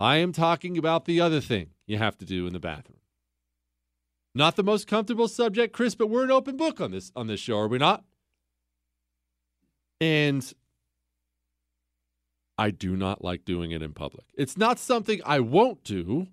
I 0.00 0.16
am 0.16 0.32
talking 0.32 0.76
about 0.76 1.04
the 1.04 1.20
other 1.20 1.40
thing 1.40 1.70
you 1.86 1.98
have 1.98 2.18
to 2.18 2.24
do 2.24 2.46
in 2.46 2.52
the 2.52 2.60
bathroom. 2.60 2.98
Not 4.34 4.56
the 4.56 4.62
most 4.64 4.86
comfortable 4.86 5.28
subject, 5.28 5.72
Chris, 5.72 5.94
but 5.94 6.10
we're 6.10 6.24
an 6.24 6.30
open 6.30 6.56
book 6.56 6.80
on 6.80 6.90
this 6.90 7.10
on 7.16 7.28
this 7.28 7.40
show, 7.40 7.58
are 7.58 7.68
we 7.68 7.78
not? 7.78 8.04
And 10.00 10.52
I 12.56 12.70
do 12.70 12.96
not 12.96 13.22
like 13.22 13.44
doing 13.44 13.70
it 13.70 13.82
in 13.82 13.92
public. 13.92 14.26
It's 14.34 14.56
not 14.56 14.78
something 14.78 15.20
I 15.24 15.40
won't 15.40 15.84
do. 15.84 16.28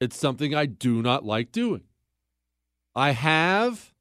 It's 0.00 0.16
something 0.16 0.54
I 0.54 0.66
do 0.66 1.02
not 1.02 1.24
like 1.24 1.52
doing. 1.52 1.82
I 2.94 3.10
have 3.10 3.92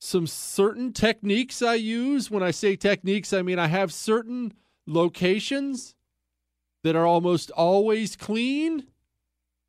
some 0.00 0.26
certain 0.26 0.92
techniques 0.92 1.62
I 1.62 1.74
use. 1.74 2.30
When 2.30 2.42
I 2.42 2.50
say 2.50 2.76
techniques, 2.76 3.32
I 3.32 3.42
mean 3.42 3.58
I 3.58 3.68
have 3.68 3.92
certain 3.92 4.52
locations 4.86 5.94
that 6.82 6.96
are 6.96 7.06
almost 7.06 7.50
always 7.52 8.16
clean. 8.16 8.86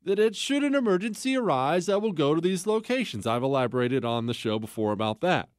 That 0.02 0.18
it 0.18 0.34
should 0.34 0.64
an 0.64 0.74
emergency 0.74 1.36
arise, 1.36 1.88
I 1.88 1.96
will 1.96 2.12
go 2.12 2.34
to 2.34 2.40
these 2.40 2.66
locations. 2.66 3.26
I've 3.26 3.42
elaborated 3.42 4.02
on 4.04 4.26
the 4.26 4.34
show 4.34 4.58
before 4.58 4.92
about 4.92 5.20
that. 5.20 5.50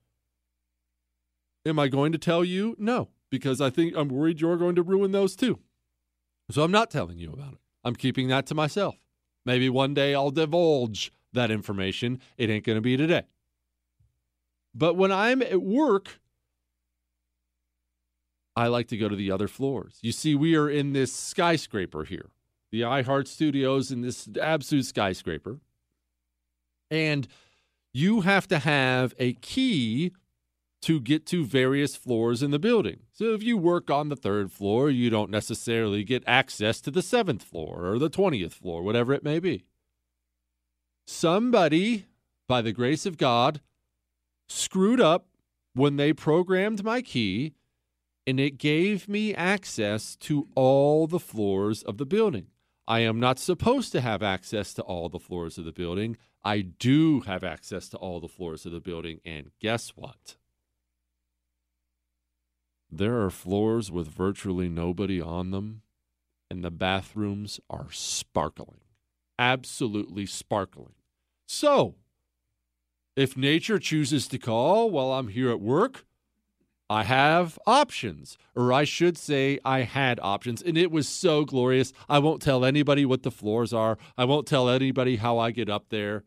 Am 1.66 1.78
I 1.78 1.88
going 1.88 2.12
to 2.12 2.18
tell 2.18 2.44
you? 2.44 2.76
No, 2.80 3.10
because 3.30 3.62
I 3.62 3.70
think 3.70 3.94
I'm 3.96 4.10
worried 4.10 4.42
you're 4.42 4.58
going 4.58 4.76
to 4.76 4.84
ruin 4.84 5.12
those 5.12 5.36
too. 5.36 5.60
So 6.50 6.64
I'm 6.64 6.72
not 6.72 6.90
telling 6.90 7.18
you 7.18 7.32
about 7.32 7.54
it. 7.54 7.60
I'm 7.84 7.96
keeping 7.96 8.28
that 8.30 8.46
to 8.48 8.56
myself. 8.56 8.96
Maybe 9.46 9.70
one 9.70 9.94
day 9.94 10.14
I'll 10.14 10.32
divulge 10.32 11.12
that 11.34 11.50
information. 11.50 12.20
It 12.38 12.50
ain't 12.50 12.66
going 12.66 12.78
to 12.78 12.82
be 12.82 12.98
today. 12.98 13.24
But 14.74 14.96
when 14.96 15.12
I'm 15.12 15.42
at 15.42 15.62
work, 15.62 16.20
I 18.56 18.68
like 18.68 18.88
to 18.90 18.98
go 18.98 19.08
to 19.08 19.16
the 19.16 19.32
other 19.32 19.48
floors. 19.48 19.98
You 20.02 20.12
see, 20.12 20.36
we 20.36 20.56
are 20.56 20.70
in 20.70 20.94
this 20.94 21.14
skyscraper 21.14 22.04
here, 22.04 22.30
the 22.72 22.82
iHeart 22.82 23.28
Studios 23.28 23.92
in 23.92 24.02
this 24.02 24.28
absolute 24.42 24.86
skyscraper. 24.86 25.60
And 26.90 27.28
you 27.94 28.22
have 28.22 28.48
to 28.50 28.60
have 28.60 29.14
a 29.18 29.34
key 29.34 30.12
to 30.82 31.00
get 31.00 31.26
to 31.28 31.46
various 31.46 31.96
floors 31.96 32.42
in 32.42 32.52
the 32.52 32.60
building. 32.60 33.02
So 33.12 33.34
if 33.34 33.44
you 33.44 33.58
work 33.58 33.90
on 33.90 34.10
the 34.10 34.16
third 34.16 34.52
floor, 34.52 34.90
you 34.90 35.10
don't 35.10 35.30
necessarily 35.30 36.04
get 36.04 36.24
access 36.26 36.82
to 36.82 36.92
the 36.92 37.04
seventh 37.04 37.44
floor 37.44 37.86
or 37.86 38.00
the 38.00 38.10
20th 38.10 38.54
floor, 38.54 38.82
whatever 38.82 39.14
it 39.14 39.24
may 39.24 39.40
be. 39.40 39.66
Somebody, 41.06 42.06
by 42.48 42.62
the 42.62 42.72
grace 42.72 43.06
of 43.06 43.18
God, 43.18 43.62
screwed 44.50 45.00
up 45.00 45.28
when 45.74 45.98
they 45.98 46.14
programmed 46.14 46.84
my 46.84 47.02
key 47.02 47.54
and 48.28 48.40
it 48.40 48.58
gave 48.58 49.08
me 49.08 49.34
access 49.34 50.16
to 50.16 50.48
all 50.56 51.08
the 51.08 51.20
floors 51.20 51.84
of 51.84 51.98
the 51.98 52.06
building. 52.06 52.48
I 52.88 53.00
am 53.00 53.20
not 53.20 53.40
supposed 53.40 53.92
to 53.94 54.02
have 54.02 54.22
access 54.22 54.74
to 54.76 54.82
all 54.82 55.10
the 55.10 55.20
floors 55.20 55.58
of 55.58 55.66
the 55.66 55.72
building. 55.72 56.18
I 56.44 56.62
do 56.62 57.22
have 57.22 57.44
access 57.44 57.88
to 57.90 57.98
all 57.98 58.20
the 58.20 58.28
floors 58.28 58.66
of 58.66 58.72
the 58.72 58.80
building. 58.80 59.20
And 59.24 59.52
guess 59.60 59.90
what? 59.96 60.36
There 62.92 63.22
are 63.22 63.30
floors 63.30 63.90
with 63.90 64.10
virtually 64.10 64.68
nobody 64.68 65.22
on 65.22 65.52
them, 65.52 65.82
and 66.50 66.62
the 66.64 66.72
bathrooms 66.72 67.62
are 67.70 67.88
sparkling. 67.92 68.82
Absolutely 69.40 70.26
sparkling. 70.26 70.94
So, 71.48 71.96
if 73.16 73.38
nature 73.38 73.80
chooses 73.80 74.28
to 74.28 74.38
call 74.38 74.90
while 74.90 75.14
I'm 75.14 75.30
here 75.30 75.50
at 75.52 75.62
work, 75.62 76.06
I 76.90 77.04
have 77.04 77.58
options, 77.66 78.38
or 78.54 78.74
I 78.74 78.84
should 78.84 79.18
say, 79.18 79.60
I 79.64 79.84
had 79.84 80.20
options, 80.22 80.62
and 80.62 80.78
it 80.78 80.92
was 80.92 81.08
so 81.08 81.46
glorious. 81.46 81.94
I 82.10 82.20
won't 82.20 82.42
tell 82.42 82.66
anybody 82.66 83.06
what 83.06 83.24
the 83.24 83.32
floors 83.32 83.72
are. 83.72 83.98
I 84.18 84.26
won't 84.26 84.46
tell 84.46 84.68
anybody 84.68 85.16
how 85.16 85.38
I 85.38 85.52
get 85.52 85.70
up 85.70 85.86
there, 85.88 86.26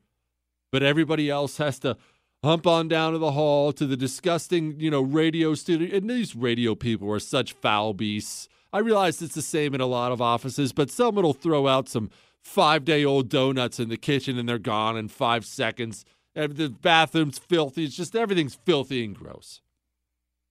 but 0.72 0.82
everybody 0.82 1.28
else 1.28 1.58
has 1.58 1.78
to 1.80 1.98
hump 2.44 2.66
on 2.66 2.88
down 2.88 3.12
to 3.12 3.18
the 3.18 3.32
hall 3.32 3.72
to 3.72 3.86
the 3.86 3.96
disgusting, 3.96 4.78
you 4.78 4.90
know, 4.90 5.02
radio 5.02 5.54
studio. 5.54 5.96
And 5.96 6.08
these 6.08 6.36
radio 6.36 6.74
people 6.74 7.10
are 7.10 7.18
such 7.18 7.54
foul 7.54 7.94
beasts. 7.94 8.48
I 8.72 8.78
realize 8.78 9.20
it's 9.20 9.34
the 9.34 9.42
same 9.42 9.74
in 9.74 9.80
a 9.80 9.86
lot 9.86 10.12
of 10.12 10.20
offices, 10.20 10.72
but 10.72 10.90
someone 10.90 11.24
will 11.24 11.32
throw 11.32 11.66
out 11.66 11.88
some 11.88 12.10
five 12.40 12.84
day 12.84 13.04
old 13.04 13.28
donuts 13.28 13.80
in 13.80 13.88
the 13.88 13.96
kitchen 13.96 14.38
and 14.38 14.48
they're 14.48 14.58
gone 14.58 14.96
in 14.96 15.08
five 15.08 15.44
seconds. 15.44 16.04
And 16.36 16.56
the 16.56 16.68
bathroom's 16.68 17.38
filthy. 17.38 17.84
It's 17.84 17.96
just 17.96 18.14
everything's 18.14 18.58
filthy 18.64 19.04
and 19.04 19.16
gross. 19.16 19.60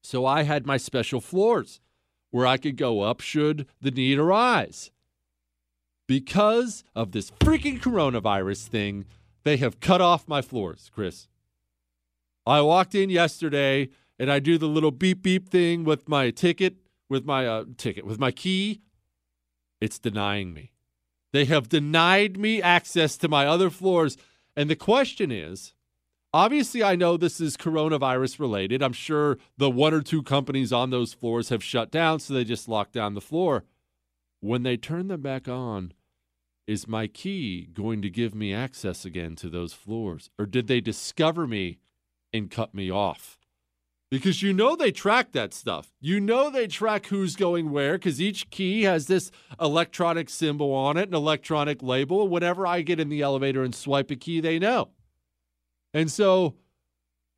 So 0.03 0.25
I 0.25 0.43
had 0.43 0.65
my 0.65 0.77
special 0.77 1.21
floors 1.21 1.79
where 2.31 2.47
I 2.47 2.57
could 2.57 2.77
go 2.77 3.01
up 3.01 3.21
should 3.21 3.67
the 3.81 3.91
need 3.91 4.17
arise. 4.17 4.91
Because 6.07 6.83
of 6.95 7.11
this 7.11 7.31
freaking 7.31 7.79
coronavirus 7.79 8.67
thing, 8.67 9.05
they 9.43 9.57
have 9.57 9.79
cut 9.79 10.01
off 10.01 10.27
my 10.27 10.41
floors, 10.41 10.89
Chris. 10.93 11.27
I 12.45 12.61
walked 12.61 12.95
in 12.95 13.09
yesterday 13.09 13.89
and 14.19 14.31
I 14.31 14.39
do 14.39 14.57
the 14.57 14.67
little 14.67 14.91
beep 14.91 15.21
beep 15.21 15.49
thing 15.49 15.83
with 15.83 16.07
my 16.07 16.31
ticket, 16.31 16.77
with 17.09 17.25
my 17.25 17.47
uh, 17.47 17.65
ticket, 17.77 18.05
with 18.05 18.19
my 18.19 18.31
key. 18.31 18.81
It's 19.81 19.99
denying 19.99 20.53
me. 20.53 20.71
They 21.31 21.45
have 21.45 21.67
denied 21.67 22.37
me 22.37 22.61
access 22.61 23.17
to 23.17 23.27
my 23.27 23.45
other 23.45 23.69
floors. 23.69 24.17
And 24.55 24.69
the 24.69 24.75
question 24.75 25.31
is 25.31 25.73
obviously, 26.33 26.83
I 26.83 26.95
know 26.95 27.17
this 27.17 27.41
is 27.41 27.57
coronavirus 27.57 28.39
related. 28.39 28.83
I'm 28.83 28.93
sure 28.93 29.37
the 29.57 29.69
one 29.69 29.93
or 29.93 30.01
two 30.01 30.23
companies 30.23 30.71
on 30.71 30.89
those 30.89 31.13
floors 31.13 31.49
have 31.49 31.63
shut 31.63 31.91
down, 31.91 32.19
so 32.19 32.33
they 32.33 32.43
just 32.43 32.67
locked 32.67 32.93
down 32.93 33.13
the 33.13 33.21
floor. 33.21 33.63
When 34.41 34.63
they 34.63 34.77
turn 34.77 35.07
them 35.07 35.21
back 35.21 35.47
on, 35.47 35.93
is 36.67 36.87
my 36.87 37.07
key 37.07 37.67
going 37.73 38.01
to 38.01 38.09
give 38.09 38.33
me 38.33 38.53
access 38.53 39.05
again 39.05 39.35
to 39.37 39.49
those 39.49 39.73
floors? 39.73 40.29
Or 40.37 40.45
did 40.45 40.67
they 40.67 40.81
discover 40.81 41.47
me 41.47 41.79
and 42.33 42.49
cut 42.49 42.73
me 42.73 42.91
off? 42.91 43.37
Because 44.09 44.43
you 44.43 44.53
know 44.53 44.75
they 44.75 44.91
track 44.91 45.31
that 45.31 45.53
stuff. 45.53 45.91
You 45.99 46.19
know 46.19 46.51
they 46.51 46.67
track 46.67 47.07
who's 47.07 47.35
going 47.35 47.71
where 47.71 47.93
because 47.93 48.21
each 48.21 48.49
key 48.51 48.83
has 48.83 49.07
this 49.07 49.31
electronic 49.59 50.29
symbol 50.29 50.71
on 50.71 50.97
it, 50.97 51.09
an 51.09 51.15
electronic 51.15 51.81
label. 51.81 52.27
Whenever 52.27 52.67
I 52.67 52.81
get 52.81 52.99
in 52.99 53.09
the 53.09 53.21
elevator 53.21 53.63
and 53.63 53.73
swipe 53.73 54.11
a 54.11 54.15
key, 54.15 54.39
they 54.39 54.59
know. 54.59 54.89
And 55.95 56.11
so 56.11 56.55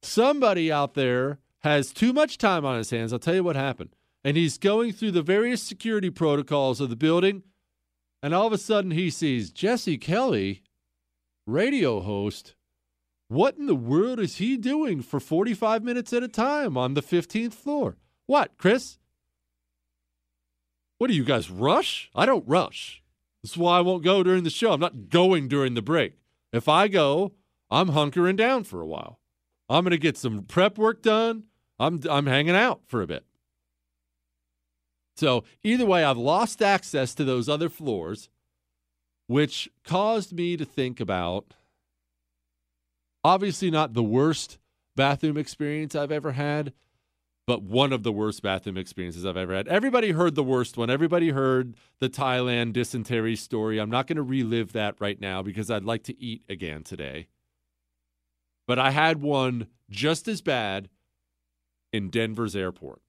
somebody 0.01 0.71
out 0.71 0.95
there 0.95 1.39
has 1.61 1.93
too 1.93 2.13
much 2.13 2.37
time 2.37 2.65
on 2.65 2.77
his 2.77 2.89
hands. 2.89 3.13
I'll 3.13 3.19
tell 3.19 3.35
you 3.35 3.43
what 3.43 3.55
happened. 3.55 3.95
And 4.23 4.35
he's 4.35 4.57
going 4.57 4.91
through 4.91 5.11
the 5.11 5.21
various 5.21 5.63
security 5.63 6.09
protocols 6.09 6.81
of 6.81 6.89
the 6.89 6.95
building. 6.95 7.43
And 8.21 8.33
all 8.33 8.47
of 8.47 8.53
a 8.53 8.57
sudden 8.57 8.91
he 8.91 9.09
sees 9.09 9.49
Jesse 9.49 9.97
Kelly, 9.97 10.63
radio 11.47 12.01
host. 12.01 12.55
What 13.27 13.57
in 13.57 13.65
the 13.65 13.75
world 13.75 14.19
is 14.19 14.37
he 14.37 14.55
doing 14.55 15.01
for 15.01 15.19
45 15.19 15.83
minutes 15.83 16.13
at 16.13 16.23
a 16.23 16.27
time 16.27 16.77
on 16.77 16.93
the 16.93 17.01
15th 17.01 17.53
floor? 17.53 17.97
What, 18.27 18.57
Chris? 18.57 18.99
What 20.97 21.07
do 21.07 21.13
you 21.13 21.23
guys 21.23 21.49
rush? 21.49 22.09
I 22.15 22.25
don't 22.25 22.47
rush. 22.47 23.03
That's 23.43 23.57
why 23.57 23.77
I 23.77 23.81
won't 23.81 24.03
go 24.03 24.23
during 24.23 24.43
the 24.43 24.49
show. 24.49 24.71
I'm 24.71 24.79
not 24.79 25.09
going 25.09 25.47
during 25.47 25.73
the 25.73 25.81
break. 25.81 26.13
If 26.53 26.69
I 26.69 26.87
go, 26.87 27.33
I'm 27.69 27.89
hunkering 27.89 28.37
down 28.37 28.63
for 28.63 28.81
a 28.81 28.87
while. 28.87 29.19
I'm 29.69 29.83
going 29.83 29.91
to 29.91 29.97
get 29.97 30.17
some 30.17 30.43
prep 30.43 30.77
work 30.77 31.01
done. 31.01 31.43
I'm 31.79 32.01
I'm 32.09 32.27
hanging 32.27 32.55
out 32.55 32.81
for 32.87 33.01
a 33.01 33.07
bit. 33.07 33.25
So, 35.17 35.43
either 35.63 35.85
way, 35.85 36.03
I've 36.03 36.17
lost 36.17 36.61
access 36.61 37.13
to 37.15 37.23
those 37.23 37.49
other 37.49 37.69
floors, 37.69 38.29
which 39.27 39.69
caused 39.83 40.33
me 40.33 40.57
to 40.57 40.65
think 40.65 40.99
about 40.99 41.53
obviously 43.25 43.71
not 43.71 43.95
the 43.95 44.03
worst 44.03 44.59
bathroom 44.95 45.35
experience 45.35 45.95
I've 45.95 46.11
ever 46.11 46.33
had, 46.33 46.73
but 47.47 47.63
one 47.63 47.91
of 47.91 48.03
the 48.03 48.11
worst 48.11 48.43
bathroom 48.43 48.77
experiences 48.77 49.25
I've 49.25 49.35
ever 49.35 49.55
had. 49.55 49.67
Everybody 49.67 50.11
heard 50.11 50.35
the 50.35 50.43
worst 50.43 50.77
one. 50.77 50.91
Everybody 50.91 51.29
heard 51.29 51.75
the 51.99 52.07
Thailand 52.07 52.73
dysentery 52.73 53.35
story. 53.35 53.79
I'm 53.79 53.89
not 53.89 54.05
going 54.05 54.17
to 54.17 54.21
relive 54.21 54.73
that 54.73 54.95
right 54.99 55.19
now 55.19 55.41
because 55.41 55.71
I'd 55.71 55.83
like 55.83 56.03
to 56.03 56.21
eat 56.21 56.43
again 56.47 56.83
today. 56.83 57.25
But 58.67 58.77
I 58.77 58.91
had 58.91 59.23
one 59.23 59.67
just 59.89 60.27
as 60.27 60.43
bad 60.43 60.89
in 61.91 62.09
Denver's 62.09 62.55
airport. 62.55 63.01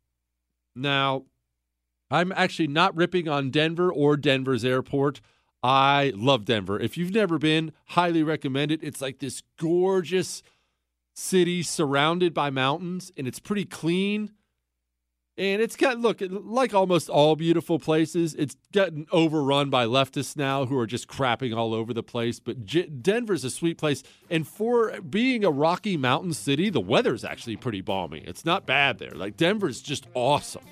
Now, 0.74 1.24
I'm 2.10 2.32
actually 2.32 2.68
not 2.68 2.96
ripping 2.96 3.28
on 3.28 3.50
Denver 3.50 3.92
or 3.92 4.16
Denver's 4.16 4.64
airport. 4.64 5.20
I 5.62 6.12
love 6.14 6.44
Denver. 6.44 6.78
If 6.78 6.96
you've 6.96 7.12
never 7.12 7.38
been, 7.38 7.72
highly 7.86 8.22
recommend 8.22 8.70
it. 8.70 8.82
It's 8.82 9.00
like 9.00 9.18
this 9.18 9.42
gorgeous 9.58 10.42
city 11.14 11.62
surrounded 11.62 12.34
by 12.34 12.50
mountains, 12.50 13.10
and 13.16 13.26
it's 13.26 13.38
pretty 13.40 13.64
clean. 13.64 14.30
And 15.38 15.60
it's 15.60 15.76
got 15.76 15.98
look 15.98 16.22
like 16.22 16.72
almost 16.72 17.10
all 17.10 17.36
beautiful 17.36 17.78
places. 17.78 18.34
It's 18.34 18.56
gotten 18.72 19.06
overrun 19.12 19.68
by 19.68 19.84
leftists 19.84 20.34
now 20.34 20.64
who 20.64 20.78
are 20.78 20.86
just 20.86 21.08
crapping 21.08 21.54
all 21.54 21.74
over 21.74 21.92
the 21.92 22.02
place. 22.02 22.40
But 22.40 22.64
J- 22.64 22.86
Denver's 22.86 23.44
a 23.44 23.50
sweet 23.50 23.76
place, 23.76 24.02
and 24.30 24.48
for 24.48 24.98
being 25.02 25.44
a 25.44 25.50
Rocky 25.50 25.98
Mountain 25.98 26.32
city, 26.32 26.70
the 26.70 26.80
weather's 26.80 27.22
actually 27.22 27.56
pretty 27.56 27.82
balmy. 27.82 28.22
It's 28.26 28.46
not 28.46 28.66
bad 28.66 28.98
there. 28.98 29.10
Like 29.10 29.36
Denver's 29.36 29.82
just 29.82 30.06
awesome. 30.14 30.64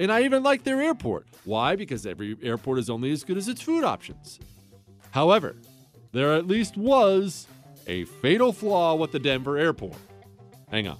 And 0.00 0.10
I 0.10 0.22
even 0.22 0.42
like 0.42 0.64
their 0.64 0.80
airport. 0.80 1.26
Why? 1.44 1.76
Because 1.76 2.06
every 2.06 2.34
airport 2.42 2.78
is 2.78 2.88
only 2.88 3.12
as 3.12 3.22
good 3.22 3.36
as 3.36 3.48
its 3.48 3.60
food 3.60 3.84
options. 3.84 4.40
However, 5.10 5.56
there 6.12 6.32
at 6.32 6.46
least 6.46 6.78
was 6.78 7.46
a 7.86 8.06
fatal 8.06 8.54
flaw 8.54 8.94
with 8.94 9.12
the 9.12 9.18
Denver 9.18 9.58
airport. 9.58 9.98
Hang 10.70 10.88
on. 10.88 10.96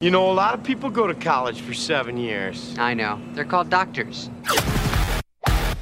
You 0.00 0.10
know, 0.10 0.28
a 0.28 0.34
lot 0.34 0.54
of 0.54 0.64
people 0.64 0.90
go 0.90 1.06
to 1.06 1.14
college 1.14 1.60
for 1.60 1.72
seven 1.72 2.16
years. 2.16 2.74
I 2.78 2.92
know. 2.94 3.20
They're 3.34 3.44
called 3.44 3.70
doctors. 3.70 4.28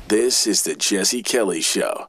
This 0.08 0.46
is 0.46 0.64
the 0.64 0.74
Jesse 0.74 1.22
Kelly 1.22 1.62
Show. 1.62 2.08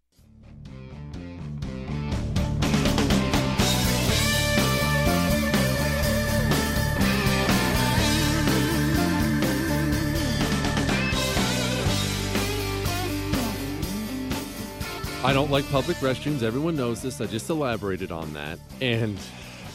I 15.25 15.33
don't 15.33 15.49
like 15.49 15.67
public 15.71 15.97
restrooms. 15.97 16.43
Everyone 16.43 16.75
knows 16.75 17.01
this. 17.01 17.19
I 17.19 17.25
just 17.25 17.49
elaborated 17.49 18.11
on 18.11 18.31
that. 18.33 18.59
And 18.79 19.17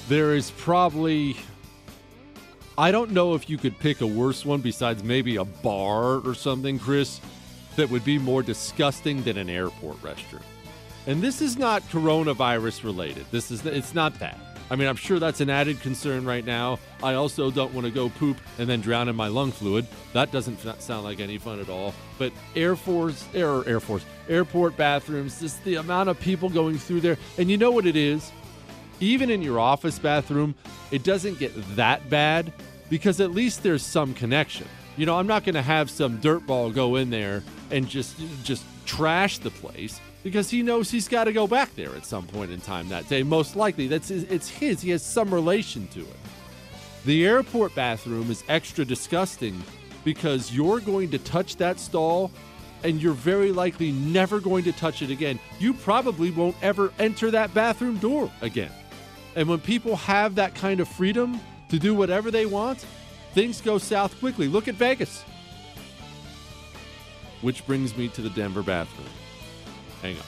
there 0.09 0.37
is 0.37 0.53
probably. 0.53 1.37
I 2.79 2.93
don't 2.93 3.11
know 3.11 3.35
if 3.35 3.51
you 3.51 3.59
could 3.59 3.77
pick 3.81 4.01
a 4.01 4.07
worse 4.07 4.45
one 4.45 4.61
besides 4.61 5.03
maybe 5.03 5.37
a 5.37 5.45
bar 5.45 6.21
or 6.21 6.35
something, 6.37 6.79
Chris, 6.79 7.21
that 7.75 7.91
would 7.91 8.05
be 8.05 8.17
more 8.17 8.45
disgusting 8.45 9.25
than 9.25 9.37
an 9.39 9.51
airport 9.51 10.01
restroom. 10.03 10.41
And 11.09 11.21
this 11.21 11.43
is 11.43 11.59
not 11.59 11.83
coronavirus 11.91 12.85
related. 12.85 13.27
This 13.33 13.51
is 13.51 13.67
it's 13.67 13.93
not 13.93 14.21
that. 14.21 14.39
I 14.71 14.77
mean, 14.77 14.87
I'm 14.87 14.97
sure 14.97 15.19
that's 15.19 15.41
an 15.41 15.51
added 15.51 15.81
concern 15.81 16.25
right 16.25 16.45
now. 16.45 16.79
I 17.03 17.15
also 17.15 17.51
don't 17.51 17.75
want 17.75 17.87
to 17.87 17.91
go 17.91 18.09
poop 18.09 18.37
and 18.59 18.69
then 18.69 18.81
drown 18.81 19.09
in 19.09 19.17
my 19.17 19.27
lung 19.27 19.51
fluid. 19.51 19.87
That 20.13 20.31
doesn't 20.31 20.61
sound 20.81 21.03
like 21.03 21.19
any 21.19 21.39
fun 21.39 21.59
at 21.59 21.69
all. 21.69 21.93
But 22.19 22.33
Air 22.55 22.77
Force, 22.77 23.27
Air 23.35 23.67
Air 23.69 23.81
Force, 23.81 24.05
airport 24.29 24.77
bathrooms, 24.77 25.41
just 25.41 25.63
the 25.65 25.77
amount 25.77 26.09
of 26.09 26.21
people 26.21 26.49
going 26.49 26.79
through 26.79 27.01
there. 27.01 27.19
And 27.37 27.51
you 27.51 27.57
know 27.57 27.73
what 27.73 27.85
it 27.85 27.97
is? 27.97 28.31
Even 29.01 29.29
in 29.29 29.43
your 29.43 29.59
office 29.59 29.99
bathroom, 29.99 30.55
it 30.93 31.03
doesn't 31.03 31.39
get 31.39 31.53
that 31.75 32.09
bad 32.09 32.53
because 32.89 33.21
at 33.21 33.33
least 33.33 33.63
there's 33.65 33.85
some 33.85 34.15
connection. 34.15 34.69
You 34.97 35.07
know, 35.07 35.19
I'm 35.19 35.27
not 35.27 35.45
going 35.45 35.55
to 35.55 35.63
have 35.63 35.91
some 35.91 36.21
dirtball 36.21 36.73
go 36.73 36.97
in 36.97 37.11
there 37.11 37.43
and 37.71 37.89
just 37.89 38.17
just 38.45 38.65
trash 38.85 39.39
the 39.39 39.51
place 39.51 40.01
because 40.23 40.51
he 40.51 40.63
knows 40.63 40.91
he's 40.91 41.09
got 41.09 41.25
to 41.25 41.33
go 41.33 41.47
back 41.47 41.75
there 41.75 41.95
at 41.97 42.05
some 42.05 42.27
point 42.27 42.51
in 42.51 42.61
time 42.61 42.89
that 42.89 43.09
day. 43.09 43.23
Most 43.23 43.57
likely, 43.57 43.87
that's 43.87 44.11
it's 44.11 44.49
his. 44.49 44.81
He 44.81 44.91
has 44.91 45.03
some 45.03 45.33
relation 45.33 45.89
to 45.89 46.01
it. 46.01 46.17
The 47.05 47.27
airport 47.27 47.75
bathroom 47.75 48.31
is 48.31 48.45
extra 48.49 48.85
disgusting 48.85 49.63
because 50.05 50.53
you're 50.53 50.81
going 50.81 51.11
to 51.11 51.19
touch 51.19 51.57
that 51.57 51.81
stall 51.81 52.31
and 52.83 53.01
you're 53.01 53.13
very 53.13 53.53
likely 53.53 53.93
never 53.93 54.41
going 54.41 54.65
to 54.65 54.73
touch 54.73 55.03
it 55.03 55.11
again. 55.11 55.39
You 55.59 55.75
probably 55.75 56.31
won't 56.31 56.57
ever 56.63 56.93
enter 56.99 57.31
that 57.31 57.53
bathroom 57.55 57.99
door 57.99 58.31
again. 58.41 58.73
And 59.37 59.49
when 59.49 59.61
people 59.61 59.97
have 59.97 60.35
that 60.35 60.55
kind 60.55 60.81
of 60.81 60.89
freedom 60.89 61.41
to 61.69 61.79
do 61.79 61.95
whatever 61.95 62.31
they 62.31 62.47
want, 62.47 62.85
things 63.33 63.61
go 63.61 63.79
south 63.79 64.19
quickly. 64.19 64.49
Look 64.49 64.67
at 64.69 64.75
Vegas. 64.75 65.23
Which 67.43 67.67
brings 67.67 67.97
me 67.97 68.09
to 68.09 68.23
the 68.23 68.31
Denver 68.31 68.63
bathroom. 68.63 69.09
Hang 70.03 70.17
on. 70.17 70.25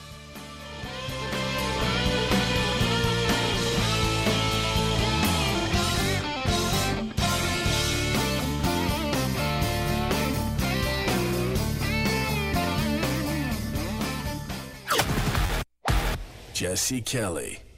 Jesse 16.53 17.01
Kelly. 17.01 17.72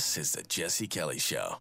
This 0.00 0.16
is 0.16 0.32
the 0.32 0.42
Jesse 0.42 0.86
Kelly 0.86 1.18
Show. 1.18 1.58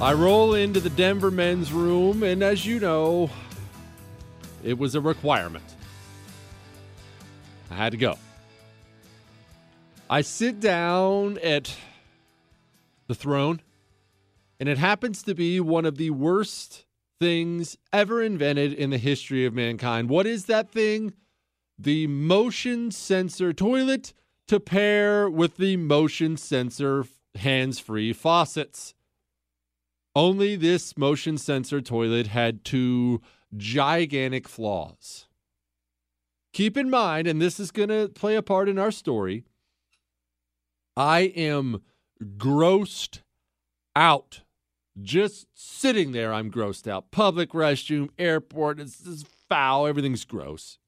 I 0.00 0.12
roll 0.12 0.54
into 0.54 0.78
the 0.78 0.88
Denver 0.90 1.32
men's 1.32 1.72
room, 1.72 2.22
and 2.22 2.44
as 2.44 2.64
you 2.64 2.78
know, 2.78 3.28
it 4.62 4.78
was 4.78 4.94
a 4.94 5.00
requirement. 5.00 5.64
I 7.72 7.74
had 7.74 7.90
to 7.90 7.98
go. 7.98 8.16
I 10.08 10.20
sit 10.20 10.60
down 10.60 11.38
at 11.38 11.74
the 13.08 13.16
throne, 13.16 13.60
and 14.60 14.68
it 14.68 14.78
happens 14.78 15.24
to 15.24 15.34
be 15.34 15.58
one 15.58 15.86
of 15.86 15.96
the 15.96 16.10
worst 16.10 16.85
things 17.18 17.76
ever 17.92 18.22
invented 18.22 18.72
in 18.72 18.90
the 18.90 18.98
history 18.98 19.44
of 19.46 19.54
mankind. 19.54 20.08
What 20.08 20.26
is 20.26 20.46
that 20.46 20.70
thing? 20.70 21.14
The 21.78 22.06
motion 22.06 22.90
sensor 22.90 23.52
toilet 23.52 24.12
to 24.48 24.60
pair 24.60 25.28
with 25.28 25.56
the 25.56 25.76
motion 25.76 26.36
sensor 26.36 27.04
hands 27.34 27.78
free 27.78 28.12
faucets. 28.12 28.94
Only 30.14 30.56
this 30.56 30.96
motion 30.96 31.36
sensor 31.36 31.80
toilet 31.80 32.28
had 32.28 32.64
two 32.64 33.20
gigantic 33.56 34.48
flaws. 34.48 35.26
Keep 36.52 36.78
in 36.78 36.88
mind, 36.88 37.26
and 37.26 37.40
this 37.40 37.60
is 37.60 37.70
going 37.70 37.90
to 37.90 38.08
play 38.08 38.34
a 38.34 38.42
part 38.42 38.68
in 38.68 38.78
our 38.78 38.90
story, 38.90 39.44
I 40.96 41.20
am 41.36 41.82
grossed 42.38 43.20
out. 43.94 44.40
Just 45.00 45.46
sitting 45.54 46.12
there, 46.12 46.32
I'm 46.32 46.50
grossed 46.50 46.88
out. 46.90 47.10
Public 47.10 47.50
restroom, 47.50 48.08
airport, 48.18 48.80
it's 48.80 48.98
just 48.98 49.26
foul. 49.48 49.86
Everything's 49.86 50.24
gross. 50.24 50.78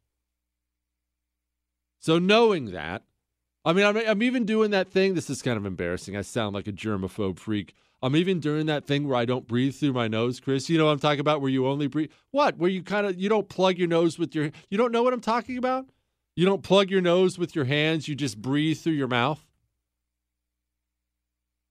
So, 2.01 2.19
knowing 2.19 2.73
that, 2.73 3.03
I 3.65 3.73
mean, 3.73 3.85
I'm, 3.85 3.97
I'm 3.97 4.23
even 4.23 4.45
doing 4.45 4.71
that 4.71 4.89
thing. 4.89 5.15
This 5.15 5.29
is 5.29 5.43
kind 5.43 5.59
of 5.59 5.67
embarrassing. 5.67 6.17
I 6.17 6.23
sound 6.23 6.55
like 6.55 6.67
a 6.67 6.73
germaphobe 6.73 7.39
freak. 7.39 7.75
I'm 8.01 8.15
even 8.15 8.39
doing 8.39 8.67
that 8.67 8.87
thing 8.87 9.09
where 9.09 9.17
I 9.17 9.25
don't 9.25 9.49
breathe 9.49 9.75
through 9.75 9.93
my 9.93 10.07
nose, 10.07 10.39
Chris. 10.39 10.71
You 10.71 10.79
know 10.79 10.87
what 10.87 10.93
I'm 10.93 11.01
talking 11.01 11.21
about? 11.21 11.41
Where 11.41 11.51
you 11.51 11.67
only 11.67 11.89
breathe. 11.89 12.11
What? 12.31 12.57
Where 12.57 12.71
you 12.71 12.83
kind 12.83 13.07
of 13.07 13.21
you 13.21 13.29
don't 13.29 13.49
plug 13.49 13.77
your 13.77 13.89
nose 13.89 14.19
with 14.19 14.35
your. 14.35 14.53
You 14.71 14.79
don't 14.79 14.93
know 14.93 15.03
what 15.03 15.13
I'm 15.13 15.21
talking 15.21 15.59
about? 15.59 15.87
You 16.37 16.47
don't 16.47 16.63
plug 16.63 16.91
your 16.91 17.01
nose 17.01 17.37
with 17.37 17.57
your 17.57 17.65
hands. 17.65 18.07
You 18.07 18.15
just 18.15 18.41
breathe 18.41 18.79
through 18.79 18.93
your 18.93 19.09
mouth. 19.09 19.45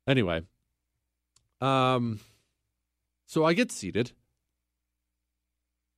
Anyway, 0.06 0.42
um, 1.62 2.20
so 3.28 3.46
I 3.46 3.54
get 3.54 3.72
seated, 3.72 4.14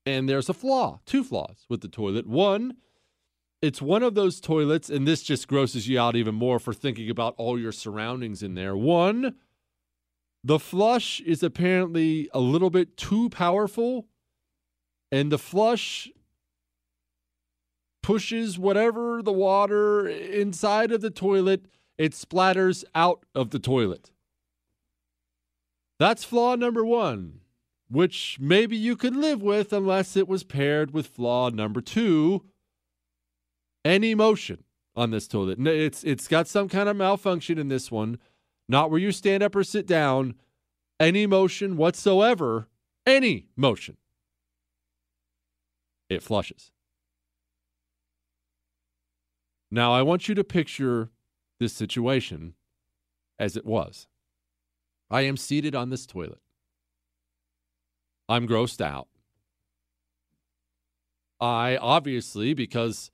and 0.05 0.27
there's 0.27 0.49
a 0.49 0.53
flaw, 0.53 0.99
two 1.05 1.23
flaws 1.23 1.65
with 1.69 1.79
the 1.79 1.87
toilet. 1.87 2.27
One, 2.27 2.75
it's 3.61 3.81
one 3.81 4.03
of 4.03 4.15
those 4.15 4.41
toilets, 4.41 4.89
and 4.89 5.07
this 5.07 5.23
just 5.23 5.47
grosses 5.47 5.87
you 5.87 5.99
out 5.99 6.15
even 6.15 6.35
more 6.35 6.59
for 6.59 6.73
thinking 6.73 7.09
about 7.09 7.35
all 7.37 7.57
your 7.57 7.71
surroundings 7.71 8.43
in 8.43 8.55
there. 8.55 8.75
One 8.75 9.35
the 10.43 10.59
flush 10.59 11.19
is 11.21 11.43
apparently 11.43 12.29
a 12.33 12.39
little 12.39 12.69
bit 12.69 12.95
too 12.95 13.29
powerful, 13.29 14.07
and 15.11 15.31
the 15.31 15.37
flush 15.37 16.09
pushes 18.01 18.57
whatever 18.57 19.21
the 19.21 19.33
water 19.33 20.07
inside 20.07 20.91
of 20.91 21.01
the 21.01 21.09
toilet, 21.09 21.65
it 21.97 22.13
splatters 22.13 22.85
out 22.95 23.25
of 23.35 23.49
the 23.49 23.59
toilet. 23.59 24.11
That's 25.99 26.23
flaw 26.23 26.55
number 26.55 26.83
one, 26.83 27.41
which 27.89 28.37
maybe 28.39 28.77
you 28.77 28.95
could 28.95 29.15
live 29.15 29.41
with 29.41 29.73
unless 29.73 30.15
it 30.15 30.27
was 30.27 30.43
paired 30.43 30.91
with 30.91 31.07
flaw 31.07 31.49
number 31.49 31.81
two 31.81 32.45
any 33.85 34.15
motion 34.15 34.63
on 34.95 35.11
this 35.11 35.27
toilet. 35.27 35.59
It's, 35.65 36.03
it's 36.03 36.27
got 36.27 36.47
some 36.47 36.67
kind 36.67 36.89
of 36.89 36.97
malfunction 36.97 37.57
in 37.57 37.69
this 37.69 37.91
one 37.91 38.17
not 38.69 38.91
where 38.91 38.99
you 38.99 39.11
stand 39.11 39.41
up 39.41 39.55
or 39.55 39.63
sit 39.63 39.87
down, 39.87 40.35
any 40.99 41.25
motion 41.25 41.75
whatsoever, 41.75 42.69
any 43.05 43.47
motion, 43.57 43.97
it 46.07 46.21
flushes. 46.21 46.71
Now, 49.71 49.91
I 49.91 50.03
want 50.03 50.29
you 50.29 50.35
to 50.35 50.43
picture 50.43 51.09
this 51.59 51.73
situation 51.73 52.53
as 53.39 53.57
it 53.57 53.65
was. 53.65 54.07
I 55.09 55.21
am 55.21 55.37
seated 55.37 55.75
on 55.75 55.89
this 55.89 56.05
toilet. 56.05 56.39
I'm 58.27 58.47
grossed 58.47 58.81
out. 58.81 59.07
I 61.41 61.77
obviously, 61.77 62.53
because 62.53 63.11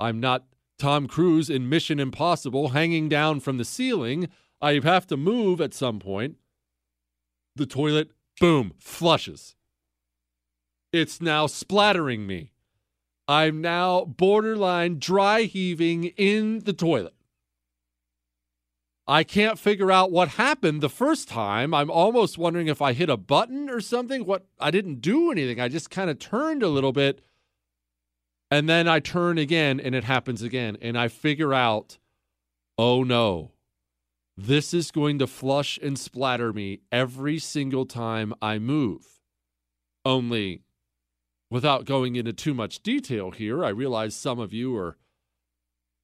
I'm 0.00 0.20
not 0.20 0.46
Tom 0.78 1.06
Cruise 1.06 1.50
in 1.50 1.68
Mission 1.68 1.98
Impossible 1.98 2.68
hanging 2.68 3.08
down 3.08 3.40
from 3.40 3.58
the 3.58 3.64
ceiling, 3.64 4.28
I 4.60 4.80
have 4.82 5.06
to 5.08 5.16
move 5.16 5.60
at 5.60 5.74
some 5.74 5.98
point. 5.98 6.36
The 7.56 7.66
toilet, 7.66 8.10
boom, 8.40 8.72
flushes. 8.78 9.56
It's 10.92 11.20
now 11.20 11.46
splattering 11.46 12.26
me. 12.26 12.52
I'm 13.26 13.60
now 13.60 14.04
borderline 14.06 14.98
dry 14.98 15.42
heaving 15.42 16.04
in 16.16 16.60
the 16.60 16.72
toilet. 16.72 17.14
I 19.10 19.24
can't 19.24 19.58
figure 19.58 19.90
out 19.90 20.12
what 20.12 20.28
happened 20.28 20.82
the 20.82 20.90
first 20.90 21.28
time. 21.28 21.72
I'm 21.72 21.90
almost 21.90 22.36
wondering 22.36 22.68
if 22.68 22.82
I 22.82 22.92
hit 22.92 23.08
a 23.08 23.16
button 23.16 23.70
or 23.70 23.80
something. 23.80 24.26
What 24.26 24.44
I 24.60 24.70
didn't 24.70 25.00
do 25.00 25.30
anything. 25.30 25.58
I 25.58 25.68
just 25.68 25.88
kind 25.88 26.10
of 26.10 26.18
turned 26.18 26.62
a 26.62 26.68
little 26.68 26.92
bit. 26.92 27.22
And 28.50 28.68
then 28.68 28.86
I 28.86 29.00
turn 29.00 29.38
again 29.38 29.80
and 29.80 29.94
it 29.94 30.04
happens 30.04 30.42
again. 30.42 30.76
And 30.82 30.98
I 30.98 31.08
figure 31.08 31.54
out, 31.54 31.96
oh 32.76 33.02
no, 33.02 33.52
this 34.36 34.74
is 34.74 34.90
going 34.90 35.18
to 35.20 35.26
flush 35.26 35.78
and 35.82 35.98
splatter 35.98 36.52
me 36.52 36.80
every 36.92 37.38
single 37.38 37.86
time 37.86 38.34
I 38.42 38.58
move. 38.58 39.20
Only, 40.04 40.64
without 41.50 41.86
going 41.86 42.14
into 42.16 42.34
too 42.34 42.52
much 42.52 42.82
detail 42.82 43.30
here, 43.30 43.64
I 43.64 43.70
realize 43.70 44.14
some 44.14 44.38
of 44.38 44.52
you 44.52 44.76
are 44.76 44.98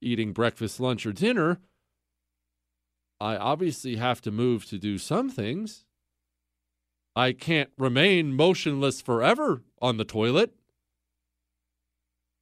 eating 0.01 0.33
breakfast, 0.33 0.81
lunch, 0.81 1.05
or 1.05 1.13
dinner. 1.13 1.61
I 3.25 3.39
obviously 3.39 3.97
have 3.97 4.21
to 4.21 4.31
move 4.31 4.67
to 4.67 4.77
do 4.77 4.99
some 4.99 5.31
things. 5.31 5.87
I 7.17 7.33
can't 7.33 7.71
remain 7.79 8.35
motionless 8.35 9.01
forever 9.01 9.63
on 9.81 9.97
the 9.97 10.05
toilet. 10.05 10.53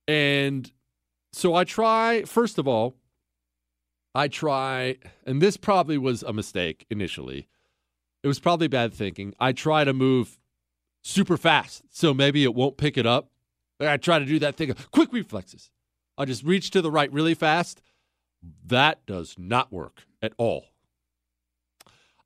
And 0.09 0.73
so 1.33 1.55
I 1.55 1.63
try, 1.63 2.25
first 2.25 2.59
of 2.59 2.67
all, 2.67 2.97
I 4.13 4.27
try, 4.27 4.97
and 5.25 5.41
this 5.41 5.57
probably 5.57 5.99
was 5.99 6.25
a 6.25 6.33
mistake 6.33 6.85
initially. 6.91 7.47
It 8.25 8.27
was 8.27 8.41
probably 8.41 8.67
bad 8.67 8.93
thinking. 8.93 9.35
I 9.39 9.53
try 9.53 9.85
to 9.85 9.93
move 9.93 10.37
super 11.05 11.37
fast, 11.37 11.85
so 11.91 12.13
maybe 12.13 12.43
it 12.43 12.57
won't 12.57 12.77
pick 12.77 12.99
it 12.99 13.07
up. 13.07 13.31
I 13.79 13.99
try 13.99 14.19
to 14.19 14.25
do 14.25 14.41
that 14.41 14.57
thing 14.57 14.71
of 14.71 14.91
quick 14.91 15.13
reflexes. 15.13 15.71
I 16.19 16.25
just 16.25 16.43
reach 16.43 16.73
to 16.73 16.83
the 16.83 16.91
right 16.91 17.13
really 17.13 17.35
fast. 17.35 17.83
That 18.67 19.07
does 19.07 19.37
not 19.39 19.73
work 19.73 20.07
at 20.21 20.33
all. 20.39 20.72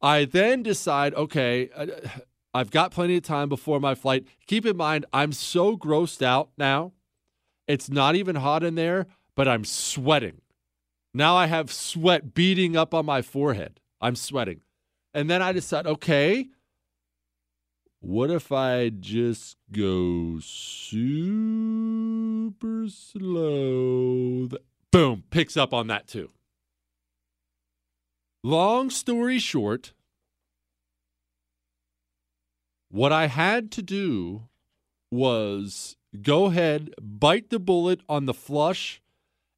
I 0.00 0.24
then 0.24 0.62
decide, 0.62 1.14
okay, 1.14 1.70
uh, 1.74 1.86
I've 2.52 2.70
got 2.70 2.90
plenty 2.90 3.16
of 3.16 3.22
time 3.22 3.48
before 3.48 3.80
my 3.80 3.94
flight. 3.94 4.26
Keep 4.46 4.66
in 4.66 4.76
mind, 4.76 5.06
I'm 5.12 5.32
so 5.32 5.76
grossed 5.76 6.22
out 6.22 6.50
now. 6.56 6.92
It's 7.66 7.90
not 7.90 8.14
even 8.14 8.36
hot 8.36 8.62
in 8.62 8.76
there, 8.76 9.06
but 9.34 9.48
I'm 9.48 9.64
sweating. 9.64 10.40
Now 11.12 11.36
I 11.36 11.46
have 11.46 11.72
sweat 11.72 12.34
beating 12.34 12.76
up 12.76 12.94
on 12.94 13.06
my 13.06 13.22
forehead. 13.22 13.80
I'm 14.00 14.16
sweating. 14.16 14.60
And 15.14 15.30
then 15.30 15.42
I 15.42 15.52
decide, 15.52 15.86
okay, 15.86 16.48
what 18.00 18.30
if 18.30 18.52
I 18.52 18.90
just 18.90 19.56
go 19.72 20.38
super 20.40 21.00
slow? 22.88 24.48
Boom, 24.92 25.24
picks 25.30 25.56
up 25.56 25.72
on 25.74 25.86
that 25.88 26.06
too. 26.06 26.30
Long 28.46 28.90
story 28.90 29.40
short, 29.40 29.92
what 32.88 33.10
I 33.10 33.26
had 33.26 33.72
to 33.72 33.82
do 33.82 34.42
was 35.10 35.96
go 36.22 36.44
ahead, 36.44 36.90
bite 37.02 37.50
the 37.50 37.58
bullet 37.58 38.02
on 38.08 38.26
the 38.26 38.32
flush, 38.32 39.02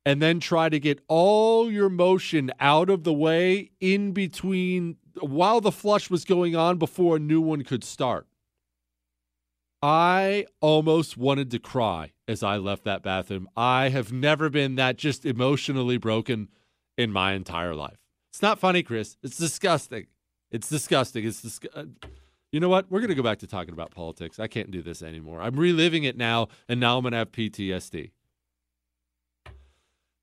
and 0.07 0.23
then 0.23 0.41
try 0.41 0.71
to 0.71 0.81
get 0.81 1.03
all 1.07 1.71
your 1.71 1.91
motion 1.91 2.51
out 2.61 2.89
of 2.89 3.05
the 3.05 3.13
way 3.13 3.73
in 3.79 4.13
between 4.13 4.97
while 5.21 5.61
the 5.61 5.71
flush 5.71 6.09
was 6.09 6.25
going 6.25 6.57
on 6.57 6.79
before 6.79 7.17
a 7.17 7.21
new 7.21 7.43
one 7.43 7.65
could 7.65 7.85
start. 7.85 8.27
I 9.83 10.47
almost 10.63 11.19
wanted 11.19 11.51
to 11.51 11.59
cry 11.59 12.13
as 12.27 12.43
I 12.43 12.57
left 12.57 12.85
that 12.85 13.03
bathroom. 13.03 13.51
I 13.55 13.91
have 13.91 14.15
never 14.15 14.49
been 14.49 14.77
that 14.77 14.97
just 14.97 15.27
emotionally 15.27 15.99
broken 15.99 16.49
in 16.97 17.13
my 17.13 17.35
entire 17.35 17.75
life. 17.75 17.99
It's 18.39 18.43
not 18.45 18.61
funny, 18.61 18.85
Chris. 18.85 19.17
It's 19.21 19.37
disgusting. 19.37 20.07
It's 20.53 20.69
disgusting. 20.69 21.27
It's 21.27 21.43
dis- 21.43 21.59
uh, 21.75 21.87
You 22.53 22.61
know 22.61 22.69
what? 22.69 22.89
We're 22.89 23.01
going 23.01 23.09
to 23.09 23.17
go 23.17 23.23
back 23.25 23.41
to 23.41 23.49
talking 23.49 23.75
about 23.75 23.91
politics. 23.91 24.39
I 24.39 24.47
can't 24.47 24.71
do 24.71 24.81
this 24.81 25.03
anymore. 25.03 25.43
I'm 25.43 25.57
reliving 25.57 26.05
it 26.05 26.17
now, 26.17 26.47
and 26.69 26.79
now 26.79 26.97
I'm 26.97 27.03
going 27.03 27.11
to 27.11 27.19
have 27.19 27.33
PTSD. 27.33 28.13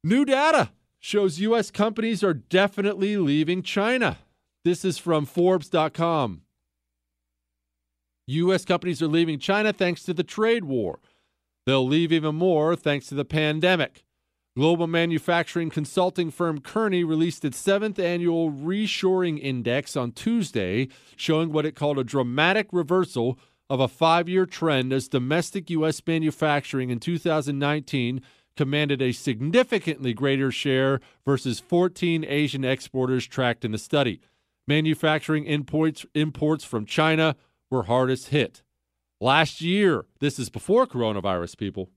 New 0.01 0.23
data 0.23 0.71
shows 0.97 1.41
U.S. 1.41 1.71
companies 1.71 2.23
are 2.23 2.33
definitely 2.33 3.17
leaving 3.17 3.61
China. 3.61 4.19
This 4.63 4.85
is 4.85 4.97
from 4.97 5.25
Forbes.com. 5.25 6.43
U.S. 8.27 8.63
companies 8.63 9.01
are 9.01 9.09
leaving 9.09 9.39
China 9.39 9.73
thanks 9.73 10.03
to 10.03 10.13
the 10.13 10.23
trade 10.23 10.63
war. 10.63 10.99
They'll 11.65 11.85
leave 11.85 12.13
even 12.13 12.35
more 12.35 12.77
thanks 12.77 13.07
to 13.07 13.15
the 13.15 13.25
pandemic. 13.25 14.04
Global 14.57 14.87
manufacturing 14.87 15.69
consulting 15.69 16.31
firm 16.31 16.61
Kearney 16.61 17.03
released 17.03 17.43
its 17.43 17.57
seventh 17.57 17.99
annual 17.99 18.49
reshoring 18.49 19.37
index 19.37 19.97
on 19.97 20.13
Tuesday, 20.13 20.87
showing 21.17 21.51
what 21.51 21.65
it 21.65 21.75
called 21.75 21.99
a 21.99 22.05
dramatic 22.05 22.67
reversal 22.71 23.37
of 23.69 23.81
a 23.81 23.89
five 23.89 24.29
year 24.29 24.45
trend 24.45 24.93
as 24.93 25.09
domestic 25.09 25.69
U.S. 25.71 26.01
manufacturing 26.07 26.89
in 26.89 27.01
2019 27.01 28.21
commanded 28.55 29.01
a 29.01 29.11
significantly 29.11 30.13
greater 30.13 30.51
share 30.51 31.01
versus 31.25 31.59
14 31.59 32.23
Asian 32.23 32.63
exporters 32.63 33.27
tracked 33.27 33.65
in 33.65 33.73
the 33.73 33.77
study. 33.77 34.21
Manufacturing 34.69 35.43
imports, 35.43 36.05
imports 36.13 36.63
from 36.63 36.85
China 36.85 37.35
were 37.69 37.83
hardest 37.83 38.29
hit. 38.29 38.63
Last 39.19 39.59
year, 39.59 40.05
this 40.21 40.39
is 40.39 40.49
before 40.49 40.87
coronavirus, 40.87 41.57
people. 41.57 41.89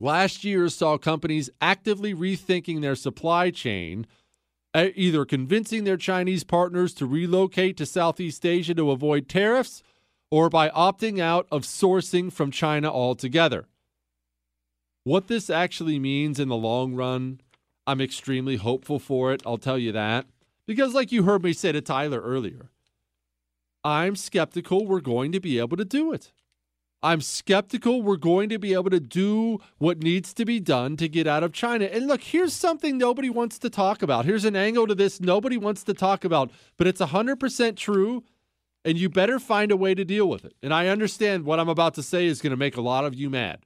Last 0.00 0.44
year 0.44 0.68
saw 0.68 0.96
companies 0.96 1.50
actively 1.60 2.14
rethinking 2.14 2.80
their 2.80 2.94
supply 2.94 3.50
chain, 3.50 4.06
either 4.74 5.24
convincing 5.24 5.84
their 5.84 5.96
Chinese 5.96 6.44
partners 6.44 6.94
to 6.94 7.06
relocate 7.06 7.76
to 7.78 7.86
Southeast 7.86 8.46
Asia 8.46 8.74
to 8.74 8.90
avoid 8.92 9.28
tariffs 9.28 9.82
or 10.30 10.48
by 10.48 10.68
opting 10.68 11.18
out 11.18 11.48
of 11.50 11.62
sourcing 11.62 12.32
from 12.32 12.50
China 12.50 12.92
altogether. 12.92 13.66
What 15.04 15.26
this 15.26 15.50
actually 15.50 15.98
means 15.98 16.38
in 16.38 16.48
the 16.48 16.56
long 16.56 16.94
run, 16.94 17.40
I'm 17.86 18.00
extremely 18.00 18.56
hopeful 18.56 18.98
for 18.98 19.32
it. 19.32 19.42
I'll 19.46 19.58
tell 19.58 19.78
you 19.78 19.90
that. 19.92 20.26
Because, 20.66 20.92
like 20.92 21.10
you 21.10 21.22
heard 21.22 21.42
me 21.42 21.54
say 21.54 21.72
to 21.72 21.80
Tyler 21.80 22.20
earlier, 22.20 22.68
I'm 23.82 24.16
skeptical 24.16 24.86
we're 24.86 25.00
going 25.00 25.32
to 25.32 25.40
be 25.40 25.58
able 25.58 25.78
to 25.78 25.84
do 25.84 26.12
it. 26.12 26.30
I'm 27.02 27.20
skeptical 27.20 28.02
we're 28.02 28.16
going 28.16 28.48
to 28.48 28.58
be 28.58 28.74
able 28.74 28.90
to 28.90 28.98
do 28.98 29.60
what 29.78 30.02
needs 30.02 30.34
to 30.34 30.44
be 30.44 30.58
done 30.58 30.96
to 30.96 31.08
get 31.08 31.28
out 31.28 31.44
of 31.44 31.52
China. 31.52 31.84
And 31.84 32.08
look, 32.08 32.22
here's 32.22 32.52
something 32.52 32.98
nobody 32.98 33.30
wants 33.30 33.58
to 33.60 33.70
talk 33.70 34.02
about. 34.02 34.24
Here's 34.24 34.44
an 34.44 34.56
angle 34.56 34.86
to 34.88 34.94
this 34.94 35.20
nobody 35.20 35.56
wants 35.56 35.84
to 35.84 35.94
talk 35.94 36.24
about, 36.24 36.50
but 36.76 36.88
it's 36.88 37.00
100% 37.00 37.76
true, 37.76 38.24
and 38.84 38.98
you 38.98 39.08
better 39.08 39.38
find 39.38 39.70
a 39.70 39.76
way 39.76 39.94
to 39.94 40.04
deal 40.04 40.28
with 40.28 40.44
it. 40.44 40.54
And 40.60 40.74
I 40.74 40.88
understand 40.88 41.44
what 41.44 41.60
I'm 41.60 41.68
about 41.68 41.94
to 41.94 42.02
say 42.02 42.26
is 42.26 42.42
going 42.42 42.50
to 42.50 42.56
make 42.56 42.76
a 42.76 42.80
lot 42.80 43.04
of 43.04 43.14
you 43.14 43.30
mad. 43.30 43.64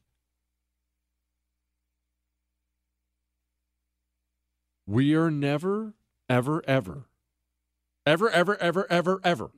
We 4.86 5.14
are 5.14 5.30
never, 5.30 5.94
ever, 6.28 6.62
ever, 6.66 7.06
ever, 8.04 8.30
ever, 8.30 8.56
ever, 8.60 8.86
ever, 8.90 9.20
ever 9.24 9.52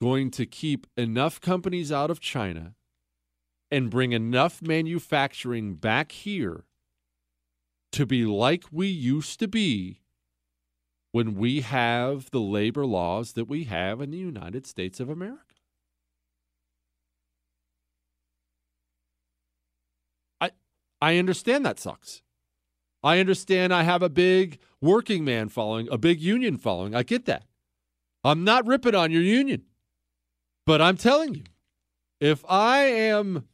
going 0.00 0.30
to 0.30 0.46
keep 0.46 0.86
enough 0.96 1.40
companies 1.40 1.92
out 1.92 2.10
of 2.10 2.20
China 2.20 2.74
and 3.70 3.90
bring 3.90 4.12
enough 4.12 4.62
manufacturing 4.62 5.74
back 5.74 6.12
here 6.12 6.64
to 7.92 8.06
be 8.06 8.24
like 8.24 8.64
we 8.70 8.86
used 8.86 9.38
to 9.40 9.48
be 9.48 10.00
when 11.12 11.34
we 11.34 11.60
have 11.60 12.30
the 12.30 12.40
labor 12.40 12.86
laws 12.86 13.32
that 13.32 13.46
we 13.46 13.64
have 13.64 14.00
in 14.00 14.10
the 14.10 14.18
United 14.18 14.66
States 14.66 15.00
of 15.00 15.08
America. 15.08 15.44
I 20.40 20.50
I 21.00 21.18
understand 21.18 21.66
that 21.66 21.80
sucks. 21.80 22.22
I 23.02 23.18
understand 23.18 23.72
I 23.72 23.82
have 23.82 24.02
a 24.02 24.08
big 24.10 24.58
working 24.80 25.24
man 25.24 25.48
following, 25.48 25.88
a 25.90 25.98
big 25.98 26.20
union 26.20 26.58
following. 26.58 26.94
I 26.94 27.02
get 27.02 27.24
that. 27.26 27.44
I'm 28.22 28.44
not 28.44 28.66
ripping 28.66 28.94
on 28.94 29.10
your 29.10 29.22
union. 29.22 29.64
But 30.70 30.80
I'm 30.80 30.96
telling 30.96 31.34
you, 31.34 31.42
if 32.20 32.44
I 32.48 32.82
am 32.82 33.48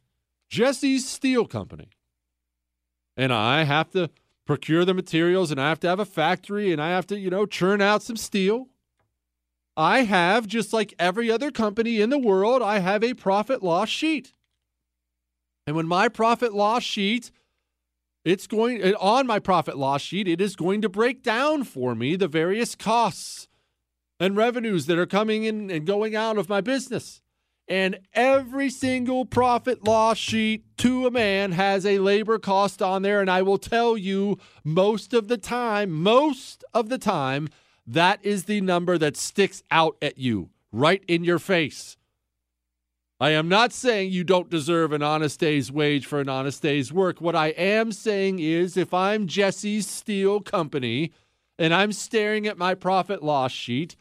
Jesse's 0.51 1.09
Steel 1.09 1.47
Company 1.47 1.89
and 3.15 3.33
I 3.33 3.63
have 3.63 3.89
to 3.93 4.11
procure 4.45 4.85
the 4.85 4.93
materials 4.93 5.49
and 5.49 5.59
I 5.59 5.69
have 5.69 5.79
to 5.79 5.87
have 5.87 5.99
a 5.99 6.05
factory 6.05 6.71
and 6.71 6.79
I 6.79 6.89
have 6.89 7.07
to, 7.07 7.17
you 7.17 7.31
know, 7.31 7.47
churn 7.47 7.81
out 7.81 8.03
some 8.03 8.17
steel, 8.17 8.67
I 9.75 10.03
have, 10.03 10.45
just 10.45 10.73
like 10.73 10.93
every 10.99 11.31
other 11.31 11.49
company 11.49 12.01
in 12.01 12.11
the 12.11 12.19
world, 12.19 12.61
I 12.61 12.77
have 12.77 13.03
a 13.03 13.15
profit 13.15 13.63
loss 13.63 13.89
sheet. 13.89 14.33
And 15.65 15.75
when 15.75 15.87
my 15.87 16.09
profit 16.09 16.53
loss 16.53 16.83
sheet, 16.83 17.31
it's 18.25 18.45
going 18.45 18.93
on 18.93 19.25
my 19.25 19.39
profit 19.39 19.75
loss 19.75 20.03
sheet, 20.03 20.27
it 20.27 20.39
is 20.39 20.55
going 20.55 20.83
to 20.83 20.87
break 20.87 21.23
down 21.23 21.63
for 21.63 21.95
me 21.95 22.15
the 22.15 22.27
various 22.27 22.75
costs 22.75 23.46
and 24.19 24.35
revenues 24.35 24.85
that 24.85 24.97
are 24.97 25.05
coming 25.05 25.43
in 25.43 25.69
and 25.69 25.85
going 25.85 26.15
out 26.15 26.37
of 26.37 26.49
my 26.49 26.61
business. 26.61 27.21
And 27.67 27.99
every 28.13 28.69
single 28.69 29.25
profit 29.25 29.83
loss 29.83 30.17
sheet 30.17 30.63
to 30.77 31.05
a 31.05 31.11
man 31.11 31.51
has 31.51 31.85
a 31.85 31.99
labor 31.99 32.39
cost 32.39 32.81
on 32.81 33.01
there. 33.01 33.19
And 33.19 33.29
I 33.29 33.41
will 33.41 33.57
tell 33.57 33.97
you, 33.97 34.37
most 34.63 35.13
of 35.13 35.27
the 35.27 35.37
time, 35.37 35.91
most 35.91 36.63
of 36.73 36.87
the 36.87 36.97
time, 36.97 37.49
that 37.85 38.23
is 38.23 38.45
the 38.45 38.61
number 38.61 38.97
that 38.97 39.17
sticks 39.17 39.63
out 39.69 39.97
at 40.01 40.17
you 40.17 40.49
right 40.71 41.03
in 41.07 41.23
your 41.23 41.39
face. 41.39 41.97
I 43.19 43.31
am 43.31 43.49
not 43.49 43.73
saying 43.73 44.11
you 44.11 44.23
don't 44.23 44.49
deserve 44.49 44.93
an 44.93 45.01
honest 45.01 45.39
day's 45.39 45.71
wage 45.71 46.05
for 46.05 46.21
an 46.21 46.29
honest 46.29 46.61
day's 46.61 46.93
work. 46.93 47.19
What 47.19 47.35
I 47.35 47.47
am 47.47 47.91
saying 47.91 48.39
is 48.39 48.77
if 48.77 48.93
I'm 48.93 49.25
Jesse's 49.25 49.87
Steel 49.87 50.39
Company 50.39 51.11
and 51.57 51.73
I'm 51.73 51.91
staring 51.91 52.45
at 52.45 52.59
my 52.59 52.75
profit 52.75 53.23
loss 53.23 53.51
sheet, 53.51 53.95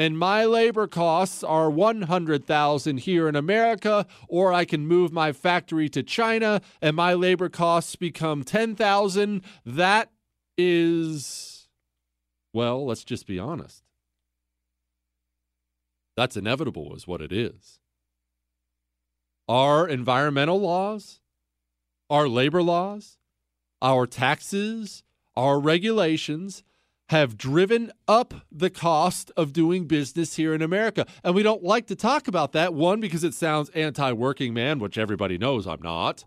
and 0.00 0.18
my 0.18 0.46
labor 0.46 0.86
costs 0.86 1.44
are 1.44 1.68
100,000 1.68 2.96
here 3.00 3.28
in 3.28 3.36
America 3.36 4.06
or 4.28 4.50
I 4.50 4.64
can 4.64 4.86
move 4.86 5.12
my 5.12 5.30
factory 5.32 5.90
to 5.90 6.02
China 6.02 6.62
and 6.80 6.96
my 6.96 7.12
labor 7.12 7.50
costs 7.50 7.96
become 7.96 8.42
10,000 8.42 9.42
that 9.66 10.10
is 10.56 11.68
well 12.54 12.86
let's 12.86 13.04
just 13.04 13.26
be 13.26 13.38
honest. 13.38 13.84
That's 16.16 16.36
inevitable 16.36 16.96
is 16.96 17.06
what 17.06 17.20
it 17.20 17.30
is. 17.30 17.78
Our 19.48 19.86
environmental 19.86 20.62
laws 20.62 21.20
our 22.08 22.26
labor 22.26 22.62
laws 22.62 23.18
our 23.82 24.06
taxes 24.06 25.02
our 25.36 25.60
regulations 25.60 26.62
have 27.10 27.36
driven 27.36 27.90
up 28.06 28.32
the 28.52 28.70
cost 28.70 29.32
of 29.36 29.52
doing 29.52 29.86
business 29.86 30.36
here 30.36 30.54
in 30.54 30.62
America. 30.62 31.04
And 31.24 31.34
we 31.34 31.42
don't 31.42 31.64
like 31.64 31.88
to 31.88 31.96
talk 31.96 32.28
about 32.28 32.52
that. 32.52 32.72
One, 32.72 33.00
because 33.00 33.24
it 33.24 33.34
sounds 33.34 33.68
anti 33.70 34.12
working 34.12 34.54
man, 34.54 34.78
which 34.78 34.96
everybody 34.96 35.36
knows 35.36 35.66
I'm 35.66 35.82
not. 35.82 36.24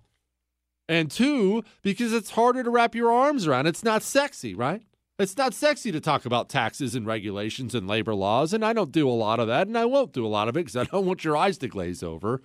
And 0.90 1.10
two, 1.10 1.64
because 1.84 2.12
it's 2.12 2.32
harder 2.32 2.64
to 2.64 2.70
wrap 2.70 2.96
your 2.96 3.14
arms 3.14 3.48
around. 3.48 3.68
It's 3.68 3.86
not 3.86 4.04
sexy, 4.04 4.54
right? 4.54 4.82
It's 5.18 5.38
not 5.38 5.54
sexy 5.54 5.90
to 5.94 6.02
talk 6.02 6.26
about 6.26 6.50
taxes 6.50 6.96
and 6.96 7.08
regulations 7.08 7.74
and 7.74 7.88
labor 7.88 8.14
laws. 8.14 8.52
And 8.52 8.66
I 8.66 8.74
don't 8.74 8.92
do 8.92 9.08
a 9.08 9.12
lot 9.12 9.40
of 9.40 9.48
that. 9.48 9.68
And 9.68 9.78
I 9.78 9.86
won't 9.86 10.12
do 10.12 10.26
a 10.26 10.28
lot 10.28 10.50
of 10.50 10.58
it 10.58 10.66
because 10.66 10.76
I 10.76 10.84
don't 10.84 11.06
want 11.06 11.24
your 11.24 11.38
eyes 11.38 11.58
to 11.60 11.70
glaze 11.70 12.04
over. 12.04 12.42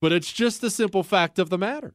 But 0.00 0.12
it's 0.12 0.32
just 0.32 0.62
the 0.62 0.70
simple 0.70 1.02
fact 1.02 1.38
of 1.38 1.50
the 1.50 1.58
matter. 1.58 1.92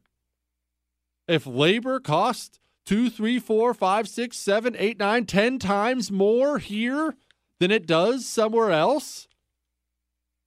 If 1.27 1.47
labor 1.47 1.99
costs 1.99 2.59
two, 2.85 3.09
three, 3.09 3.39
four, 3.39 3.73
five, 3.73 4.07
six, 4.07 4.37
seven, 4.37 4.75
eight, 4.77 4.99
nine, 4.99 5.25
ten 5.25 5.59
times 5.59 6.11
more 6.11 6.57
here 6.59 7.15
than 7.59 7.71
it 7.71 7.85
does 7.85 8.25
somewhere 8.25 8.71
else, 8.71 9.27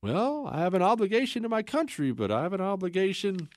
Well, 0.02 0.48
I 0.50 0.60
have 0.60 0.74
an 0.74 0.82
obligation 0.82 1.42
to 1.44 1.48
my 1.48 1.62
country, 1.62 2.12
but 2.12 2.30
I 2.30 2.42
have 2.42 2.52
an 2.52 2.60
obligation 2.60 3.48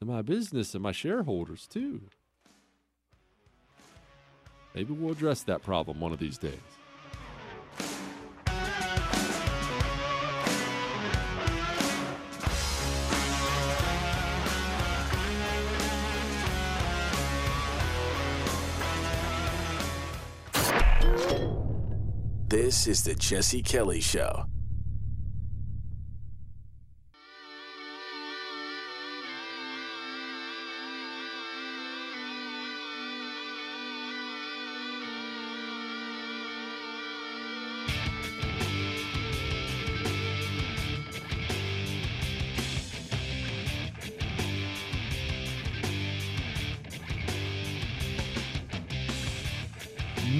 to 0.00 0.06
my 0.06 0.22
business 0.22 0.72
and 0.74 0.82
my 0.82 0.92
shareholders 0.92 1.66
too. 1.66 2.02
Maybe 4.74 4.94
we'll 4.94 5.12
address 5.12 5.42
that 5.42 5.62
problem 5.62 6.00
one 6.00 6.12
of 6.12 6.18
these 6.18 6.38
days. 6.38 6.52
This 22.52 22.86
is 22.86 23.02
the 23.02 23.14
Jesse 23.14 23.62
Kelly 23.62 24.02
Show. 24.02 24.44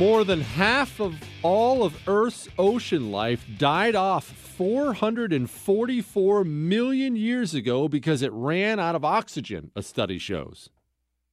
More 0.03 0.25
than 0.25 0.41
half 0.41 0.99
of 0.99 1.15
all 1.45 1.85
of 1.85 2.09
Earth's 2.09 2.49
ocean 2.59 3.13
life 3.13 3.47
died 3.57 3.95
off 3.95 4.25
444 4.25 6.43
million 6.43 7.15
years 7.15 7.55
ago 7.55 7.87
because 7.87 8.21
it 8.21 8.33
ran 8.33 8.81
out 8.81 8.97
of 8.97 9.05
oxygen, 9.05 9.71
a 9.77 9.83
study 9.83 10.19
shows. 10.19 10.71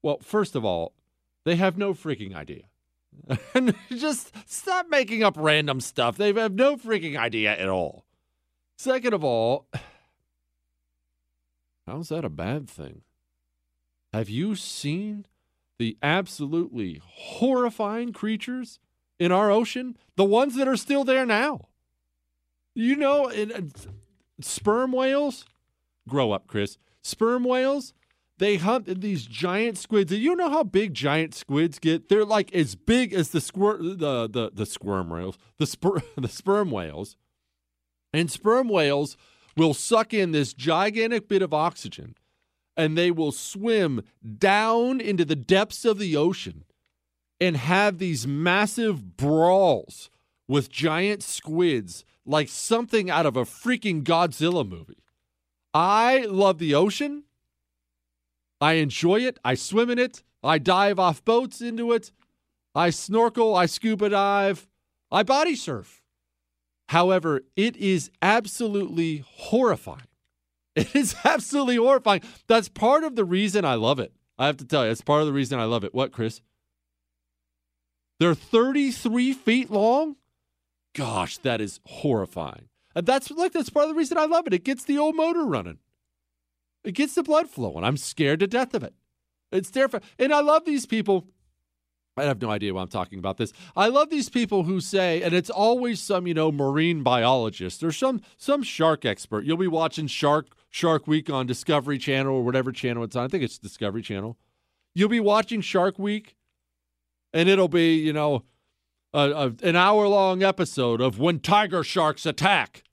Well, 0.04 0.20
first 0.22 0.56
of 0.56 0.64
all, 0.64 0.94
they 1.46 1.56
have 1.56 1.80
no 1.80 1.96
freaking 1.96 2.36
idea. 2.36 2.66
just 3.90 4.32
stop 4.48 4.86
making 4.88 5.24
up 5.24 5.34
random 5.36 5.82
stuff. 5.82 6.16
They 6.16 6.32
have 6.32 6.54
no 6.54 6.78
freaking 6.78 7.18
idea 7.18 7.58
at 7.58 7.70
all. 7.70 8.06
Second 8.78 9.16
of 9.16 9.24
all, 9.24 9.66
how's 11.88 12.10
that 12.10 12.24
a 12.24 12.30
bad 12.30 12.70
thing? 12.70 13.02
Have 14.14 14.30
you 14.30 14.56
seen 14.56 15.26
the 15.80 15.98
absolutely 16.04 17.02
horrifying 17.04 18.14
creatures 18.14 18.80
in 19.18 19.32
our 19.32 19.50
ocean, 19.50 19.98
the 20.16 20.26
ones 20.26 20.56
that 20.56 20.68
are 20.68 20.78
still 20.78 21.04
there 21.04 21.26
now. 21.26 21.70
You 22.76 22.96
know, 22.96 23.28
in, 23.28 23.52
uh, 23.52 23.62
sperm 24.42 24.92
whales, 24.92 25.46
grow 26.08 26.32
up, 26.32 26.48
Chris. 26.48 26.78
Sperm 27.02 27.44
whales, 27.46 27.94
they 28.38 28.58
hunt 28.58 29.02
these 29.02 29.26
giant 29.26 29.78
squids. 29.78 30.10
Do 30.10 30.18
you 30.18 30.36
know 30.36 30.50
how 30.50 30.64
big 30.64 30.94
giant 30.94 31.34
squids 31.34 31.80
get? 31.80 32.10
They're 32.10 32.26
like 32.26 32.54
as 32.54 32.76
big 32.76 33.14
as 33.14 33.30
the 33.30 33.40
squir- 33.40 33.80
the 33.80 34.30
the 34.30 34.52
the 34.54 34.66
squirm 34.66 35.10
whales, 35.10 35.38
the 35.58 35.66
sper- 35.66 36.04
the 36.18 36.28
sperm 36.28 36.72
whales. 36.72 37.16
And 38.12 38.30
sperm 38.30 38.70
whales 38.70 39.18
will 39.56 39.74
suck 39.74 40.14
in 40.14 40.32
this 40.32 40.54
gigantic 40.54 41.28
bit 41.28 41.42
of 41.42 41.54
oxygen 41.54 42.16
and 42.78 42.98
they 42.98 43.12
will 43.12 43.32
swim 43.32 44.04
down 44.38 45.02
into 45.02 45.26
the 45.26 45.36
depths 45.36 45.86
of 45.86 46.00
the 46.00 46.16
ocean 46.16 46.64
and 47.40 47.58
have 47.58 47.98
these 47.98 48.28
massive 48.28 49.18
brawls 49.18 50.10
with 50.48 50.70
giant 50.70 51.24
squids 51.24 52.04
like 52.26 52.50
something 52.50 53.10
out 53.10 53.26
of 53.26 53.38
a 53.38 53.44
freaking 53.44 54.04
Godzilla 54.04 54.68
movie. 54.68 55.04
I 55.74 56.26
love 56.26 56.58
the 56.60 56.76
ocean. 56.76 57.24
I 58.60 58.74
enjoy 58.74 59.22
it. 59.22 59.40
I 59.44 59.56
swim 59.56 59.90
in 59.90 60.00
it. 60.00 60.24
I 60.44 60.58
dive 60.58 61.00
off 61.00 61.24
boats 61.24 61.62
into 61.62 61.92
it. 61.92 62.12
I 62.76 62.90
snorkel. 62.90 63.56
I 63.56 63.66
scuba 63.68 64.10
dive. 64.10 64.68
I 65.12 65.24
body 65.24 65.56
surf. 65.56 66.02
However, 66.90 67.42
it 67.56 67.76
is 67.78 68.10
absolutely 68.22 69.24
horrifying 69.28 70.09
it 70.76 70.96
is 70.96 71.16
absolutely 71.24 71.78
horrifying. 71.78 72.22
That's 72.48 72.70
part 72.70 73.04
of 73.04 73.16
the 73.16 73.26
reason 73.26 73.66
I 73.66 73.76
love 73.76 74.00
it. 74.00 74.14
I 74.38 74.46
have 74.46 74.58
to 74.58 74.66
tell 74.66 74.86
you, 74.86 74.92
it's 74.92 75.02
part 75.02 75.22
of 75.22 75.28
the 75.28 75.34
reason 75.34 75.60
I 75.60 75.66
love 75.66 75.84
it. 75.84 75.94
What, 75.94 76.12
Chris? 76.12 76.42
They're 78.20 78.36
33 78.36 79.34
feet 79.34 79.72
long? 79.72 80.16
Gosh, 80.94 81.38
that 81.40 81.62
is 81.62 81.80
horrifying. 81.86 82.70
And 82.96 83.06
that's 83.06 83.30
like 83.32 83.54
that's 83.54 83.70
part 83.70 83.84
of 83.84 83.90
the 83.90 83.96
reason 83.96 84.18
I 84.18 84.26
love 84.26 84.48
it. 84.48 84.54
It 84.54 84.64
gets 84.64 84.84
the 84.84 84.98
old 84.98 85.16
motor 85.16 85.46
running. 85.46 85.78
It 86.84 86.94
gets 86.94 87.16
the 87.16 87.24
blood 87.24 87.50
flowing. 87.50 87.84
I'm 87.84 87.98
scared 87.98 88.40
to 88.40 88.48
death 88.48 88.74
of 88.74 88.84
it. 88.84 88.94
It's 89.52 89.72
terrifying. 89.72 90.04
And 90.18 90.34
I 90.34 90.42
love 90.42 90.66
these 90.66 90.86
people 90.86 91.28
I 92.20 92.24
have 92.24 92.42
no 92.42 92.52
idea 92.52 92.74
why 92.74 92.82
I'm 92.82 92.90
talking 92.90 93.20
about 93.20 93.38
this. 93.38 93.54
I 93.76 93.88
love 93.88 94.10
these 94.10 94.30
people 94.30 94.64
who 94.64 94.82
say, 94.82 95.22
and 95.22 95.34
it's 95.34 95.50
always 95.50 96.02
some, 96.02 96.28
you 96.28 96.34
know, 96.34 96.52
marine 96.52 97.02
biologist 97.02 97.84
or 97.84 97.92
some 97.92 98.22
some 98.38 98.62
shark 98.62 99.06
expert. 99.06 99.46
You'll 99.46 99.58
be 99.58 99.68
watching 99.68 100.08
Shark 100.08 100.48
Shark 100.70 101.08
Week 101.08 101.30
on 101.30 101.46
Discovery 101.46 101.98
Channel 101.98 102.34
or 102.34 102.44
whatever 102.44 102.72
channel 102.72 103.04
it's 103.04 103.16
on. 103.16 103.26
I 103.26 103.28
think 103.28 103.44
it's 103.44 103.58
Discovery 103.58 104.02
Channel. 104.02 104.38
You'll 104.94 105.10
be 105.10 105.20
watching 105.20 105.62
Shark 105.62 105.98
Week, 106.00 106.36
and 107.34 107.50
it'll 107.50 107.68
be, 107.68 107.96
you 107.96 108.14
know, 108.14 108.44
a, 109.14 109.32
a, 109.32 109.56
an 109.64 109.76
hour 109.76 110.08
long 110.08 110.44
episode 110.44 111.02
of 111.02 111.20
when 111.20 111.40
tiger 111.40 111.84
sharks 111.84 112.26
attack 112.26 112.84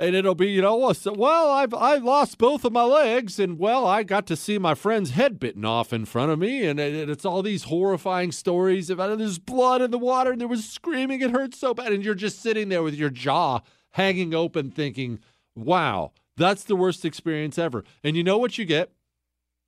and 0.00 0.16
it'll 0.16 0.34
be, 0.34 0.48
you 0.48 0.62
know, 0.62 0.76
well, 0.76 1.50
I've 1.50 1.74
I 1.74 1.96
lost 1.96 2.38
both 2.38 2.64
of 2.64 2.72
my 2.72 2.82
legs, 2.82 3.38
and 3.38 3.58
well, 3.58 3.86
I 3.86 4.02
got 4.02 4.26
to 4.28 4.36
see 4.36 4.58
my 4.58 4.74
friend's 4.74 5.10
head 5.10 5.38
bitten 5.38 5.64
off 5.64 5.92
in 5.92 6.06
front 6.06 6.32
of 6.32 6.38
me, 6.38 6.64
and 6.64 6.80
it, 6.80 7.10
it's 7.10 7.26
all 7.26 7.42
these 7.42 7.64
horrifying 7.64 8.32
stories 8.32 8.88
about 8.88 9.18
there's 9.18 9.38
blood 9.38 9.82
in 9.82 9.90
the 9.90 9.98
water, 9.98 10.32
and 10.32 10.40
there 10.40 10.48
was 10.48 10.64
screaming, 10.64 11.20
it 11.20 11.32
hurts 11.32 11.58
so 11.58 11.74
bad, 11.74 11.92
and 11.92 12.02
you're 12.02 12.14
just 12.14 12.40
sitting 12.40 12.70
there 12.70 12.82
with 12.82 12.94
your 12.94 13.10
jaw 13.10 13.60
hanging 13.90 14.34
open, 14.34 14.70
thinking, 14.70 15.20
wow, 15.54 16.12
that's 16.40 16.64
the 16.64 16.76
worst 16.76 17.04
experience 17.04 17.58
ever. 17.58 17.84
And 18.02 18.16
you 18.16 18.24
know 18.24 18.38
what 18.38 18.58
you 18.58 18.64
get? 18.64 18.92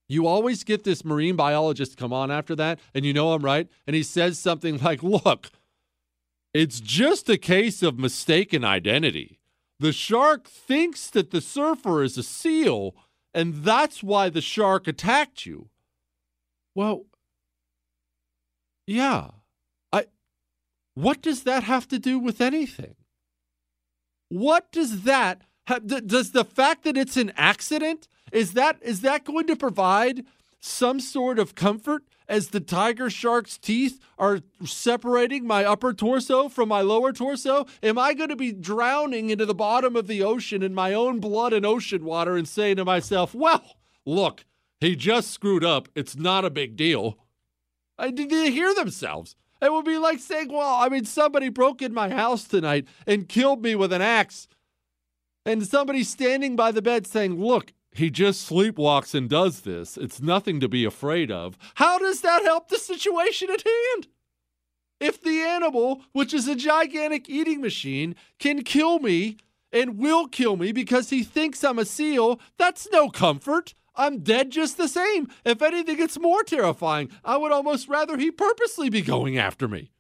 You 0.09 0.27
always 0.27 0.65
get 0.65 0.85
this 0.85 1.05
marine 1.05 1.37
biologist 1.37 1.97
come 1.97 2.13
on 2.13 2.31
after 2.31 2.55
that, 2.57 2.79
and 2.95 3.05
you 3.05 3.13
know 3.13 3.33
I'm 3.33 3.45
right, 3.45 3.69
and 3.87 3.95
he 3.97 4.03
says 4.03 4.39
something 4.39 4.79
like, 4.83 5.03
look. 5.03 5.51
It's 6.55 6.81
just 6.81 7.31
a 7.31 7.39
case 7.39 7.83
of 7.83 7.99
mistaken 7.99 8.63
identity 8.63 9.41
the 9.83 9.93
shark 9.93 10.47
thinks 10.47 11.11
that 11.11 11.33
the 11.33 11.41
surfer 11.41 12.05
is 12.05 12.17
a 12.17 12.23
seal, 12.23 12.95
and 13.35 13.65
that's 13.65 14.01
why 14.01 14.29
the 14.29 14.41
shark 14.41 14.87
attacked 14.87 15.45
you. 15.45 15.71
Well, 16.77 17.07
yeah. 18.87 19.31
I 19.93 20.07
what 20.95 21.21
does 21.21 21.43
that 21.43 21.65
have 21.65 21.89
to 21.89 21.99
do 21.99 22.21
with 22.21 22.41
anything? 22.41 22.95
What 24.29 24.71
does 24.71 25.03
that 25.03 25.43
does 25.67 26.33
the 26.33 26.45
fact 26.45 26.85
that 26.85 26.97
it's 26.97 27.17
an 27.17 27.33
accident 27.37 28.09
is 28.33 28.55
that 28.55 28.79
is 28.83 29.03
that 29.03 29.25
going 29.25 29.47
to 29.47 29.57
provide 29.57 30.25
some 30.61 31.01
sort 31.01 31.39
of 31.39 31.55
comfort 31.55 32.05
as 32.29 32.49
the 32.49 32.61
tiger 32.61 33.11
shark's 33.11 33.59
teeth 33.59 34.01
are 34.19 34.41
separating 34.65 35.47
my 35.47 35.65
upper 35.65 35.93
torso 35.93 36.49
from 36.49 36.69
my 36.69 36.81
lower 36.81 37.13
torso? 37.13 37.67
Am 37.83 37.99
I 37.99 38.15
going 38.15 38.29
to 38.31 38.37
be 38.37 38.53
drowning 38.53 39.31
into 39.31 39.45
the 39.45 39.55
bottom 39.55 39.97
of 39.97 40.07
the 40.07 40.23
ocean 40.23 40.63
in 40.63 40.75
my 40.75 40.95
own 40.95 41.21
blood 41.21 41.53
and 41.53 41.67
ocean 41.67 42.05
water 42.05 42.37
and 42.37 42.49
saying 42.49 42.77
to 42.77 42.85
myself, 42.85 43.35
well, 43.35 43.77
look, 44.07 44.45
he 44.81 44.97
just 44.97 45.31
screwed 45.31 45.65
up. 45.65 45.89
It's 45.95 46.17
not 46.17 46.45
a 46.45 46.51
big 46.51 46.77
deal. 46.77 47.19
I 47.99 48.11
did 48.11 48.31
they 48.31 48.51
hear 48.51 48.75
themselves. 48.75 49.37
It 49.61 49.73
would 49.73 49.85
be 49.85 49.99
like 49.99 50.19
saying, 50.19 50.53
well, 50.53 50.75
I 50.75 50.89
mean, 50.89 51.05
somebody 51.05 51.49
broke 51.49 51.83
in 51.83 51.95
my 51.95 52.09
house 52.09 52.45
tonight 52.45 52.87
and 53.07 53.29
killed 53.29 53.63
me 53.63 53.77
with 53.77 53.93
an 53.93 54.03
axe. 54.03 54.49
And 55.45 55.67
somebody 55.67 56.05
standing 56.05 56.55
by 56.57 56.71
the 56.71 56.83
bed 56.83 57.07
saying, 57.07 57.41
look, 57.43 57.73
he 57.95 58.11
just 58.11 58.49
sleepwalks 58.49 59.15
and 59.15 59.29
does 59.29 59.63
this. 59.63 59.97
It's 59.97 60.21
nothing 60.21 60.61
to 60.61 60.69
be 60.69 60.85
afraid 60.85 61.31
of. 61.31 61.59
How 61.75 61.99
does 61.99 62.21
that 62.23 62.43
help 62.43 62.69
the 62.69 62.79
situation 62.79 63.51
at 63.51 63.65
hand? 63.67 64.09
If 65.01 65.21
the 65.21 65.41
animal, 65.41 66.03
which 66.13 66.33
is 66.33 66.47
a 66.47 66.55
gigantic 66.55 67.29
eating 67.29 67.61
machine, 67.61 68.15
can 68.39 68.63
kill 68.63 69.01
me 69.01 69.37
and 69.73 69.99
will 69.99 70.29
kill 70.29 70.57
me 70.57 70.71
because 70.71 71.11
he 71.11 71.25
thinks 71.25 71.65
I'm 71.65 71.79
a 71.79 71.85
seal, 71.85 72.39
that's 72.57 72.89
no 72.93 73.09
comfort. 73.11 73.75
I'm 73.95 74.21
dead 74.21 74.51
just 74.51 74.77
the 74.77 74.89
same. 74.89 75.29
If 75.45 75.61
anything, 75.61 76.01
it's 76.01 76.19
more 76.19 76.43
terrifying. 76.43 77.11
I 77.25 77.37
would 77.37 77.53
almost 77.53 77.89
rather 77.89 78.17
he 78.17 78.31
purposely 78.31 78.89
be 78.89 79.03
going 79.03 79.37
after 79.37 79.69
me. 79.69 79.91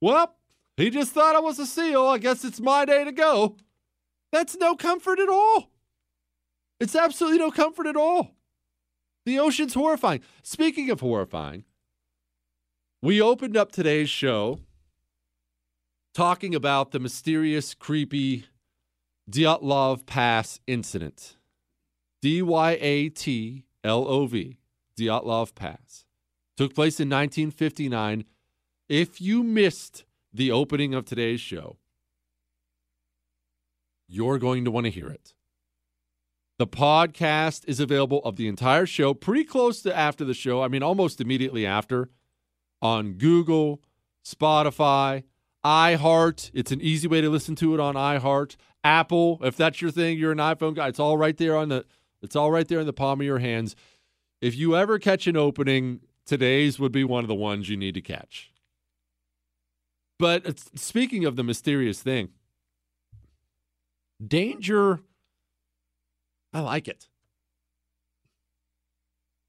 Well, 0.00 0.36
he 0.76 0.90
just 0.90 1.12
thought 1.12 1.34
I 1.34 1.40
was 1.40 1.58
a 1.58 1.66
seal. 1.66 2.06
I 2.06 2.18
guess 2.18 2.44
it's 2.44 2.60
my 2.60 2.84
day 2.84 3.02
to 3.02 3.12
go. 3.12 3.56
That's 4.36 4.54
no 4.58 4.76
comfort 4.76 5.18
at 5.18 5.30
all. 5.30 5.70
It's 6.78 6.94
absolutely 6.94 7.38
no 7.38 7.50
comfort 7.50 7.86
at 7.86 7.96
all. 7.96 8.36
The 9.24 9.38
ocean's 9.38 9.72
horrifying. 9.72 10.20
Speaking 10.42 10.90
of 10.90 11.00
horrifying, 11.00 11.64
we 13.00 13.18
opened 13.18 13.56
up 13.56 13.72
today's 13.72 14.10
show 14.10 14.60
talking 16.12 16.54
about 16.54 16.90
the 16.90 16.98
mysterious, 16.98 17.72
creepy 17.72 18.44
Dyatlov 19.30 20.04
Pass 20.04 20.60
incident. 20.66 21.38
D 22.20 22.42
Y 22.42 22.76
A 22.78 23.08
T 23.08 23.64
L 23.82 24.06
O 24.06 24.26
V. 24.26 24.58
Dyatlov 25.00 25.54
Pass. 25.54 26.04
Took 26.58 26.74
place 26.74 27.00
in 27.00 27.08
1959. 27.08 28.26
If 28.90 29.18
you 29.18 29.42
missed 29.42 30.04
the 30.30 30.52
opening 30.52 30.92
of 30.92 31.06
today's 31.06 31.40
show, 31.40 31.78
you're 34.08 34.38
going 34.38 34.64
to 34.64 34.70
want 34.70 34.84
to 34.84 34.90
hear 34.90 35.08
it. 35.08 35.34
The 36.58 36.66
podcast 36.66 37.64
is 37.68 37.80
available 37.80 38.20
of 38.24 38.36
the 38.36 38.48
entire 38.48 38.86
show 38.86 39.12
pretty 39.12 39.44
close 39.44 39.82
to 39.82 39.94
after 39.94 40.24
the 40.24 40.34
show. 40.34 40.62
I 40.62 40.68
mean, 40.68 40.82
almost 40.82 41.20
immediately 41.20 41.66
after 41.66 42.08
on 42.80 43.14
Google, 43.14 43.82
Spotify, 44.24 45.24
iHeart. 45.64 46.50
It's 46.54 46.72
an 46.72 46.80
easy 46.80 47.08
way 47.08 47.20
to 47.20 47.28
listen 47.28 47.56
to 47.56 47.74
it 47.74 47.80
on 47.80 47.94
iHeart. 47.94 48.56
Apple, 48.84 49.40
if 49.42 49.56
that's 49.56 49.82
your 49.82 49.90
thing, 49.90 50.16
you're 50.16 50.32
an 50.32 50.38
iPhone 50.38 50.74
guy. 50.74 50.88
It's 50.88 51.00
all 51.00 51.18
right 51.18 51.36
there 51.36 51.56
on 51.56 51.68
the 51.68 51.84
it's 52.22 52.36
all 52.36 52.50
right 52.50 52.66
there 52.66 52.80
in 52.80 52.86
the 52.86 52.92
palm 52.92 53.20
of 53.20 53.26
your 53.26 53.40
hands. 53.40 53.76
If 54.40 54.56
you 54.56 54.76
ever 54.76 54.98
catch 54.98 55.26
an 55.26 55.36
opening, 55.36 56.00
today's 56.24 56.78
would 56.78 56.92
be 56.92 57.04
one 57.04 57.24
of 57.24 57.28
the 57.28 57.34
ones 57.34 57.68
you 57.68 57.76
need 57.76 57.94
to 57.94 58.00
catch. 58.00 58.52
But 60.18 60.58
speaking 60.78 61.24
of 61.24 61.36
the 61.36 61.44
mysterious 61.44 62.00
thing, 62.00 62.30
danger 64.24 65.00
I 66.56 66.60
like 66.60 66.88
it. 66.88 67.08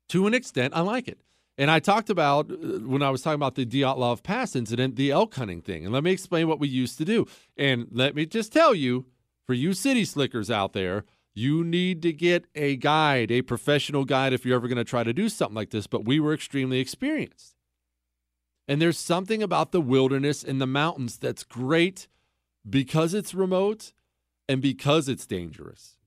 To 0.10 0.28
an 0.28 0.34
extent, 0.34 0.74
I 0.76 0.82
like 0.82 1.08
it. 1.08 1.22
And 1.58 1.72
I 1.72 1.80
talked 1.80 2.10
about, 2.10 2.52
uh, 2.52 2.56
when 2.82 3.02
I 3.02 3.10
was 3.10 3.22
talking 3.22 3.36
about 3.36 3.56
the 3.56 3.66
Dyatlov 3.66 4.24
Pass 4.24 4.58
incident, 4.58 4.98
the 4.98 5.12
elk 5.12 5.34
hunting 5.36 5.62
thing. 5.62 5.86
And 5.86 5.94
let 5.94 6.04
me 6.04 6.12
explain 6.12 6.50
what 6.50 6.60
we 6.60 6.68
used 6.68 6.98
to 6.98 7.06
do. 7.06 7.26
And 7.58 7.88
let 7.92 8.14
me 8.14 8.26
just 8.26 8.52
tell 8.52 8.76
you, 8.76 9.06
for 9.46 9.54
you 9.54 9.74
city 9.74 10.04
slickers 10.04 10.52
out 10.52 10.74
there, 10.74 11.06
you 11.34 11.64
need 11.64 12.02
to 12.02 12.12
get 12.12 12.46
a 12.56 12.76
guide, 12.76 13.32
a 13.32 13.42
professional 13.42 14.04
guide, 14.04 14.34
if 14.34 14.46
you're 14.46 14.58
ever 14.58 14.68
going 14.68 14.78
to 14.78 14.84
try 14.84 15.04
to 15.04 15.14
do 15.14 15.30
something 15.30 15.56
like 15.56 15.70
this. 15.70 15.88
But 15.88 16.04
we 16.04 16.20
were 16.20 16.34
extremely 16.34 16.80
experienced. 16.80 17.56
And 18.68 18.82
there's 18.82 19.00
something 19.00 19.42
about 19.42 19.72
the 19.72 19.82
wilderness 19.82 20.44
and 20.44 20.60
the 20.60 20.68
mountains 20.68 21.18
that's 21.18 21.44
great 21.44 22.10
because 22.70 23.14
it's 23.14 23.34
remote 23.34 23.94
and 24.48 24.62
because 24.62 25.10
it's 25.10 25.26
dangerous. 25.26 25.98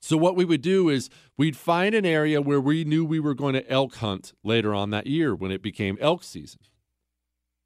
So 0.00 0.16
what 0.16 0.34
we 0.34 0.44
would 0.44 0.62
do 0.62 0.88
is 0.88 1.10
we'd 1.36 1.56
find 1.56 1.94
an 1.94 2.04
area 2.04 2.42
where 2.42 2.60
we 2.60 2.84
knew 2.84 3.04
we 3.04 3.20
were 3.20 3.34
going 3.34 3.54
to 3.54 3.70
elk 3.70 3.96
hunt 3.96 4.32
later 4.42 4.74
on 4.74 4.90
that 4.90 5.06
year 5.06 5.34
when 5.34 5.52
it 5.52 5.62
became 5.62 5.96
elk 6.00 6.24
season. 6.24 6.60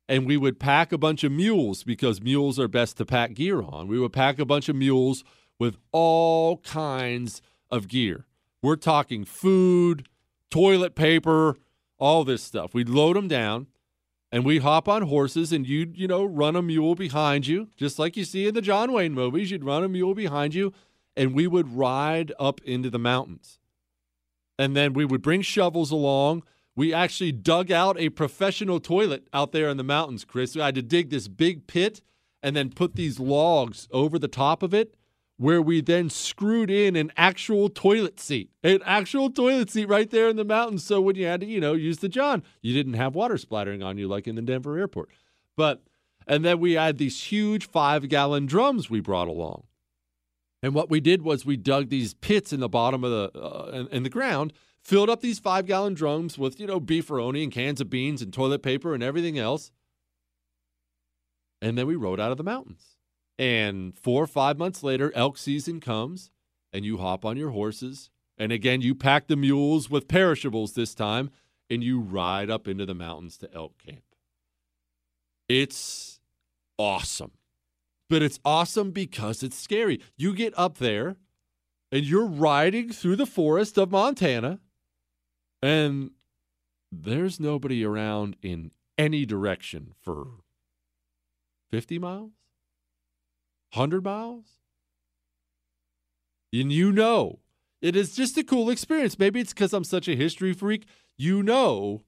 And 0.08 0.26
we 0.26 0.36
would 0.36 0.60
pack 0.60 0.92
a 0.92 0.98
bunch 0.98 1.24
of 1.24 1.32
mules 1.32 1.82
because 1.82 2.20
mules 2.20 2.60
are 2.60 2.68
best 2.68 2.98
to 2.98 3.06
pack 3.06 3.34
gear 3.34 3.62
on. 3.62 3.88
We 3.88 3.98
would 3.98 4.12
pack 4.12 4.38
a 4.38 4.44
bunch 4.44 4.68
of 4.68 4.76
mules 4.76 5.24
with 5.58 5.78
all 5.92 6.58
kinds 6.58 7.40
of 7.70 7.88
gear. 7.88 8.26
We're 8.62 8.76
talking 8.76 9.24
food, 9.24 10.06
toilet 10.50 10.94
paper, 10.94 11.56
all 11.98 12.22
this 12.22 12.42
stuff. 12.42 12.74
We'd 12.74 12.90
load 12.90 13.16
them 13.16 13.28
down 13.28 13.66
and 14.36 14.44
we'd 14.44 14.60
hop 14.60 14.86
on 14.86 15.00
horses 15.00 15.50
and 15.50 15.66
you'd, 15.66 15.96
you 15.96 16.06
know, 16.06 16.22
run 16.22 16.56
a 16.56 16.60
mule 16.60 16.94
behind 16.94 17.46
you, 17.46 17.70
just 17.74 17.98
like 17.98 18.18
you 18.18 18.24
see 18.26 18.46
in 18.46 18.52
the 18.52 18.60
John 18.60 18.92
Wayne 18.92 19.14
movies. 19.14 19.50
You'd 19.50 19.64
run 19.64 19.82
a 19.82 19.88
mule 19.88 20.14
behind 20.14 20.54
you 20.54 20.74
and 21.16 21.32
we 21.32 21.46
would 21.46 21.74
ride 21.74 22.32
up 22.38 22.60
into 22.60 22.90
the 22.90 22.98
mountains. 22.98 23.58
And 24.58 24.76
then 24.76 24.92
we 24.92 25.06
would 25.06 25.22
bring 25.22 25.40
shovels 25.40 25.90
along. 25.90 26.42
We 26.74 26.92
actually 26.92 27.32
dug 27.32 27.72
out 27.72 27.98
a 27.98 28.10
professional 28.10 28.78
toilet 28.78 29.26
out 29.32 29.52
there 29.52 29.70
in 29.70 29.78
the 29.78 29.82
mountains, 29.82 30.26
Chris. 30.26 30.54
We 30.54 30.60
had 30.60 30.74
to 30.74 30.82
dig 30.82 31.08
this 31.08 31.28
big 31.28 31.66
pit 31.66 32.02
and 32.42 32.54
then 32.54 32.68
put 32.68 32.94
these 32.94 33.18
logs 33.18 33.88
over 33.90 34.18
the 34.18 34.28
top 34.28 34.62
of 34.62 34.74
it, 34.74 34.98
where 35.38 35.60
we 35.60 35.80
then 35.80 36.08
screwed 36.08 36.70
in 36.70 36.96
an 36.96 37.12
actual 37.16 37.68
toilet 37.68 38.18
seat, 38.18 38.50
an 38.62 38.80
actual 38.84 39.30
toilet 39.30 39.70
seat 39.70 39.86
right 39.88 40.10
there 40.10 40.28
in 40.28 40.36
the 40.36 40.44
mountains. 40.44 40.84
So 40.84 41.00
when 41.00 41.16
you 41.16 41.26
had 41.26 41.40
to, 41.40 41.46
you 41.46 41.60
know, 41.60 41.74
use 41.74 41.98
the 41.98 42.08
John, 42.08 42.42
you 42.62 42.72
didn't 42.72 42.94
have 42.94 43.14
water 43.14 43.36
splattering 43.36 43.82
on 43.82 43.98
you 43.98 44.08
like 44.08 44.26
in 44.26 44.34
the 44.34 44.42
Denver 44.42 44.78
airport. 44.78 45.10
But, 45.56 45.82
and 46.26 46.44
then 46.44 46.58
we 46.58 46.72
had 46.72 46.96
these 46.96 47.24
huge 47.24 47.68
five 47.68 48.08
gallon 48.08 48.46
drums 48.46 48.88
we 48.88 49.00
brought 49.00 49.28
along. 49.28 49.64
And 50.62 50.74
what 50.74 50.90
we 50.90 51.00
did 51.00 51.22
was 51.22 51.44
we 51.44 51.56
dug 51.56 51.90
these 51.90 52.14
pits 52.14 52.52
in 52.52 52.60
the 52.60 52.68
bottom 52.68 53.04
of 53.04 53.10
the 53.10 53.38
uh, 53.38 53.70
in, 53.72 53.88
in 53.88 54.02
the 54.02 54.10
ground, 54.10 54.52
filled 54.82 55.10
up 55.10 55.20
these 55.20 55.38
five 55.38 55.66
gallon 55.66 55.94
drums 55.94 56.38
with 56.38 56.58
you 56.58 56.66
know 56.66 56.80
beefaroni 56.80 57.42
and 57.42 57.52
cans 57.52 57.80
of 57.80 57.90
beans 57.90 58.22
and 58.22 58.32
toilet 58.32 58.62
paper 58.62 58.94
and 58.94 59.02
everything 59.02 59.38
else, 59.38 59.70
and 61.60 61.76
then 61.76 61.86
we 61.86 61.94
rode 61.94 62.18
out 62.18 62.32
of 62.32 62.38
the 62.38 62.42
mountains. 62.42 62.95
And 63.38 63.96
four 63.96 64.22
or 64.22 64.26
five 64.26 64.58
months 64.58 64.82
later, 64.82 65.12
elk 65.14 65.36
season 65.36 65.80
comes, 65.80 66.30
and 66.72 66.84
you 66.84 66.98
hop 66.98 67.24
on 67.24 67.36
your 67.36 67.50
horses, 67.50 68.10
and 68.38 68.50
again 68.50 68.80
you 68.80 68.94
pack 68.94 69.26
the 69.26 69.36
mules 69.36 69.90
with 69.90 70.08
perishables 70.08 70.72
this 70.72 70.94
time, 70.94 71.30
and 71.68 71.82
you 71.82 72.00
ride 72.00 72.48
up 72.50 72.66
into 72.66 72.86
the 72.86 72.94
mountains 72.94 73.36
to 73.38 73.52
elk 73.54 73.76
camp. 73.78 74.04
It's 75.48 76.20
awesome 76.78 77.32
but 78.08 78.22
it's 78.22 78.38
awesome 78.44 78.90
because 78.90 79.42
it's 79.42 79.58
scary. 79.58 80.00
You 80.16 80.34
get 80.34 80.54
up 80.56 80.78
there 80.78 81.16
and 81.90 82.04
you're 82.04 82.26
riding 82.26 82.90
through 82.92 83.16
the 83.16 83.26
forest 83.26 83.78
of 83.78 83.90
Montana, 83.90 84.60
and 85.62 86.10
there's 86.92 87.40
nobody 87.40 87.84
around 87.84 88.36
in 88.42 88.70
any 88.98 89.26
direction 89.26 89.92
for 90.00 90.26
50 91.70 91.98
miles, 91.98 92.32
100 93.72 94.04
miles. 94.04 94.46
And 96.52 96.72
you 96.72 96.92
know, 96.92 97.40
it 97.82 97.94
is 97.96 98.14
just 98.14 98.38
a 98.38 98.44
cool 98.44 98.70
experience. 98.70 99.18
Maybe 99.18 99.40
it's 99.40 99.52
because 99.52 99.72
I'm 99.72 99.84
such 99.84 100.08
a 100.08 100.16
history 100.16 100.52
freak. 100.52 100.86
You 101.16 101.42
know 101.42 102.04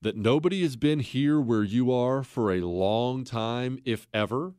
that 0.00 0.16
nobody 0.16 0.62
has 0.62 0.76
been 0.76 1.00
here 1.00 1.40
where 1.40 1.62
you 1.62 1.92
are 1.92 2.22
for 2.22 2.52
a 2.52 2.60
long 2.60 3.24
time, 3.24 3.78
if 3.84 4.06
ever. 4.12 4.54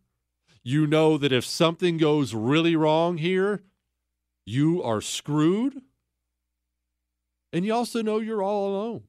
You 0.63 0.87
know 0.87 1.17
that 1.17 1.33
if 1.33 1.45
something 1.45 1.97
goes 1.97 2.33
really 2.33 2.75
wrong 2.75 3.17
here, 3.17 3.61
you 4.45 4.81
are 4.81 5.01
screwed. 5.01 5.81
And 7.51 7.65
you 7.65 7.73
also 7.73 8.01
know 8.01 8.19
you're 8.19 8.41
all 8.41 8.69
alone. 8.69 9.03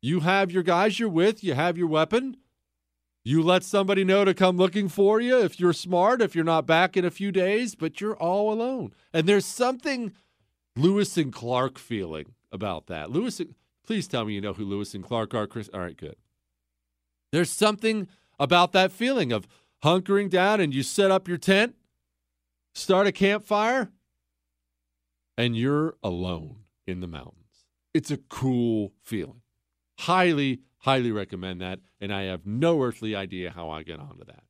You 0.00 0.20
have 0.20 0.50
your 0.50 0.62
guys 0.62 0.98
you're 0.98 1.08
with, 1.08 1.42
you 1.42 1.54
have 1.54 1.76
your 1.76 1.88
weapon. 1.88 2.36
You 3.24 3.42
let 3.42 3.62
somebody 3.62 4.04
know 4.04 4.24
to 4.24 4.34
come 4.34 4.56
looking 4.56 4.88
for 4.88 5.20
you 5.20 5.40
if 5.40 5.60
you're 5.60 5.72
smart, 5.72 6.20
if 6.20 6.34
you're 6.34 6.44
not 6.44 6.66
back 6.66 6.96
in 6.96 7.04
a 7.04 7.10
few 7.10 7.30
days, 7.30 7.74
but 7.74 8.00
you're 8.00 8.16
all 8.16 8.52
alone. 8.52 8.92
And 9.12 9.28
there's 9.28 9.46
something 9.46 10.12
Lewis 10.76 11.16
and 11.16 11.32
Clark 11.32 11.78
feeling 11.78 12.34
about 12.50 12.86
that. 12.88 13.10
Lewis 13.10 13.40
Please 13.84 14.06
tell 14.06 14.24
me 14.24 14.34
you 14.34 14.40
know 14.40 14.52
who 14.52 14.64
Lewis 14.64 14.94
and 14.94 15.04
Clark 15.04 15.34
are, 15.34 15.46
Chris. 15.46 15.68
All 15.72 15.80
right, 15.80 15.96
good. 15.96 16.16
There's 17.32 17.50
something 17.50 18.08
about 18.38 18.72
that 18.72 18.92
feeling 18.92 19.32
of 19.32 19.48
hunkering 19.82 20.30
down 20.30 20.60
and 20.60 20.74
you 20.74 20.82
set 20.82 21.10
up 21.10 21.26
your 21.28 21.38
tent, 21.38 21.74
start 22.74 23.06
a 23.06 23.12
campfire, 23.12 23.90
and 25.36 25.56
you're 25.56 25.96
alone 26.02 26.58
in 26.86 27.00
the 27.00 27.06
mountains. 27.06 27.66
It's 27.94 28.10
a 28.10 28.16
cool 28.16 28.92
feeling. 29.00 29.42
Highly, 30.00 30.60
highly 30.82 31.10
recommend 31.10 31.60
that. 31.60 31.80
And 32.00 32.12
I 32.12 32.22
have 32.24 32.46
no 32.46 32.82
earthly 32.82 33.16
idea 33.16 33.50
how 33.50 33.70
I 33.70 33.82
get 33.82 33.98
onto 33.98 34.24
that. 34.26 34.44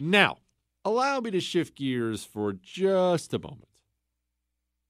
Now, 0.00 0.38
allow 0.84 1.20
me 1.20 1.30
to 1.30 1.40
shift 1.40 1.76
gears 1.76 2.24
for 2.24 2.52
just 2.52 3.32
a 3.32 3.38
moment 3.38 3.68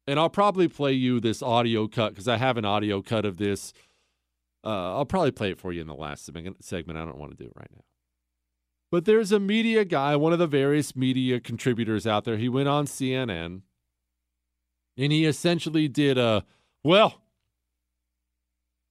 and 0.07 0.21
I'll 0.21 0.31
probably 0.31 0.69
play 0.69 0.93
you 0.93 1.21
this 1.21 1.43
audio 1.43 1.89
cut 1.89 2.11
because 2.11 2.29
I 2.29 2.37
have 2.37 2.57
an 2.57 2.65
audio 2.65 3.03
cut 3.03 3.25
of 3.25 3.39
this. 3.39 3.73
Uh, 4.65 4.97
I'll 4.97 5.05
probably 5.05 5.33
play 5.33 5.51
it 5.51 5.59
for 5.59 5.73
you 5.73 5.81
in 5.81 5.87
the 5.87 5.95
last 5.95 6.25
segment. 6.61 6.99
I 6.99 7.05
don't 7.05 7.19
want 7.19 7.37
to 7.37 7.37
do 7.37 7.49
it 7.49 7.57
right 7.57 7.71
now. 7.75 7.83
But 8.91 9.05
there's 9.05 9.33
a 9.33 9.41
media 9.41 9.85
guy, 9.85 10.15
one 10.17 10.33
of 10.33 10.39
the 10.39 10.47
various 10.47 10.95
media 10.95 11.41
contributors 11.41 12.07
out 12.07 12.25
there. 12.25 12.37
He 12.37 12.49
went 12.49 12.69
on 12.69 12.87
CNN 12.87 13.63
and 14.97 15.13
he 15.13 15.27
essentially 15.27 15.89
did 15.89 16.19
a, 16.19 16.45
well, 16.85 17.21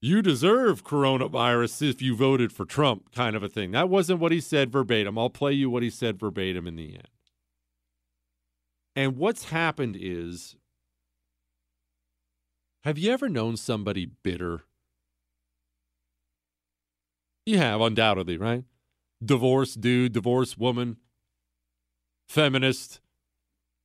you 0.06 0.22
deserve 0.22 0.84
coronavirus 0.84 1.90
if 1.90 2.00
you 2.00 2.16
voted 2.16 2.52
for 2.54 2.64
Trump 2.64 3.12
kind 3.12 3.36
of 3.36 3.42
a 3.42 3.50
thing. 3.50 3.72
That 3.72 3.90
wasn't 3.90 4.20
what 4.20 4.32
he 4.32 4.40
said 4.40 4.72
verbatim. 4.72 5.18
I'll 5.18 5.32
play 5.32 5.54
you 5.54 5.68
what 5.68 5.82
he 5.82 5.90
said 5.90 6.20
verbatim 6.20 6.68
in 6.68 6.76
the 6.76 6.94
end. 6.94 7.08
And 8.96 9.18
what's 9.18 9.46
happened 9.46 9.98
is 10.00 10.56
have 12.84 13.00
you 13.00 13.12
ever 13.12 13.28
known 13.28 13.58
somebody 13.58 14.06
bitter? 14.06 14.62
You 17.48 17.58
have, 17.58 17.82
undoubtedly, 17.82 18.38
right? 18.38 18.64
Divorced 19.24 19.82
dude, 19.82 20.14
divorced 20.14 20.60
woman, 20.60 20.98
feminist, 22.30 23.00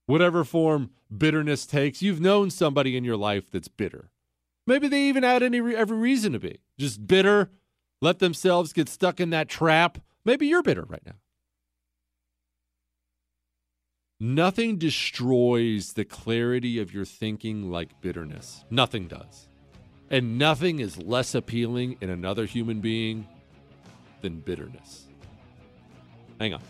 whatever 0.05 0.45
form 0.45 0.91
bitterness 1.17 1.65
takes. 1.65 2.03
You've 2.03 2.21
known 2.21 2.51
somebody 2.51 2.95
in 2.95 3.05
your 3.05 3.17
life 3.17 3.51
that's 3.51 3.69
bitter. 3.69 4.11
Maybe 4.71 4.87
they 4.87 5.09
even 5.09 5.25
had 5.25 5.43
any 5.43 5.59
every 5.75 5.97
reason 5.97 6.33
to 6.33 6.39
be 6.39 6.61
just 6.79 7.05
bitter, 7.05 7.51
let 8.01 8.21
themselves 8.21 8.73
get 8.73 8.89
stuck 8.89 9.19
in 9.19 9.31
that 9.31 9.49
trap. 9.49 9.99
Maybe 10.25 10.47
you're 10.47 10.63
bitter 10.63 10.85
right 10.85 11.05
now. 11.05 11.17
Nothing 14.21 14.79
destroys 14.79 15.95
the 15.95 16.05
clarity 16.05 16.79
of 16.79 16.95
your 16.95 17.05
thinking 17.05 17.69
like 17.73 18.01
bitterness. 18.01 18.65
Nothing 18.71 19.09
does. 19.09 19.49
And 20.09 20.39
nothing 20.39 20.79
is 20.79 20.97
less 20.99 21.35
appealing 21.35 21.97
in 22.01 22.09
another 22.09 22.47
human 22.47 22.79
being 22.79 23.27
than 24.21 24.39
bitterness. 24.39 25.09
Hang 26.39 26.55
on. 26.55 26.63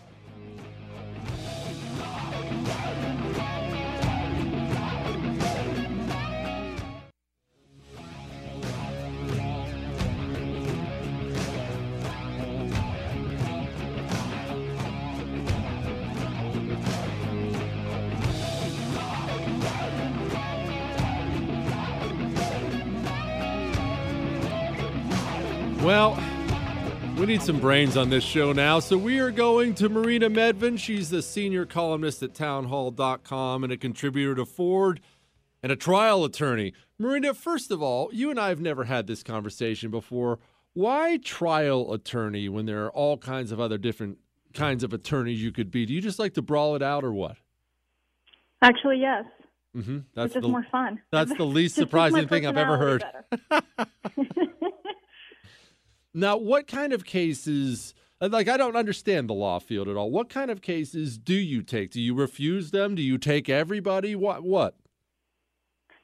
Need 27.41 27.47
some 27.47 27.61
brains 27.61 27.97
on 27.97 28.11
this 28.11 28.23
show 28.23 28.53
now, 28.53 28.81
so 28.81 28.99
we 28.99 29.19
are 29.19 29.31
going 29.31 29.75
to 29.77 29.89
Marina 29.89 30.29
Medvin. 30.29 30.79
She's 30.79 31.09
the 31.09 31.23
senior 31.23 31.65
columnist 31.65 32.23
at 32.23 32.35
townhall.com 32.35 33.65
and 33.65 33.73
a 33.73 33.79
contributor 33.79 34.35
to 34.35 34.45
Forbes 34.45 35.01
and 35.63 35.73
a 35.73 35.77
trial 35.77 36.23
attorney. 36.27 36.75
Marina, 36.99 37.33
first 37.33 37.71
of 37.71 37.83
all, 37.83 38.11
you 38.13 38.29
and 38.29 38.39
I 38.39 38.51
have 38.51 38.61
never 38.61 38.85
had 38.85 39.07
this 39.07 39.23
conversation 39.23 39.91
before. 39.91 40.39
Why 40.75 41.17
trial 41.17 41.95
attorney 41.95 42.51
when 42.51 42.67
there 42.67 42.85
are 42.85 42.91
all 42.91 43.17
kinds 43.17 43.53
of 43.53 43.59
other 43.59 43.79
different 43.79 44.19
kinds 44.53 44.85
of 44.85 44.93
attorneys 44.93 45.43
you 45.43 45.51
could 45.51 45.71
be? 45.71 45.87
Do 45.87 45.95
you 45.95 46.03
just 46.03 46.19
like 46.19 46.35
to 46.35 46.43
brawl 46.43 46.77
it 46.77 46.83
out 46.83 47.05
or 47.05 47.13
what? 47.15 47.39
Actually, 48.61 49.01
yes. 49.01 49.25
Mm-hmm. 49.75 50.01
That's 50.15 50.37
is 50.37 50.43
more 50.43 50.67
fun. 50.71 51.01
That's 51.11 51.35
the 51.35 51.45
least 51.47 51.75
surprising 51.75 52.29
thing 52.29 52.47
I've 52.47 52.59
ever 52.59 52.77
heard. 52.77 53.03
Now, 56.13 56.37
what 56.37 56.67
kind 56.67 56.93
of 56.93 57.05
cases, 57.05 57.95
like, 58.21 58.49
I 58.49 58.57
don't 58.57 58.77
understand 58.77 59.29
the 59.29 59.35
law 59.35 59.59
field 59.61 59.89
at 59.89 59.97
all. 59.97 60.11
What 60.11 60.29
kind 60.29 60.51
of 60.51 60.61
cases 60.61 61.19
do 61.19 61.35
you 61.35 61.63
take? 61.63 61.93
Do 61.93 62.01
you 62.01 62.15
refuse 62.15 62.73
them? 62.73 62.95
Do 62.95 63.03
you 63.03 63.17
take 63.17 63.49
everybody? 63.49 64.17
What? 64.17 64.43
What? 64.43 64.75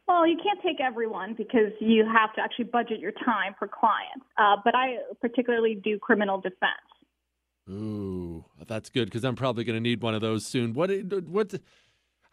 Well, 0.07 0.25
you 0.25 0.37
can't 0.37 0.61
take 0.63 0.81
everyone 0.81 1.35
because 1.37 1.73
you 1.81 2.05
have 2.05 2.33
to 2.35 2.41
actually 2.41 2.67
budget 2.67 3.01
your 3.01 3.11
time 3.11 3.57
for 3.59 3.67
clients. 3.67 4.25
Uh, 4.39 4.57
but 4.65 4.75
I 4.77 4.99
particularly 5.21 5.75
do 5.75 5.99
criminal 5.99 6.41
defense. 6.41 6.71
Ooh, 7.69 8.45
that's 8.69 8.89
good 8.91 9.07
because 9.07 9.25
I'm 9.25 9.35
probably 9.35 9.65
going 9.65 9.77
to 9.77 9.81
need 9.81 10.01
one 10.01 10.15
of 10.15 10.21
those 10.21 10.47
soon. 10.47 10.73
What? 10.75 10.91
What? 11.27 11.55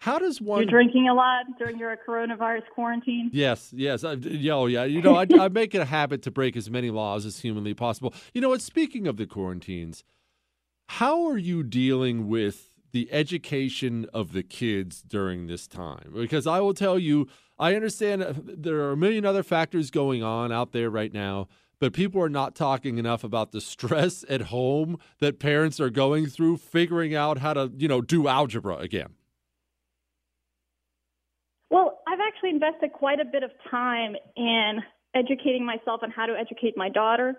How 0.04 0.20
does 0.20 0.42
one? 0.42 0.60
You're 0.60 0.70
drinking 0.70 1.08
a 1.08 1.14
lot 1.14 1.46
during 1.58 1.78
your 1.78 1.98
coronavirus 2.06 2.64
quarantine. 2.76 3.30
Yes, 3.32 3.72
yes. 3.74 4.04
Uh, 4.04 4.18
I, 4.22 4.50
oh, 4.50 4.66
yeah. 4.66 4.84
You 4.84 5.02
know, 5.02 5.16
I, 5.16 5.26
I 5.40 5.48
make 5.48 5.74
it 5.74 5.78
a 5.78 5.86
habit 5.86 6.22
to 6.24 6.32
break 6.32 6.58
as 6.58 6.70
many 6.70 6.90
laws 6.90 7.26
as 7.26 7.40
humanly 7.40 7.74
possible. 7.74 8.14
You 8.34 8.42
know 8.42 8.50
what? 8.50 8.62
Speaking 8.62 9.08
of 9.08 9.16
the 9.16 9.26
quarantines, 9.26 10.04
how 10.90 11.26
are 11.28 11.38
you 11.38 11.64
dealing 11.64 12.28
with 12.28 12.74
the 12.92 13.08
education 13.14 14.06
of 14.14 14.34
the 14.34 14.44
kids 14.44 15.02
during 15.02 15.48
this 15.48 15.70
time? 15.70 16.12
Because 16.14 16.46
I 16.46 16.60
will 16.60 16.74
tell 16.74 17.00
you, 17.00 17.30
I 17.58 17.74
understand 17.74 18.24
uh, 18.24 18.34
there 18.44 18.82
are 18.82 18.92
a 18.92 18.98
million 18.98 19.26
other 19.26 19.42
factors 19.42 19.90
going 19.90 20.22
on 20.22 20.52
out 20.52 20.74
there 20.74 20.90
right 20.90 21.14
now 21.14 21.48
but 21.80 21.92
people 21.92 22.22
are 22.22 22.30
not 22.30 22.56
talking 22.56 22.98
enough 22.98 23.26
about 23.26 23.52
the 23.52 23.60
stress 23.60 24.24
at 24.30 24.42
home 24.42 24.98
that 25.20 25.38
parents 25.38 25.82
are 25.82 25.90
going 25.90 26.28
through 26.28 26.56
figuring 26.56 27.14
out 27.14 27.40
how 27.40 27.54
to, 27.54 27.70
you 27.78 27.90
know, 27.90 28.00
do 28.00 28.30
algebra 28.30 28.78
again. 28.78 29.16
Well, 31.74 32.04
I've 32.08 32.20
actually 32.44 32.56
invested 32.56 32.92
quite 32.94 33.20
a 33.20 33.26
bit 33.26 33.44
of 33.44 33.52
time 33.70 34.16
in 34.36 34.80
educating 35.16 35.66
myself 35.66 36.02
on 36.04 36.12
how 36.12 36.26
to 36.26 36.34
educate 36.34 36.76
my 36.76 36.90
daughter. 36.90 37.36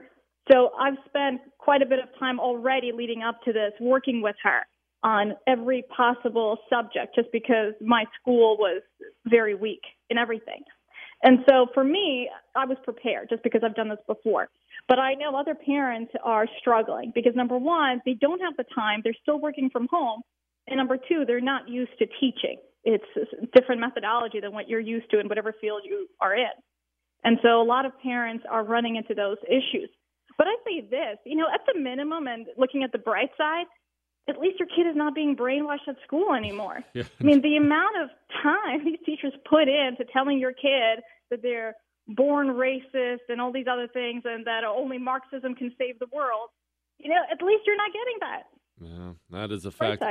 So 0.51 0.71
I've 0.79 0.95
spent 1.07 1.41
quite 1.59 1.83
a 1.83 1.87
bit 1.87 1.99
of 1.99 2.07
time 2.19 2.39
already 2.39 2.93
leading 2.93 3.23
up 3.23 3.41
to 3.45 3.53
this 3.53 3.73
working 3.81 4.23
with 4.23 4.37
her 4.43 4.61
on 5.03 5.35
every 5.47 5.85
possible 5.95 6.59
subject 6.71 7.15
just 7.15 7.29
because 7.33 7.75
my 7.81 8.05
school 8.21 8.57
was 8.59 8.83
very 9.27 9.55
weak 9.55 9.83
in 10.11 10.19
everything. 10.19 10.63
And 11.23 11.41
so 11.49 11.67
for 11.75 11.85
me, 11.85 12.31
I 12.55 12.65
was 12.67 12.77
prepared 12.85 13.29
just 13.31 13.43
because 13.43 13.63
I've 13.65 13.75
done 13.75 13.89
this 13.89 13.99
before. 14.07 14.49
But 14.89 14.99
I 14.99 15.15
know 15.15 15.37
other 15.37 15.55
parents 15.55 16.13
are 16.23 16.47
struggling 16.61 17.13
because 17.15 17.35
number 17.35 17.59
one, 17.59 18.01
they 18.05 18.15
don't 18.15 18.41
have 18.41 18.57
the 18.57 18.65
time, 18.75 19.01
they're 19.03 19.17
still 19.23 19.41
working 19.41 19.71
from 19.71 19.89
home. 19.91 20.23
And 20.67 20.79
number 20.79 20.97
two, 20.97 21.25
they're 21.27 21.41
not 21.41 21.69
used 21.69 21.93
to 21.99 22.07
teaching 22.21 22.59
it's 22.85 23.05
a 23.17 23.47
different 23.59 23.81
methodology 23.81 24.41
than 24.41 24.53
what 24.53 24.69
you're 24.69 24.81
used 24.81 25.11
to 25.11 25.21
in 25.21 25.29
whatever 25.29 25.55
field 25.61 25.83
you 25.85 26.07
are 26.21 26.35
in. 26.35 26.53
And 27.25 27.39
so 27.43 27.61
a 27.61 27.65
lot 27.65 27.87
of 27.87 27.93
parents 28.03 28.45
are 28.51 28.63
running 28.63 28.97
into 28.97 29.15
those 29.15 29.39
issues. 29.49 29.89
But 30.37 30.47
I 30.47 30.57
say 30.65 30.87
this, 30.89 31.19
you 31.25 31.37
know, 31.37 31.47
at 31.53 31.61
the 31.67 31.79
minimum 31.79 32.27
and 32.27 32.47
looking 32.59 32.83
at 32.83 32.93
the 32.93 32.99
bright 32.99 33.31
side, 33.39 33.67
at 34.29 34.39
least 34.39 34.59
your 34.59 34.69
kid 34.69 34.89
is 34.89 34.97
not 34.97 35.15
being 35.15 35.37
brainwashed 35.37 35.89
at 35.89 35.97
school 36.07 36.35
anymore. 36.35 36.81
Yeah. 36.95 37.05
I 37.21 37.25
mean, 37.25 37.43
the 37.43 37.57
amount 37.57 37.97
of 38.03 38.11
time 38.43 38.85
these 38.85 38.99
teachers 39.05 39.33
put 39.49 39.69
into 39.69 40.05
telling 40.13 40.39
your 40.39 40.53
kid 40.53 41.03
that 41.31 41.43
they're 41.43 41.75
born 42.07 42.49
racist 42.49 43.27
and 43.29 43.41
all 43.41 43.53
these 43.53 43.67
other 43.71 43.89
things 43.89 44.23
and 44.25 44.47
that 44.47 44.63
only 44.65 44.99
Marxism 44.99 45.55
can 45.55 45.73
save 45.79 45.99
the 45.99 46.07
world, 46.13 46.51
you 46.99 47.09
know, 47.09 47.21
at 47.31 47.43
least 47.43 47.63
you're 47.67 47.77
not 47.77 47.91
getting 47.93 48.19
that. 48.21 48.43
Yeah, 48.81 49.13
that 49.31 49.53
is 49.53 49.65
a 49.65 49.71
fact. 49.71 50.03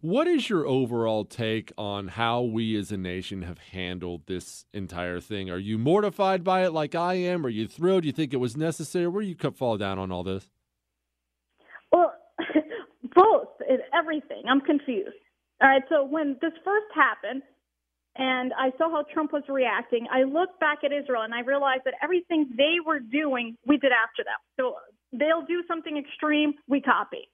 What 0.00 0.28
is 0.28 0.48
your 0.48 0.66
overall 0.66 1.24
take 1.24 1.72
on 1.76 2.08
how 2.08 2.42
we 2.42 2.76
as 2.76 2.92
a 2.92 2.96
nation 2.96 3.42
have 3.42 3.58
handled 3.58 4.22
this 4.26 4.64
entire 4.72 5.20
thing? 5.20 5.50
Are 5.50 5.58
you 5.58 5.78
mortified 5.78 6.44
by 6.44 6.64
it 6.64 6.72
like 6.72 6.94
I 6.94 7.14
am? 7.14 7.44
Are 7.44 7.50
you 7.50 7.66
thrilled? 7.66 8.02
Do 8.02 8.06
you 8.06 8.12
think 8.12 8.32
it 8.32 8.38
was 8.38 8.56
necessary? 8.56 9.08
Where 9.08 9.22
do 9.22 9.28
you 9.28 9.36
fall 9.52 9.76
down 9.76 9.98
on 9.98 10.12
all 10.12 10.22
this? 10.22 10.48
Well, 11.92 12.12
both. 13.14 13.48
In 13.68 13.78
everything. 13.92 14.42
I'm 14.48 14.60
confused. 14.60 15.10
All 15.60 15.68
right. 15.68 15.82
So 15.88 16.04
when 16.04 16.36
this 16.40 16.52
first 16.64 16.86
happened, 16.94 17.42
and 18.16 18.52
I 18.58 18.70
saw 18.76 18.90
how 18.90 19.04
Trump 19.12 19.32
was 19.32 19.44
reacting, 19.48 20.06
I 20.12 20.24
looked 20.24 20.58
back 20.58 20.78
at 20.84 20.92
Israel 20.92 21.22
and 21.22 21.34
I 21.34 21.40
realized 21.40 21.82
that 21.84 21.94
everything 22.02 22.50
they 22.56 22.76
were 22.84 22.98
doing, 22.98 23.56
we 23.66 23.76
did 23.76 23.92
after 23.92 24.24
them. 24.24 24.38
So 24.58 24.74
they'll 25.12 25.46
do 25.46 25.62
something 25.68 25.96
extreme, 25.96 26.54
we 26.68 26.80
copy. 26.80 27.28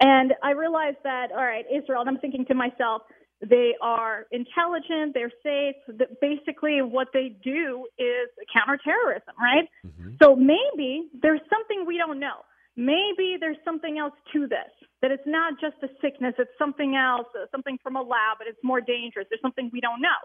And 0.00 0.32
I 0.42 0.52
realized 0.52 0.96
that, 1.04 1.30
all 1.30 1.44
right, 1.44 1.64
Israel, 1.68 2.00
and 2.00 2.08
I'm 2.08 2.18
thinking 2.18 2.46
to 2.46 2.54
myself, 2.54 3.02
they 3.40 3.72
are 3.80 4.26
intelligent, 4.32 5.14
they're 5.14 5.32
safe. 5.42 5.76
Basically, 6.20 6.80
what 6.82 7.08
they 7.12 7.36
do 7.42 7.86
is 7.98 8.28
counterterrorism, 8.52 9.34
right? 9.40 9.68
Mm-hmm. 9.86 10.16
So 10.22 10.36
maybe 10.36 11.08
there's 11.22 11.40
something 11.48 11.84
we 11.86 11.96
don't 11.96 12.20
know. 12.20 12.44
Maybe 12.76 13.36
there's 13.40 13.60
something 13.64 13.98
else 13.98 14.14
to 14.32 14.46
this, 14.46 14.72
that 15.02 15.10
it's 15.10 15.26
not 15.26 15.54
just 15.60 15.76
a 15.82 15.88
sickness, 16.00 16.34
it's 16.38 16.52
something 16.58 16.96
else, 16.96 17.26
uh, 17.36 17.46
something 17.50 17.78
from 17.82 17.96
a 17.96 18.02
lab, 18.02 18.38
but 18.38 18.46
it's 18.46 18.60
more 18.62 18.80
dangerous. 18.80 19.26
There's 19.28 19.42
something 19.42 19.70
we 19.72 19.80
don't 19.80 20.00
know. 20.00 20.20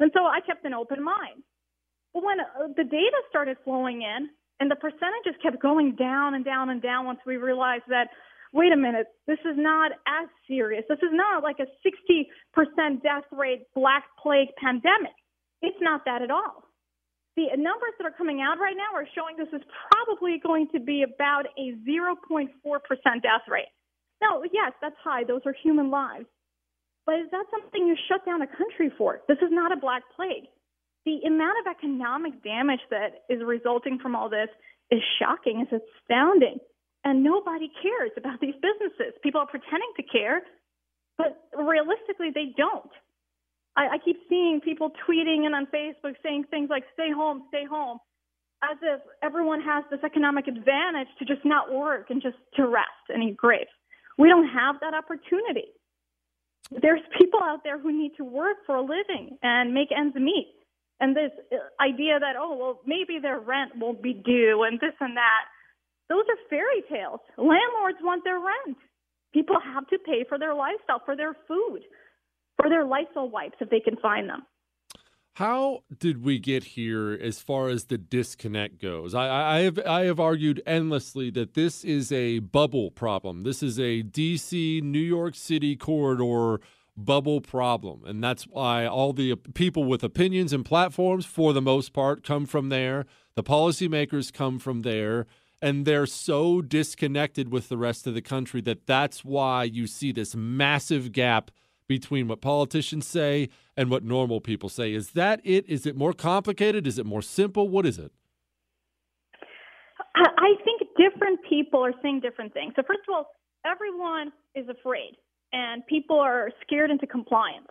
And 0.00 0.10
so 0.14 0.24
I 0.24 0.40
kept 0.40 0.64
an 0.64 0.74
open 0.74 1.02
mind. 1.02 1.42
But 2.14 2.24
when 2.24 2.40
uh, 2.40 2.74
the 2.76 2.84
data 2.84 3.18
started 3.28 3.56
flowing 3.64 4.02
in 4.02 4.30
and 4.58 4.70
the 4.70 4.76
percentages 4.76 5.34
kept 5.42 5.60
going 5.60 5.94
down 5.96 6.34
and 6.34 6.44
down 6.44 6.70
and 6.70 6.80
down 6.82 7.06
once 7.06 7.20
we 7.26 7.36
realized 7.36 7.84
that 7.88 8.08
wait 8.52 8.72
a 8.72 8.76
minute, 8.76 9.06
this 9.26 9.40
is 9.40 9.56
not 9.56 9.92
as 10.06 10.28
serious. 10.46 10.84
This 10.88 10.98
is 11.02 11.12
not 11.12 11.42
like 11.42 11.56
a 11.58 11.66
60% 11.84 13.02
death 13.02 13.24
rate 13.32 13.62
Black 13.74 14.04
Plague 14.22 14.48
pandemic. 14.62 15.16
It's 15.62 15.78
not 15.80 16.04
that 16.04 16.22
at 16.22 16.30
all. 16.30 16.64
The 17.36 17.48
numbers 17.56 17.96
that 17.98 18.04
are 18.04 18.16
coming 18.16 18.42
out 18.42 18.60
right 18.60 18.76
now 18.76 18.92
are 18.94 19.08
showing 19.14 19.36
this 19.38 19.48
is 19.52 19.64
probably 19.88 20.38
going 20.42 20.68
to 20.72 20.80
be 20.80 21.02
about 21.02 21.46
a 21.56 21.72
0.4% 21.88 22.48
death 23.22 23.46
rate. 23.48 23.72
Now, 24.20 24.42
yes, 24.52 24.72
that's 24.82 24.96
high. 25.02 25.24
Those 25.24 25.40
are 25.46 25.54
human 25.62 25.90
lives. 25.90 26.26
But 27.06 27.16
is 27.16 27.30
that 27.32 27.46
something 27.50 27.86
you 27.86 27.96
shut 28.08 28.24
down 28.26 28.42
a 28.42 28.46
country 28.46 28.92
for? 28.98 29.22
This 29.28 29.38
is 29.38 29.50
not 29.50 29.72
a 29.72 29.80
Black 29.80 30.02
Plague. 30.14 30.44
The 31.06 31.26
amount 31.26 31.56
of 31.64 31.72
economic 31.72 32.44
damage 32.44 32.80
that 32.90 33.24
is 33.30 33.40
resulting 33.42 33.98
from 33.98 34.14
all 34.14 34.28
this 34.28 34.48
is 34.90 35.00
shocking. 35.18 35.66
It's 35.66 35.72
astounding 35.72 36.58
and 37.04 37.22
nobody 37.22 37.70
cares 37.82 38.10
about 38.16 38.40
these 38.40 38.54
businesses. 38.62 39.14
People 39.22 39.40
are 39.40 39.46
pretending 39.46 39.90
to 39.96 40.02
care, 40.02 40.42
but 41.18 41.48
realistically, 41.56 42.30
they 42.34 42.54
don't. 42.56 42.90
I, 43.76 43.96
I 43.96 43.98
keep 44.04 44.18
seeing 44.28 44.60
people 44.60 44.90
tweeting 45.08 45.46
and 45.46 45.54
on 45.54 45.66
Facebook 45.66 46.14
saying 46.22 46.44
things 46.50 46.70
like 46.70 46.84
"stay 46.92 47.10
home, 47.10 47.44
stay 47.48 47.64
home," 47.64 47.98
as 48.62 48.76
if 48.82 49.00
everyone 49.22 49.60
has 49.60 49.84
this 49.90 50.00
economic 50.04 50.46
advantage 50.46 51.08
to 51.18 51.24
just 51.24 51.44
not 51.44 51.72
work 51.72 52.10
and 52.10 52.22
just 52.22 52.36
to 52.54 52.66
rest 52.66 53.06
and 53.08 53.22
eat 53.22 53.36
grapes. 53.36 53.72
We 54.18 54.28
don't 54.28 54.48
have 54.48 54.76
that 54.80 54.94
opportunity. 54.94 55.72
There's 56.70 57.00
people 57.18 57.40
out 57.42 57.64
there 57.64 57.78
who 57.78 57.92
need 57.92 58.12
to 58.16 58.24
work 58.24 58.58
for 58.66 58.76
a 58.76 58.82
living 58.82 59.36
and 59.42 59.74
make 59.74 59.88
ends 59.90 60.14
meet. 60.14 60.54
And 61.00 61.16
this 61.16 61.32
uh, 61.50 61.56
idea 61.82 62.20
that, 62.20 62.36
oh, 62.38 62.56
well, 62.56 62.80
maybe 62.86 63.18
their 63.20 63.40
rent 63.40 63.72
won't 63.76 64.02
be 64.02 64.14
due 64.14 64.62
and 64.62 64.78
this 64.78 64.94
and 65.00 65.16
that 65.16 65.44
those 66.12 66.24
are 66.28 66.48
fairy 66.50 66.82
tales. 66.90 67.20
Landlords 67.38 67.98
want 68.02 68.22
their 68.22 68.38
rent. 68.38 68.76
People 69.32 69.56
have 69.64 69.86
to 69.88 69.98
pay 70.04 70.24
for 70.28 70.38
their 70.38 70.54
lifestyle, 70.54 71.00
for 71.06 71.16
their 71.16 71.34
food. 71.48 71.80
For 72.60 72.68
their 72.68 72.84
Lysol 72.84 73.30
wipes 73.30 73.56
if 73.60 73.70
they 73.70 73.80
can 73.80 73.96
find 73.96 74.28
them. 74.28 74.42
How 75.36 75.84
did 75.98 76.22
we 76.22 76.38
get 76.38 76.62
here 76.62 77.12
as 77.12 77.40
far 77.40 77.68
as 77.68 77.84
the 77.84 77.96
disconnect 77.96 78.82
goes? 78.82 79.14
I, 79.14 79.56
I, 79.56 79.60
have 79.60 79.78
I 79.86 80.04
have 80.04 80.20
argued 80.20 80.62
endlessly 80.66 81.30
that 81.30 81.54
this 81.54 81.82
is 81.82 82.12
a 82.12 82.40
bubble 82.40 82.90
problem. 82.90 83.42
This 83.42 83.62
is 83.62 83.78
a 83.78 84.02
DC 84.02 84.82
New 84.82 84.98
York 84.98 85.34
City 85.34 85.74
corridor 85.74 86.60
bubble 86.94 87.40
problem. 87.40 88.02
And 88.04 88.22
that's 88.22 88.44
why 88.44 88.84
all 88.84 89.14
the 89.14 89.36
people 89.54 89.84
with 89.84 90.04
opinions 90.04 90.52
and 90.52 90.66
platforms, 90.66 91.24
for 91.24 91.54
the 91.54 91.62
most 91.62 91.94
part, 91.94 92.22
come 92.22 92.44
from 92.44 92.68
there. 92.68 93.06
The 93.34 93.42
policymakers 93.42 94.30
come 94.30 94.58
from 94.58 94.82
there. 94.82 95.26
And 95.62 95.86
they're 95.86 96.06
so 96.06 96.60
disconnected 96.60 97.52
with 97.52 97.68
the 97.68 97.78
rest 97.78 98.08
of 98.08 98.14
the 98.14 98.20
country 98.20 98.60
that 98.62 98.84
that's 98.84 99.24
why 99.24 99.62
you 99.62 99.86
see 99.86 100.10
this 100.10 100.34
massive 100.34 101.12
gap 101.12 101.52
between 101.86 102.26
what 102.26 102.40
politicians 102.40 103.06
say 103.06 103.48
and 103.76 103.88
what 103.88 104.02
normal 104.02 104.40
people 104.40 104.68
say. 104.68 104.92
Is 104.92 105.10
that 105.10 105.40
it? 105.44 105.64
Is 105.68 105.86
it 105.86 105.96
more 105.96 106.12
complicated? 106.12 106.84
Is 106.86 106.98
it 106.98 107.06
more 107.06 107.22
simple? 107.22 107.68
What 107.68 107.86
is 107.86 107.96
it? 107.96 108.10
I 110.16 110.54
think 110.64 110.82
different 110.98 111.38
people 111.48 111.80
are 111.84 111.94
saying 112.02 112.20
different 112.20 112.52
things. 112.52 112.72
So, 112.74 112.82
first 112.84 113.00
of 113.08 113.14
all, 113.14 113.30
everyone 113.64 114.32
is 114.56 114.66
afraid, 114.68 115.12
and 115.52 115.86
people 115.86 116.18
are 116.18 116.50
scared 116.66 116.90
into 116.90 117.06
compliance. 117.06 117.68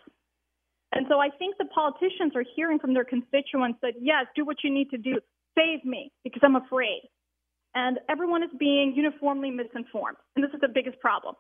And 0.94 1.06
so, 1.10 1.20
I 1.20 1.30
think 1.38 1.58
the 1.58 1.66
politicians 1.66 2.36
are 2.36 2.46
hearing 2.56 2.80
from 2.80 2.94
their 2.94 3.06
constituents 3.06 3.80
that, 3.82 3.94
yes, 4.00 4.28
do 4.36 4.46
what 4.46 4.58
you 4.64 4.74
need 4.74 4.90
to 4.92 4.98
do, 4.98 5.20
save 5.58 5.84
me, 5.84 6.12
because 6.24 6.42
I'm 6.44 6.56
afraid 6.56 7.02
and 7.76 8.00
everyone 8.10 8.44
is 8.44 8.50
being 8.60 8.94
uniformly 8.96 9.50
misinformed. 9.52 10.18
And 10.36 10.44
this 10.44 10.52
is 10.54 10.60
the 10.62 10.68
biggest 10.68 11.00
problem. 11.00 11.36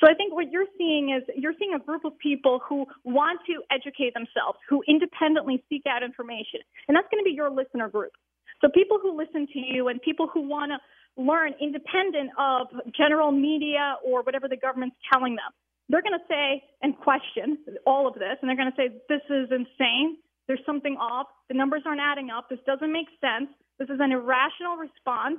So 0.00 0.10
I 0.10 0.14
think 0.14 0.34
what 0.34 0.50
you're 0.50 0.66
seeing 0.76 1.14
is 1.14 1.22
you're 1.36 1.54
seeing 1.58 1.74
a 1.74 1.78
group 1.78 2.04
of 2.04 2.18
people 2.18 2.60
who 2.68 2.86
want 3.04 3.40
to 3.46 3.62
educate 3.70 4.14
themselves, 4.14 4.58
who 4.68 4.82
independently 4.88 5.62
seek 5.68 5.82
out 5.88 6.02
information. 6.02 6.60
And 6.88 6.96
that's 6.96 7.06
going 7.10 7.22
to 7.22 7.28
be 7.28 7.34
your 7.34 7.50
listener 7.50 7.88
group. 7.88 8.12
So 8.60 8.68
people 8.68 8.98
who 9.00 9.16
listen 9.16 9.46
to 9.52 9.58
you 9.58 9.88
and 9.88 10.00
people 10.02 10.28
who 10.32 10.48
want 10.48 10.72
to 10.72 10.78
learn 11.20 11.54
independent 11.60 12.30
of 12.38 12.68
general 12.96 13.30
media 13.32 13.96
or 14.04 14.22
whatever 14.22 14.48
the 14.48 14.56
government's 14.56 14.96
telling 15.12 15.36
them. 15.36 15.52
They're 15.88 16.02
going 16.02 16.18
to 16.18 16.26
say 16.28 16.64
and 16.82 16.98
question 16.98 17.58
all 17.86 18.08
of 18.08 18.14
this, 18.14 18.36
and 18.42 18.48
they're 18.48 18.56
going 18.56 18.70
to 18.70 18.76
say, 18.76 18.88
this 19.08 19.22
is 19.30 19.48
insane. 19.50 20.18
There's 20.48 20.60
something 20.66 20.96
off. 20.96 21.26
The 21.48 21.54
numbers 21.54 21.82
aren't 21.86 22.00
adding 22.00 22.30
up. 22.30 22.48
This 22.50 22.58
doesn't 22.66 22.92
make 22.92 23.06
sense. 23.20 23.50
This 23.78 23.88
is 23.88 23.98
an 24.00 24.12
irrational 24.12 24.76
response. 24.76 25.38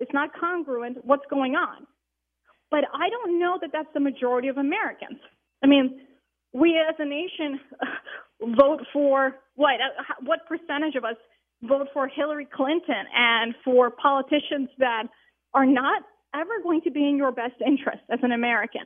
It's 0.00 0.12
not 0.12 0.30
congruent. 0.38 0.98
What's 1.04 1.24
going 1.30 1.54
on? 1.54 1.86
But 2.70 2.84
I 2.92 3.08
don't 3.08 3.38
know 3.38 3.58
that 3.60 3.70
that's 3.72 3.92
the 3.94 4.00
majority 4.00 4.48
of 4.48 4.58
Americans. 4.58 5.20
I 5.62 5.66
mean, 5.66 6.00
we 6.52 6.78
as 6.78 6.94
a 6.98 7.04
nation 7.04 7.60
vote 8.58 8.80
for 8.92 9.36
what? 9.54 9.74
Uh, 9.74 10.14
what 10.24 10.40
percentage 10.48 10.96
of 10.96 11.04
us 11.04 11.16
vote 11.62 11.88
for 11.92 12.08
Hillary 12.08 12.48
Clinton 12.52 13.06
and 13.14 13.54
for 13.64 13.90
politicians 13.90 14.68
that 14.78 15.04
are 15.52 15.66
not 15.66 16.02
ever 16.34 16.60
going 16.62 16.80
to 16.82 16.90
be 16.90 17.08
in 17.08 17.16
your 17.16 17.32
best 17.32 17.54
interest 17.64 18.02
as 18.10 18.18
an 18.22 18.32
American? 18.32 18.82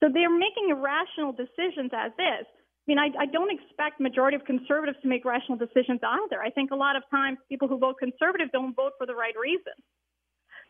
So 0.00 0.08
they're 0.12 0.30
making 0.30 0.70
irrational 0.70 1.32
decisions 1.32 1.90
as 1.92 2.12
is. 2.12 2.46
I 2.46 2.84
mean, 2.86 2.98
I, 2.98 3.10
I 3.20 3.26
don't 3.26 3.50
expect 3.52 4.00
majority 4.00 4.36
of 4.36 4.44
conservatives 4.44 4.98
to 5.02 5.08
make 5.08 5.24
rational 5.24 5.58
decisions 5.58 6.00
either. 6.02 6.40
I 6.40 6.50
think 6.50 6.70
a 6.70 6.76
lot 6.76 6.96
of 6.96 7.02
times 7.10 7.38
people 7.48 7.68
who 7.68 7.78
vote 7.78 7.96
conservative 7.98 8.48
don't 8.52 8.74
vote 8.74 8.92
for 8.96 9.06
the 9.06 9.14
right 9.14 9.34
reasons. 9.36 9.82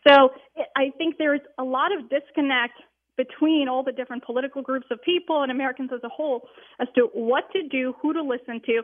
So 0.07 0.31
I 0.77 0.91
think 0.97 1.17
there's 1.19 1.41
a 1.59 1.65
lot 1.65 1.91
of 1.97 2.09
disconnect 2.09 2.75
between 3.17 3.69
all 3.69 3.83
the 3.83 3.93
different 3.93 4.25
political 4.25 4.63
groups 4.63 4.87
of 4.91 5.03
people 5.03 5.43
and 5.43 5.51
Americans 5.51 5.91
as 5.93 6.01
a 6.05 6.09
whole 6.09 6.49
as 6.81 6.87
to 6.95 7.09
what 7.13 7.45
to 7.53 7.67
do, 7.69 7.95
who 8.01 8.13
to 8.13 8.23
listen 8.23 8.61
to, 8.65 8.83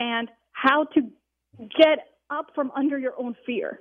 and 0.00 0.28
how 0.52 0.84
to 0.94 1.02
get 1.60 1.98
up 2.30 2.46
from 2.54 2.70
under 2.74 2.98
your 2.98 3.12
own 3.18 3.36
fear. 3.44 3.80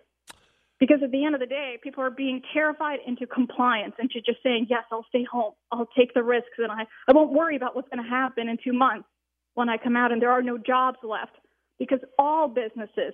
Because 0.80 0.98
at 1.02 1.12
the 1.12 1.24
end 1.24 1.34
of 1.34 1.40
the 1.40 1.48
day, 1.48 1.78
people 1.82 2.04
are 2.04 2.12
being 2.12 2.42
terrified 2.54 3.00
into 3.08 3.26
compliance, 3.26 3.94
into 4.00 4.16
just 4.16 4.44
saying, 4.44 4.68
yes, 4.70 4.84
I'll 4.92 5.06
stay 5.08 5.24
home. 5.24 5.54
I'll 5.72 5.88
take 5.98 6.14
the 6.14 6.24
risks, 6.24 6.58
and 6.58 6.70
I, 6.70 6.86
I 7.08 7.14
won't 7.14 7.32
worry 7.32 7.56
about 7.56 7.74
what's 7.74 7.88
going 7.88 8.04
to 8.04 8.10
happen 8.10 8.50
in 8.50 8.58
two 8.62 8.74
months 8.74 9.08
when 9.54 9.70
I 9.70 9.78
come 9.78 9.96
out 9.96 10.12
and 10.12 10.22
there 10.22 10.32
are 10.32 10.42
no 10.42 10.58
jobs 10.58 10.98
left. 11.02 11.38
Because 11.80 12.00
all 12.20 12.50
businesses 12.50 13.14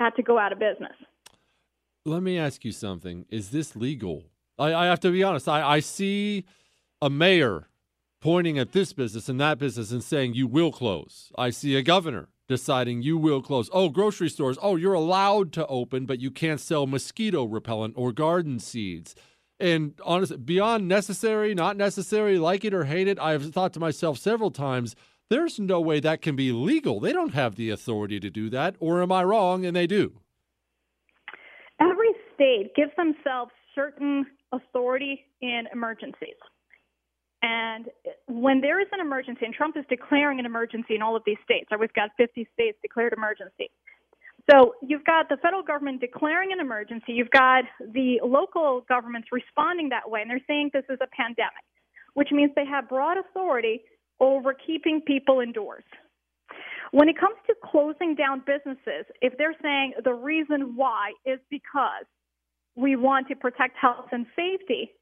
had 0.00 0.10
to 0.16 0.22
go 0.22 0.38
out 0.38 0.52
of 0.52 0.58
business. 0.58 0.96
Let 2.08 2.22
me 2.22 2.38
ask 2.38 2.64
you 2.64 2.72
something. 2.72 3.26
Is 3.28 3.50
this 3.50 3.76
legal? 3.76 4.24
I, 4.58 4.74
I 4.74 4.86
have 4.86 5.00
to 5.00 5.12
be 5.12 5.22
honest. 5.22 5.46
I, 5.46 5.62
I 5.62 5.80
see 5.80 6.44
a 7.02 7.10
mayor 7.10 7.68
pointing 8.20 8.58
at 8.58 8.72
this 8.72 8.92
business 8.92 9.28
and 9.28 9.38
that 9.40 9.58
business 9.58 9.92
and 9.92 10.02
saying 10.02 10.34
you 10.34 10.46
will 10.46 10.72
close. 10.72 11.30
I 11.36 11.50
see 11.50 11.76
a 11.76 11.82
governor 11.82 12.28
deciding 12.48 13.02
you 13.02 13.18
will 13.18 13.42
close. 13.42 13.68
Oh, 13.72 13.90
grocery 13.90 14.30
stores. 14.30 14.58
Oh, 14.62 14.76
you're 14.76 14.94
allowed 14.94 15.52
to 15.52 15.66
open, 15.66 16.06
but 16.06 16.18
you 16.18 16.30
can't 16.30 16.60
sell 16.60 16.86
mosquito 16.86 17.44
repellent 17.44 17.92
or 17.96 18.10
garden 18.10 18.58
seeds. 18.58 19.14
And 19.60 19.92
honestly, 20.02 20.38
beyond 20.38 20.88
necessary, 20.88 21.54
not 21.54 21.76
necessary, 21.76 22.38
like 22.38 22.64
it 22.64 22.72
or 22.72 22.84
hate 22.84 23.06
it, 23.06 23.18
I've 23.18 23.52
thought 23.52 23.74
to 23.74 23.80
myself 23.80 24.18
several 24.18 24.50
times, 24.50 24.96
there's 25.28 25.60
no 25.60 25.78
way 25.78 26.00
that 26.00 26.22
can 26.22 26.36
be 26.36 26.52
legal. 26.52 27.00
They 27.00 27.12
don't 27.12 27.34
have 27.34 27.56
the 27.56 27.68
authority 27.68 28.18
to 28.18 28.30
do 28.30 28.48
that. 28.48 28.76
Or 28.80 29.02
am 29.02 29.12
I 29.12 29.24
wrong? 29.24 29.66
And 29.66 29.76
they 29.76 29.86
do 29.86 30.20
every 31.80 32.10
state 32.34 32.74
gives 32.74 32.92
themselves 32.96 33.52
certain 33.74 34.26
authority 34.52 35.24
in 35.40 35.64
emergencies. 35.72 36.36
And 37.42 37.86
when 38.26 38.60
there 38.60 38.80
is 38.80 38.88
an 38.92 39.00
emergency, 39.00 39.44
and 39.44 39.54
Trump 39.54 39.76
is 39.76 39.84
declaring 39.88 40.40
an 40.40 40.46
emergency 40.46 40.96
in 40.96 41.02
all 41.02 41.14
of 41.14 41.22
these 41.24 41.36
states, 41.44 41.68
or 41.70 41.78
we've 41.78 41.92
got 41.92 42.10
50 42.16 42.48
states 42.52 42.78
declared 42.82 43.12
emergency. 43.12 43.70
So 44.50 44.74
you've 44.82 45.04
got 45.04 45.28
the 45.28 45.36
federal 45.36 45.62
government 45.62 46.00
declaring 46.00 46.52
an 46.52 46.60
emergency, 46.60 47.12
you've 47.12 47.30
got 47.30 47.64
the 47.80 48.18
local 48.24 48.84
governments 48.88 49.28
responding 49.30 49.90
that 49.90 50.10
way, 50.10 50.22
and 50.22 50.30
they're 50.30 50.40
saying 50.46 50.70
this 50.72 50.84
is 50.88 50.98
a 51.00 51.06
pandemic, 51.14 51.64
which 52.14 52.28
means 52.32 52.50
they 52.56 52.64
have 52.64 52.88
broad 52.88 53.18
authority 53.18 53.82
over 54.20 54.54
keeping 54.54 55.00
people 55.00 55.40
indoors. 55.40 55.84
When 56.92 57.08
it 57.08 57.18
comes 57.18 57.36
to 57.46 57.54
closing 57.62 58.14
down 58.14 58.42
businesses, 58.46 59.04
if 59.20 59.36
they're 59.36 59.56
saying 59.62 59.94
the 60.04 60.14
reason 60.14 60.74
why 60.74 61.12
is 61.26 61.38
because 61.50 62.06
we 62.76 62.96
want 62.96 63.28
to 63.28 63.36
protect 63.36 63.76
health 63.76 64.08
and 64.12 64.26
safety, 64.34 64.92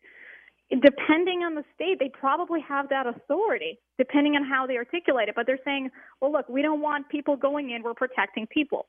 depending 0.71 1.43
on 1.43 1.55
the 1.55 1.65
state, 1.75 1.99
they 2.01 2.09
probably 2.09 2.61
have 2.67 2.89
that 2.89 3.07
authority, 3.07 3.79
depending 3.99 4.35
on 4.35 4.45
how 4.45 4.67
they 4.67 4.77
articulate 4.77 5.29
it. 5.29 5.35
But 5.37 5.47
they're 5.47 5.61
saying, 5.65 5.91
well, 6.21 6.33
look, 6.33 6.49
we 6.49 6.63
don't 6.63 6.81
want 6.81 7.09
people 7.09 7.37
going 7.37 7.71
in, 7.71 7.83
we're 7.83 7.95
protecting 7.95 8.47
people. 8.49 8.87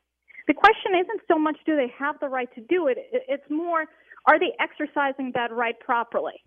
The 0.47 0.53
question 0.53 0.93
isn't 0.95 1.21
so 1.27 1.37
much 1.37 1.57
do 1.65 1.75
they 1.75 1.91
have 1.99 2.15
the 2.19 2.29
right 2.29 2.49
to 2.55 2.61
do 2.61 2.87
it, 2.87 2.97
it's 3.11 3.49
more 3.49 3.85
are 4.25 4.39
they 4.39 4.53
exercising 4.59 5.31
that 5.35 5.53
right 5.53 5.79
properly? 5.79 6.43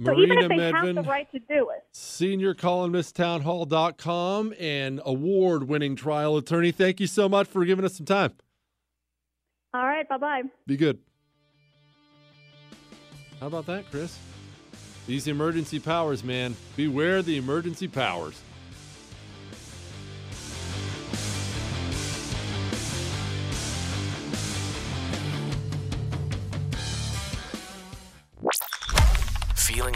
Marina 0.00 0.16
so 0.16 0.22
even 0.22 0.38
if 0.38 0.48
they 0.48 0.72
Medvin, 0.72 0.96
have 0.96 1.04
the 1.04 1.10
right 1.10 1.30
to 1.30 1.38
do 1.40 1.68
it. 1.70 1.84
Senior 1.92 2.54
columnist, 2.54 3.14
townhall.com, 3.16 4.54
and 4.58 5.00
award 5.04 5.64
winning 5.64 5.94
trial 5.94 6.38
attorney. 6.38 6.72
Thank 6.72 7.00
you 7.00 7.06
so 7.06 7.28
much 7.28 7.46
for 7.46 7.66
giving 7.66 7.84
us 7.84 7.96
some 7.96 8.06
time. 8.06 8.32
All 9.74 9.84
right. 9.84 10.08
Bye 10.08 10.16
bye. 10.16 10.42
Be 10.66 10.78
good. 10.78 10.98
How 13.40 13.46
about 13.48 13.66
that, 13.66 13.90
Chris? 13.90 14.18
These 15.06 15.28
emergency 15.28 15.78
powers, 15.78 16.24
man. 16.24 16.56
Beware 16.76 17.20
the 17.20 17.36
emergency 17.36 17.86
powers. 17.86 18.40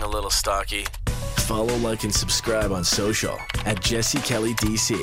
A 0.04 0.08
little 0.08 0.30
stocky? 0.30 0.84
Follow, 1.46 1.76
like, 1.76 2.04
and 2.04 2.14
subscribe 2.14 2.72
on 2.72 2.84
social 2.84 3.38
at 3.64 3.80
Jesse 3.80 4.18
Kelly 4.18 4.54
DC. 4.54 4.94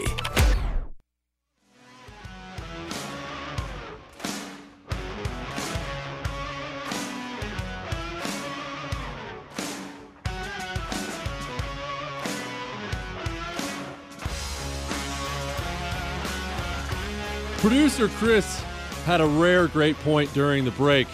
Producer 17.58 18.08
Chris 18.08 18.62
had 19.06 19.22
a 19.22 19.26
rare 19.26 19.68
great 19.68 19.96
point 20.00 20.34
during 20.34 20.66
the 20.66 20.72
break 20.72 21.08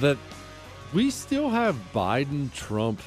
that 0.00 0.18
we 0.92 1.10
still 1.10 1.50
have 1.50 1.76
Biden 1.94 2.52
Trump 2.52 3.00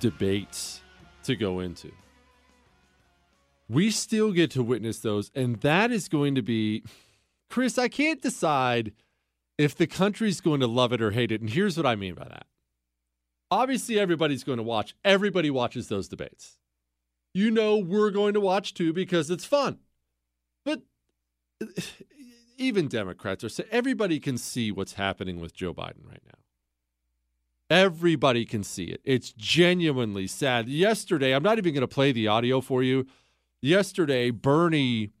debates 0.00 0.82
to 1.24 1.34
go 1.36 1.60
into. 1.60 1.90
We 3.68 3.90
still 3.90 4.30
get 4.32 4.50
to 4.52 4.62
witness 4.62 4.98
those, 4.98 5.30
and 5.34 5.60
that 5.60 5.90
is 5.90 6.08
going 6.08 6.34
to 6.34 6.42
be, 6.42 6.84
Chris, 7.48 7.78
I 7.78 7.88
can't 7.88 8.20
decide 8.20 8.92
if 9.56 9.74
the 9.74 9.86
country's 9.86 10.40
going 10.40 10.60
to 10.60 10.66
love 10.66 10.92
it 10.92 11.00
or 11.00 11.12
hate 11.12 11.32
it. 11.32 11.40
And 11.40 11.48
here's 11.48 11.76
what 11.76 11.86
I 11.86 11.96
mean 11.96 12.14
by 12.14 12.24
that. 12.24 12.46
Obviously, 13.50 13.98
everybody's 13.98 14.44
going 14.44 14.58
to 14.58 14.64
watch, 14.64 14.94
everybody 15.04 15.50
watches 15.50 15.88
those 15.88 16.08
debates. 16.08 16.58
you 17.32 17.50
know 17.50 17.76
we're 17.76 18.10
going 18.10 18.34
to 18.34 18.40
watch 18.40 18.74
too 18.74 18.92
because 18.92 19.30
it's 19.30 19.44
fun. 19.44 19.78
But 20.64 20.82
even 22.58 22.88
Democrats 22.88 23.42
are 23.44 23.48
saying 23.48 23.68
everybody 23.72 24.20
can 24.20 24.36
see 24.36 24.70
what's 24.70 24.94
happening 24.94 25.40
with 25.40 25.54
Joe 25.54 25.72
Biden 25.72 26.06
right 26.06 26.22
now. 26.26 26.43
Everybody 27.70 28.44
can 28.44 28.62
see 28.62 28.84
it. 28.84 29.00
It's 29.04 29.32
genuinely 29.32 30.26
sad. 30.26 30.68
Yesterday, 30.68 31.34
I'm 31.34 31.42
not 31.42 31.58
even 31.58 31.72
going 31.72 31.80
to 31.80 31.88
play 31.88 32.12
the 32.12 32.28
audio 32.28 32.60
for 32.60 32.82
you. 32.82 33.06
Yesterday, 33.62 34.30
Bernie 34.30 35.12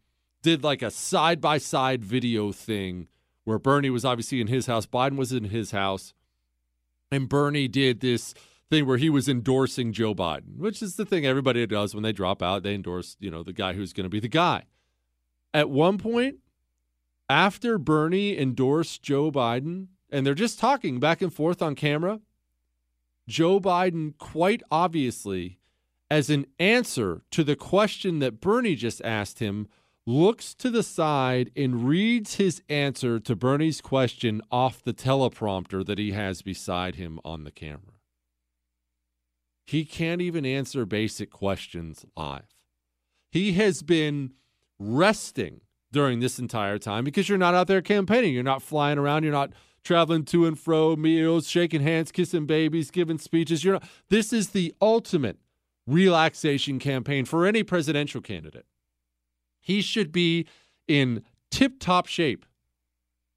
did 0.42 0.62
like 0.62 0.82
a 0.82 0.90
side 0.90 1.40
by 1.40 1.56
side 1.56 2.04
video 2.04 2.52
thing 2.52 3.08
where 3.44 3.58
Bernie 3.58 3.90
was 3.90 4.04
obviously 4.04 4.40
in 4.40 4.46
his 4.46 4.66
house, 4.66 4.86
Biden 4.86 5.16
was 5.16 5.32
in 5.32 5.44
his 5.44 5.70
house, 5.70 6.12
and 7.10 7.28
Bernie 7.28 7.68
did 7.68 8.00
this 8.00 8.34
thing 8.70 8.86
where 8.86 8.96
he 8.96 9.10
was 9.10 9.28
endorsing 9.28 9.92
Joe 9.92 10.14
Biden, 10.14 10.58
which 10.58 10.82
is 10.82 10.96
the 10.96 11.04
thing 11.04 11.24
everybody 11.24 11.66
does 11.66 11.94
when 11.94 12.02
they 12.02 12.12
drop 12.12 12.42
out. 12.42 12.62
They 12.62 12.74
endorse, 12.74 13.16
you 13.20 13.30
know, 13.30 13.42
the 13.42 13.52
guy 13.52 13.72
who's 13.72 13.92
going 13.92 14.04
to 14.04 14.10
be 14.10 14.20
the 14.20 14.28
guy. 14.28 14.64
At 15.52 15.70
one 15.70 15.98
point, 15.98 16.36
after 17.28 17.78
Bernie 17.78 18.38
endorsed 18.38 19.02
Joe 19.02 19.30
Biden, 19.30 19.88
and 20.10 20.26
they're 20.26 20.34
just 20.34 20.58
talking 20.58 21.00
back 21.00 21.22
and 21.22 21.32
forth 21.32 21.62
on 21.62 21.74
camera, 21.74 22.20
Joe 23.28 23.60
Biden 23.60 24.16
quite 24.18 24.62
obviously, 24.70 25.58
as 26.10 26.30
an 26.30 26.46
answer 26.58 27.22
to 27.30 27.42
the 27.42 27.56
question 27.56 28.18
that 28.18 28.40
Bernie 28.40 28.74
just 28.74 29.02
asked 29.02 29.38
him, 29.38 29.68
looks 30.06 30.54
to 30.54 30.70
the 30.70 30.82
side 30.82 31.50
and 31.56 31.88
reads 31.88 32.34
his 32.34 32.62
answer 32.68 33.18
to 33.18 33.34
Bernie's 33.34 33.80
question 33.80 34.42
off 34.50 34.82
the 34.82 34.92
teleprompter 34.92 35.84
that 35.86 35.98
he 35.98 36.12
has 36.12 36.42
beside 36.42 36.96
him 36.96 37.18
on 37.24 37.44
the 37.44 37.50
camera. 37.50 37.94
He 39.66 39.86
can't 39.86 40.20
even 40.20 40.44
answer 40.44 40.84
basic 40.84 41.30
questions 41.30 42.04
live. 42.16 42.54
He 43.30 43.54
has 43.54 43.82
been 43.82 44.34
resting 44.78 45.62
during 45.90 46.20
this 46.20 46.38
entire 46.38 46.78
time 46.78 47.04
because 47.04 47.28
you're 47.28 47.38
not 47.38 47.54
out 47.54 47.66
there 47.66 47.80
campaigning. 47.80 48.34
You're 48.34 48.42
not 48.42 48.62
flying 48.62 48.98
around. 48.98 49.22
You're 49.22 49.32
not 49.32 49.52
traveling 49.84 50.24
to 50.24 50.46
and 50.46 50.58
fro, 50.58 50.96
meals, 50.96 51.48
shaking 51.48 51.82
hands, 51.82 52.10
kissing 52.10 52.46
babies, 52.46 52.90
giving 52.90 53.18
speeches. 53.18 53.64
You're 53.64 53.74
not, 53.74 53.84
this 54.08 54.32
is 54.32 54.50
the 54.50 54.74
ultimate 54.80 55.38
relaxation 55.86 56.78
campaign 56.78 57.24
for 57.24 57.46
any 57.46 57.62
presidential 57.62 58.20
candidate. 58.20 58.66
He 59.60 59.82
should 59.82 60.10
be 60.10 60.46
in 60.88 61.22
tip 61.50 61.78
top 61.78 62.06
shape. 62.06 62.46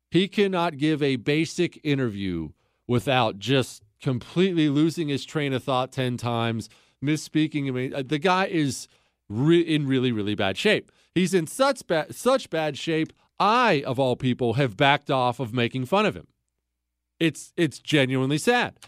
He 0.09 0.27
cannot 0.27 0.77
give 0.77 1.03
a 1.03 1.17
basic 1.17 1.79
interview 1.83 2.49
without 2.87 3.37
just 3.37 3.83
completely 4.01 4.69
losing 4.69 5.09
his 5.09 5.25
train 5.25 5.53
of 5.53 5.63
thought 5.63 5.91
10 5.91 6.17
times, 6.17 6.69
misspeaking. 7.03 7.67
I 7.67 7.71
mean, 7.71 8.07
the 8.07 8.19
guy 8.19 8.45
is 8.45 8.87
re- 9.27 9.59
in 9.59 9.87
really, 9.87 10.11
really 10.11 10.35
bad 10.35 10.57
shape. 10.57 10.91
He's 11.13 11.33
in 11.33 11.47
such 11.47 11.85
bad, 11.87 12.15
such 12.15 12.49
bad 12.49 12.77
shape. 12.77 13.11
I, 13.39 13.83
of 13.85 13.99
all 13.99 14.15
people, 14.15 14.53
have 14.53 14.77
backed 14.77 15.11
off 15.11 15.39
of 15.39 15.53
making 15.53 15.85
fun 15.85 16.05
of 16.05 16.15
him. 16.15 16.27
It's 17.19 17.53
it's 17.57 17.79
genuinely 17.79 18.37
sad. 18.37 18.79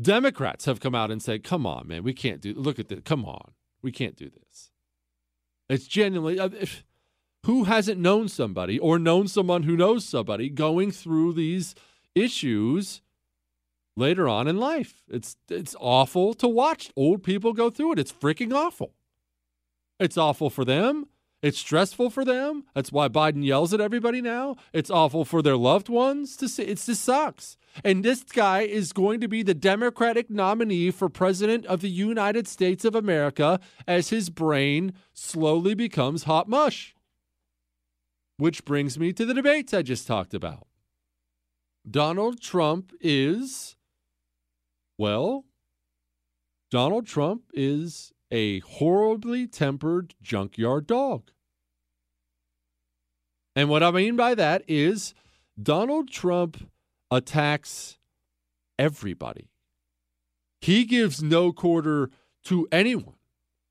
Democrats 0.00 0.64
have 0.64 0.80
come 0.80 0.94
out 0.94 1.10
and 1.10 1.22
said, 1.22 1.44
"Come 1.44 1.66
on, 1.66 1.88
man, 1.88 2.02
we 2.02 2.12
can't 2.12 2.40
do. 2.40 2.54
Look 2.54 2.78
at 2.78 2.88
this. 2.88 3.00
Come 3.04 3.24
on, 3.24 3.52
we 3.82 3.92
can't 3.92 4.16
do 4.16 4.30
this." 4.30 4.70
It's 5.68 5.86
genuinely. 5.86 6.38
Uh, 6.38 6.50
who 7.44 7.64
hasn't 7.64 8.00
known 8.00 8.28
somebody 8.28 8.78
or 8.78 8.98
known 8.98 9.28
someone 9.28 9.64
who 9.64 9.76
knows 9.76 10.04
somebody 10.04 10.48
going 10.48 10.90
through 10.90 11.34
these 11.34 11.74
issues 12.14 13.02
later 13.96 14.28
on 14.28 14.48
in 14.48 14.56
life? 14.56 15.02
It's 15.08 15.36
it's 15.48 15.76
awful 15.78 16.34
to 16.34 16.48
watch 16.48 16.90
old 16.96 17.22
people 17.22 17.52
go 17.52 17.70
through 17.70 17.92
it. 17.92 17.98
It's 17.98 18.12
freaking 18.12 18.54
awful. 18.54 18.94
It's 20.00 20.16
awful 20.16 20.50
for 20.50 20.64
them. 20.64 21.06
It's 21.44 21.58
stressful 21.58 22.08
for 22.08 22.24
them. 22.24 22.64
That's 22.72 22.90
why 22.90 23.08
Biden 23.08 23.44
yells 23.44 23.74
at 23.74 23.80
everybody 23.82 24.22
now. 24.22 24.56
It's 24.72 24.90
awful 24.90 25.26
for 25.26 25.42
their 25.42 25.58
loved 25.58 25.90
ones 25.90 26.38
to 26.38 26.48
see. 26.48 26.62
It 26.62 26.78
just 26.78 27.04
sucks. 27.04 27.58
And 27.84 28.02
this 28.02 28.22
guy 28.22 28.62
is 28.62 28.94
going 28.94 29.20
to 29.20 29.28
be 29.28 29.42
the 29.42 29.52
Democratic 29.52 30.30
nominee 30.30 30.90
for 30.90 31.10
President 31.10 31.66
of 31.66 31.82
the 31.82 31.90
United 31.90 32.48
States 32.48 32.82
of 32.86 32.94
America 32.94 33.60
as 33.86 34.08
his 34.08 34.30
brain 34.30 34.94
slowly 35.12 35.74
becomes 35.74 36.22
hot 36.22 36.48
mush. 36.48 36.94
Which 38.38 38.64
brings 38.64 38.98
me 38.98 39.12
to 39.12 39.26
the 39.26 39.34
debates 39.34 39.74
I 39.74 39.82
just 39.82 40.06
talked 40.06 40.32
about. 40.32 40.66
Donald 41.86 42.40
Trump 42.40 42.90
is, 43.02 43.76
well, 44.96 45.44
Donald 46.70 47.06
Trump 47.06 47.42
is 47.52 48.14
a 48.30 48.60
horribly 48.60 49.46
tempered 49.46 50.14
junkyard 50.22 50.86
dog. 50.86 51.32
And 53.56 53.68
what 53.68 53.82
I 53.82 53.90
mean 53.90 54.16
by 54.16 54.34
that 54.34 54.62
is 54.66 55.14
Donald 55.60 56.10
Trump 56.10 56.68
attacks 57.10 57.98
everybody. 58.78 59.48
He 60.60 60.84
gives 60.84 61.22
no 61.22 61.52
quarter 61.52 62.10
to 62.44 62.66
anyone. 62.72 63.14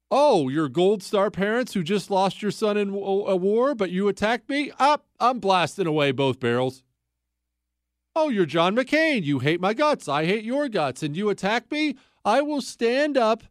Oh, 0.10 0.48
your 0.48 0.70
Gold 0.70 1.02
Star 1.02 1.32
parents 1.32 1.74
who 1.74 1.84
just 1.84 2.12
lost 2.12 2.42
your 2.42 2.52
son 2.52 2.78
in 2.78 2.90
a 2.90 3.36
war, 3.36 3.74
but 3.74 3.90
you 3.90 4.08
attacked 4.08 4.48
me? 4.48 4.72
Up, 4.80 5.08
I'm 5.20 5.40
blasting 5.40 5.88
away 5.88 6.12
both 6.12 6.40
barrels. 6.40 6.84
Oh, 8.16 8.30
you're 8.30 8.46
John 8.46 8.76
McCain. 8.76 9.24
You 9.24 9.40
hate 9.40 9.60
my 9.60 9.74
guts. 9.74 10.08
I 10.08 10.26
hate 10.26 10.44
your 10.44 10.70
guts. 10.70 11.02
And 11.02 11.18
you 11.18 11.30
attack 11.30 11.72
me? 11.72 11.96
I 12.24 12.42
will 12.42 12.62
stand 12.62 13.18
up 13.18 13.44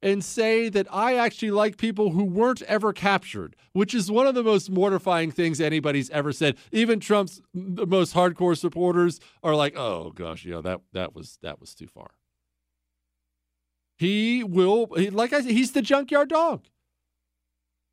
and 0.00 0.24
say 0.24 0.68
that 0.68 0.86
I 0.92 1.16
actually 1.16 1.50
like 1.50 1.76
people 1.76 2.10
who 2.10 2.24
weren't 2.24 2.62
ever 2.62 2.92
captured, 2.92 3.56
which 3.72 3.94
is 3.94 4.10
one 4.10 4.26
of 4.26 4.34
the 4.34 4.44
most 4.44 4.70
mortifying 4.70 5.30
things 5.30 5.60
anybody's 5.60 6.10
ever 6.10 6.32
said. 6.32 6.56
Even 6.70 7.00
Trump's 7.00 7.40
most 7.52 8.14
hardcore 8.14 8.56
supporters 8.56 9.18
are 9.42 9.56
like, 9.56 9.76
"Oh 9.76 10.12
gosh, 10.14 10.44
yeah, 10.44 10.60
that 10.60 10.80
that 10.92 11.14
was 11.14 11.38
that 11.42 11.60
was 11.60 11.74
too 11.74 11.88
far." 11.88 12.10
He 13.96 14.44
will, 14.44 14.86
like 15.10 15.32
I 15.32 15.40
said, 15.42 15.50
he's 15.50 15.72
the 15.72 15.82
junkyard 15.82 16.28
dog. 16.28 16.66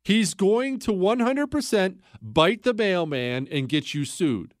He's 0.04 0.34
going 0.34 0.78
to 0.80 0.92
100% 0.92 1.98
bite 2.22 2.62
the 2.62 2.72
mailman 2.72 3.48
and 3.50 3.68
get 3.68 3.92
you 3.92 4.04
sued. 4.04 4.54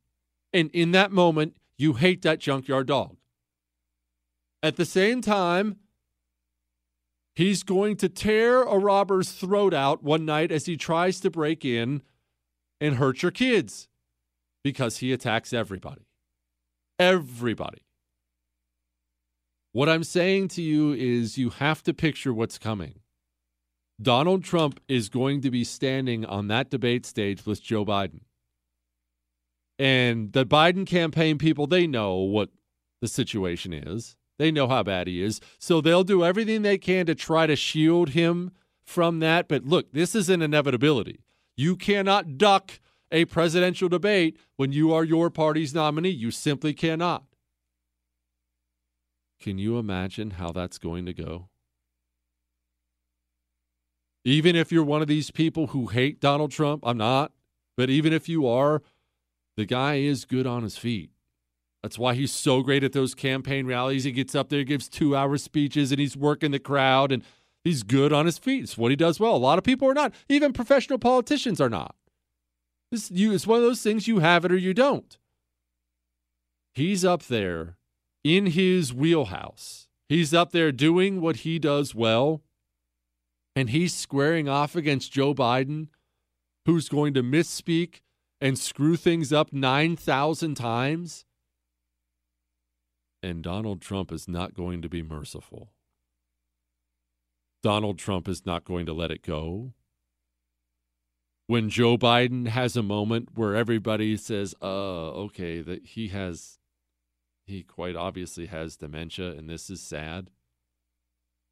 And 0.52 0.70
in 0.72 0.90
that 0.90 1.12
moment, 1.12 1.56
you 1.78 1.92
hate 1.92 2.22
that 2.22 2.40
junkyard 2.40 2.88
dog. 2.88 3.16
At 4.60 4.74
the 4.74 4.84
same 4.84 5.20
time, 5.20 5.76
He's 7.36 7.62
going 7.62 7.96
to 7.98 8.08
tear 8.08 8.62
a 8.62 8.78
robber's 8.78 9.30
throat 9.30 9.74
out 9.74 10.02
one 10.02 10.24
night 10.24 10.50
as 10.50 10.64
he 10.64 10.78
tries 10.78 11.20
to 11.20 11.30
break 11.30 11.66
in 11.66 12.00
and 12.80 12.96
hurt 12.96 13.22
your 13.22 13.30
kids 13.30 13.88
because 14.64 14.98
he 14.98 15.12
attacks 15.12 15.52
everybody. 15.52 16.08
Everybody. 16.98 17.82
What 19.72 19.90
I'm 19.90 20.02
saying 20.02 20.48
to 20.48 20.62
you 20.62 20.94
is 20.94 21.36
you 21.36 21.50
have 21.50 21.82
to 21.82 21.92
picture 21.92 22.32
what's 22.32 22.56
coming. 22.56 23.00
Donald 24.00 24.42
Trump 24.42 24.80
is 24.88 25.10
going 25.10 25.42
to 25.42 25.50
be 25.50 25.62
standing 25.62 26.24
on 26.24 26.48
that 26.48 26.70
debate 26.70 27.04
stage 27.04 27.44
with 27.44 27.62
Joe 27.62 27.84
Biden. 27.84 28.20
And 29.78 30.32
the 30.32 30.46
Biden 30.46 30.86
campaign 30.86 31.36
people, 31.36 31.66
they 31.66 31.86
know 31.86 32.14
what 32.14 32.48
the 33.02 33.08
situation 33.08 33.74
is. 33.74 34.16
They 34.38 34.50
know 34.50 34.68
how 34.68 34.82
bad 34.82 35.06
he 35.06 35.22
is. 35.22 35.40
So 35.58 35.80
they'll 35.80 36.04
do 36.04 36.24
everything 36.24 36.62
they 36.62 36.78
can 36.78 37.06
to 37.06 37.14
try 37.14 37.46
to 37.46 37.56
shield 37.56 38.10
him 38.10 38.52
from 38.84 39.20
that. 39.20 39.48
But 39.48 39.64
look, 39.64 39.92
this 39.92 40.14
is 40.14 40.28
an 40.28 40.42
inevitability. 40.42 41.20
You 41.56 41.76
cannot 41.76 42.36
duck 42.38 42.80
a 43.10 43.24
presidential 43.24 43.88
debate 43.88 44.38
when 44.56 44.72
you 44.72 44.92
are 44.92 45.04
your 45.04 45.30
party's 45.30 45.74
nominee. 45.74 46.10
You 46.10 46.30
simply 46.30 46.74
cannot. 46.74 47.24
Can 49.40 49.58
you 49.58 49.78
imagine 49.78 50.32
how 50.32 50.52
that's 50.52 50.78
going 50.78 51.06
to 51.06 51.14
go? 51.14 51.48
Even 54.24 54.56
if 54.56 54.72
you're 54.72 54.82
one 54.82 55.02
of 55.02 55.08
these 55.08 55.30
people 55.30 55.68
who 55.68 55.86
hate 55.86 56.20
Donald 56.20 56.50
Trump, 56.50 56.82
I'm 56.84 56.98
not, 56.98 57.32
but 57.76 57.90
even 57.90 58.12
if 58.12 58.28
you 58.28 58.46
are, 58.46 58.82
the 59.56 59.66
guy 59.66 59.96
is 59.96 60.24
good 60.24 60.46
on 60.46 60.64
his 60.64 60.76
feet. 60.76 61.10
That's 61.82 61.98
why 61.98 62.14
he's 62.14 62.32
so 62.32 62.62
great 62.62 62.82
at 62.82 62.92
those 62.92 63.14
campaign 63.14 63.66
rallies. 63.66 64.04
He 64.04 64.12
gets 64.12 64.34
up 64.34 64.48
there, 64.48 64.64
gives 64.64 64.88
two 64.88 65.14
hour 65.14 65.38
speeches, 65.38 65.92
and 65.92 66.00
he's 66.00 66.16
working 66.16 66.50
the 66.50 66.58
crowd, 66.58 67.12
and 67.12 67.22
he's 67.64 67.82
good 67.82 68.12
on 68.12 68.26
his 68.26 68.38
feet. 68.38 68.64
It's 68.64 68.78
what 68.78 68.90
he 68.90 68.96
does 68.96 69.20
well. 69.20 69.36
A 69.36 69.38
lot 69.38 69.58
of 69.58 69.64
people 69.64 69.88
are 69.88 69.94
not. 69.94 70.14
Even 70.28 70.52
professional 70.52 70.98
politicians 70.98 71.60
are 71.60 71.70
not. 71.70 71.94
This, 72.90 73.10
you, 73.10 73.32
it's 73.32 73.46
one 73.46 73.58
of 73.58 73.64
those 73.64 73.82
things 73.82 74.08
you 74.08 74.20
have 74.20 74.44
it 74.44 74.52
or 74.52 74.56
you 74.56 74.74
don't. 74.74 75.18
He's 76.74 77.04
up 77.04 77.24
there 77.24 77.76
in 78.24 78.46
his 78.46 78.92
wheelhouse. 78.92 79.88
He's 80.08 80.32
up 80.32 80.52
there 80.52 80.72
doing 80.72 81.20
what 81.20 81.36
he 81.36 81.58
does 81.58 81.94
well, 81.94 82.42
and 83.54 83.70
he's 83.70 83.94
squaring 83.94 84.48
off 84.48 84.76
against 84.76 85.12
Joe 85.12 85.34
Biden, 85.34 85.88
who's 86.64 86.88
going 86.88 87.14
to 87.14 87.22
misspeak 87.22 88.00
and 88.40 88.58
screw 88.58 88.96
things 88.96 89.32
up 89.32 89.52
9,000 89.52 90.54
times 90.54 91.25
and 93.22 93.42
Donald 93.42 93.80
Trump 93.80 94.12
is 94.12 94.28
not 94.28 94.54
going 94.54 94.82
to 94.82 94.88
be 94.88 95.02
merciful. 95.02 95.72
Donald 97.62 97.98
Trump 97.98 98.28
is 98.28 98.46
not 98.46 98.64
going 98.64 98.86
to 98.86 98.92
let 98.92 99.10
it 99.10 99.22
go. 99.22 99.72
When 101.48 101.68
Joe 101.68 101.96
Biden 101.96 102.48
has 102.48 102.76
a 102.76 102.82
moment 102.82 103.30
where 103.34 103.54
everybody 103.54 104.16
says, 104.16 104.54
uh, 104.62 105.10
okay, 105.24 105.60
that 105.62 105.86
he 105.86 106.08
has, 106.08 106.58
he 107.46 107.62
quite 107.62 107.96
obviously 107.96 108.46
has 108.46 108.76
dementia 108.76 109.32
and 109.32 109.48
this 109.48 109.70
is 109.70 109.80
sad. 109.80 110.30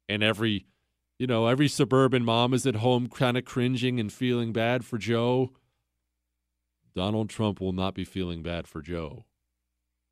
And 0.07 0.21
every, 0.23 0.67
you 1.17 1.27
know, 1.27 1.47
every 1.47 1.67
suburban 1.67 2.23
mom 2.23 2.53
is 2.53 2.65
at 2.67 2.75
home 2.75 3.07
kind 3.07 3.37
of 3.37 3.45
cringing 3.45 3.99
and 3.99 4.11
feeling 4.11 4.53
bad 4.53 4.85
for 4.85 4.97
Joe. 4.97 5.51
Donald 6.95 7.29
Trump 7.29 7.59
will 7.59 7.73
not 7.73 7.93
be 7.93 8.05
feeling 8.05 8.41
bad 8.41 8.67
for 8.67 8.81
Joe. 8.81 9.25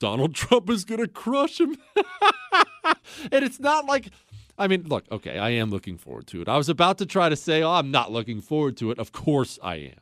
Donald 0.04 0.36
Trump 0.36 0.70
is 0.70 0.84
going 0.84 1.00
to 1.00 1.08
crush 1.08 1.62
him. 1.62 1.78
and 3.32 3.46
it's 3.46 3.58
not 3.58 3.86
like, 3.86 4.10
I 4.58 4.68
mean, 4.68 4.84
look, 4.84 5.06
okay, 5.10 5.38
I 5.38 5.52
am 5.52 5.70
looking 5.70 5.98
forward 5.98 6.28
to 6.28 6.42
it. 6.42 6.50
I 6.50 6.58
was 6.58 6.68
about 6.68 6.98
to 6.98 7.06
try 7.06 7.30
to 7.30 7.38
say, 7.38 7.64
oh, 7.64 7.72
I'm 7.72 7.90
not 7.90 8.12
looking 8.12 8.42
forward 8.42 8.76
to 8.78 8.92
it. 8.92 9.00
Of 9.00 9.14
course 9.14 9.58
I 9.64 9.76
am. 9.76 10.00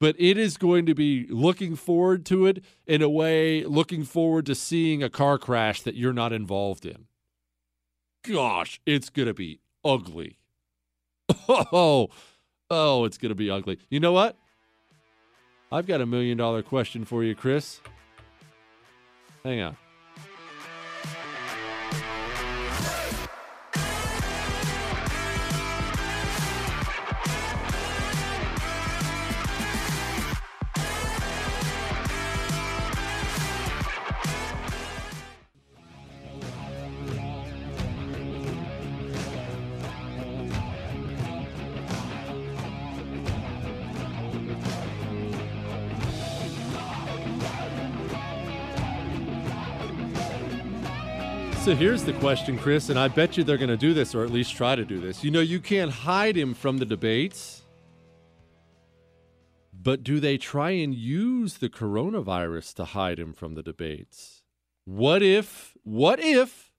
But 0.00 0.16
it 0.18 0.38
is 0.38 0.56
going 0.56 0.86
to 0.86 0.94
be 0.94 1.26
looking 1.28 1.76
forward 1.76 2.24
to 2.26 2.46
it 2.46 2.64
in 2.86 3.02
a 3.02 3.10
way, 3.10 3.64
looking 3.64 4.02
forward 4.02 4.46
to 4.46 4.54
seeing 4.54 5.02
a 5.02 5.10
car 5.10 5.36
crash 5.36 5.82
that 5.82 5.94
you're 5.94 6.14
not 6.14 6.32
involved 6.32 6.86
in. 6.86 7.04
Gosh, 8.22 8.80
it's 8.86 9.10
going 9.10 9.28
to 9.28 9.34
be 9.34 9.60
ugly. 9.84 10.38
Oh, 11.50 12.08
oh, 12.70 13.04
it's 13.04 13.18
going 13.18 13.28
to 13.28 13.34
be 13.34 13.50
ugly. 13.50 13.78
You 13.90 14.00
know 14.00 14.12
what? 14.12 14.36
I've 15.70 15.86
got 15.86 16.00
a 16.00 16.06
million 16.06 16.38
dollar 16.38 16.62
question 16.62 17.04
for 17.04 17.22
you, 17.22 17.34
Chris. 17.34 17.82
Hang 19.44 19.60
on. 19.60 19.76
So 51.68 51.74
here's 51.74 52.02
the 52.02 52.14
question, 52.14 52.56
Chris, 52.56 52.88
and 52.88 52.98
I 52.98 53.08
bet 53.08 53.36
you 53.36 53.44
they're 53.44 53.58
going 53.58 53.68
to 53.68 53.76
do 53.76 53.92
this, 53.92 54.14
or 54.14 54.24
at 54.24 54.30
least 54.30 54.56
try 54.56 54.74
to 54.74 54.86
do 54.86 54.98
this. 54.98 55.22
You 55.22 55.30
know, 55.30 55.42
you 55.42 55.60
can't 55.60 55.90
hide 55.90 56.34
him 56.34 56.54
from 56.54 56.78
the 56.78 56.86
debates, 56.86 57.60
but 59.70 60.02
do 60.02 60.18
they 60.18 60.38
try 60.38 60.70
and 60.70 60.94
use 60.94 61.58
the 61.58 61.68
coronavirus 61.68 62.72
to 62.76 62.86
hide 62.86 63.18
him 63.18 63.34
from 63.34 63.54
the 63.54 63.62
debates? 63.62 64.42
What 64.86 65.22
if, 65.22 65.76
what 65.82 66.18
if, 66.20 66.72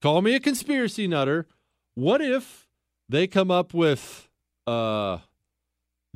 call 0.00 0.22
me 0.22 0.34
a 0.34 0.40
conspiracy 0.40 1.06
nutter, 1.06 1.46
what 1.94 2.22
if 2.22 2.66
they 3.06 3.26
come 3.26 3.50
up 3.50 3.74
with, 3.74 4.30
uh, 4.66 5.18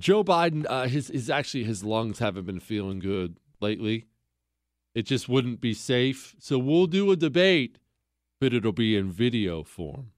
Joe 0.00 0.24
Biden, 0.24 0.64
uh, 0.66 0.86
his, 0.86 1.08
his 1.08 1.28
actually, 1.28 1.64
his 1.64 1.84
lungs 1.84 2.18
haven't 2.18 2.46
been 2.46 2.60
feeling 2.60 2.98
good 2.98 3.36
lately 3.60 4.06
it 4.96 5.04
just 5.04 5.28
wouldn't 5.28 5.60
be 5.60 5.74
safe. 5.74 6.34
So 6.38 6.58
we'll 6.58 6.86
do 6.86 7.12
a 7.12 7.16
debate, 7.16 7.76
but 8.40 8.54
it'll 8.54 8.72
be 8.72 8.96
in 8.96 9.12
video 9.12 9.62
form, 9.62 10.12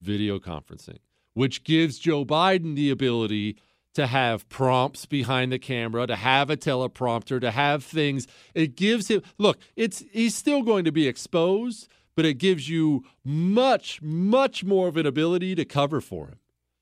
video 0.00 0.38
conferencing, 0.38 1.00
which 1.34 1.64
gives 1.64 1.98
Joe 1.98 2.24
Biden 2.24 2.76
the 2.76 2.88
ability 2.88 3.58
to 3.92 4.06
have 4.06 4.48
prompts 4.48 5.04
behind 5.04 5.52
the 5.52 5.58
camera, 5.58 6.06
to 6.06 6.16
have 6.16 6.48
a 6.48 6.56
teleprompter, 6.56 7.42
to 7.42 7.50
have 7.50 7.84
things. 7.84 8.26
It 8.54 8.74
gives 8.74 9.08
him 9.08 9.20
look, 9.36 9.58
it's 9.76 10.02
he's 10.12 10.34
still 10.34 10.62
going 10.62 10.86
to 10.86 10.92
be 10.92 11.06
exposed, 11.06 11.86
but 12.16 12.24
it 12.24 12.38
gives 12.38 12.70
you 12.70 13.04
much, 13.22 14.00
much 14.00 14.64
more 14.64 14.88
of 14.88 14.96
an 14.96 15.04
ability 15.04 15.54
to 15.56 15.66
cover 15.66 16.00
for 16.00 16.28
him. 16.28 16.38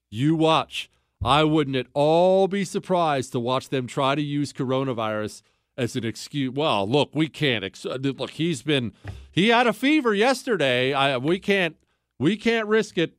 You 0.09 0.37
watch. 0.37 0.89
I 1.21 1.43
wouldn't 1.43 1.75
at 1.75 1.89
all 1.95 2.47
be 2.47 2.65
surprised 2.65 3.33
to 3.33 3.41
watch 3.41 3.71
them 3.71 3.89
try 3.89 4.15
to 4.15 4.23
use 4.23 4.53
coronavirus 4.53 5.43
as 5.79 5.97
an 5.97 6.05
excuse. 6.05 6.53
Well, 6.53 6.87
look, 6.87 7.15
we 7.15 7.29
can't. 7.29 7.65
Ex- 7.65 7.87
uh, 7.87 7.97
look, 8.03 8.31
he's 8.31 8.63
been 8.63 8.93
he 9.31 9.49
had 9.49 9.67
a 9.67 9.73
fever 9.73 10.13
yesterday. 10.13 10.93
I 10.93 11.17
we 11.17 11.39
can't 11.39 11.77
we 12.19 12.37
can't 12.37 12.67
risk 12.67 12.99
it. 12.99 13.15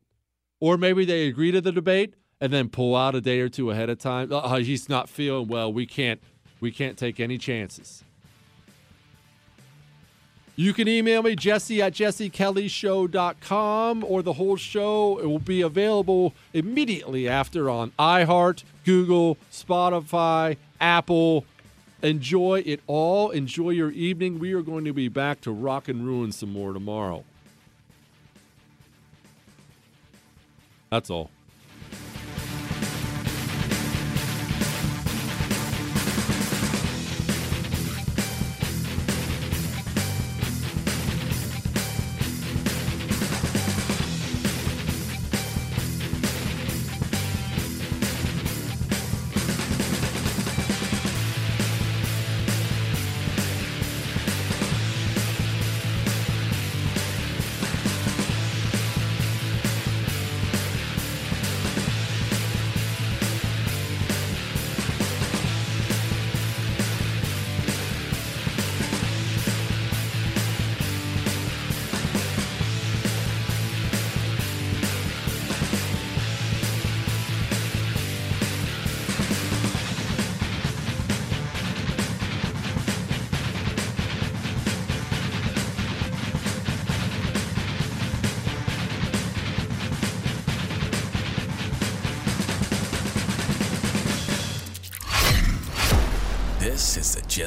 Or 0.60 0.78
maybe 0.78 1.06
they 1.06 1.28
agree 1.28 1.54
to 1.54 1.62
the 1.62 1.72
debate 1.72 2.16
and 2.42 2.52
then 2.52 2.68
pull 2.68 2.94
out 2.94 3.16
a 3.16 3.22
day 3.22 3.40
or 3.40 3.48
two 3.48 3.72
ahead 3.72 3.90
of 3.90 3.98
time. 3.98 4.30
Uh, 4.32 4.58
he's 4.58 4.90
not 4.90 5.08
feeling 5.08 5.48
well. 5.48 5.72
We 5.72 5.86
can't 5.86 6.20
we 6.60 6.72
can't 6.72 6.98
take 6.98 7.22
any 7.22 7.38
chances. 7.38 8.04
You 10.58 10.74
can 10.74 10.90
email 10.90 11.24
me, 11.24 11.38
jesse 11.38 11.82
at 11.82 11.94
jessekellyshow.com, 11.94 14.04
or 14.04 14.22
the 14.22 14.34
whole 14.34 14.58
show. 14.58 15.18
It 15.20 15.26
will 15.26 15.40
be 15.40 15.62
available 15.62 16.34
immediately 16.54 17.30
after 17.30 17.70
on 17.70 17.94
iHeart, 17.98 18.66
Google, 18.84 19.38
Spotify, 19.50 20.58
Apple, 20.82 21.46
Enjoy 22.02 22.64
it 22.66 22.80
all. 22.88 23.30
Enjoy 23.32 23.72
your 23.72 23.92
evening. 23.92 24.40
We 24.40 24.54
are 24.54 24.62
going 24.62 24.86
to 24.86 24.94
be 24.94 25.10
back 25.10 25.42
to 25.42 25.52
rock 25.52 25.90
and 25.90 26.06
ruin 26.06 26.32
some 26.32 26.54
more 26.54 26.72
tomorrow. 26.72 27.26
That's 30.90 31.10
all. 31.10 31.30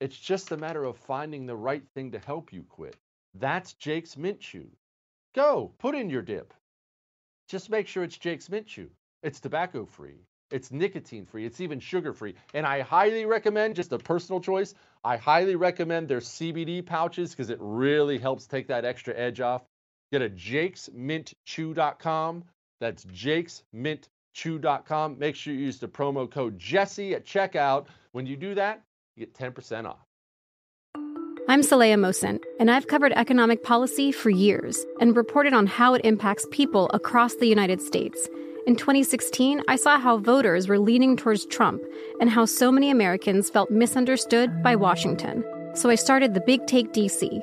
It's 0.00 0.16
just 0.16 0.52
a 0.52 0.56
matter 0.56 0.84
of 0.84 0.96
finding 0.96 1.46
the 1.46 1.56
right 1.56 1.82
thing 1.94 2.12
to 2.12 2.20
help 2.20 2.52
you 2.52 2.62
quit. 2.68 2.96
That's 3.34 3.74
Jake's 3.74 4.16
Mint 4.16 4.40
Chew. 4.40 4.70
Go, 5.34 5.72
put 5.78 5.94
in 5.94 6.08
your 6.08 6.22
dip. 6.22 6.54
Just 7.48 7.68
make 7.70 7.88
sure 7.88 8.04
it's 8.04 8.16
Jake's 8.16 8.48
Mint 8.48 8.66
Chew. 8.66 8.88
It's 9.22 9.40
tobacco 9.40 9.84
free, 9.84 10.24
it's 10.52 10.70
nicotine 10.70 11.26
free, 11.26 11.44
it's 11.44 11.60
even 11.60 11.80
sugar 11.80 12.12
free. 12.12 12.36
And 12.54 12.64
I 12.64 12.82
highly 12.82 13.26
recommend, 13.26 13.74
just 13.74 13.92
a 13.92 13.98
personal 13.98 14.40
choice, 14.40 14.74
I 15.02 15.16
highly 15.16 15.56
recommend 15.56 16.06
their 16.08 16.20
CBD 16.20 16.86
pouches 16.86 17.30
because 17.30 17.50
it 17.50 17.58
really 17.60 18.18
helps 18.18 18.46
take 18.46 18.68
that 18.68 18.84
extra 18.84 19.16
edge 19.16 19.40
off. 19.40 19.64
Get 20.12 20.22
a 20.22 20.30
jakesmintchew.com. 20.30 22.44
That's 22.80 23.04
jakesmintchew.com. 23.04 25.18
Make 25.18 25.34
sure 25.34 25.52
you 25.52 25.60
use 25.60 25.80
the 25.80 25.88
promo 25.88 26.30
code 26.30 26.56
Jesse 26.58 27.14
at 27.14 27.26
checkout. 27.26 27.86
When 28.12 28.26
you 28.26 28.36
do 28.36 28.54
that, 28.54 28.84
get 29.18 29.34
10% 29.34 29.86
off. 29.86 29.98
I'm 31.48 31.62
Saleha 31.62 31.94
Mohsin, 31.94 32.40
and 32.60 32.70
I've 32.70 32.88
covered 32.88 33.12
economic 33.12 33.64
policy 33.64 34.12
for 34.12 34.28
years 34.28 34.84
and 35.00 35.16
reported 35.16 35.54
on 35.54 35.66
how 35.66 35.94
it 35.94 36.04
impacts 36.04 36.46
people 36.50 36.90
across 36.92 37.36
the 37.36 37.46
United 37.46 37.80
States. 37.80 38.28
In 38.66 38.76
2016, 38.76 39.62
I 39.66 39.76
saw 39.76 39.98
how 39.98 40.18
voters 40.18 40.68
were 40.68 40.78
leaning 40.78 41.16
towards 41.16 41.46
Trump 41.46 41.82
and 42.20 42.28
how 42.28 42.44
so 42.44 42.70
many 42.70 42.90
Americans 42.90 43.48
felt 43.48 43.70
misunderstood 43.70 44.62
by 44.62 44.76
Washington. 44.76 45.42
So 45.74 45.88
I 45.88 45.94
started 45.94 46.34
the 46.34 46.42
Big 46.42 46.66
Take 46.66 46.92
DC. 46.92 47.42